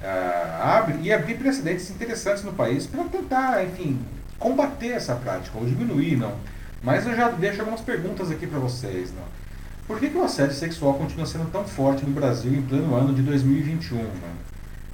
Uh, 0.00 0.62
abre, 0.62 0.98
e 1.02 1.12
abrir 1.12 1.36
precedentes 1.36 1.88
interessantes 1.88 2.42
no 2.42 2.52
país 2.52 2.84
para 2.84 3.04
tentar, 3.04 3.64
enfim, 3.64 4.00
combater 4.40 4.88
essa 4.88 5.14
prática, 5.14 5.56
ou 5.56 5.64
diminuir, 5.64 6.16
não. 6.16 6.34
Mas 6.82 7.06
eu 7.06 7.14
já 7.14 7.28
deixo 7.30 7.60
algumas 7.60 7.80
perguntas 7.80 8.28
aqui 8.28 8.46
para 8.46 8.58
vocês, 8.58 9.12
não. 9.12 9.45
Por 9.86 10.00
que, 10.00 10.10
que 10.10 10.16
o 10.18 10.24
assédio 10.24 10.54
sexual 10.54 10.94
continua 10.94 11.26
sendo 11.26 11.50
tão 11.50 11.64
forte 11.64 12.04
no 12.04 12.12
Brasil 12.12 12.52
em 12.52 12.62
pleno 12.62 12.94
ano 12.94 13.14
de 13.14 13.22
2021? 13.22 13.98
Não? 13.98 14.10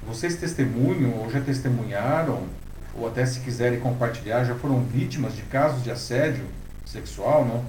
Vocês 0.07 0.35
testemunham 0.35 1.17
ou 1.17 1.31
já 1.31 1.41
testemunharam, 1.41 2.43
ou 2.93 3.07
até 3.07 3.25
se 3.25 3.39
quiserem 3.39 3.79
compartilhar, 3.79 4.43
já 4.43 4.53
foram 4.53 4.83
vítimas 4.83 5.35
de 5.35 5.41
casos 5.43 5.83
de 5.83 5.89
assédio 5.89 6.45
sexual, 6.85 7.43
não? 7.43 7.65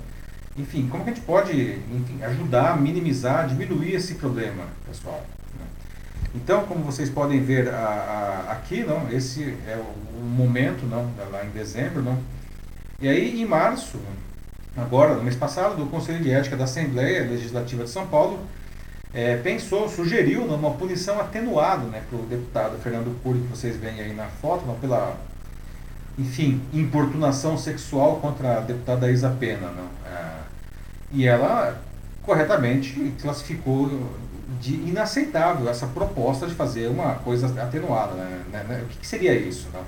enfim, 0.56 0.86
como 0.88 1.02
que 1.02 1.10
a 1.10 1.14
gente 1.14 1.24
pode 1.24 1.52
enfim, 1.90 2.22
ajudar, 2.22 2.80
minimizar, 2.80 3.48
diminuir 3.48 3.94
esse 3.94 4.14
problema, 4.14 4.64
pessoal? 4.86 5.24
Né? 5.58 5.66
Então, 6.34 6.64
como 6.66 6.84
vocês 6.84 7.08
podem 7.08 7.42
ver 7.42 7.68
a, 7.68 7.78
a, 7.78 8.52
aqui, 8.52 8.84
não, 8.84 9.10
esse 9.10 9.56
é 9.66 9.76
o, 9.76 10.20
o 10.20 10.22
momento, 10.22 10.86
não, 10.86 11.10
lá 11.32 11.44
em 11.44 11.50
dezembro, 11.50 12.02
não. 12.02 12.18
E 13.00 13.08
aí, 13.08 13.40
em 13.40 13.46
março, 13.46 13.98
agora, 14.76 15.14
no 15.14 15.22
mês 15.22 15.36
passado, 15.36 15.76
do 15.76 15.86
Conselho 15.86 16.22
de 16.22 16.30
Ética 16.30 16.56
da 16.56 16.64
Assembleia 16.64 17.22
Legislativa 17.22 17.84
de 17.84 17.90
São 17.90 18.06
Paulo, 18.06 18.40
é, 19.12 19.36
pensou, 19.36 19.88
sugeriu 19.88 20.42
uma 20.44 20.72
punição 20.72 21.20
atenuada 21.20 21.84
né, 21.84 22.02
para 22.08 22.18
o 22.18 22.22
deputado 22.22 22.76
Fernando 22.78 23.16
Cury, 23.22 23.40
que 23.40 23.46
vocês 23.46 23.76
veem 23.76 24.00
aí 24.00 24.12
na 24.12 24.26
foto, 24.26 24.64
pela, 24.80 25.16
enfim, 26.18 26.60
importunação 26.72 27.56
sexual 27.56 28.16
contra 28.16 28.58
a 28.58 28.60
deputada 28.60 29.10
Isa 29.10 29.30
Pena. 29.30 29.70
Não, 29.70 29.88
é, 30.10 30.30
e 31.12 31.26
ela 31.26 31.80
corretamente 32.22 33.14
classificou 33.20 34.10
de 34.60 34.74
inaceitável 34.74 35.68
essa 35.68 35.86
proposta 35.86 36.46
de 36.46 36.54
fazer 36.54 36.88
uma 36.88 37.14
coisa 37.16 37.46
atenuada. 37.62 38.14
Né? 38.14 38.42
né, 38.52 38.64
né 38.68 38.82
o 38.82 38.88
que, 38.88 38.98
que 38.98 39.06
seria 39.06 39.34
isso? 39.34 39.68
Não? 39.72 39.82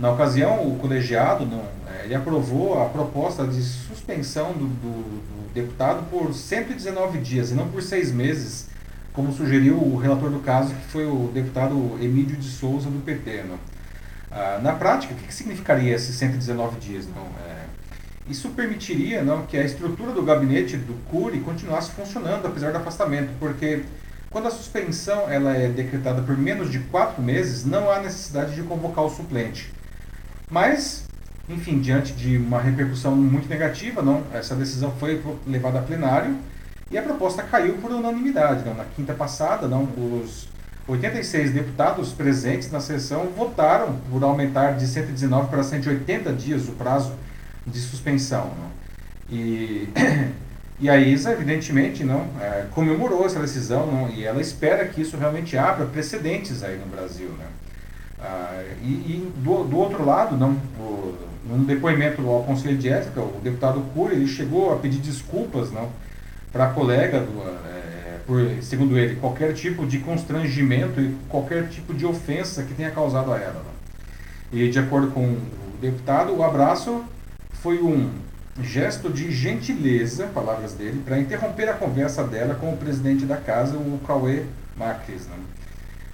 Na 0.00 0.10
ocasião, 0.10 0.66
o 0.66 0.78
colegiado 0.78 1.44
não, 1.44 1.62
é, 1.86 2.04
ele 2.04 2.14
aprovou 2.14 2.82
a 2.82 2.86
proposta 2.86 3.46
de 3.46 3.62
suspensão 3.62 4.54
do, 4.54 4.66
do, 4.66 5.02
do, 5.02 5.52
deputado 5.52 6.08
por 6.08 6.32
119 6.32 7.18
dias 7.18 7.50
e 7.50 7.54
não 7.54 7.68
por 7.68 7.82
seis 7.82 8.10
meses, 8.10 8.68
como 9.12 9.30
sugeriu 9.30 9.76
o 9.76 9.98
relator 9.98 10.30
do 10.30 10.38
caso, 10.38 10.74
que 10.74 10.86
foi 10.86 11.04
o 11.04 11.30
deputado 11.34 11.98
Emílio 12.00 12.36
de 12.36 12.48
Souza, 12.48 12.88
do 12.88 13.04
PT. 13.04 13.42
Não? 13.46 13.58
Ah, 14.30 14.58
na 14.62 14.72
prática, 14.72 15.12
o 15.12 15.16
que, 15.18 15.26
que 15.26 15.34
significaria 15.34 15.94
esses 15.94 16.16
119 16.16 16.80
dias? 16.80 17.06
Não? 17.06 17.26
É, 17.46 17.64
isso 18.26 18.48
permitiria 18.50 19.22
não, 19.22 19.44
que 19.44 19.58
a 19.58 19.64
estrutura 19.64 20.12
do 20.12 20.22
gabinete 20.22 20.78
do 20.78 20.94
CURI 21.10 21.40
continuasse 21.40 21.90
funcionando, 21.90 22.46
apesar 22.46 22.72
do 22.72 22.78
afastamento, 22.78 23.32
porque 23.38 23.82
quando 24.30 24.46
a 24.46 24.50
suspensão 24.50 25.28
ela 25.28 25.54
é 25.54 25.68
decretada 25.68 26.22
por 26.22 26.38
menos 26.38 26.70
de 26.70 26.78
quatro 26.78 27.20
meses, 27.20 27.66
não 27.66 27.90
há 27.90 28.00
necessidade 28.00 28.54
de 28.54 28.62
convocar 28.62 29.04
o 29.04 29.10
suplente. 29.10 29.78
Mas, 30.50 31.04
enfim, 31.48 31.78
diante 31.78 32.12
de 32.12 32.36
uma 32.36 32.60
repercussão 32.60 33.14
muito 33.14 33.48
negativa, 33.48 34.02
não, 34.02 34.24
essa 34.32 34.54
decisão 34.54 34.92
foi 34.98 35.22
levada 35.46 35.78
a 35.78 35.82
plenário 35.82 36.36
e 36.90 36.98
a 36.98 37.02
proposta 37.02 37.42
caiu 37.44 37.74
por 37.74 37.92
unanimidade. 37.92 38.64
Não. 38.64 38.74
Na 38.74 38.84
quinta 38.84 39.14
passada, 39.14 39.68
não, 39.68 39.84
os 39.84 40.48
86 40.88 41.52
deputados 41.52 42.12
presentes 42.12 42.70
na 42.72 42.80
sessão 42.80 43.28
votaram 43.36 43.96
por 44.10 44.22
aumentar 44.24 44.72
de 44.72 44.86
119 44.88 45.48
para 45.48 45.62
180 45.62 46.32
dias 46.32 46.68
o 46.68 46.72
prazo 46.72 47.12
de 47.64 47.78
suspensão. 47.78 48.52
Não. 48.58 48.70
E, 49.30 49.88
e 50.80 50.90
a 50.90 50.96
ISA, 50.96 51.30
evidentemente, 51.30 52.02
não 52.02 52.26
é, 52.40 52.66
comemorou 52.72 53.24
essa 53.24 53.38
decisão 53.38 53.86
não, 53.86 54.10
e 54.10 54.24
ela 54.24 54.40
espera 54.40 54.84
que 54.86 55.00
isso 55.00 55.16
realmente 55.16 55.56
abra 55.56 55.86
precedentes 55.86 56.64
aí 56.64 56.76
no 56.76 56.86
Brasil. 56.86 57.28
Né. 57.38 57.46
Ah, 58.22 58.62
e, 58.82 58.86
e 58.86 59.32
do, 59.36 59.64
do, 59.64 59.76
outro 59.78 60.04
lado, 60.04 60.36
não, 60.36 60.52
o, 60.78 61.14
no 61.46 61.64
depoimento 61.64 62.26
ao 62.28 62.42
Conselho 62.42 62.76
de 62.76 62.88
Ética, 62.88 63.20
o 63.20 63.40
deputado 63.42 63.80
Cury 63.94 64.16
ele 64.16 64.26
chegou 64.26 64.72
a 64.72 64.76
pedir 64.76 64.98
desculpas 64.98 65.70
não, 65.72 65.88
para 66.52 66.66
a 66.66 66.70
colega, 66.70 67.20
do, 67.20 67.42
é, 67.66 68.18
por, 68.26 68.40
segundo 68.62 68.98
ele, 68.98 69.16
qualquer 69.16 69.54
tipo 69.54 69.86
de 69.86 69.98
constrangimento 69.98 71.00
e 71.00 71.16
qualquer 71.28 71.68
tipo 71.68 71.94
de 71.94 72.04
ofensa 72.04 72.62
que 72.62 72.74
tenha 72.74 72.90
causado 72.90 73.32
a 73.32 73.38
ela. 73.38 73.64
Não. 73.64 74.58
E 74.58 74.68
de 74.68 74.78
acordo 74.78 75.10
com 75.12 75.22
o 75.22 75.78
deputado, 75.80 76.34
o 76.34 76.42
abraço 76.42 77.04
foi 77.52 77.80
um 77.80 78.10
gesto 78.62 79.10
de 79.10 79.30
gentileza, 79.30 80.26
palavras 80.26 80.74
dele, 80.74 81.02
para 81.04 81.18
interromper 81.18 81.68
a 81.68 81.74
conversa 81.74 82.24
dela 82.24 82.54
com 82.54 82.72
o 82.72 82.76
presidente 82.76 83.24
da 83.24 83.36
casa, 83.36 83.76
o 83.76 83.98
Cauê 84.06 84.42
Marques. 84.76 85.26
Não. 85.28 85.59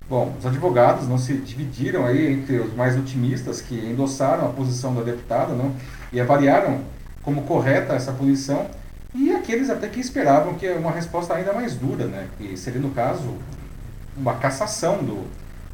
Bom, 0.08 0.36
os 0.38 0.46
advogados 0.46 1.08
não 1.08 1.18
se 1.18 1.34
dividiram 1.34 2.06
aí 2.06 2.32
entre 2.32 2.60
os 2.60 2.72
mais 2.74 2.96
otimistas 2.96 3.60
que 3.60 3.74
endossaram 3.74 4.46
a 4.46 4.52
posição 4.52 4.94
da 4.94 5.02
deputada, 5.02 5.52
não, 5.52 5.74
e 6.12 6.20
avaliaram 6.20 6.80
como 7.22 7.42
correta 7.42 7.92
essa 7.92 8.12
punição, 8.12 8.70
e 9.12 9.32
aqueles 9.32 9.68
até 9.68 9.88
que 9.88 9.98
esperavam 9.98 10.54
que 10.54 10.68
uma 10.70 10.92
resposta 10.92 11.34
ainda 11.34 11.52
mais 11.52 11.74
dura, 11.74 12.06
né, 12.06 12.28
que 12.38 12.56
seria 12.56 12.80
no 12.80 12.90
caso 12.90 13.34
uma 14.16 14.34
cassação 14.34 14.98
do, 14.98 15.26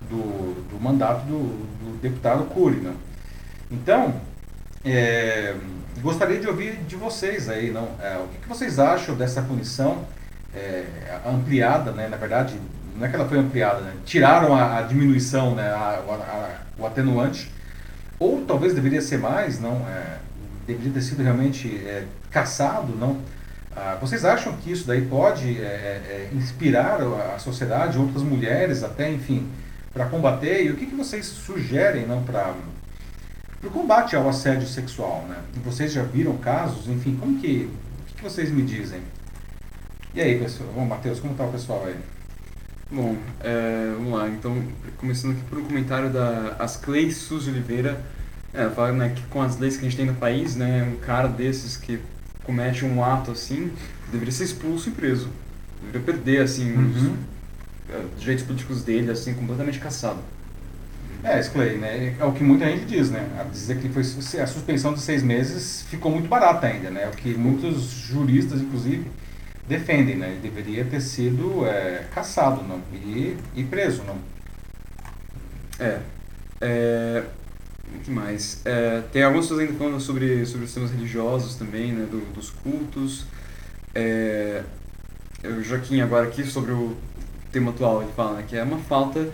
do, 0.08 0.70
do 0.70 0.80
mandato 0.80 1.26
do, 1.26 1.38
do, 1.38 2.00
deputado 2.00 2.44
Cury, 2.44 2.76
né. 2.76 2.94
Então, 3.70 4.14
é, 4.82 5.54
gostaria 6.00 6.40
de 6.40 6.48
ouvir 6.48 6.78
de 6.88 6.96
vocês 6.96 7.50
aí, 7.50 7.70
não, 7.70 7.86
é, 8.00 8.16
o 8.16 8.28
que, 8.28 8.38
que, 8.38 8.48
vocês 8.48 8.78
acham 8.78 9.14
dessa 9.14 9.42
punição 9.42 10.06
é, 10.54 10.86
ampliada, 11.26 11.92
né, 11.92 12.08
na 12.08 12.16
verdade 12.16 12.58
não 12.96 13.06
é 13.06 13.08
que 13.08 13.16
ela 13.16 13.28
foi 13.28 13.38
ampliada, 13.38 13.80
né? 13.80 13.94
tiraram 14.04 14.54
a, 14.54 14.78
a 14.78 14.82
diminuição, 14.82 15.54
né? 15.54 15.70
A, 15.70 16.02
a, 16.06 16.62
o 16.78 16.86
atenuante, 16.86 17.50
ou 18.18 18.44
talvez 18.44 18.74
deveria 18.74 19.00
ser 19.00 19.18
mais, 19.18 19.60
não, 19.60 19.86
é, 19.88 20.18
deveria 20.66 20.92
ter 20.92 21.02
sido 21.02 21.22
realmente 21.22 21.68
é, 21.86 22.04
caçado, 22.30 22.94
não. 22.96 23.20
Ah, 23.74 23.96
vocês 24.00 24.24
acham 24.24 24.54
que 24.56 24.70
isso 24.70 24.86
daí 24.86 25.02
pode 25.02 25.58
é, 25.58 25.62
é, 25.62 26.28
é 26.32 26.36
inspirar 26.36 27.00
a, 27.34 27.38
sociedade, 27.38 27.98
outras 27.98 28.22
mulheres 28.22 28.82
até, 28.82 29.10
enfim, 29.10 29.48
para 29.92 30.06
combater? 30.06 30.64
E 30.64 30.70
o 30.70 30.76
que, 30.76 30.86
que 30.86 30.94
vocês 30.94 31.24
sugerem, 31.24 32.06
não, 32.06 32.22
para 32.22 32.54
o 33.62 33.70
combate 33.70 34.14
ao 34.14 34.28
assédio 34.28 34.68
sexual, 34.68 35.24
né? 35.28 35.36
Vocês 35.64 35.92
já 35.92 36.02
viram 36.02 36.36
casos, 36.36 36.86
enfim, 36.88 37.16
como 37.16 37.38
que, 37.40 37.70
o 38.00 38.04
que, 38.06 38.14
que 38.14 38.22
vocês 38.22 38.50
me 38.50 38.62
dizem? 38.62 39.00
E 40.14 40.20
aí, 40.20 40.38
pessoal? 40.38 40.68
Bom, 40.74 40.84
Matheus, 40.84 41.18
como 41.20 41.32
está 41.32 41.44
o 41.44 41.52
pessoal 41.52 41.84
aí? 41.86 41.96
Bom, 42.94 43.16
é, 43.40 43.90
vamos 43.96 44.12
lá. 44.12 44.28
Então, 44.28 44.62
começando 44.98 45.32
aqui 45.32 45.40
por 45.48 45.56
um 45.56 45.64
comentário 45.64 46.10
da 46.10 46.56
Asclei 46.58 47.10
Suzy 47.10 47.48
Oliveira. 47.48 47.98
Ela 48.52 48.70
fala 48.70 48.92
né, 48.92 49.14
que 49.16 49.22
com 49.28 49.40
as 49.40 49.56
leis 49.56 49.78
que 49.78 49.86
a 49.86 49.88
gente 49.88 49.96
tem 49.96 50.04
no 50.04 50.14
país, 50.14 50.56
né, 50.56 50.82
um 50.82 51.00
cara 51.00 51.26
desses 51.26 51.74
que 51.74 51.98
comete 52.44 52.84
um 52.84 53.02
ato 53.02 53.30
assim, 53.30 53.72
deveria 54.10 54.30
ser 54.30 54.44
expulso 54.44 54.90
e 54.90 54.92
preso. 54.92 55.30
Deveria 55.80 56.02
perder, 56.02 56.42
assim, 56.42 56.70
uhum. 56.70 56.90
os, 56.90 57.94
é, 57.94 58.04
direitos 58.18 58.44
políticos 58.44 58.82
dele, 58.82 59.10
assim, 59.10 59.32
completamente 59.32 59.78
caçado. 59.78 60.18
É, 61.24 61.40
Sclay, 61.40 61.78
né? 61.78 62.14
É 62.20 62.24
o 62.26 62.32
que 62.32 62.44
muita 62.44 62.66
gente 62.66 62.84
diz, 62.84 63.10
né? 63.10 63.26
A 63.40 63.44
dizer 63.44 63.78
que 63.78 63.88
foi 63.88 64.02
a 64.02 64.46
suspensão 64.46 64.92
de 64.92 65.00
seis 65.00 65.22
meses 65.22 65.82
ficou 65.88 66.12
muito 66.12 66.28
barata 66.28 66.66
ainda, 66.66 66.90
né? 66.90 67.08
O 67.08 67.16
que 67.16 67.32
muitos 67.32 67.84
juristas, 67.84 68.60
inclusive, 68.60 69.06
defendem, 69.66 70.16
né? 70.16 70.30
Ele 70.30 70.40
deveria 70.40 70.84
ter 70.84 71.00
sido 71.00 71.66
é, 71.66 72.06
caçado 72.14 72.62
não? 72.62 72.80
E, 72.92 73.36
e 73.54 73.64
preso. 73.64 74.02
Não? 74.04 74.18
É. 75.78 76.00
é 76.60 77.24
o 77.94 77.98
que 77.98 78.10
mais? 78.10 78.62
É, 78.64 79.02
tem 79.12 79.30
pessoas 79.32 79.60
ainda 79.60 79.74
falando 79.74 80.00
sobre, 80.00 80.46
sobre 80.46 80.64
os 80.64 80.72
temas 80.72 80.90
religiosos 80.90 81.56
também, 81.56 81.92
né? 81.92 82.06
Do, 82.10 82.20
dos 82.32 82.50
cultos. 82.50 83.26
É, 83.94 84.62
o 85.44 85.62
Joaquim 85.62 86.00
agora 86.00 86.26
aqui 86.26 86.44
sobre 86.44 86.72
o 86.72 86.96
tema 87.50 87.70
atual, 87.70 88.02
ele 88.02 88.12
fala 88.12 88.38
né, 88.38 88.44
que 88.48 88.56
é 88.56 88.62
uma 88.62 88.78
falta 88.78 89.28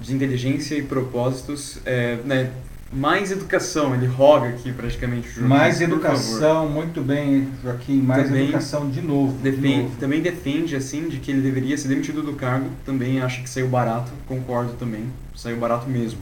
de 0.00 0.14
inteligência 0.14 0.74
e 0.74 0.82
propósitos 0.82 1.78
é, 1.84 2.16
né, 2.24 2.50
mais 2.92 3.30
educação, 3.30 3.94
ele 3.94 4.06
roga 4.06 4.48
aqui 4.48 4.72
praticamente 4.72 5.28
o 5.28 5.32
Joaquim. 5.32 5.48
Mais 5.48 5.80
educação, 5.80 6.68
muito 6.68 7.00
bem, 7.00 7.48
Joaquim, 7.62 8.02
mais 8.02 8.24
também 8.26 8.44
educação 8.44 8.90
de 8.90 9.00
novo, 9.00 9.32
defende, 9.38 9.60
de 9.60 9.82
novo. 9.82 9.96
Também 9.96 10.20
defende, 10.20 10.74
assim, 10.74 11.08
de 11.08 11.18
que 11.18 11.30
ele 11.30 11.40
deveria 11.40 11.78
ser 11.78 11.88
demitido 11.88 12.22
do 12.22 12.32
cargo, 12.32 12.68
também 12.84 13.20
acha 13.20 13.42
que 13.42 13.48
saiu 13.48 13.68
barato, 13.68 14.10
concordo 14.26 14.72
também, 14.72 15.04
saiu 15.36 15.56
barato 15.56 15.88
mesmo. 15.88 16.18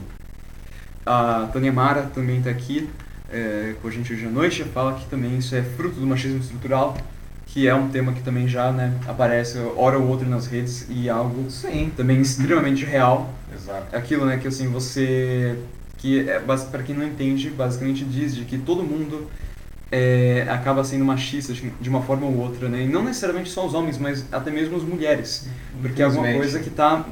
A 1.05 1.49
Tânia 1.51 1.73
Mara 1.73 2.03
também 2.03 2.37
está 2.37 2.51
aqui 2.51 2.87
é, 3.31 3.73
com 3.81 3.87
a 3.87 3.91
gente 3.91 4.13
hoje 4.13 4.27
à 4.27 4.29
noite, 4.29 4.63
fala 4.63 4.93
que 4.93 5.07
também 5.07 5.37
isso 5.37 5.55
é 5.55 5.63
fruto 5.63 5.99
do 5.99 6.05
machismo 6.05 6.39
estrutural, 6.39 6.95
que 7.47 7.67
é 7.67 7.73
um 7.73 7.89
tema 7.89 8.13
que 8.13 8.21
também 8.21 8.47
já 8.47 8.71
né, 8.71 8.93
aparece 9.07 9.57
hora 9.75 9.97
ou 9.97 10.07
outra 10.07 10.27
nas 10.27 10.45
redes 10.45 10.85
e 10.87 11.07
é 11.07 11.11
algo 11.11 11.49
Sim. 11.49 11.91
também 11.97 12.21
extremamente 12.21 12.85
real. 12.85 13.33
Exato. 13.51 13.95
Aquilo 13.95 14.25
né, 14.27 14.37
que 14.37 14.47
assim, 14.47 14.67
você 14.67 15.57
que 15.99 16.27
é, 16.27 16.39
para 16.39 16.83
quem 16.83 16.95
não 16.95 17.05
entende, 17.05 17.49
basicamente 17.49 18.03
diz 18.03 18.35
de 18.35 18.45
que 18.45 18.57
todo 18.57 18.81
mundo 18.83 19.29
é, 19.91 20.45
acaba 20.49 20.83
sendo 20.83 21.03
machista 21.05 21.53
de 21.53 21.89
uma 21.89 22.01
forma 22.01 22.25
ou 22.25 22.37
outra, 22.37 22.69
né? 22.69 22.83
E 22.83 22.87
não 22.87 23.03
necessariamente 23.03 23.49
só 23.49 23.65
os 23.65 23.73
homens, 23.73 23.97
mas 23.97 24.25
até 24.31 24.49
mesmo 24.49 24.77
as 24.77 24.83
mulheres, 24.83 25.47
porque 25.81 26.01
é 26.01 26.05
alguma 26.05 26.31
coisa 26.33 26.59
que 26.59 26.69
está 26.69 27.05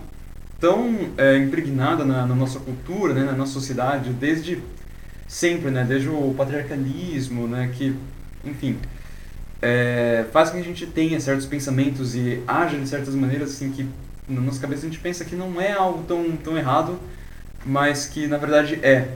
tão 0.59 1.11
é, 1.17 1.37
impregnada 1.37 2.03
na, 2.03 2.25
na, 2.25 2.35
nossa 2.35 2.59
cultura, 2.59 3.13
né? 3.13 3.23
na 3.23 3.33
nossa 3.33 3.53
sociedade, 3.53 4.11
desde 4.11 4.59
sempre, 5.27 5.69
né? 5.69 5.85
Desde 5.87 6.09
o 6.09 6.33
patriarcalismo, 6.35 7.47
né? 7.47 7.69
Que, 7.73 7.95
enfim, 8.45 8.77
é, 9.61 10.25
faz 10.31 10.49
com 10.49 10.55
que 10.55 10.61
a 10.63 10.65
gente 10.65 10.85
tenha 10.85 11.19
certos 11.19 11.45
pensamentos 11.45 12.15
e 12.15 12.41
haja 12.47 12.77
de 12.77 12.87
certas 12.87 13.13
maneiras 13.15 13.51
assim 13.51 13.71
que 13.71 13.85
na 14.29 14.41
nossa 14.41 14.59
cabeça 14.59 14.85
a 14.85 14.89
gente 14.89 14.99
pensa 14.99 15.25
que 15.25 15.35
não 15.35 15.59
é 15.59 15.71
algo 15.71 16.03
tão, 16.07 16.35
tão 16.37 16.57
errado, 16.57 16.99
mas 17.65 18.05
que 18.05 18.27
na 18.27 18.37
verdade 18.37 18.79
é. 18.83 19.07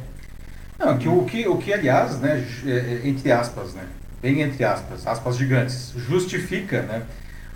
Não, 0.78 0.98
que 0.98 1.08
o 1.08 1.24
que, 1.26 1.48
o 1.48 1.58
que 1.58 1.74
aliás, 1.74 2.20
né, 2.20 2.44
é, 2.66 2.70
é, 2.70 3.02
entre 3.08 3.32
aspas, 3.32 3.74
né, 3.74 3.84
bem 4.22 4.42
entre 4.42 4.64
aspas, 4.64 5.06
aspas 5.06 5.38
gigantes, 5.38 5.94
justifica 5.96 6.82
né, 6.82 7.04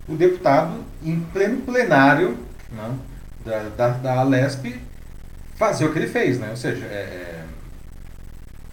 o 0.07 0.15
deputado 0.15 0.83
em 1.03 1.19
pleno 1.33 1.61
plenário 1.61 2.37
né, 2.71 2.95
da, 3.43 3.63
da, 3.69 3.87
da 3.89 4.19
Alesp 4.19 4.79
fazer 5.55 5.85
o 5.85 5.93
que 5.93 5.99
ele 5.99 6.07
fez, 6.07 6.37
né? 6.37 6.49
Ou 6.49 6.57
seja, 6.57 6.85
é, 6.85 6.97
é 6.97 7.44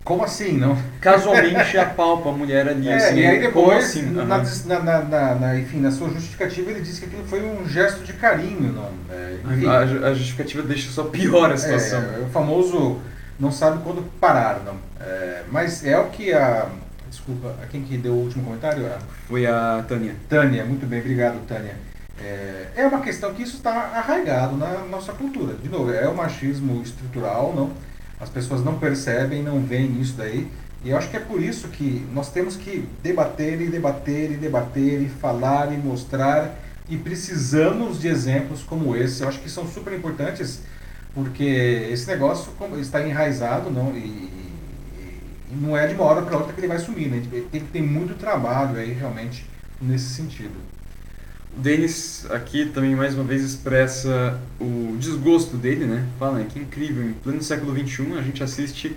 como 0.05 0.25
assim, 0.25 0.59
não? 0.59 0.77
Casualmente 1.01 1.79
apalpa 1.79 2.31
a 2.31 2.33
mulher 2.33 2.69
ali, 2.69 2.89
é, 2.89 2.97
assim. 2.97 3.19
E 3.19 3.27
aí 3.27 3.41
depois, 3.41 3.85
assim? 3.85 4.03
na, 4.11 4.25
na, 4.25 5.03
na, 5.03 5.35
na, 5.37 5.59
enfim, 5.59 5.81
na 5.81 5.93
sua 5.93 6.09
justificativa, 6.11 6.71
ele 6.73 6.81
disse 6.81 7.01
que 7.01 7.07
aquilo 7.07 7.25
foi 7.25 7.43
um 7.43 7.69
gesto 7.69 8.03
de 8.03 8.13
carinho, 8.15 8.73
não? 8.73 8.91
É, 9.09 9.37
a, 9.69 10.09
a, 10.09 10.15
justificativa 10.15 10.63
deixa 10.65 10.91
só 10.91 11.05
pior 11.05 11.53
a 11.53 11.57
situação. 11.57 12.01
É, 12.01 12.19
o 12.19 12.27
famoso 12.31 13.01
não 13.39 13.53
sabe 13.53 13.81
quando 13.85 14.03
parar, 14.19 14.61
não. 14.65 14.77
É, 15.01 15.43
mas 15.51 15.85
é 15.85 15.97
o 15.99 16.07
que 16.07 16.33
a... 16.33 16.67
Desculpa, 17.09 17.55
quem 17.71 17.83
que 17.83 17.97
deu 17.97 18.15
o 18.15 18.23
último 18.23 18.43
comentário? 18.43 18.89
Foi 19.29 19.47
a 19.47 19.85
Tânia. 19.87 20.17
Tânia, 20.29 20.65
muito 20.65 20.87
bem, 20.87 20.99
obrigado, 20.99 21.47
Tânia. 21.47 21.77
É, 22.21 22.67
é 22.77 22.87
uma 22.87 23.01
questão 23.01 23.35
que 23.35 23.43
isso 23.43 23.57
está 23.57 23.71
arraigado 23.71 24.57
na 24.57 24.79
nossa 24.91 25.13
cultura. 25.13 25.55
De 25.55 25.69
novo, 25.69 25.93
é 25.93 26.09
o 26.09 26.17
machismo 26.17 26.83
estrutural, 26.83 27.53
não? 27.55 27.71
As 28.23 28.29
pessoas 28.29 28.65
não 28.65 28.79
percebem, 28.79 29.43
não 29.43 29.61
veem 29.61 30.01
isso 30.01 30.15
daí. 30.17 30.49
E 30.85 30.91
eu 30.91 30.97
acho 30.97 31.11
que 31.11 31.17
é 31.17 31.21
por 31.21 31.43
isso 31.43 31.69
que 31.69 32.07
nós 32.15 32.31
temos 32.31 32.57
que 32.57 32.89
debater 33.03 33.61
e 33.61 33.69
debater 33.69 34.31
e 34.31 34.37
debater 34.37 35.03
e 35.03 35.09
falar 35.09 35.73
e 35.73 35.77
mostrar 35.77 36.57
e 36.89 36.97
precisamos 36.97 38.01
de 38.01 38.07
exemplos 38.07 38.63
como 38.63 38.97
esse. 38.97 39.23
Eu 39.23 39.29
acho 39.29 39.41
que 39.41 39.51
são 39.51 39.67
super 39.67 39.93
importantes 39.93 40.61
porque 41.13 41.89
esse 41.91 42.07
negócio 42.07 42.53
está 42.81 43.07
enraizado 43.07 43.71
não 43.71 43.93
e, 43.93 43.99
e 45.51 45.57
não 45.61 45.77
é 45.77 45.89
de 45.89 45.95
uma 45.95 46.05
hora 46.05 46.23
para 46.23 46.37
outra 46.37 46.53
que 46.53 46.61
ele 46.61 46.69
vai 46.69 46.79
sumir. 46.79 47.09
Né? 47.09 47.23
Tem 47.51 47.61
que 47.61 47.73
ter 47.73 47.83
muito 47.83 48.15
trabalho 48.15 48.79
aí 48.79 48.93
realmente 48.93 49.45
nesse 49.81 50.15
sentido. 50.15 50.55
Denis 51.57 52.27
aqui 52.31 52.67
também 52.67 52.97
mais 52.97 53.15
uma 53.15 53.25
vez 53.25 53.45
expressa 53.45 54.39
o 54.59 54.97
desgosto 54.99 55.57
dele, 55.57 55.85
né? 55.85 56.07
Fala, 56.19 56.39
né? 56.39 56.47
Que 56.49 56.59
incrível, 56.59 57.05
em 57.05 57.13
pleno 57.13 57.43
século 57.43 57.77
XXI 57.79 58.15
a 58.19 58.23
gente 58.23 58.43
assiste 58.43 58.97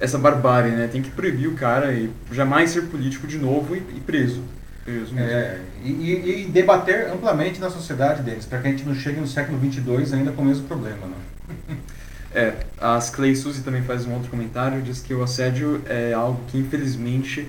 essa 0.00 0.18
barbárie, 0.18 0.72
né? 0.72 0.88
Tem 0.88 1.00
que 1.00 1.10
proibir 1.10 1.46
o 1.46 1.54
cara 1.54 1.92
e 1.92 2.10
jamais 2.32 2.70
ser 2.70 2.82
político 2.82 3.26
de 3.26 3.38
novo 3.38 3.76
e, 3.76 3.78
e 3.78 4.00
preso. 4.00 4.42
preso 4.84 5.16
é, 5.16 5.60
e, 5.84 6.42
e, 6.42 6.50
debater 6.50 7.08
amplamente 7.08 7.60
na 7.60 7.70
sociedade 7.70 8.22
deles, 8.22 8.46
para 8.46 8.58
que 8.58 8.66
a 8.66 8.70
gente 8.72 8.84
não 8.84 8.94
chegue 8.94 9.20
no 9.20 9.26
século 9.26 9.58
XXII 9.60 10.18
ainda 10.18 10.32
com 10.32 10.42
o 10.42 10.44
mesmo 10.44 10.66
problema, 10.66 11.06
né? 11.06 11.76
É, 12.34 12.54
as 12.80 13.10
Clay 13.10 13.36
Suzy 13.36 13.60
também 13.60 13.82
faz 13.82 14.06
um 14.06 14.14
outro 14.14 14.30
comentário, 14.30 14.80
diz 14.80 15.00
que 15.00 15.12
o 15.12 15.22
assédio 15.22 15.82
é 15.84 16.14
algo 16.14 16.40
que 16.48 16.56
infelizmente 16.56 17.46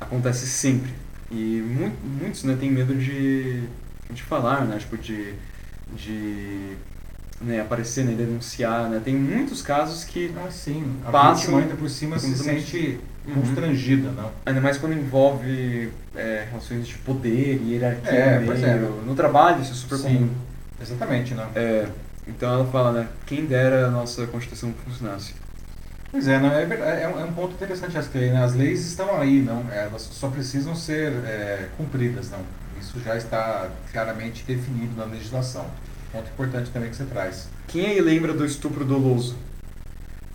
acontece 0.00 0.46
sempre 0.46 0.92
e 1.30 1.62
muito, 1.66 1.96
muitos 2.04 2.44
né, 2.44 2.56
têm 2.58 2.70
medo 2.70 2.94
de, 2.94 3.62
de 4.10 4.22
falar, 4.22 4.64
né? 4.64 4.78
Tipo, 4.78 4.96
de, 4.96 5.34
de 5.96 6.76
né, 7.40 7.60
aparecer, 7.60 8.04
né, 8.04 8.14
denunciar, 8.14 8.88
né? 8.88 9.00
Tem 9.04 9.14
muitos 9.14 9.62
casos 9.62 10.04
que 10.04 10.32
ah, 10.36 10.50
sim. 10.50 10.96
A 11.06 11.10
passam... 11.10 11.58
ainda 11.58 11.74
por 11.74 11.88
cima 11.88 12.18
se 12.18 12.36
sente 12.36 13.00
uhum. 13.26 13.34
constrangida, 13.34 14.10
não? 14.10 14.30
Ainda 14.46 14.60
mais 14.60 14.78
quando 14.78 14.94
envolve 14.94 15.90
é, 16.14 16.46
relações 16.50 16.86
de 16.86 16.94
poder 16.98 17.60
e 17.62 17.72
hierarquia 17.72 18.10
é, 18.10 18.38
no, 18.38 18.52
meio. 18.52 18.64
É. 18.64 19.06
no 19.06 19.14
trabalho, 19.14 19.62
isso 19.62 19.72
é 19.72 19.74
super 19.74 19.98
sim. 19.98 20.14
comum. 20.14 20.30
Exatamente, 20.80 21.34
não? 21.34 21.48
É, 21.54 21.86
então 22.26 22.52
ela 22.52 22.66
fala, 22.66 22.92
né? 22.92 23.08
Quem 23.26 23.46
dera 23.46 23.86
a 23.86 23.90
nossa 23.90 24.26
Constituição 24.26 24.72
funcionasse. 24.84 25.34
Pois 26.14 26.28
é, 26.28 26.38
não, 26.38 26.48
é, 26.48 26.62
é, 26.62 27.02
é, 27.02 27.24
um 27.24 27.32
ponto 27.32 27.54
interessante 27.54 27.98
as 27.98 28.08
leis. 28.14 28.32
Né? 28.32 28.44
As 28.44 28.54
leis 28.54 28.86
estão 28.86 29.20
aí, 29.20 29.42
não? 29.42 29.64
É, 29.68 29.86
elas 29.86 30.02
só 30.02 30.28
precisam 30.28 30.72
ser 30.72 31.12
é, 31.26 31.66
cumpridas, 31.76 32.30
não? 32.30 32.38
Isso 32.80 33.00
já 33.00 33.16
está 33.16 33.68
claramente 33.90 34.44
definido 34.44 34.96
na 34.96 35.06
legislação. 35.06 35.66
Ponto 36.12 36.30
importante 36.30 36.70
também 36.70 36.88
que 36.88 36.94
você 36.94 37.04
traz. 37.04 37.48
Quem 37.66 37.86
aí 37.86 38.00
lembra 38.00 38.32
do 38.32 38.46
estupro 38.46 38.84
doloso? 38.84 39.36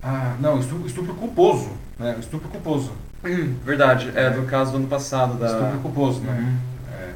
Ah, 0.04 0.36
não, 0.42 0.60
estupro, 0.60 0.86
estupro 0.86 1.14
culposo, 1.14 1.72
né? 1.98 2.18
Estupro 2.20 2.50
culposo. 2.50 2.92
Hum, 3.24 3.56
verdade, 3.64 4.12
é, 4.16 4.30
do 4.32 4.42
caso 4.48 4.72
do 4.72 4.80
ano 4.80 4.88
passado. 4.88 5.40
Da... 5.40 5.48
Estupro 5.48 5.80
culposo, 5.80 6.20
né? 6.20 6.34
Uhum. 6.34 6.58
É. 6.94 7.14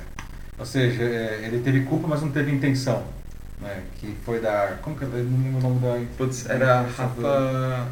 Ou 0.58 0.66
seja, 0.66 1.04
é, 1.04 1.42
ele 1.44 1.60
teve 1.60 1.82
culpa, 1.82 2.08
mas 2.08 2.22
não 2.22 2.32
teve 2.32 2.50
intenção. 2.50 3.04
Né? 3.60 3.84
Que 4.00 4.16
foi 4.24 4.40
da. 4.40 4.78
Como 4.82 4.96
que 4.96 5.04
eu 5.04 5.10
não 5.10 5.18
lembro 5.18 5.60
o 5.60 5.62
nome 5.62 5.80
da. 5.82 6.02
Putz, 6.18 6.50
era 6.50 6.84
Rafa. 6.84 7.92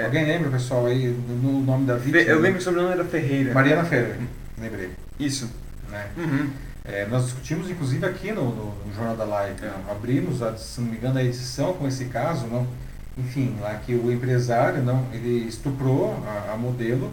É. 0.00 0.04
Alguém 0.04 0.24
lembra, 0.24 0.50
pessoal, 0.50 0.86
aí, 0.86 1.06
no 1.08 1.60
nome 1.60 1.86
da 1.86 1.96
vítima? 1.96 2.22
Eu 2.22 2.40
lembro 2.40 2.58
que 2.58 2.62
o 2.62 2.64
sobrenome 2.64 2.94
era 2.94 3.04
Ferreira. 3.04 3.54
Mariana 3.54 3.84
Ferreira, 3.84 4.18
lembrei. 4.58 4.90
Isso. 5.18 5.50
Né? 5.90 6.06
Uhum. 6.16 6.50
É, 6.84 7.06
nós 7.06 7.24
discutimos, 7.24 7.70
inclusive, 7.70 8.04
aqui 8.06 8.32
no, 8.32 8.44
no, 8.44 8.74
no 8.86 8.94
Jornal 8.94 9.16
da 9.16 9.24
Live. 9.24 9.64
É. 9.64 9.72
Abrimos, 9.90 10.42
a, 10.42 10.56
se 10.56 10.80
não 10.80 10.88
me 10.88 10.96
engano, 10.96 11.18
a 11.18 11.22
edição 11.22 11.74
com 11.74 11.86
esse 11.86 12.06
caso, 12.06 12.46
não? 12.46 12.66
enfim, 13.20 13.56
lá 13.60 13.74
que 13.74 13.94
o 13.94 14.10
empresário, 14.10 14.82
não, 14.82 15.06
ele 15.12 15.46
estuprou 15.46 16.16
a, 16.26 16.52
a 16.52 16.56
modelo 16.56 17.10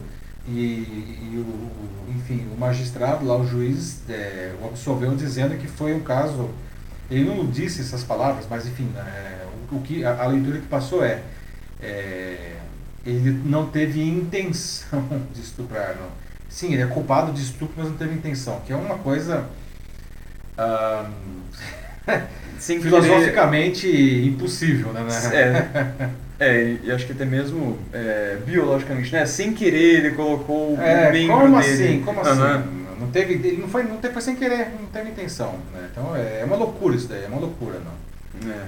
e, 0.48 0.54
e 0.54 1.34
o, 1.36 1.42
o, 1.42 2.14
enfim, 2.16 2.48
o 2.56 2.60
magistrado 2.60 3.26
lá, 3.26 3.36
o 3.36 3.46
juiz, 3.46 4.02
é, 4.10 4.54
o 4.62 4.66
absolveu 4.68 5.14
dizendo 5.16 5.58
que 5.58 5.68
foi 5.68 5.94
um 5.94 6.00
caso, 6.00 6.50
ele 7.10 7.26
não 7.26 7.46
disse 7.46 7.82
essas 7.82 8.04
palavras, 8.04 8.46
mas 8.50 8.66
enfim, 8.66 8.90
é, 8.96 9.46
o, 9.72 9.76
o, 9.76 9.82
que 9.82 10.06
a, 10.06 10.24
a 10.24 10.28
leitura 10.28 10.60
que 10.60 10.68
passou 10.68 11.04
é, 11.04 11.22
é 11.82 12.56
ele 13.08 13.32
não 13.46 13.68
teve 13.68 14.02
intenção 14.02 15.04
de 15.34 15.42
estuprar, 15.42 15.96
não. 15.96 16.10
Sim, 16.50 16.74
ele 16.74 16.82
é 16.82 16.88
culpado 16.88 17.32
de 17.32 17.42
estupro, 17.42 17.76
mas 17.78 17.88
não 17.88 17.98
teve 17.98 18.14
intenção, 18.14 18.62
que 18.66 18.74
é 18.74 18.76
uma 18.76 18.98
coisa 18.98 19.46
filosoficamente 22.60 23.88
querer... 23.88 24.26
impossível, 24.26 24.92
né? 24.92 25.06
É, 26.40 26.40
é, 26.40 26.78
e 26.84 26.92
acho 26.92 27.06
que 27.06 27.12
até 27.12 27.26
mesmo 27.26 27.78
é, 27.94 28.38
biologicamente, 28.46 29.12
né? 29.12 29.26
Sem 29.26 29.54
querer 29.54 30.06
ele 30.06 30.12
colocou 30.12 30.78
é, 30.82 31.10
o 31.10 31.14
membro 31.14 31.38
como 31.38 31.62
dele. 31.62 31.74
Assim, 31.74 32.02
como 32.02 32.22
assim? 32.22 32.78
Não 33.00 33.12
teve, 33.12 33.34
ele 33.36 33.62
não 33.62 33.70
foi, 33.70 33.84
não 33.84 33.98
teve, 33.98 34.14
foi 34.14 34.24
sem 34.24 34.36
querer, 34.36 34.70
não 34.80 34.88
teve 34.88 35.12
intenção, 35.12 35.54
né? 35.74 35.88
Então 35.92 36.16
é, 36.16 36.42
é 36.42 36.46
uma 36.46 36.56
loucura 36.56 36.96
isso 36.96 37.08
daí, 37.08 37.24
é 37.24 37.28
uma 37.28 37.40
loucura, 37.40 37.80
não. 37.80 38.52
É. 38.52 38.66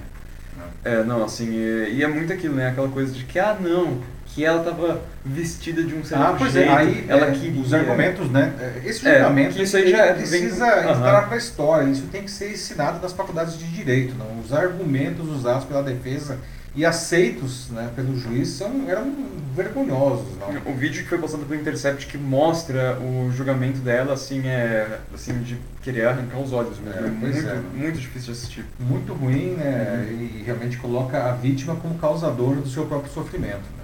É, 0.83 1.03
não, 1.03 1.23
assim, 1.23 1.51
e, 1.51 1.95
e 1.95 2.03
é 2.03 2.07
muito 2.07 2.31
aquilo, 2.31 2.55
né? 2.55 2.69
Aquela 2.69 2.89
coisa 2.89 3.11
de 3.11 3.23
que, 3.23 3.39
ah, 3.39 3.57
não, 3.59 3.99
que 4.39 4.45
ela 4.45 4.59
estava 4.59 5.01
vestida 5.25 5.83
de 5.83 5.93
um 5.93 6.01
certo 6.01 6.21
ah, 6.21 6.35
pois 6.37 6.55
é, 6.55 6.59
jeito, 6.59 6.71
é, 6.71 6.77
aí, 6.77 7.05
ela 7.09 7.27
é, 7.27 7.31
queria... 7.31 7.61
Os 7.61 7.73
argumentos, 7.73 8.31
né? 8.31 8.53
É, 8.57 8.87
esse 8.87 9.03
julgamento 9.03 9.59
é, 9.59 9.63
isso 9.63 9.75
aí 9.75 9.91
já 9.91 10.13
precisa 10.13 10.65
vem... 10.65 10.91
entrar 10.91 11.27
para 11.27 11.35
a 11.35 11.37
história, 11.37 11.89
isso 11.89 12.03
tem 12.09 12.23
que 12.23 12.31
ser 12.31 12.53
ensinado 12.53 13.01
nas 13.01 13.11
faculdades 13.11 13.59
de 13.59 13.65
direito, 13.67 14.15
não? 14.15 14.39
Os 14.39 14.53
argumentos 14.53 15.27
usados 15.27 15.65
pela 15.65 15.83
defesa 15.83 16.37
e 16.73 16.85
aceitos 16.85 17.69
né, 17.71 17.89
pelo 17.93 18.17
juiz 18.17 18.47
são, 18.47 18.85
eram 18.87 19.13
vergonhosos. 19.53 20.37
Não? 20.39 20.71
O 20.71 20.75
vídeo 20.77 21.03
que 21.03 21.09
foi 21.09 21.17
postado 21.17 21.43
pelo 21.43 21.59
Intercept 21.59 22.07
que 22.07 22.17
mostra 22.17 22.97
o 22.99 23.29
julgamento 23.31 23.79
dela, 23.79 24.13
assim, 24.13 24.47
é 24.47 24.99
assim, 25.13 25.37
de 25.41 25.57
querer 25.81 26.05
arrancar 26.05 26.39
os 26.39 26.53
olhos 26.53 26.79
mesmo. 26.79 27.07
É, 27.07 27.09
muito, 27.09 27.37
é. 27.37 27.61
muito 27.73 27.99
difícil 27.99 28.31
de 28.33 28.39
assistir. 28.39 28.65
Muito 28.79 29.13
ruim, 29.13 29.55
né? 29.57 30.07
Uhum. 30.09 30.21
E 30.21 30.43
realmente 30.45 30.77
coloca 30.77 31.25
a 31.25 31.33
vítima 31.33 31.75
como 31.75 31.95
causador 31.95 32.55
do 32.55 32.69
seu 32.69 32.85
próprio 32.85 33.11
sofrimento. 33.11 33.78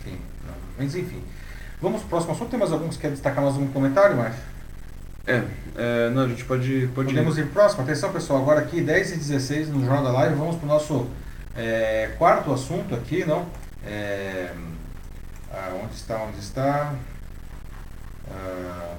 Enfim, 0.00 0.18
não. 0.46 0.54
mas 0.78 0.94
enfim. 0.94 1.22
Vamos 1.80 2.00
para 2.00 2.06
o 2.06 2.10
próximo 2.10 2.32
assunto. 2.32 2.50
Tem 2.50 2.58
mais 2.58 2.72
alguns 2.72 2.96
que 2.96 3.02
quer 3.02 3.10
destacar 3.10 3.42
mais 3.42 3.54
algum 3.54 3.68
comentário, 3.68 4.16
Márcio? 4.16 4.42
É, 5.26 5.44
é, 5.76 6.10
não, 6.10 6.24
a 6.24 6.28
gente 6.28 6.44
pode, 6.44 6.90
pode 6.94 7.08
Podemos 7.08 7.38
ir 7.38 7.42
o 7.42 7.48
próximo. 7.48 7.82
Atenção, 7.82 8.12
pessoal. 8.12 8.42
Agora 8.42 8.60
aqui, 8.60 8.80
10 8.80 9.12
e 9.12 9.16
16 9.16 9.68
no 9.68 9.80
Jornal 9.84 10.04
da 10.04 10.12
Live. 10.12 10.34
Vamos 10.34 10.56
para 10.56 10.64
o 10.64 10.68
nosso 10.68 11.06
é, 11.56 12.14
quarto 12.18 12.52
assunto 12.52 12.94
aqui, 12.94 13.24
não? 13.24 13.46
É, 13.84 14.52
ah, 15.52 15.72
onde 15.82 15.94
está, 15.94 16.18
onde 16.22 16.38
está? 16.38 16.94
Ah, 18.30 18.94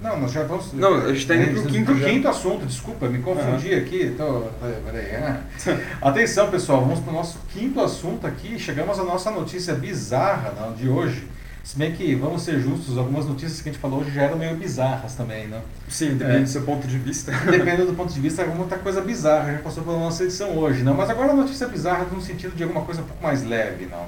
não, 0.00 0.20
nós 0.20 0.32
já 0.32 0.42
vamos. 0.42 0.72
Não, 0.72 0.94
a 0.94 1.08
gente 1.08 1.18
está 1.18 1.34
indo 1.34 1.52
para 1.52 1.62
o 1.62 1.66
quinto, 1.66 1.94
quinto 1.94 2.28
assunto, 2.28 2.66
desculpa, 2.66 3.08
me 3.08 3.18
confundi 3.20 3.72
uhum. 3.72 3.80
aqui. 3.80 4.14
Tô, 4.16 4.42
peraí, 4.84 5.16
ah. 5.16 5.40
Atenção, 6.02 6.50
pessoal, 6.50 6.82
vamos 6.82 7.00
para 7.00 7.10
o 7.10 7.14
nosso 7.14 7.38
quinto 7.52 7.80
assunto 7.80 8.26
aqui. 8.26 8.58
Chegamos 8.58 8.98
à 8.98 9.04
nossa 9.04 9.30
notícia 9.30 9.74
bizarra 9.74 10.52
não, 10.58 10.74
de 10.74 10.88
hoje. 10.88 11.26
Se 11.64 11.76
bem 11.76 11.90
que, 11.90 12.14
vamos 12.14 12.42
ser 12.42 12.60
justos, 12.60 12.96
algumas 12.96 13.26
notícias 13.26 13.60
que 13.60 13.68
a 13.68 13.72
gente 13.72 13.80
falou 13.80 14.00
hoje 14.00 14.12
já 14.12 14.22
eram 14.22 14.38
meio 14.38 14.54
bizarras 14.54 15.16
também, 15.16 15.48
né? 15.48 15.60
Sim, 15.88 16.16
depende 16.16 16.36
é, 16.36 16.42
do 16.42 16.48
seu 16.48 16.62
ponto 16.62 16.86
de 16.86 16.96
vista. 16.96 17.32
Depende 17.50 17.82
do 17.82 17.92
ponto 17.92 18.12
de 18.12 18.20
vista, 18.20 18.42
alguma 18.42 18.62
outra 18.62 18.78
coisa 18.78 19.00
bizarra 19.00 19.52
já 19.54 19.58
passou 19.58 19.82
pela 19.82 19.98
nossa 19.98 20.22
edição 20.22 20.56
hoje, 20.56 20.84
não? 20.84 20.94
Mas 20.94 21.10
agora 21.10 21.32
a 21.32 21.34
notícia 21.34 21.66
bizarra 21.66 22.04
no 22.04 22.20
sentido 22.20 22.54
de 22.54 22.62
alguma 22.62 22.82
coisa 22.82 23.00
um 23.00 23.04
pouco 23.04 23.20
mais 23.20 23.42
leve, 23.42 23.86
não? 23.86 24.06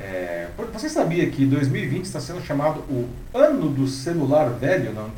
É, 0.00 0.46
você 0.72 0.88
sabia 0.88 1.28
que 1.28 1.44
2020 1.44 2.04
está 2.04 2.20
sendo 2.20 2.40
chamado 2.40 2.80
o 2.88 3.08
ano 3.34 3.68
do 3.68 3.86
celular 3.86 4.48
velho, 4.50 4.92
não? 4.92 5.10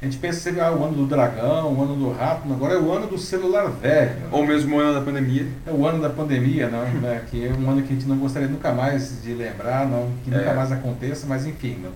A 0.00 0.04
gente 0.04 0.18
pensa 0.18 0.36
que 0.36 0.44
seria 0.44 0.70
o 0.70 0.84
ano 0.84 0.94
do 0.94 1.06
dragão, 1.06 1.74
o 1.74 1.82
ano 1.82 1.96
do 1.96 2.12
rato, 2.12 2.50
agora 2.52 2.74
é 2.74 2.78
o 2.78 2.92
ano 2.92 3.08
do 3.08 3.18
celular 3.18 3.68
velho. 3.68 4.28
Ou 4.30 4.46
mesmo 4.46 4.76
o 4.76 4.78
ano 4.78 4.94
da 4.94 5.00
pandemia. 5.00 5.46
É 5.66 5.72
o 5.72 5.84
ano 5.84 6.00
da 6.00 6.08
pandemia, 6.08 6.68
não, 6.68 6.84
né? 7.02 7.22
que 7.28 7.44
é 7.44 7.52
um 7.52 7.68
ano 7.68 7.82
que 7.82 7.92
a 7.92 7.96
gente 7.96 8.06
não 8.06 8.16
gostaria 8.16 8.46
nunca 8.46 8.72
mais 8.72 9.20
de 9.20 9.34
lembrar, 9.34 9.88
não, 9.88 10.08
que 10.22 10.30
nunca 10.30 10.50
é. 10.50 10.54
mais 10.54 10.70
aconteça, 10.70 11.26
mas 11.26 11.44
enfim. 11.44 11.78
Não. 11.82 11.90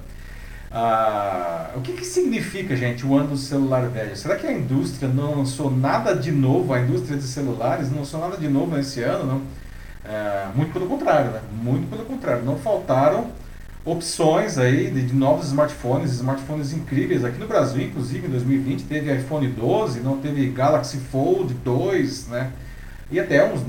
Ah, 0.74 1.70
o 1.76 1.80
que, 1.80 1.92
que 1.92 2.04
significa, 2.04 2.74
gente, 2.74 3.06
o 3.06 3.14
ano 3.14 3.28
do 3.28 3.36
celular 3.36 3.86
velho? 3.88 4.16
Será 4.16 4.34
que 4.36 4.46
a 4.46 4.52
indústria 4.52 5.08
não 5.08 5.36
lançou 5.36 5.70
nada 5.70 6.16
de 6.16 6.32
novo, 6.32 6.72
a 6.72 6.80
indústria 6.80 7.16
de 7.16 7.24
celulares 7.24 7.90
não 7.90 7.98
lançou 7.98 8.18
nada 8.18 8.36
de 8.36 8.48
novo 8.48 8.74
nesse 8.74 9.00
ano? 9.02 9.24
Não? 9.24 9.42
É, 10.04 10.48
muito 10.54 10.72
pelo 10.72 10.86
contrário, 10.86 11.30
né? 11.30 11.40
Muito 11.52 11.88
pelo 11.88 12.04
contrário. 12.04 12.44
Não 12.44 12.58
faltaram 12.58 13.30
opções 13.84 14.58
aí 14.58 14.90
de, 14.90 15.02
de, 15.02 15.14
novos 15.14 15.46
smartphones, 15.46 16.12
smartphones 16.12 16.72
incríveis. 16.72 17.24
Aqui 17.24 17.38
no 17.38 17.46
Brasil, 17.46 17.82
inclusive, 17.82 18.26
em 18.26 18.30
2020, 18.30 18.84
teve 18.84 19.14
iPhone 19.14 19.46
12, 19.46 20.00
não 20.00 20.18
teve 20.18 20.48
Galaxy 20.48 20.98
Fold 20.98 21.54
2, 21.54 22.28
né? 22.28 22.52
E 23.10 23.20
até 23.20 23.44
uns 23.44 23.60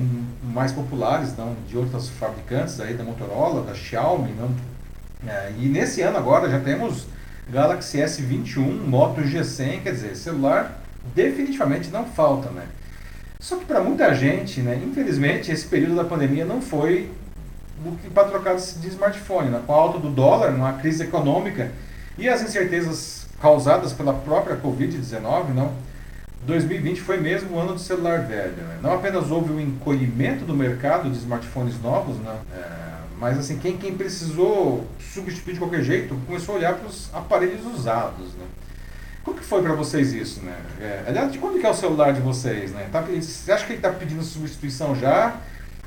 mais 0.44 0.72
populares, 0.72 1.36
não, 1.36 1.56
de 1.68 1.78
outras 1.78 2.10
fabricantes 2.10 2.80
aí, 2.80 2.94
da 2.94 3.04
Motorola, 3.04 3.64
da 3.64 3.74
Xiaomi, 3.74 4.32
não, 4.32 4.50
é, 5.28 5.54
e 5.58 5.68
nesse 5.68 6.02
ano 6.02 6.18
agora 6.18 6.50
já 6.50 6.60
temos 6.60 7.08
Galaxy 7.50 7.98
S21, 7.98 8.86
Moto 8.86 9.22
G100, 9.22 9.82
quer 9.84 9.92
dizer, 9.92 10.16
celular 10.16 10.82
definitivamente 11.16 11.90
não 11.90 12.06
falta, 12.06 12.50
né? 12.50 12.66
Só 13.44 13.58
que 13.58 13.66
para 13.66 13.82
muita 13.82 14.16
gente, 14.16 14.62
né, 14.62 14.82
infelizmente, 14.82 15.52
esse 15.52 15.68
período 15.68 15.98
da 15.98 16.06
pandemia 16.06 16.46
não 16.46 16.62
foi 16.62 17.12
para 18.14 18.30
trocar 18.30 18.56
de 18.56 18.88
smartphone, 18.88 19.50
né? 19.50 19.62
com 19.68 19.74
a 19.74 19.76
alta 19.76 20.00
do 20.00 20.10
dólar, 20.10 20.52
uma 20.52 20.72
crise 20.72 21.04
econômica 21.04 21.70
e 22.18 22.30
as 22.30 22.42
incertezas 22.42 23.28
causadas 23.42 23.92
pela 23.92 24.14
própria 24.14 24.56
Covid-19, 24.56 25.50
não. 25.54 25.74
2020 26.46 27.02
foi 27.02 27.20
mesmo 27.20 27.58
o 27.58 27.60
ano 27.60 27.74
do 27.74 27.80
celular 27.80 28.22
velho. 28.22 28.54
Né? 28.56 28.80
Não 28.82 28.94
apenas 28.94 29.30
houve 29.30 29.52
o 29.52 29.58
um 29.58 29.60
encolhimento 29.60 30.46
do 30.46 30.56
mercado 30.56 31.10
de 31.10 31.18
smartphones 31.18 31.82
novos, 31.82 32.16
né? 32.20 32.38
É, 32.56 32.94
mas 33.20 33.38
assim, 33.38 33.58
quem, 33.58 33.76
quem 33.76 33.94
precisou 33.94 34.88
substituir 35.14 35.56
de 35.56 35.60
qualquer 35.60 35.84
jeito 35.84 36.16
começou 36.26 36.56
a 36.56 36.58
olhar 36.60 36.76
para 36.76 36.88
os 36.88 37.14
aparelhos 37.14 37.66
usados. 37.66 38.28
Né? 38.36 38.46
Como 39.24 39.38
que 39.38 39.46
foi 39.46 39.62
para 39.62 39.74
vocês 39.74 40.14
isso? 40.14 40.42
Né? 40.42 40.56
É, 40.82 41.04
aliás, 41.08 41.32
de 41.32 41.38
quando 41.38 41.60
que 41.60 41.66
é 41.66 41.70
o 41.70 41.74
celular 41.74 42.12
de 42.12 42.20
vocês? 42.20 42.72
Né? 42.72 42.88
Tá, 42.92 43.02
você 43.02 43.52
acha 43.52 43.66
que 43.66 43.72
ele 43.72 43.80
está 43.80 43.90
pedindo 43.90 44.22
substituição 44.22 44.94
já? 44.96 45.36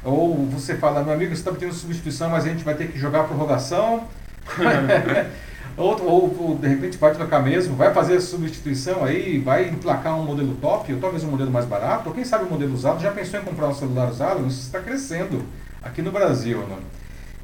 Ou 0.03 0.47
você 0.47 0.77
fala, 0.77 1.03
meu 1.03 1.13
amigo, 1.13 1.35
você 1.35 1.41
está 1.41 1.53
pedindo 1.53 1.75
substituição, 1.75 2.31
mas 2.31 2.47
a 2.47 2.49
gente 2.49 2.65
vai 2.65 2.75
ter 2.75 2.89
que 2.89 2.99
jogar 2.99 3.21
a 3.21 3.25
prorrogação? 3.25 4.05
ou, 5.77 6.03
ou, 6.03 6.37
ou, 6.41 6.59
de 6.59 6.69
repente 6.69 6.97
vai 6.97 7.13
trocar 7.13 7.43
mesmo, 7.43 7.77
vai 7.77 7.93
fazer 7.93 8.17
a 8.17 8.21
substituição 8.21 9.05
aí, 9.05 9.39
vai 9.39 9.69
emplacar 9.69 10.19
um 10.19 10.25
modelo 10.25 10.55
top, 10.55 10.93
ou 10.95 11.01
talvez 11.01 11.23
um 11.25 11.31
modelo 11.31 11.51
mais 11.51 11.67
barato, 11.67 12.09
ou 12.09 12.15
quem 12.15 12.25
sabe 12.25 12.45
um 12.45 12.51
modelo 12.51 12.73
usado, 12.73 13.03
já 13.03 13.11
pensou 13.11 13.41
em 13.41 13.43
comprar 13.43 13.69
um 13.69 13.75
celular 13.75 14.09
usado? 14.09 14.47
Isso 14.47 14.61
está 14.61 14.81
crescendo 14.81 15.45
aqui 15.83 16.01
no 16.01 16.11
Brasil. 16.11 16.61
Né? 16.61 16.77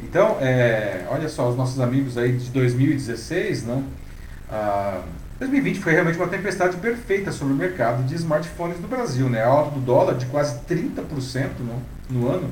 Então, 0.01 0.39
é, 0.41 1.05
olha 1.11 1.29
só, 1.29 1.51
os 1.51 1.57
nossos 1.57 1.81
amigos 1.81 2.17
aí 2.17 2.33
de 2.33 2.49
2016, 2.51 3.65
né? 3.65 3.83
Ah, 4.51 5.03
2020 5.43 5.81
foi 5.81 5.93
realmente 5.93 6.19
uma 6.19 6.29
tempestade 6.29 6.77
perfeita 6.77 7.33
sobre 7.33 7.53
o 7.53 7.57
mercado 7.57 8.05
de 8.05 8.15
smartphones 8.15 8.81
no 8.81 8.87
Brasil, 8.87 9.29
né? 9.29 9.43
A 9.43 9.49
alta 9.49 9.73
do 9.73 9.81
dólar 9.81 10.15
de 10.15 10.27
quase 10.27 10.61
30% 10.69 11.51
no, 11.59 11.83
no 12.09 12.29
ano 12.31 12.51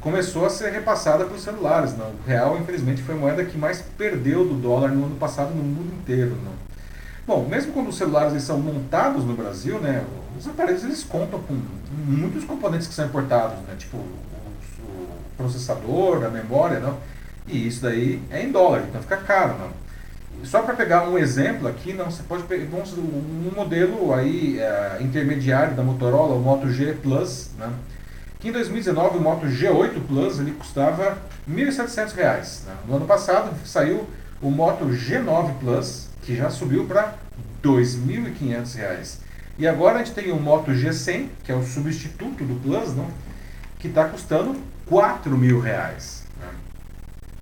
começou 0.00 0.44
a 0.44 0.50
ser 0.50 0.70
repassada 0.70 1.24
para 1.24 1.36
os 1.36 1.42
celulares. 1.42 1.96
Não? 1.96 2.06
O 2.06 2.26
real, 2.26 2.58
infelizmente, 2.58 3.00
foi 3.02 3.14
a 3.14 3.18
moeda 3.18 3.44
que 3.44 3.56
mais 3.56 3.80
perdeu 3.96 4.44
do 4.44 4.54
dólar 4.54 4.88
no 4.88 5.06
ano 5.06 5.14
passado 5.16 5.54
no 5.54 5.62
mundo 5.62 5.94
inteiro. 5.94 6.36
Não? 6.44 6.52
Bom, 7.26 7.46
mesmo 7.48 7.72
quando 7.72 7.88
os 7.88 7.96
celulares 7.96 8.32
eles 8.32 8.44
são 8.44 8.58
montados 8.58 9.24
no 9.24 9.34
Brasil, 9.34 9.78
né, 9.78 10.04
os 10.38 10.46
aparelhos 10.48 10.84
eles 10.84 11.04
contam 11.04 11.40
com 11.40 11.60
muitos 12.06 12.44
componentes 12.44 12.86
que 12.86 12.94
são 12.94 13.06
importados, 13.06 13.58
né, 13.66 13.74
tipo 13.76 13.98
processador, 15.36 16.24
a 16.24 16.30
memória, 16.30 16.80
não? 16.80 16.96
E 17.46 17.66
isso 17.66 17.82
daí 17.82 18.22
é 18.30 18.42
em 18.42 18.50
dólar, 18.50 18.84
então 18.88 19.02
fica 19.02 19.16
caro, 19.18 19.56
não? 19.58 19.85
Só 20.44 20.62
para 20.62 20.74
pegar 20.74 21.08
um 21.08 21.18
exemplo 21.18 21.66
aqui, 21.66 21.92
não, 21.92 22.06
você 22.06 22.22
pode 22.22 22.44
pegar 22.44 22.76
um 22.76 23.52
modelo 23.54 24.14
aí 24.14 24.58
é, 24.60 24.98
intermediário 25.00 25.74
da 25.74 25.82
Motorola, 25.82 26.34
o 26.34 26.40
Moto 26.40 26.70
G 26.70 26.92
Plus, 26.94 27.50
né? 27.58 27.72
que 28.38 28.48
em 28.48 28.52
2019 28.52 29.18
o 29.18 29.20
Moto 29.20 29.46
G8 29.46 30.06
Plus 30.06 30.38
ele 30.38 30.52
custava 30.52 31.18
R$ 31.48 31.54
1.700. 31.54 32.66
Né? 32.66 32.74
No 32.86 32.96
ano 32.96 33.06
passado 33.06 33.50
saiu 33.64 34.06
o 34.40 34.50
Moto 34.50 34.84
G9 34.86 35.58
Plus, 35.58 36.08
que 36.22 36.36
já 36.36 36.50
subiu 36.50 36.84
para 36.84 37.02
R$ 37.02 37.14
2.500. 37.64 39.18
E 39.58 39.66
agora 39.66 39.96
a 39.96 39.98
gente 39.98 40.12
tem 40.12 40.30
o 40.30 40.36
Moto 40.36 40.70
G100, 40.70 41.28
que 41.42 41.50
é 41.50 41.54
o 41.54 41.64
substituto 41.64 42.44
do 42.44 42.60
Plus, 42.60 42.94
não? 42.94 43.08
que 43.78 43.88
está 43.88 44.04
custando 44.04 44.56
4 44.86 45.36
mil 45.36 45.60
reais. 45.60 46.15
Né? 46.15 46.15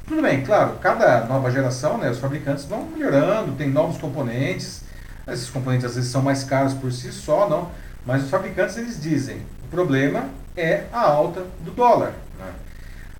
Tudo 0.07 0.21
bem, 0.21 0.43
claro, 0.43 0.75
cada 0.83 1.25
nova 1.25 1.51
geração, 1.51 1.97
né, 1.97 2.11
os 2.11 2.19
fabricantes 2.19 2.67
vão 2.67 2.85
melhorando, 2.85 3.53
tem 3.53 3.71
novos 3.71 3.97
componentes. 3.97 4.83
Esses 5.27 5.49
componentes 5.49 5.87
às 5.87 5.95
vezes 5.95 6.11
são 6.11 6.21
mais 6.21 6.45
caros 6.45 6.75
por 6.75 6.93
si 6.93 7.11
só, 7.11 7.49
não, 7.49 7.71
mas 8.05 8.25
os 8.25 8.31
fabricantes 8.31 8.77
eles 8.77 9.01
dizem, 9.01 9.39
o 9.65 9.69
problema 9.69 10.27
é 10.55 10.85
a 10.93 11.01
alta 11.01 11.47
do 11.65 11.71
dólar. 11.71 12.13
Né? 12.39 12.53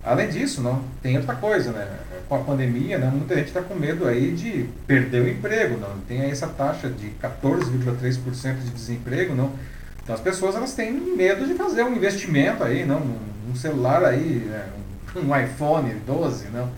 Além 0.03 0.29
disso, 0.29 0.61
não, 0.61 0.83
tem 1.01 1.17
outra 1.17 1.33
coisa, 1.33 1.71
né? 1.71 1.87
Com 2.29 2.35
a 2.35 2.39
pandemia, 2.39 2.99
né, 2.99 3.09
muita 3.11 3.35
gente 3.35 3.47
está 3.47 3.61
com 3.61 3.73
medo 3.73 4.07
aí 4.07 4.31
de 4.31 4.69
perder 4.85 5.23
o 5.23 5.27
emprego, 5.27 5.79
não. 5.79 5.97
Tem 6.07 6.21
aí 6.21 6.29
essa 6.29 6.47
taxa 6.47 6.87
de 6.87 7.09
14,3% 7.19 8.59
de 8.59 8.69
desemprego, 8.69 9.33
não. 9.33 9.51
Então 10.03 10.13
as 10.13 10.21
pessoas 10.21 10.55
elas 10.55 10.73
têm 10.73 10.93
medo 10.93 11.47
de 11.47 11.55
fazer 11.55 11.81
um 11.81 11.95
investimento 11.95 12.63
aí, 12.63 12.85
não, 12.85 13.01
um 13.49 13.55
celular 13.55 14.05
aí, 14.05 14.45
né, 14.47 14.65
um 15.19 15.37
iPhone 15.37 15.93
12, 16.05 16.47
não. 16.49 16.69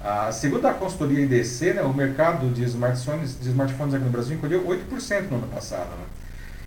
Ah, 0.00 0.30
segundo 0.32 0.66
a 0.66 0.74
consultoria 0.74 1.24
IDC, 1.24 1.74
né, 1.74 1.82
o 1.82 1.92
mercado 1.92 2.48
de 2.52 2.62
smartphones, 2.64 3.38
de 3.40 3.48
smartphones 3.48 3.94
aqui 3.94 4.04
no 4.04 4.10
Brasil 4.10 4.36
encolheu 4.36 4.64
8% 4.64 5.28
no 5.30 5.38
ano 5.38 5.48
passado. 5.48 5.88
Né? 5.88 6.04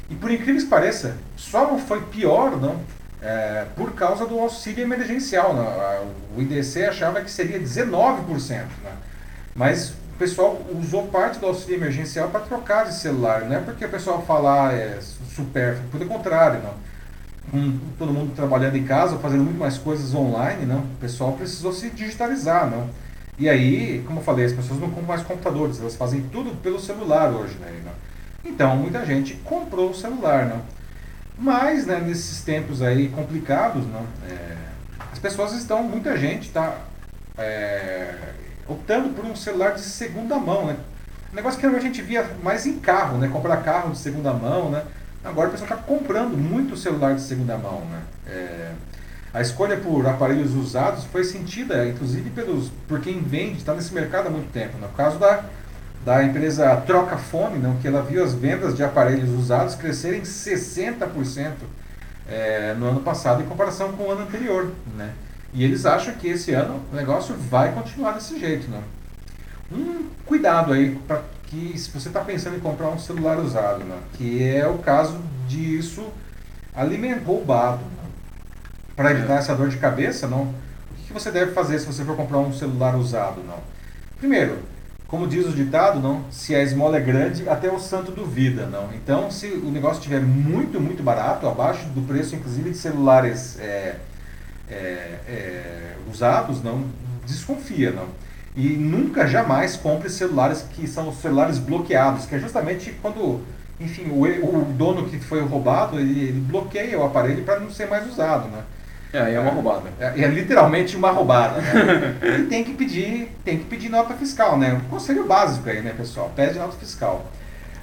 E 0.10 0.16
por 0.16 0.30
incrível 0.30 0.62
que 0.62 0.68
pareça, 0.68 1.18
só 1.38 1.66
não 1.66 1.80
foi 1.80 2.02
pior 2.02 2.58
não, 2.58 2.82
é, 3.22 3.66
por 3.76 3.94
causa 3.94 4.26
do 4.26 4.38
auxílio 4.38 4.84
emergencial. 4.84 5.54
Né? 5.54 6.08
O 6.36 6.42
IDC 6.42 6.86
achava 6.86 7.22
que 7.22 7.32
seria 7.32 7.60
19%. 7.60 8.50
Né? 8.84 8.92
Mas 9.56 9.94
pessoal 10.22 10.62
usou 10.80 11.08
parte 11.08 11.40
do 11.40 11.48
auxílio 11.48 11.78
emergencial 11.78 12.30
para 12.30 12.42
trocar 12.42 12.86
de 12.86 12.94
celular, 12.94 13.42
não 13.42 13.56
é 13.56 13.60
porque 13.60 13.84
o 13.84 13.90
pessoal 13.90 14.22
fala 14.22 14.70
ah, 14.70 14.72
é 14.74 15.00
supérfluo, 15.02 15.90
pelo 15.90 16.06
contrário, 16.06 16.62
não. 16.62 16.76
Com 17.52 17.80
todo 18.00 18.14
mundo 18.14 18.34
trabalhando 18.34 18.78
em 18.78 18.86
casa, 18.86 19.18
fazendo 19.18 19.44
muito 19.44 19.60
mais 19.60 19.78
coisas 19.78 20.14
online, 20.14 20.66
não. 20.66 20.80
O 20.80 20.98
pessoal 21.00 21.34
precisou 21.34 21.74
se 21.74 21.90
digitalizar, 21.90 22.70
não. 22.70 22.90
E 23.38 23.50
aí, 23.50 24.04
como 24.06 24.20
eu 24.20 24.24
falei, 24.24 24.46
as 24.46 24.54
pessoas 24.54 24.80
não 24.80 24.90
compram 24.90 25.08
mais 25.08 25.24
computadores, 25.24 25.80
elas 25.80 25.96
fazem 25.96 26.22
tudo 26.32 26.56
pelo 26.62 26.80
celular 26.80 27.32
hoje, 27.32 27.56
né? 27.60 27.82
Não? 27.84 27.92
Então, 28.52 28.76
muita 28.78 29.06
gente 29.06 29.34
comprou 29.44 29.90
o 29.90 29.96
celular, 29.96 30.46
não. 30.46 30.62
Mas, 31.38 31.86
né, 31.86 32.00
nesses 32.00 32.42
tempos 32.44 32.82
aí 32.82 33.10
complicados, 33.10 33.86
não, 33.88 34.06
é, 34.30 34.58
as 35.12 35.20
pessoas 35.20 35.54
estão, 35.54 35.84
muita 35.84 36.16
gente 36.18 36.48
está 36.48 36.78
é, 37.38 38.16
optando 38.68 39.10
por 39.10 39.26
um 39.26 39.36
celular 39.36 39.74
de 39.74 39.82
segunda 39.82 40.38
mão, 40.38 40.68
né? 40.68 40.78
Um 41.32 41.36
negócio 41.36 41.60
que 41.60 41.66
a 41.66 41.80
gente 41.80 42.02
via 42.02 42.30
mais 42.44 42.66
em 42.66 42.78
carro, 42.80 43.18
né? 43.18 43.28
Comprar 43.28 43.58
carro 43.64 43.92
de 43.92 43.98
segunda 43.98 44.34
mão, 44.34 44.70
né? 44.70 44.84
Agora 45.24 45.50
o 45.50 45.52
pessoal 45.52 45.70
está 45.70 45.84
comprando 45.84 46.36
muito 46.36 46.76
celular 46.76 47.14
de 47.16 47.22
segunda 47.22 47.58
mão, 47.58 47.82
né? 47.86 48.02
É, 48.28 48.72
a 49.34 49.42
escolha 49.42 49.78
por 49.78 50.06
aparelhos 50.06 50.54
usados 50.54 51.06
foi 51.06 51.24
sentida, 51.24 51.88
inclusive, 51.88 52.30
pelos, 52.32 52.70
por 52.88 53.00
quem 53.00 53.22
vende, 53.22 53.60
está 53.60 53.74
nesse 53.74 53.94
mercado 53.94 54.28
há 54.28 54.30
muito 54.30 54.52
tempo. 54.52 54.78
No 54.78 54.90
caso 54.90 55.18
da, 55.18 55.46
da 56.04 56.24
empresa 56.24 56.76
Trocafone, 56.78 57.58
não, 57.58 57.78
que 57.78 57.88
ela 57.88 58.02
viu 58.02 58.24
as 58.24 58.34
vendas 58.34 58.76
de 58.76 58.84
aparelhos 58.84 59.30
usados 59.30 59.76
crescerem 59.76 60.22
60% 60.22 61.52
é, 62.28 62.74
no 62.78 62.88
ano 62.88 63.00
passado 63.00 63.42
em 63.42 63.46
comparação 63.46 63.94
com 63.94 64.04
o 64.04 64.12
ano 64.12 64.24
anterior. 64.24 64.70
Né? 64.98 65.14
E 65.54 65.64
eles 65.64 65.86
acham 65.86 66.14
que 66.16 66.28
esse 66.28 66.52
ano 66.52 66.82
o 66.92 66.96
negócio 66.96 67.34
vai 67.36 67.72
continuar 67.72 68.12
desse 68.12 68.38
jeito. 68.38 68.70
Né? 68.70 68.82
Um 69.72 70.08
cuidado 70.26 70.74
aí 70.74 71.00
para 71.08 71.22
que 71.52 71.78
se 71.78 71.92
você 71.92 72.08
está 72.08 72.22
pensando 72.22 72.56
em 72.56 72.62
comprar 72.62 72.88
um 72.88 72.98
celular 72.98 73.38
usado, 73.38 73.84
né? 73.84 73.98
que 74.14 74.42
é 74.42 74.66
o 74.66 74.78
caso 74.78 75.20
disso 75.50 76.08
alimentar 76.74 77.26
roubado. 77.26 77.84
Né? 77.84 78.10
Para 78.96 79.12
evitar 79.12 79.36
é. 79.36 79.38
essa 79.40 79.54
dor 79.54 79.68
de 79.68 79.76
cabeça, 79.76 80.28
não, 80.28 80.44
o 80.44 80.54
que 81.06 81.12
você 81.12 81.30
deve 81.30 81.52
fazer 81.52 81.78
se 81.80 81.86
você 81.86 82.06
for 82.06 82.16
comprar 82.16 82.38
um 82.38 82.54
celular 82.54 82.96
usado? 82.96 83.44
Não? 83.44 83.60
Primeiro, 84.18 84.60
como 85.08 85.28
diz 85.28 85.46
o 85.46 85.52
ditado, 85.52 86.00
não, 86.00 86.24
se 86.32 86.56
a 86.56 86.64
esmola 86.64 86.96
é 86.96 87.02
grande, 87.02 87.50
até 87.50 87.70
o 87.70 87.78
santo 87.78 88.14
duvida, 88.14 88.66
não. 88.66 88.90
Então, 88.94 89.30
se 89.30 89.48
o 89.48 89.70
negócio 89.70 89.98
estiver 89.98 90.22
muito, 90.22 90.80
muito 90.80 91.04
barato, 91.04 91.46
abaixo 91.50 91.86
do 91.88 92.02
preço, 92.08 92.34
inclusive 92.34 92.70
de 92.70 92.78
celulares 92.78 93.60
é, 93.60 93.98
é, 94.70 94.74
é, 95.28 95.96
usados, 96.10 96.64
não 96.64 96.86
desconfia, 97.28 97.92
não. 97.92 98.08
E 98.56 98.70
nunca, 98.70 99.28
jamais 99.28 99.78
compre 99.78 100.10
celulares 100.10 100.66
que 100.74 100.88
são 100.88 101.10
os 101.10 101.18
celulares 101.18 101.58
bloqueados, 101.58 102.26
que 102.26 102.36
é 102.36 102.40
justamente 102.40 102.92
quando, 103.02 103.42
enfim, 103.80 104.10
o, 104.10 104.24
o 104.24 104.66
dono 104.74 105.06
que 105.08 105.18
foi 105.20 105.42
roubado, 105.42 106.00
ele, 106.00 106.20
ele 106.20 106.40
bloqueia 106.40 107.00
o 107.00 107.06
aparelho 107.06 107.44
para 107.44 107.60
não 107.60 107.72
ser 107.72 107.88
mais 107.88 108.06
usado, 108.08 108.50
né? 108.50 108.64
É, 109.14 109.34
é 109.34 109.40
uma 109.40 109.52
roubada. 109.52 109.90
É, 110.00 110.22
é 110.22 110.28
literalmente 110.28 110.96
uma 110.96 111.12
roubada, 111.12 111.62
né? 111.62 112.18
e 112.40 112.44
tem 112.44 112.64
que 112.64 112.74
pedir, 112.74 113.30
tem 113.44 113.58
que 113.58 113.66
pedir 113.66 113.90
nota 113.90 114.14
fiscal, 114.14 114.58
né? 114.58 114.74
Um 114.74 114.90
conselho 114.90 115.26
básico 115.26 115.70
aí, 115.70 115.82
né, 115.82 115.94
pessoal? 115.96 116.32
Pede 116.36 116.58
nota 116.58 116.78
fiscal. 116.78 117.26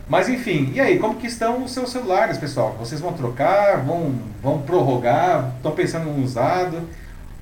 Mas 0.09 0.29
enfim, 0.29 0.73
e 0.75 0.81
aí, 0.81 0.99
como 0.99 1.17
que 1.17 1.27
estão 1.27 1.63
os 1.63 1.73
seus 1.73 1.91
celulares, 1.91 2.39
pessoal? 2.39 2.75
Vocês 2.79 2.99
vão 2.99 3.13
trocar, 3.13 3.79
vão, 3.85 4.15
vão 4.43 4.63
prorrogar, 4.63 5.53
estão 5.57 5.73
pensando 5.73 6.09
em 6.09 6.13
um 6.13 6.25
usado? 6.25 6.89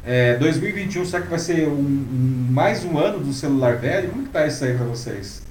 É, 0.09 0.37
2021, 0.37 1.05
será 1.05 1.21
que 1.21 1.29
vai 1.29 1.39
ser 1.41 1.67
um, 1.67 2.47
mais 2.49 2.85
um 2.85 2.97
ano 2.97 3.19
do 3.19 3.33
celular 3.33 3.77
velho? 3.77 4.11
Como 4.11 4.23
que 4.23 4.29
tá 4.31 4.47
isso 4.47 4.65
aí 4.65 4.77
para 4.77 4.87
vocês? 4.87 5.43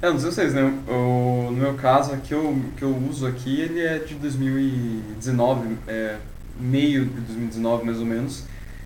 É, 0.00 0.08
não 0.08 0.18
sei 0.18 0.30
vocês, 0.30 0.54
né? 0.54 0.62
No 0.86 1.52
meu 1.52 1.74
caso, 1.74 2.14
aqui 2.14 2.32
eu, 2.32 2.58
que 2.74 2.82
eu 2.82 2.96
uso 3.10 3.26
aqui, 3.26 3.60
ele 3.60 3.80
é 3.80 3.98
de 3.98 4.14
2019, 4.14 5.76
é, 5.86 6.16
meio 6.58 7.04
de 7.04 7.20
2019 7.20 7.84
mais 7.84 7.98
ou 7.98 8.06
menos, 8.06 8.44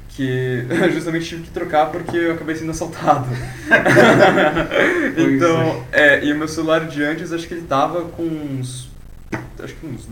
que 0.09 0.66
justamente 0.93 1.27
tive 1.27 1.43
que 1.43 1.51
trocar 1.51 1.93
porque 1.93 2.16
eu 2.16 2.32
acabei 2.32 2.57
sendo 2.57 2.73
assaltado. 2.73 3.28
então, 5.16 5.85
é. 5.93 6.16
é, 6.16 6.24
e 6.24 6.32
o 6.32 6.36
meu 6.36 6.49
celular 6.49 6.89
de 6.89 7.01
antes, 7.05 7.32
acho 7.32 7.47
que 7.47 7.55
ele 7.55 7.66
tava 7.69 8.07
com 8.07 8.24
uns, 8.24 8.90
acho 9.62 9.74
que 9.74 9.86
uns 9.86 10.09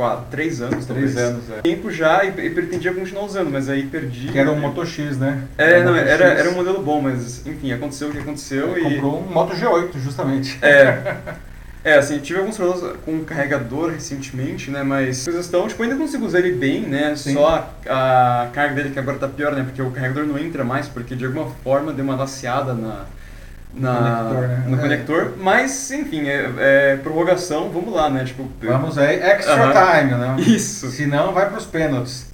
quatro, 0.00 0.24
três 0.30 0.62
anos, 0.62 0.86
três 0.86 1.14
talvez. 1.14 1.16
anos, 1.16 1.50
é. 1.50 1.60
Tempo 1.60 1.90
já 1.90 2.24
e, 2.24 2.28
e, 2.28 2.50
pretendia 2.50 2.94
continuar 2.94 3.24
usando, 3.24 3.50
mas 3.50 3.68
aí 3.68 3.84
perdi. 3.84 4.28
Que 4.28 4.38
era 4.38 4.50
um 4.50 4.58
Moto 4.58 4.84
X, 4.86 5.18
né? 5.18 5.42
É, 5.58 5.72
era 5.72 5.84
não, 5.84 5.94
era, 5.94 6.24
era 6.24 6.50
um 6.50 6.54
modelo 6.54 6.82
bom, 6.82 7.02
mas 7.02 7.46
enfim, 7.46 7.70
aconteceu 7.70 8.08
o 8.08 8.12
que 8.12 8.18
aconteceu 8.18 8.74
é, 8.74 8.78
e... 8.78 8.82
Comprou 8.94 9.20
um 9.20 9.30
Moto 9.30 9.54
G8, 9.54 9.98
justamente. 9.98 10.58
É. 10.62 11.16
É, 11.82 11.94
assim, 11.94 12.18
tive 12.18 12.38
alguns 12.38 12.58
problemas 12.58 12.94
com 13.06 13.20
o 13.20 13.24
carregador 13.24 13.90
recentemente, 13.90 14.70
né, 14.70 14.82
mas 14.82 15.24
coisas 15.24 15.46
estão, 15.46 15.66
tipo, 15.66 15.82
ainda 15.82 15.96
consigo 15.96 16.26
usar 16.26 16.40
ele 16.40 16.52
bem, 16.52 16.82
né, 16.82 17.16
Sim. 17.16 17.32
só 17.32 17.72
a, 17.88 18.42
a, 18.42 18.48
carga 18.48 18.74
dele 18.74 18.90
que 18.90 18.98
agora 18.98 19.16
tá 19.16 19.26
pior, 19.26 19.54
né, 19.54 19.62
porque 19.62 19.80
o 19.80 19.90
carregador 19.90 20.26
não 20.26 20.38
entra 20.38 20.62
mais, 20.62 20.88
porque 20.88 21.16
de 21.16 21.24
alguma 21.24 21.48
forma 21.64 21.90
deu 21.90 22.04
uma 22.04 22.16
laceada 22.16 22.74
na, 22.74 23.06
na, 23.74 24.24
conector, 24.28 24.48
né? 24.48 24.64
no 24.66 24.76
é. 24.76 24.80
conector, 24.80 25.32
mas 25.38 25.90
enfim, 25.90 26.28
é, 26.28 26.50
é, 26.58 26.96
prorrogação, 26.96 27.70
vamos 27.70 27.94
lá, 27.94 28.10
né? 28.10 28.24
Tipo, 28.24 28.48
vamos 28.62 28.98
aí, 28.98 29.20
extra 29.20 29.54
uh 29.54 29.72
-huh. 29.72 30.00
time, 30.00 30.14
né? 30.14 30.36
Isso. 30.46 30.90
Senão 30.90 31.32
vai 31.32 31.48
para 31.48 31.58
os 31.58 31.66
pênaltis. 31.66 32.30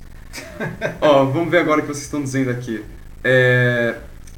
Ó, 1.00 1.24
vamos 1.24 1.50
ver 1.50 1.58
agora 1.58 1.78
o 1.78 1.82
que 1.82 1.88
vocês 1.88 2.04
estão 2.04 2.22
dizendo 2.22 2.50
aqui. 2.50 2.84
É, 3.24 3.94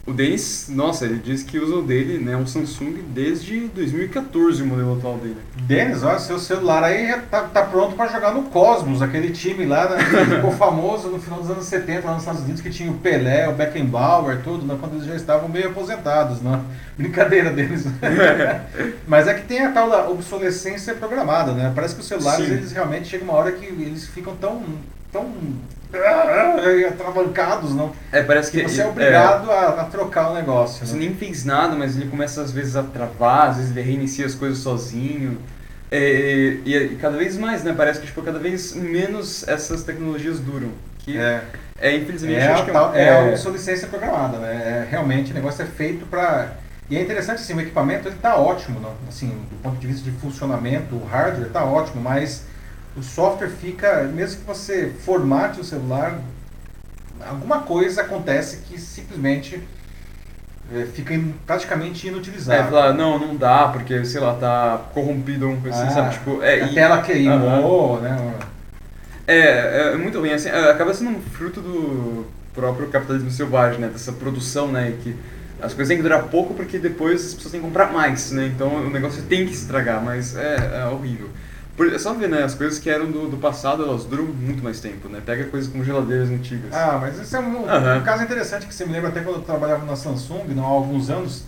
o 0.09 0.13
Denis, 0.15 0.69
nossa, 0.71 1.05
ele 1.05 1.19
diz 1.23 1.43
que 1.43 1.59
usa 1.59 1.75
o 1.75 1.83
dele, 1.83 2.17
né, 2.19 2.35
um 2.35 2.47
Samsung 2.47 2.95
desde 3.09 3.69
2014, 3.69 4.63
o 4.63 4.67
modelo 4.67 4.97
atual 4.97 5.19
dele. 5.19 5.37
Denis, 5.65 6.03
olha, 6.03 6.19
seu 6.19 6.39
celular 6.39 6.83
aí 6.83 7.09
já 7.09 7.19
tá, 7.19 7.43
tá 7.43 7.63
pronto 7.63 7.95
para 7.95 8.11
jogar 8.11 8.33
no 8.33 8.45
Cosmos, 8.45 9.03
aquele 9.03 9.31
time 9.33 9.67
lá, 9.67 9.87
né, 9.91 9.99
que 9.99 10.25
ficou 10.35 10.51
famoso 10.53 11.09
no 11.09 11.21
final 11.21 11.41
dos 11.41 11.51
anos 11.51 11.67
70 11.67 12.07
lá 12.07 12.15
nos 12.15 12.23
Estados 12.23 12.41
Unidos, 12.41 12.63
que 12.63 12.71
tinha 12.71 12.91
o 12.91 12.95
Pelé, 12.95 13.51
o 13.51 13.53
Beckenbauer, 13.53 14.41
tudo, 14.43 14.65
né, 14.65 14.79
quando 14.81 14.95
eles 14.95 15.05
já 15.05 15.15
estavam 15.15 15.47
meio 15.47 15.69
aposentados, 15.69 16.41
né? 16.41 16.59
Brincadeira 16.97 17.51
deles. 17.51 17.85
Mas 19.07 19.29
é 19.29 19.35
que 19.35 19.47
tem 19.47 19.61
a 19.61 19.73
tal 19.73 19.91
da 19.91 20.09
obsolescência 20.09 20.95
programada, 20.95 21.53
né? 21.53 21.71
Parece 21.75 21.95
que 21.95 22.01
os 22.01 22.09
celulares, 22.09 22.47
Sim. 22.47 22.55
eles 22.55 22.73
realmente 22.73 23.09
chegam 23.09 23.29
uma 23.29 23.37
hora 23.37 23.53
que 23.53 23.67
eles 23.67 24.07
ficam 24.09 24.35
tão, 24.37 24.63
tão 25.13 25.31
atravancados, 26.89 27.75
não. 27.75 27.93
É, 28.13 28.23
parece 28.23 28.51
que. 28.51 28.63
Você 28.63 28.83
é 28.83 28.87
obrigado 28.87 29.51
é, 29.51 29.55
a, 29.55 29.69
a, 29.69 29.85
trocar 29.85 30.31
o 30.31 30.35
negócio. 30.35 30.87
Você 30.87 30.95
né? 30.95 31.01
nem 31.01 31.15
fez 31.15 31.45
nada, 31.45 31.75
mas 31.75 31.97
ele 31.97 32.11
começa 32.11 32.43
às 32.43 32.53
vezes 32.53 32.77
a 32.77 32.83
travar, 32.83 33.51
às 33.51 33.57
vezes 33.57 33.71
ele 33.71 33.83
reinicia 33.83 34.27
as 34.27 34.35
coisas 34.35 34.59
sozinho. 34.59 35.39
É, 35.91 36.59
e, 36.67 36.77
e, 36.77 36.97
cada 37.01 37.17
vez 37.17 37.39
mais, 37.39 37.65
né? 37.65 37.75
Parece 37.77 38.01
que 38.01 38.07
tipo, 38.07 38.23
cada 38.23 38.39
vez 38.39 38.75
menos 38.75 39.47
essas 39.49 39.83
tecnologias 39.83 40.39
duram. 40.39 40.71
Que 40.99 41.17
é, 41.17 41.43
é 41.81 41.97
infelizmente. 41.97 42.41
É, 42.41 42.49
acho 42.49 42.65
que 42.65 42.71
é, 42.71 42.73
tal, 42.73 42.95
é, 42.95 43.09
a 43.09 43.31
obsolescência 43.31 43.89
programada, 43.89 44.39
né? 44.39 44.53
É, 44.53 44.89
realmente 44.91 45.33
o 45.33 45.35
negócio 45.35 45.63
é 45.63 45.67
feito 45.67 46.05
para. 46.07 46.53
E 46.91 46.97
é 46.97 47.03
interessante 47.03 47.41
assim, 47.41 47.55
o 47.55 47.61
equipamento 47.61 48.09
ele 48.09 48.17
está 48.17 48.37
ótimo, 48.37 48.81
não? 48.81 48.95
assim, 49.09 49.29
do 49.29 49.63
ponto 49.63 49.77
de 49.77 49.87
vista 49.87 50.11
de 50.11 50.17
funcionamento, 50.19 50.95
o 50.95 51.05
hardware 51.05 51.49
está 51.49 51.63
ótimo, 51.63 52.01
mas 52.01 52.45
o 52.99 53.03
software 53.03 53.51
fica, 53.51 54.05
mesmo 54.05 54.41
que 54.41 54.47
você 54.47 54.93
formate 55.05 55.61
o 55.61 55.65
celular, 55.65 56.19
alguma 57.27 57.61
coisa 57.61 58.03
acontece 58.03 58.59
que 58.69 58.81
simplesmente 58.81 59.63
é, 60.75 60.85
fica 60.85 61.19
praticamente 61.47 62.09
inutilizável. 62.09 62.63
É, 62.63 62.71
falar, 62.71 62.93
não, 62.93 63.19
não 63.19 63.37
dá, 63.37 63.69
porque, 63.69 64.05
sei 64.05 64.21
lá, 64.21 64.35
tá 64.35 64.83
corrompido 64.93 65.47
alguma 65.47 65.63
coisa 65.63 65.83
assim, 65.83 65.95
sabe? 65.95 66.15
Tipo, 66.15 66.43
é, 66.43 66.63
a 66.63 66.67
e... 66.67 66.75
tela 66.75 67.01
queimou, 67.03 67.99
-huh. 67.99 68.03
né? 68.03 68.35
É, 69.27 69.93
é 69.93 69.97
muito 69.97 70.21
bem, 70.21 70.33
assim, 70.33 70.49
é, 70.49 70.71
acaba 70.71 70.93
sendo 70.93 71.11
um 71.11 71.21
fruto 71.21 71.61
do 71.61 72.27
próprio 72.55 72.89
capitalismo 72.89 73.31
selvagem, 73.31 73.81
né? 73.81 73.89
Dessa 73.89 74.13
produção, 74.13 74.69
né? 74.69 74.95
Que 75.03 75.15
as 75.61 75.75
coisas 75.75 75.89
têm 75.89 75.97
que 75.97 76.03
durar 76.03 76.25
pouco 76.25 76.55
porque 76.55 76.79
depois 76.79 77.27
as 77.27 77.35
pessoas 77.35 77.53
têm 77.53 77.61
que 77.61 77.67
comprar 77.67 77.93
mais, 77.93 78.31
né? 78.33 78.47
Então 78.47 78.69
o 78.87 78.91
negócio 78.91 79.23
tem 79.23 79.47
que 79.47 79.53
estragar, 79.53 80.03
mas 80.03 80.37
é, 80.37 80.83
é 80.83 80.87
horrível. 80.87 81.29
Por, 81.79 81.95
é 81.95 81.97
só 81.97 82.13
ver, 82.13 82.29
né? 82.29 82.43
As 82.43 82.57
coisas 82.57 82.77
que 82.81 82.91
eram 82.91 83.09
do, 83.09 83.29
do 83.29 83.37
passado, 83.37 83.85
elas 83.85 84.05
duram 84.05 84.25
muito 84.25 84.65
mais 84.65 84.81
tempo, 84.81 85.09
né? 85.09 85.23
Pega 85.25 85.45
coisas 85.45 85.71
como 85.71 85.85
geladeiras 85.85 86.29
antigas. 86.29 86.75
Ah, 86.75 86.99
mas 87.01 87.17
isso 87.17 87.37
é 87.37 87.39
um, 87.39 87.59
uhum. 87.59 87.99
um 87.99 88.03
caso 88.03 88.25
interessante 88.25 88.67
que 88.67 88.75
você 88.75 88.85
me 88.85 88.93
lembra 88.93 89.11
até 89.11 89.21
quando 89.21 89.37
eu 89.37 89.43
trabalhava 89.43 89.87
na 89.87 89.95
Samsung, 89.95 90.43
não, 90.49 90.65
há 90.65 90.67
alguns 90.67 91.09
anos, 91.09 91.45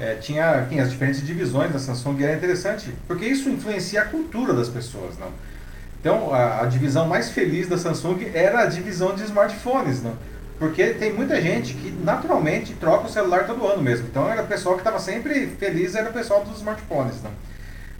é, 0.00 0.16
tinha, 0.16 0.66
tinha 0.68 0.82
as 0.82 0.90
diferentes 0.90 1.24
divisões 1.24 1.72
da 1.72 1.78
Samsung 1.78 2.16
e 2.18 2.24
era 2.24 2.34
interessante, 2.34 2.92
porque 3.06 3.24
isso 3.24 3.48
influencia 3.48 4.02
a 4.02 4.04
cultura 4.04 4.52
das 4.52 4.68
pessoas, 4.68 5.16
não? 5.16 5.28
Então, 6.00 6.34
a, 6.34 6.62
a 6.62 6.66
divisão 6.66 7.06
mais 7.06 7.30
feliz 7.30 7.68
da 7.68 7.78
Samsung 7.78 8.32
era 8.34 8.62
a 8.62 8.66
divisão 8.66 9.14
de 9.14 9.22
smartphones, 9.22 10.02
não? 10.02 10.16
Porque 10.58 10.86
tem 10.86 11.12
muita 11.12 11.40
gente 11.40 11.74
que 11.74 11.92
naturalmente 11.92 12.74
troca 12.74 13.06
o 13.06 13.08
celular 13.08 13.46
todo 13.46 13.64
ano 13.64 13.80
mesmo. 13.80 14.08
Então, 14.10 14.28
era 14.28 14.42
o 14.42 14.46
pessoal 14.48 14.74
que 14.74 14.80
estava 14.80 14.98
sempre 14.98 15.46
feliz, 15.56 15.94
era 15.94 16.10
o 16.10 16.12
pessoal 16.12 16.44
dos 16.44 16.56
smartphones, 16.58 17.22
não? 17.22 17.30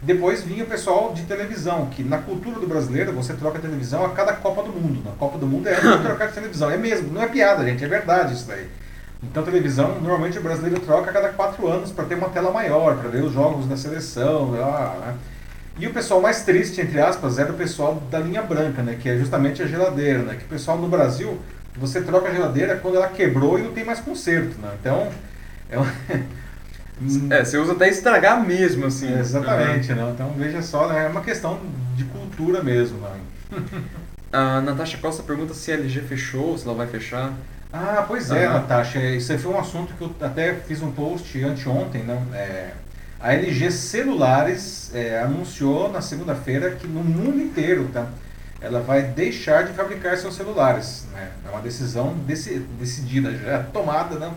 Depois 0.01 0.43
vinha 0.43 0.63
o 0.63 0.67
pessoal 0.67 1.13
de 1.13 1.23
televisão, 1.23 1.87
que 1.87 2.03
na 2.03 2.19
cultura 2.19 2.59
do 2.59 2.67
brasileiro 2.67 3.11
você 3.11 3.33
troca 3.33 3.59
televisão 3.59 4.05
a 4.05 4.09
cada 4.09 4.33
Copa 4.33 4.63
do 4.63 4.71
Mundo. 4.71 5.01
Na 5.03 5.11
Copa 5.11 5.37
do 5.37 5.45
Mundo 5.45 5.67
é 5.67 5.75
trocar 5.99 6.27
de 6.27 6.33
televisão. 6.33 6.71
É 6.71 6.77
mesmo, 6.77 7.11
não 7.11 7.21
é 7.21 7.27
piada, 7.27 7.65
gente, 7.65 7.83
é 7.83 7.87
verdade 7.87 8.33
isso 8.33 8.47
daí. 8.47 8.67
Então 9.21 9.43
televisão, 9.43 9.99
normalmente 9.99 10.37
o 10.37 10.41
brasileiro 10.41 10.79
troca 10.79 11.09
a 11.09 11.13
cada 11.13 11.29
quatro 11.29 11.67
anos 11.67 11.91
para 11.91 12.05
ter 12.05 12.15
uma 12.15 12.29
tela 12.29 12.51
maior, 12.51 12.97
para 12.97 13.09
ver 13.09 13.23
os 13.23 13.33
jogos 13.33 13.67
da 13.67 13.75
seleção. 13.75 14.51
Lá, 14.51 14.95
né? 15.01 15.15
E 15.79 15.87
o 15.87 15.93
pessoal 15.93 16.19
mais 16.19 16.43
triste, 16.43 16.81
entre 16.81 16.99
aspas, 16.99 17.39
era 17.39 17.53
o 17.53 17.55
pessoal 17.55 18.03
da 18.11 18.19
linha 18.19 18.41
branca, 18.41 18.83
né? 18.83 18.97
que 19.01 19.07
é 19.07 19.17
justamente 19.17 19.63
a 19.63 19.65
geladeira. 19.65 20.23
Né? 20.23 20.35
Que 20.35 20.43
o 20.43 20.47
pessoal 20.47 20.77
no 20.77 20.89
Brasil, 20.89 21.39
você 21.77 22.01
troca 22.01 22.27
a 22.27 22.33
geladeira 22.33 22.75
quando 22.75 22.95
ela 22.95 23.07
quebrou 23.07 23.57
e 23.57 23.61
não 23.61 23.71
tem 23.71 23.85
mais 23.85 24.01
conserto. 24.01 24.57
Né? 24.61 24.69
Então, 24.79 25.07
é 25.69 25.77
uma... 25.77 25.87
É, 27.29 27.43
você 27.43 27.57
usa 27.57 27.73
até 27.73 27.89
estragar 27.89 28.45
mesmo, 28.45 28.85
assim. 28.85 29.13
É, 29.13 29.19
exatamente, 29.19 29.91
uhum. 29.91 29.97
né? 29.97 30.11
Então 30.13 30.33
veja 30.37 30.61
só, 30.61 30.87
né? 30.87 31.05
é 31.05 31.07
uma 31.07 31.21
questão 31.21 31.59
de 31.95 32.03
cultura 32.05 32.61
mesmo. 32.61 32.97
Né? 32.99 33.19
a 34.31 34.61
Natasha 34.61 34.97
Costa 34.97 35.23
pergunta 35.23 35.53
se 35.53 35.71
a 35.71 35.75
LG 35.75 36.01
fechou, 36.01 36.57
se 36.57 36.65
ela 36.65 36.75
vai 36.75 36.87
fechar. 36.87 37.33
Ah, 37.71 38.03
pois 38.07 38.31
é, 38.31 38.47
uhum. 38.47 38.53
Natasha. 38.53 38.99
Isso 38.99 39.31
aí 39.31 39.37
foi 39.37 39.53
um 39.53 39.59
assunto 39.59 39.93
que 39.93 40.01
eu 40.01 40.13
até 40.21 40.55
fiz 40.55 40.81
um 40.81 40.91
post 40.91 41.41
anteontem, 41.43 42.03
né? 42.03 42.21
É, 42.33 42.71
a 43.19 43.33
LG 43.33 43.71
Celulares 43.71 44.91
é, 44.93 45.21
anunciou 45.21 45.91
na 45.91 46.01
segunda-feira 46.01 46.71
que 46.71 46.87
no 46.87 47.03
mundo 47.03 47.39
inteiro, 47.39 47.89
tá? 47.93 48.07
Ela 48.61 48.81
vai 48.81 49.03
deixar 49.03 49.65
de 49.65 49.73
fabricar 49.73 50.17
seus 50.17 50.35
celulares. 50.35 51.05
Né? 51.13 51.29
É 51.45 51.49
uma 51.49 51.61
decisão 51.61 52.13
deci 52.25 52.59
decidida, 52.79 53.31
já 53.37 53.63
tomada, 53.63 54.15
né? 54.15 54.31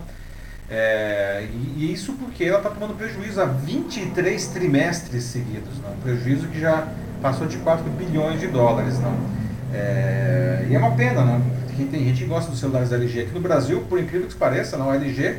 É, 0.75 1.45
e, 1.53 1.85
e, 1.85 1.93
isso 1.93 2.13
porque 2.13 2.43
ela 2.43 2.57
está 2.57 2.71
tomando 2.71 2.97
prejuízo 2.97 3.39
há 3.39 3.45
23 3.45 4.47
trimestres 4.47 5.25
seguidos, 5.25 5.79
não? 5.83 5.91
um 5.91 5.97
prejuízo 5.97 6.47
que 6.47 6.59
já 6.59 6.87
passou 7.21 7.45
de 7.45 7.57
4 7.57 7.87
bilhões 7.91 8.39
de 8.39 8.47
dólares. 8.47 8.97
Não? 8.97 9.15
É, 9.71 10.65
e 10.67 10.73
é 10.73 10.79
uma 10.79 10.95
pena, 10.95 11.23
não? 11.23 11.41
Porque 11.67 11.83
tem 11.83 12.03
gente 12.05 12.23
que 12.23 12.25
gosta 12.27 12.49
dos 12.49 12.59
celulares 12.59 12.89
da 12.89 12.95
LG. 12.95 13.21
Aqui 13.21 13.33
no 13.33 13.39
Brasil, 13.39 13.85
por 13.87 13.99
incrível 13.99 14.27
que 14.27 14.33
pareça, 14.33 14.75
não, 14.75 14.89
a 14.89 14.95
LG 14.95 15.37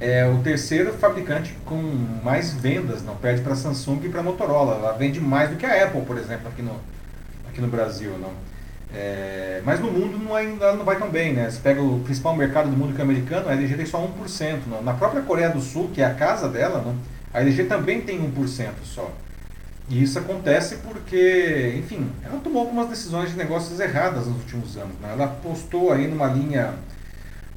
é 0.00 0.26
o 0.26 0.38
terceiro 0.38 0.94
fabricante 0.94 1.54
com 1.66 1.76
mais 2.24 2.54
vendas, 2.54 3.02
não 3.02 3.14
perde 3.14 3.42
para 3.42 3.52
a 3.52 3.56
Samsung 3.56 4.00
e 4.04 4.08
para 4.08 4.20
a 4.20 4.22
Motorola. 4.22 4.76
Ela 4.76 4.92
vende 4.92 5.20
mais 5.20 5.50
do 5.50 5.56
que 5.56 5.66
a 5.66 5.84
Apple, 5.84 6.00
por 6.00 6.16
exemplo, 6.16 6.48
aqui 6.48 6.62
no, 6.62 6.80
aqui 7.46 7.60
no 7.60 7.68
Brasil. 7.68 8.12
Não? 8.18 8.30
É, 8.94 9.62
mas 9.64 9.80
no 9.80 9.90
mundo 9.90 10.18
não, 10.18 10.34
ainda 10.34 10.74
não 10.74 10.84
vai 10.84 10.98
tão 10.98 11.08
bem, 11.08 11.32
né? 11.32 11.50
Você 11.50 11.60
pega 11.60 11.80
o 11.80 12.00
principal 12.00 12.36
mercado 12.36 12.70
do 12.70 12.76
mundo 12.76 12.94
que 12.94 13.00
é 13.00 13.04
americano, 13.04 13.48
a 13.48 13.52
LG 13.52 13.76
tem 13.76 13.86
só 13.86 13.98
1%. 13.98 14.60
Não? 14.66 14.82
Na 14.82 14.92
própria 14.92 15.22
Coreia 15.22 15.48
do 15.48 15.60
Sul, 15.60 15.90
que 15.92 16.02
é 16.02 16.04
a 16.04 16.14
casa 16.14 16.48
dela, 16.48 16.82
não? 16.84 16.96
a 17.32 17.40
LG 17.40 17.64
também 17.64 18.02
tem 18.02 18.20
1% 18.20 18.70
só. 18.84 19.10
E 19.88 20.02
isso 20.02 20.18
acontece 20.18 20.76
porque, 20.76 21.74
enfim, 21.78 22.10
ela 22.22 22.38
tomou 22.38 22.62
algumas 22.62 22.88
decisões 22.88 23.30
de 23.30 23.36
negócios 23.36 23.80
erradas 23.80 24.26
nos 24.26 24.38
últimos 24.38 24.76
anos. 24.76 24.94
Né? 25.00 25.10
Ela 25.12 25.24
apostou 25.24 25.92
aí 25.92 26.06
numa 26.06 26.26
linha 26.26 26.74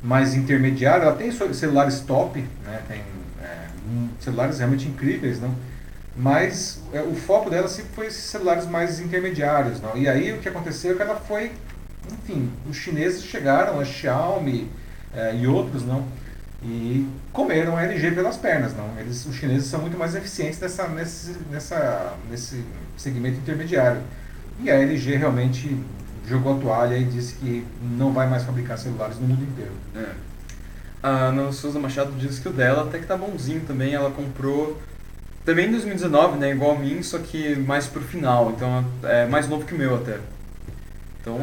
mais 0.02 0.34
intermediária, 0.34 1.03
ela 1.03 1.16
tem 1.16 1.32
celulares 1.32 1.99
top, 2.02 2.40
né? 2.64 2.82
tem 2.88 3.02
é, 3.41 3.68
celulares 4.20 4.57
realmente 4.57 4.88
incríveis, 4.88 5.40
não? 5.41 5.53
Mas 6.16 6.82
é, 6.94 7.02
o 7.02 7.16
foco 7.16 7.50
dela 7.50 7.68
sempre 7.68 7.92
foi 7.94 8.08
esses 8.08 8.24
celulares 8.24 8.66
mais 8.66 9.00
intermediários. 9.00 9.82
Não? 9.82 9.98
E 9.98 10.08
aí 10.08 10.34
o 10.34 10.40
que 10.40 10.50
aconteceu 10.50 10.94
é 10.94 10.96
que 10.96 11.02
ela 11.02 11.16
foi 11.16 11.52
enfim, 12.12 12.52
os 12.70 12.78
chineses 12.78 13.24
chegaram, 13.24 13.80
a 13.80 13.86
Xiaomi 13.86 14.70
é, 15.14 15.36
e 15.36 15.48
outros, 15.48 15.84
não, 15.84 16.06
e 16.62 17.08
comeram 17.32 17.78
a 17.78 17.84
LG 17.84 18.12
pelas 18.12 18.38
pernas, 18.38 18.76
não. 18.76 18.98
Eles, 19.00 19.26
os 19.26 19.36
chineses 19.36 19.68
são 19.68 19.82
muito 19.82 19.98
mais 19.98 20.16
eficientes 20.16 20.60
nessa, 20.60 20.88
nesse, 20.88 21.36
nessa, 21.52 22.14
nesse 22.30 22.64
segmento 22.98 23.38
intermediário. 23.38 24.02
E 24.60 24.72
a 24.72 24.76
LG 24.76 25.18
realmente 25.18 25.78
jogou 26.28 26.58
a 26.58 26.60
toalha 26.60 26.98
e 26.98 27.04
disse 27.04 27.36
que 27.36 27.66
não 27.82 28.14
vai 28.14 28.28
mais 28.28 28.44
fabricar 28.44 28.78
celulares 28.78 29.20
no 29.20 29.28
mundo 29.28 29.44
inteiro. 29.44 29.72
É. 29.96 30.10
A 31.04 31.10
Ana 31.28 31.52
Souza 31.52 31.78
Machado 31.78 32.14
diz 32.14 32.40
que 32.40 32.50
o 32.50 32.54
dela 32.54 32.84
até 32.84 32.98
que 32.98 33.06
tá 33.06 33.16
bonzinho 33.16 33.62
também. 33.62 33.94
Ela 33.94 34.10
comprou 34.10 34.82
também 35.46 35.68
em 35.68 35.72
2019, 35.72 36.40
né? 36.40 36.52
Igual 36.52 36.72
a 36.72 36.80
mim, 36.80 37.02
só 37.04 37.20
que 37.20 37.56
mais 37.56 37.88
pro 37.88 38.02
final. 38.02 38.52
Então 38.56 38.84
é 39.04 39.26
mais 39.26 39.48
novo 39.48 39.66
que 39.66 39.76
o 39.76 39.78
meu 39.78 39.96
até. 39.96 40.18
Então, 41.22 41.40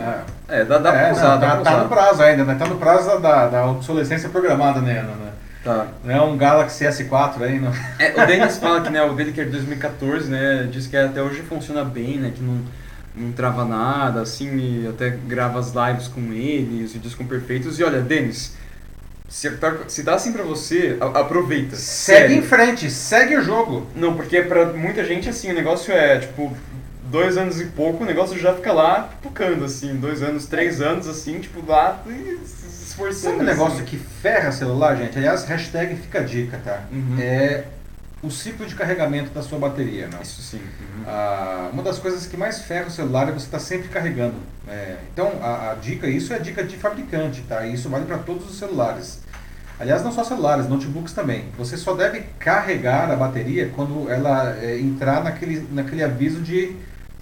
é, 0.48 0.60
é 0.60 0.64
dá, 0.64 0.78
dá 0.78 0.94
é, 0.94 1.02
pra 1.04 1.12
usar, 1.12 1.28
não, 1.30 1.40
dá 1.40 1.48
tá, 1.48 1.54
pra 1.54 1.64
tá 1.64 1.70
usar. 1.70 1.82
no 1.82 1.88
prazo 1.88 2.22
ainda, 2.22 2.44
né? 2.44 2.54
Tá 2.56 2.66
no 2.66 2.76
prazo 2.76 3.20
da, 3.20 3.48
da 3.48 3.66
obsolescência 3.66 4.28
programada, 4.28 4.80
né? 4.80 5.02
Né? 5.02 5.32
Tá. 5.64 5.86
Não 6.04 6.14
é 6.14 6.20
um 6.20 6.36
Galaxy 6.36 6.84
S4 6.84 7.42
aí, 7.42 7.58
não? 7.58 7.72
É, 7.98 8.12
o 8.12 8.26
Denis 8.26 8.58
fala 8.58 8.80
que 8.80 8.90
né, 8.90 9.02
o 9.02 9.14
dele 9.14 9.32
que 9.32 9.40
é 9.40 9.44
de 9.44 9.50
2014, 9.50 10.30
né? 10.30 10.68
Diz 10.70 10.86
que 10.86 10.96
até 10.96 11.22
hoje 11.22 11.42
funciona 11.42 11.84
bem, 11.84 12.18
né? 12.18 12.32
Que 12.34 12.42
não, 12.42 12.60
não 13.14 13.32
trava 13.32 13.64
nada, 13.64 14.22
assim, 14.22 14.88
até 14.88 15.10
grava 15.10 15.58
as 15.58 15.72
lives 15.72 16.08
com 16.08 16.20
ele, 16.32 16.84
os 16.84 16.92
vídeos 16.92 17.14
com 17.14 17.24
perfeitos. 17.24 17.78
E 17.78 17.84
olha, 17.84 18.00
Denis, 18.00 18.56
se 19.32 19.50
tá, 19.52 19.74
se 19.88 20.04
tá 20.04 20.14
assim 20.14 20.30
pra 20.30 20.42
você, 20.42 20.98
aproveita. 21.00 21.74
Segue 21.74 22.28
sério. 22.28 22.36
em 22.36 22.42
frente, 22.42 22.90
segue 22.90 23.34
o 23.34 23.42
jogo. 23.42 23.86
Não, 23.96 24.14
porque 24.14 24.42
pra 24.42 24.66
muita 24.66 25.02
gente, 25.04 25.26
assim, 25.26 25.50
o 25.50 25.54
negócio 25.54 25.90
é, 25.90 26.18
tipo, 26.18 26.54
dois 27.04 27.38
anos 27.38 27.58
e 27.58 27.64
pouco, 27.64 28.04
o 28.04 28.06
negócio 28.06 28.38
já 28.38 28.54
fica 28.54 28.74
lá 28.74 29.04
pipocando, 29.04 29.64
assim, 29.64 29.96
dois 29.96 30.22
anos, 30.22 30.44
três 30.44 30.82
anos, 30.82 31.08
assim, 31.08 31.40
tipo, 31.40 31.64
lá 31.66 32.04
se 32.44 32.84
esforçando. 32.88 33.36
Sabe 33.36 33.40
um 33.40 33.46
negócio 33.46 33.76
assim. 33.76 33.86
que 33.86 33.96
ferra 33.96 34.52
celular, 34.52 34.96
gente? 34.96 35.16
Aliás, 35.16 35.44
hashtag 35.44 35.96
fica 35.96 36.18
a 36.18 36.22
dica, 36.22 36.60
tá? 36.62 36.82
Uhum. 36.92 37.16
É 37.18 37.64
o 38.22 38.30
ciclo 38.30 38.64
de 38.64 38.74
carregamento 38.74 39.30
da 39.30 39.42
sua 39.42 39.58
bateria, 39.58 40.06
não? 40.06 40.22
Isso 40.22 40.40
sim. 40.40 40.58
Uhum. 40.58 41.04
Ah, 41.06 41.70
uma 41.72 41.82
das 41.82 41.98
coisas 41.98 42.26
que 42.26 42.36
mais 42.36 42.62
ferra 42.62 42.86
o 42.86 42.90
celular 42.90 43.28
é 43.28 43.32
você 43.32 43.46
estar 43.46 43.58
tá 43.58 43.64
sempre 43.64 43.88
carregando. 43.88 44.36
É, 44.68 44.96
então, 45.12 45.32
a, 45.42 45.72
a, 45.72 45.74
dica, 45.74 46.06
isso 46.06 46.32
é 46.32 46.38
dica 46.38 46.62
de 46.62 46.76
fabricante, 46.76 47.42
tá? 47.42 47.66
E 47.66 47.74
isso 47.74 47.88
vale 47.88 48.04
para 48.04 48.18
todos 48.18 48.48
os 48.48 48.56
celulares. 48.56 49.20
Aliás, 49.80 50.04
não 50.04 50.12
só 50.12 50.22
celulares, 50.22 50.68
notebooks 50.68 51.12
também. 51.12 51.46
Você 51.58 51.76
só 51.76 51.94
deve 51.94 52.20
carregar 52.38 53.10
a 53.10 53.16
bateria 53.16 53.70
quando 53.74 54.08
ela 54.08 54.56
é, 54.60 54.78
entrar 54.78 55.24
naquele, 55.24 55.66
naquele 55.72 56.04
aviso 56.04 56.40
de 56.40 56.76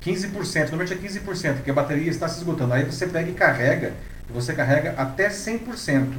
15%, 0.05 0.71
normalmente 0.71 0.93
é 0.93 0.97
15%, 0.97 1.63
que 1.63 1.71
a 1.71 1.75
bateria 1.75 2.11
está 2.11 2.29
se 2.29 2.39
esgotando. 2.39 2.75
Aí 2.75 2.85
você 2.85 3.07
pega 3.07 3.31
e 3.31 3.33
carrega, 3.33 3.95
e 4.29 4.33
você 4.33 4.53
carrega 4.53 4.95
até 4.99 5.31
100%. 5.31 6.13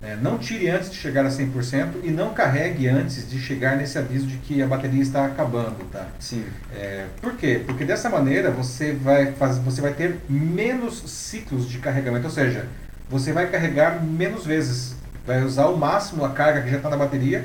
É, 0.00 0.14
não 0.14 0.38
tire 0.38 0.68
antes 0.70 0.90
de 0.90 0.96
chegar 0.96 1.26
a 1.26 1.28
100% 1.28 2.04
e 2.04 2.10
não 2.10 2.32
carregue 2.32 2.86
antes 2.86 3.28
de 3.28 3.40
chegar 3.40 3.76
nesse 3.76 3.98
aviso 3.98 4.26
de 4.26 4.36
que 4.36 4.62
a 4.62 4.66
bateria 4.66 5.02
está 5.02 5.26
acabando, 5.26 5.84
tá? 5.90 6.06
Sim. 6.20 6.44
É, 6.72 7.06
por 7.20 7.36
quê? 7.36 7.62
Porque 7.66 7.84
dessa 7.84 8.08
maneira 8.08 8.50
você 8.52 8.92
vai, 8.92 9.32
fazer, 9.32 9.60
você 9.60 9.80
vai 9.80 9.92
ter 9.92 10.20
menos 10.28 11.02
ciclos 11.10 11.68
de 11.68 11.78
carregamento, 11.78 12.26
ou 12.26 12.30
seja, 12.30 12.66
você 13.10 13.32
vai 13.32 13.50
carregar 13.50 14.00
menos 14.04 14.46
vezes, 14.46 14.94
vai 15.26 15.42
usar 15.42 15.66
o 15.66 15.76
máximo 15.76 16.24
a 16.24 16.30
carga 16.30 16.62
que 16.62 16.70
já 16.70 16.76
está 16.76 16.88
na 16.88 16.96
bateria, 16.96 17.44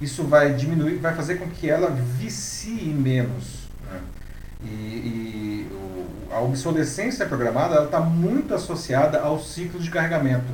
isso 0.00 0.24
vai 0.24 0.54
diminuir, 0.54 0.96
vai 0.96 1.14
fazer 1.14 1.34
com 1.34 1.50
que 1.50 1.68
ela 1.68 1.90
vicie 1.90 2.94
menos. 2.94 3.68
Né? 3.90 4.00
E, 4.64 4.66
e 4.66 5.68
o, 5.70 6.34
a 6.34 6.40
obsolescência 6.40 7.26
programada 7.26 7.84
está 7.84 8.00
muito 8.00 8.54
associada 8.54 9.20
ao 9.20 9.38
ciclo 9.38 9.78
de 9.78 9.90
carregamento. 9.90 10.50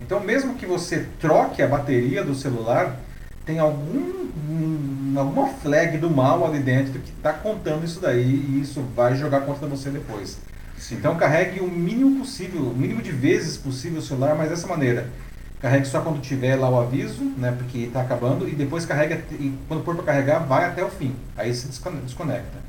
Então, 0.00 0.20
mesmo 0.20 0.54
que 0.54 0.66
você 0.66 1.06
troque 1.20 1.62
a 1.62 1.66
bateria 1.66 2.22
do 2.24 2.34
celular, 2.34 2.96
tem 3.44 3.58
algum, 3.58 4.28
um, 4.50 5.14
alguma 5.16 5.48
flag 5.48 5.98
do 5.98 6.10
mal 6.10 6.46
ali 6.46 6.60
dentro 6.60 6.92
que 7.00 7.10
está 7.10 7.32
contando 7.32 7.84
isso 7.84 8.00
daí 8.00 8.24
e 8.24 8.60
isso 8.60 8.82
vai 8.94 9.16
jogar 9.16 9.40
contra 9.40 9.66
você 9.66 9.90
depois. 9.90 10.38
Sim. 10.78 10.96
Então, 10.96 11.16
carregue 11.16 11.60
o 11.60 11.68
mínimo 11.68 12.20
possível, 12.20 12.62
o 12.62 12.76
mínimo 12.76 13.02
de 13.02 13.10
vezes 13.10 13.56
possível 13.56 13.98
o 13.98 14.02
celular, 14.02 14.34
mas 14.34 14.50
dessa 14.50 14.66
maneira. 14.66 15.08
Carregue 15.60 15.86
só 15.88 16.00
quando 16.00 16.20
tiver 16.20 16.54
lá 16.54 16.70
o 16.70 16.78
aviso, 16.78 17.24
né, 17.36 17.52
porque 17.56 17.78
está 17.78 18.02
acabando, 18.02 18.48
e 18.48 18.52
depois 18.52 18.86
carrega, 18.86 19.20
e 19.32 19.52
quando 19.66 19.82
for 19.82 19.96
para 19.96 20.04
carregar, 20.04 20.38
vai 20.38 20.64
até 20.64 20.84
o 20.84 20.88
fim. 20.88 21.16
Aí 21.36 21.52
se 21.52 21.66
desconecta. 21.66 22.68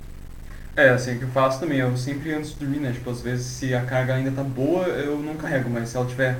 É, 0.76 0.90
assim 0.90 1.18
que 1.18 1.24
eu 1.24 1.30
faço 1.30 1.60
também. 1.60 1.80
Eu 1.80 1.96
sempre 1.98 2.34
antes 2.34 2.52
de 2.52 2.56
dormir, 2.56 2.80
né? 2.80 2.92
Tipo, 2.94 3.10
às 3.10 3.22
vezes 3.22 3.46
se 3.46 3.74
a 3.76 3.82
carga 3.82 4.16
ainda 4.16 4.32
tá 4.32 4.44
boa, 4.44 4.86
eu 4.86 5.20
não 5.20 5.36
carrego, 5.36 5.70
mas 5.70 5.90
se 5.90 5.98
ela 5.98 6.06
tiver 6.06 6.38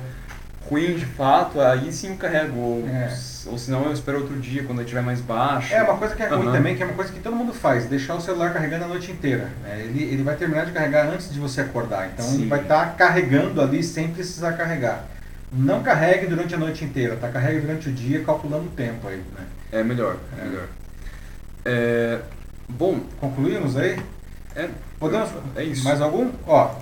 ruim 0.70 0.94
de 0.94 1.04
fato, 1.04 1.60
aí 1.60 1.92
sim 1.92 2.10
eu 2.10 2.16
carrego. 2.16 2.58
Ou, 2.58 2.88
é. 2.88 3.12
ou 3.46 3.58
senão 3.58 3.84
eu 3.86 3.92
espero 3.92 4.20
outro 4.20 4.38
dia, 4.38 4.62
quando 4.62 4.78
ele 4.78 4.84
estiver 4.84 5.02
mais 5.02 5.20
baixo. 5.20 5.74
É, 5.74 5.82
uma 5.82 5.96
coisa 5.96 6.14
que 6.14 6.22
é 6.22 6.28
ruim 6.28 6.46
uhum. 6.46 6.52
também, 6.52 6.76
que 6.76 6.82
é 6.82 6.86
uma 6.86 6.94
coisa 6.94 7.12
que 7.12 7.18
todo 7.18 7.34
mundo 7.34 7.52
faz, 7.52 7.86
deixar 7.86 8.14
o 8.14 8.20
celular 8.20 8.52
carregando 8.52 8.84
a 8.84 8.88
noite 8.88 9.10
inteira. 9.10 9.50
Né? 9.62 9.80
Ele, 9.80 10.04
ele 10.04 10.22
vai 10.22 10.36
terminar 10.36 10.66
de 10.66 10.72
carregar 10.72 11.06
antes 11.08 11.32
de 11.32 11.40
você 11.40 11.62
acordar. 11.62 12.10
Então 12.14 12.24
sim. 12.24 12.42
ele 12.42 12.46
vai 12.46 12.62
estar 12.62 12.86
tá 12.86 12.92
carregando 12.92 13.60
ali 13.60 13.82
sem 13.82 14.08
precisar 14.08 14.52
carregar. 14.52 15.06
Não 15.52 15.82
carregue 15.82 16.26
durante 16.26 16.54
a 16.54 16.58
noite 16.58 16.84
inteira, 16.84 17.16
tá? 17.16 17.28
Carregue 17.28 17.60
durante 17.60 17.88
o 17.88 17.92
dia, 17.92 18.22
calculando 18.22 18.66
o 18.66 18.70
tempo 18.70 19.08
aí. 19.08 19.16
Né? 19.16 19.46
É 19.72 19.82
melhor, 19.82 20.16
é, 20.38 20.40
é 20.40 20.44
melhor. 20.44 20.66
É, 21.64 22.18
bom, 22.68 23.00
concluímos 23.18 23.76
aí? 23.76 23.98
É, 24.54 24.68
Podemos? 25.00 25.30
É 25.56 25.64
isso. 25.64 25.82
Mais 25.82 26.00
algum? 26.00 26.30
Ó, 26.46 26.74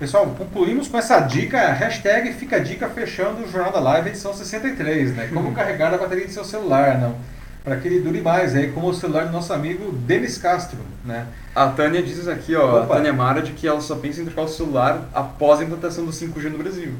pessoal, 0.00 0.26
concluímos 0.36 0.88
com 0.88 0.96
essa 0.96 1.20
dica, 1.20 1.72
hashtag 1.72 2.32
fica 2.32 2.56
a 2.56 2.58
dica 2.58 2.88
fechando 2.88 3.42
o 3.42 3.50
Jornal 3.50 3.70
da 3.70 3.80
Live 3.80 4.08
edição 4.08 4.32
63, 4.32 5.14
né? 5.14 5.28
Como 5.30 5.52
carregar 5.52 5.92
a 5.92 5.98
bateria 5.98 6.24
do 6.24 6.32
seu 6.32 6.42
celular, 6.42 6.98
não? 6.98 7.14
Para 7.62 7.76
que 7.76 7.86
ele 7.86 8.00
dure 8.00 8.22
mais, 8.22 8.56
aí, 8.56 8.72
como 8.72 8.88
o 8.88 8.94
celular 8.94 9.26
do 9.26 9.32
nosso 9.32 9.52
amigo 9.52 9.92
Denis 9.92 10.38
Castro, 10.38 10.78
né? 11.04 11.26
A 11.54 11.66
Tânia 11.66 12.02
diz 12.02 12.26
aqui, 12.26 12.56
ó, 12.56 12.82
Opa. 12.82 12.94
a 12.94 12.96
Tânia 12.96 13.12
Mara, 13.12 13.42
de 13.42 13.52
que 13.52 13.68
ela 13.68 13.82
só 13.82 13.94
pensa 13.94 14.22
em 14.22 14.24
trocar 14.24 14.42
o 14.42 14.48
celular 14.48 15.06
após 15.12 15.60
a 15.60 15.64
implantação 15.64 16.06
do 16.06 16.12
5G 16.12 16.44
no 16.44 16.56
Brasil. 16.56 16.94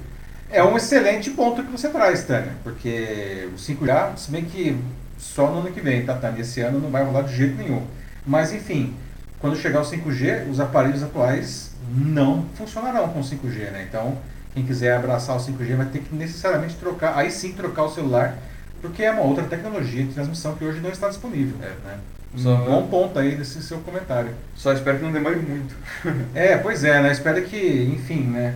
É 0.50 0.62
um 0.62 0.76
excelente 0.76 1.30
ponto 1.30 1.62
que 1.62 1.72
você 1.72 1.88
traz, 1.88 2.24
Tânia, 2.24 2.52
porque 2.62 3.48
o 3.50 3.56
5G, 3.56 4.16
se 4.18 4.30
bem 4.30 4.44
que 4.44 4.78
só 5.16 5.50
no 5.50 5.60
ano 5.60 5.72
que 5.72 5.80
vem, 5.80 6.04
tá, 6.04 6.12
Tânia? 6.12 6.42
Esse 6.42 6.60
ano 6.60 6.78
não 6.78 6.90
vai 6.90 7.02
rolar 7.02 7.22
de 7.22 7.34
jeito 7.34 7.56
nenhum. 7.56 7.82
Mas, 8.26 8.52
enfim, 8.52 8.94
quando 9.38 9.56
chegar 9.56 9.80
o 9.80 9.84
5G, 9.84 10.50
os 10.50 10.60
aparelhos 10.60 11.02
atuais 11.02 11.69
não 11.94 12.44
funcionarão 12.54 13.08
com 13.08 13.20
5G, 13.20 13.70
né? 13.70 13.86
Então, 13.88 14.16
quem 14.54 14.64
quiser 14.64 14.96
abraçar 14.96 15.36
o 15.36 15.40
5G 15.40 15.76
vai 15.76 15.86
ter 15.86 16.00
que 16.00 16.14
necessariamente 16.14 16.76
trocar, 16.76 17.16
aí 17.16 17.30
sim 17.30 17.52
trocar 17.52 17.84
o 17.84 17.90
celular, 17.90 18.36
porque 18.80 19.02
é 19.02 19.10
uma 19.10 19.22
outra 19.22 19.44
tecnologia 19.44 20.04
de 20.04 20.12
transmissão 20.12 20.54
que 20.54 20.64
hoje 20.64 20.80
não 20.80 20.90
está 20.90 21.08
disponível. 21.08 21.56
É. 21.62 21.68
Né? 21.86 21.98
Só, 22.36 22.54
um 22.54 22.64
bom 22.64 22.86
ponto 22.86 23.18
aí 23.18 23.34
desse 23.34 23.62
seu 23.62 23.78
comentário. 23.78 24.32
Só 24.54 24.72
espero 24.72 24.98
que 24.98 25.04
não 25.04 25.12
demore 25.12 25.36
muito. 25.36 25.74
é, 26.34 26.56
pois 26.56 26.84
é, 26.84 27.02
né? 27.02 27.10
Espero 27.10 27.42
que, 27.42 27.92
enfim, 27.92 28.22
né? 28.22 28.54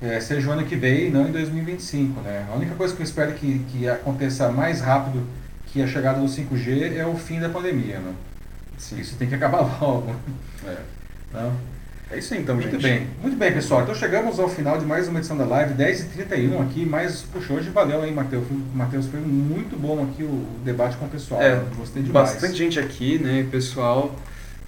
É, 0.00 0.20
seja 0.20 0.48
o 0.48 0.52
ano 0.52 0.64
que 0.64 0.74
vem 0.74 1.06
e 1.06 1.10
não 1.10 1.28
em 1.28 1.32
2025, 1.32 2.20
né? 2.22 2.46
A 2.50 2.54
única 2.54 2.74
coisa 2.74 2.94
que 2.94 3.02
eu 3.02 3.04
espero 3.04 3.32
que, 3.34 3.60
que 3.70 3.88
aconteça 3.88 4.50
mais 4.50 4.80
rápido 4.80 5.24
que 5.66 5.82
a 5.82 5.86
chegada 5.86 6.20
do 6.20 6.26
5G 6.26 6.96
é 6.96 7.06
o 7.06 7.16
fim 7.16 7.40
da 7.40 7.48
pandemia, 7.48 7.98
né? 7.98 8.12
Sim. 8.78 9.00
Isso 9.00 9.16
tem 9.16 9.28
que 9.28 9.34
acabar 9.34 9.60
logo. 9.80 10.14
É. 10.64 10.76
Não? 11.32 11.52
É 12.12 12.18
isso 12.18 12.34
aí 12.34 12.40
então, 12.40 12.54
Muito 12.54 12.70
gente. 12.72 12.82
bem. 12.82 13.06
Muito 13.22 13.38
bem, 13.38 13.50
pessoal. 13.50 13.82
Então 13.82 13.94
chegamos 13.94 14.38
ao 14.38 14.46
final 14.46 14.76
de 14.76 14.84
mais 14.84 15.08
uma 15.08 15.18
edição 15.18 15.34
da 15.34 15.46
live, 15.46 15.72
10h31 15.72 16.60
aqui, 16.60 16.84
mas 16.84 17.22
puxa, 17.22 17.54
hoje 17.54 17.70
valeu, 17.70 18.04
hein, 18.04 18.12
Matheus? 18.12 18.44
Matheus, 18.74 19.06
foi 19.06 19.18
muito 19.20 19.80
bom 19.80 20.02
aqui 20.04 20.22
o 20.22 20.44
debate 20.62 20.98
com 20.98 21.06
o 21.06 21.08
pessoal. 21.08 21.40
É? 21.40 21.62
Gostei 21.74 22.02
demais. 22.02 22.32
Bastante 22.32 22.54
gente 22.54 22.78
aqui, 22.78 23.18
né, 23.18 23.46
pessoal. 23.50 24.14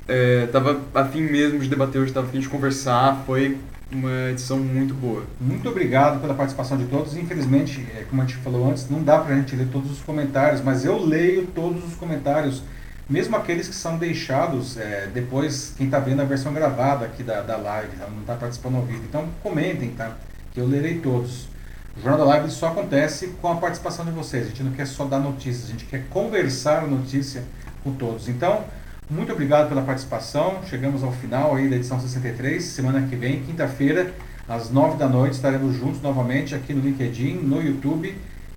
É, 0.08 0.46
tava 0.46 0.80
afim 0.94 1.20
mesmo 1.20 1.58
de 1.58 1.68
debater 1.68 2.00
hoje, 2.00 2.14
tava 2.14 2.26
afim 2.26 2.40
de 2.40 2.48
conversar, 2.48 3.22
foi 3.26 3.58
uma 3.92 4.30
edição 4.30 4.58
muito 4.58 4.94
boa. 4.94 5.24
Muito 5.38 5.68
obrigado 5.68 6.22
pela 6.22 6.32
participação 6.32 6.78
de 6.78 6.86
todos. 6.86 7.14
Infelizmente, 7.14 7.86
é, 7.94 8.04
como 8.08 8.22
a 8.22 8.24
gente 8.24 8.38
falou 8.38 8.70
antes, 8.70 8.88
não 8.88 9.02
dá 9.02 9.18
pra 9.18 9.36
gente 9.36 9.54
ler 9.54 9.68
todos 9.70 9.90
os 9.90 10.00
comentários, 10.00 10.62
mas 10.62 10.82
eu 10.86 10.98
leio 10.98 11.46
todos 11.54 11.84
os 11.84 11.94
comentários 11.94 12.62
mesmo 13.08 13.36
aqueles 13.36 13.68
que 13.68 13.74
são 13.74 13.98
deixados 13.98 14.76
é, 14.76 15.08
depois, 15.12 15.74
quem 15.76 15.86
está 15.86 15.98
vendo 15.98 16.22
a 16.22 16.24
versão 16.24 16.52
gravada 16.52 17.04
aqui 17.04 17.22
da, 17.22 17.42
da 17.42 17.56
live, 17.56 17.96
tá? 17.96 18.06
não 18.08 18.20
está 18.20 18.34
participando 18.34 18.76
ao 18.76 18.82
vivo. 18.82 19.02
Então 19.08 19.28
comentem, 19.42 19.90
tá? 19.90 20.16
Que 20.52 20.60
eu 20.60 20.66
lerei 20.66 21.00
todos. 21.00 21.48
O 21.96 22.00
Jornal 22.00 22.18
da 22.18 22.24
Live 22.24 22.50
só 22.50 22.68
acontece 22.68 23.28
com 23.40 23.48
a 23.48 23.56
participação 23.56 24.04
de 24.04 24.10
vocês. 24.10 24.46
A 24.46 24.48
gente 24.48 24.62
não 24.64 24.72
quer 24.72 24.86
só 24.86 25.04
dar 25.04 25.20
notícias, 25.20 25.66
a 25.66 25.72
gente 25.72 25.84
quer 25.84 26.04
conversar 26.08 26.82
a 26.82 26.86
notícia 26.86 27.44
com 27.84 27.92
todos. 27.92 28.28
Então, 28.28 28.64
muito 29.08 29.32
obrigado 29.32 29.68
pela 29.68 29.82
participação. 29.82 30.60
Chegamos 30.68 31.04
ao 31.04 31.12
final 31.12 31.54
aí 31.54 31.68
da 31.68 31.76
edição 31.76 32.00
63. 32.00 32.62
Semana 32.64 33.06
que 33.06 33.14
vem, 33.14 33.42
quinta-feira, 33.42 34.12
às 34.48 34.70
9 34.70 34.96
da 34.96 35.08
noite, 35.08 35.34
estaremos 35.34 35.76
juntos 35.76 36.02
novamente 36.02 36.54
aqui 36.54 36.74
no 36.74 36.80
LinkedIn, 36.80 37.34
no 37.34 37.62
YouTube 37.62 38.16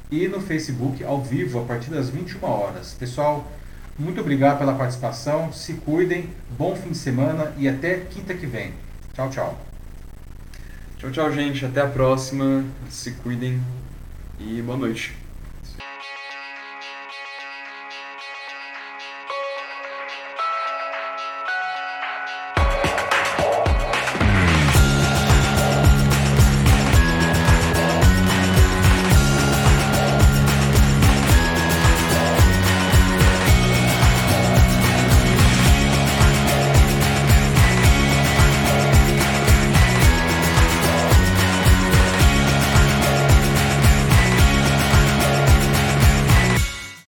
e 0.10 0.28
no 0.28 0.42
Facebook, 0.42 1.04
ao 1.04 1.22
vivo, 1.22 1.60
a 1.60 1.64
partir 1.64 1.92
das 1.92 2.10
21 2.10 2.44
horas. 2.44 2.96
Pessoal, 2.98 3.46
muito 3.98 4.22
obrigado 4.22 4.60
pela 4.60 4.74
participação. 4.74 5.52
Se 5.52 5.74
cuidem. 5.74 6.30
Bom 6.58 6.76
fim 6.76 6.92
de 6.92 6.98
semana 6.98 7.54
e 7.58 7.68
até 7.68 7.96
quinta 7.96 8.34
que 8.34 8.46
vem. 8.46 8.74
Tchau, 9.14 9.30
tchau. 9.30 9.60
Tchau, 10.98 11.12
tchau, 11.12 11.32
gente. 11.32 11.66
Até 11.66 11.82
a 11.82 11.88
próxima. 11.88 12.64
Se 12.90 13.12
cuidem 13.12 13.62
e 14.40 14.62
boa 14.62 14.78
noite. 14.78 15.27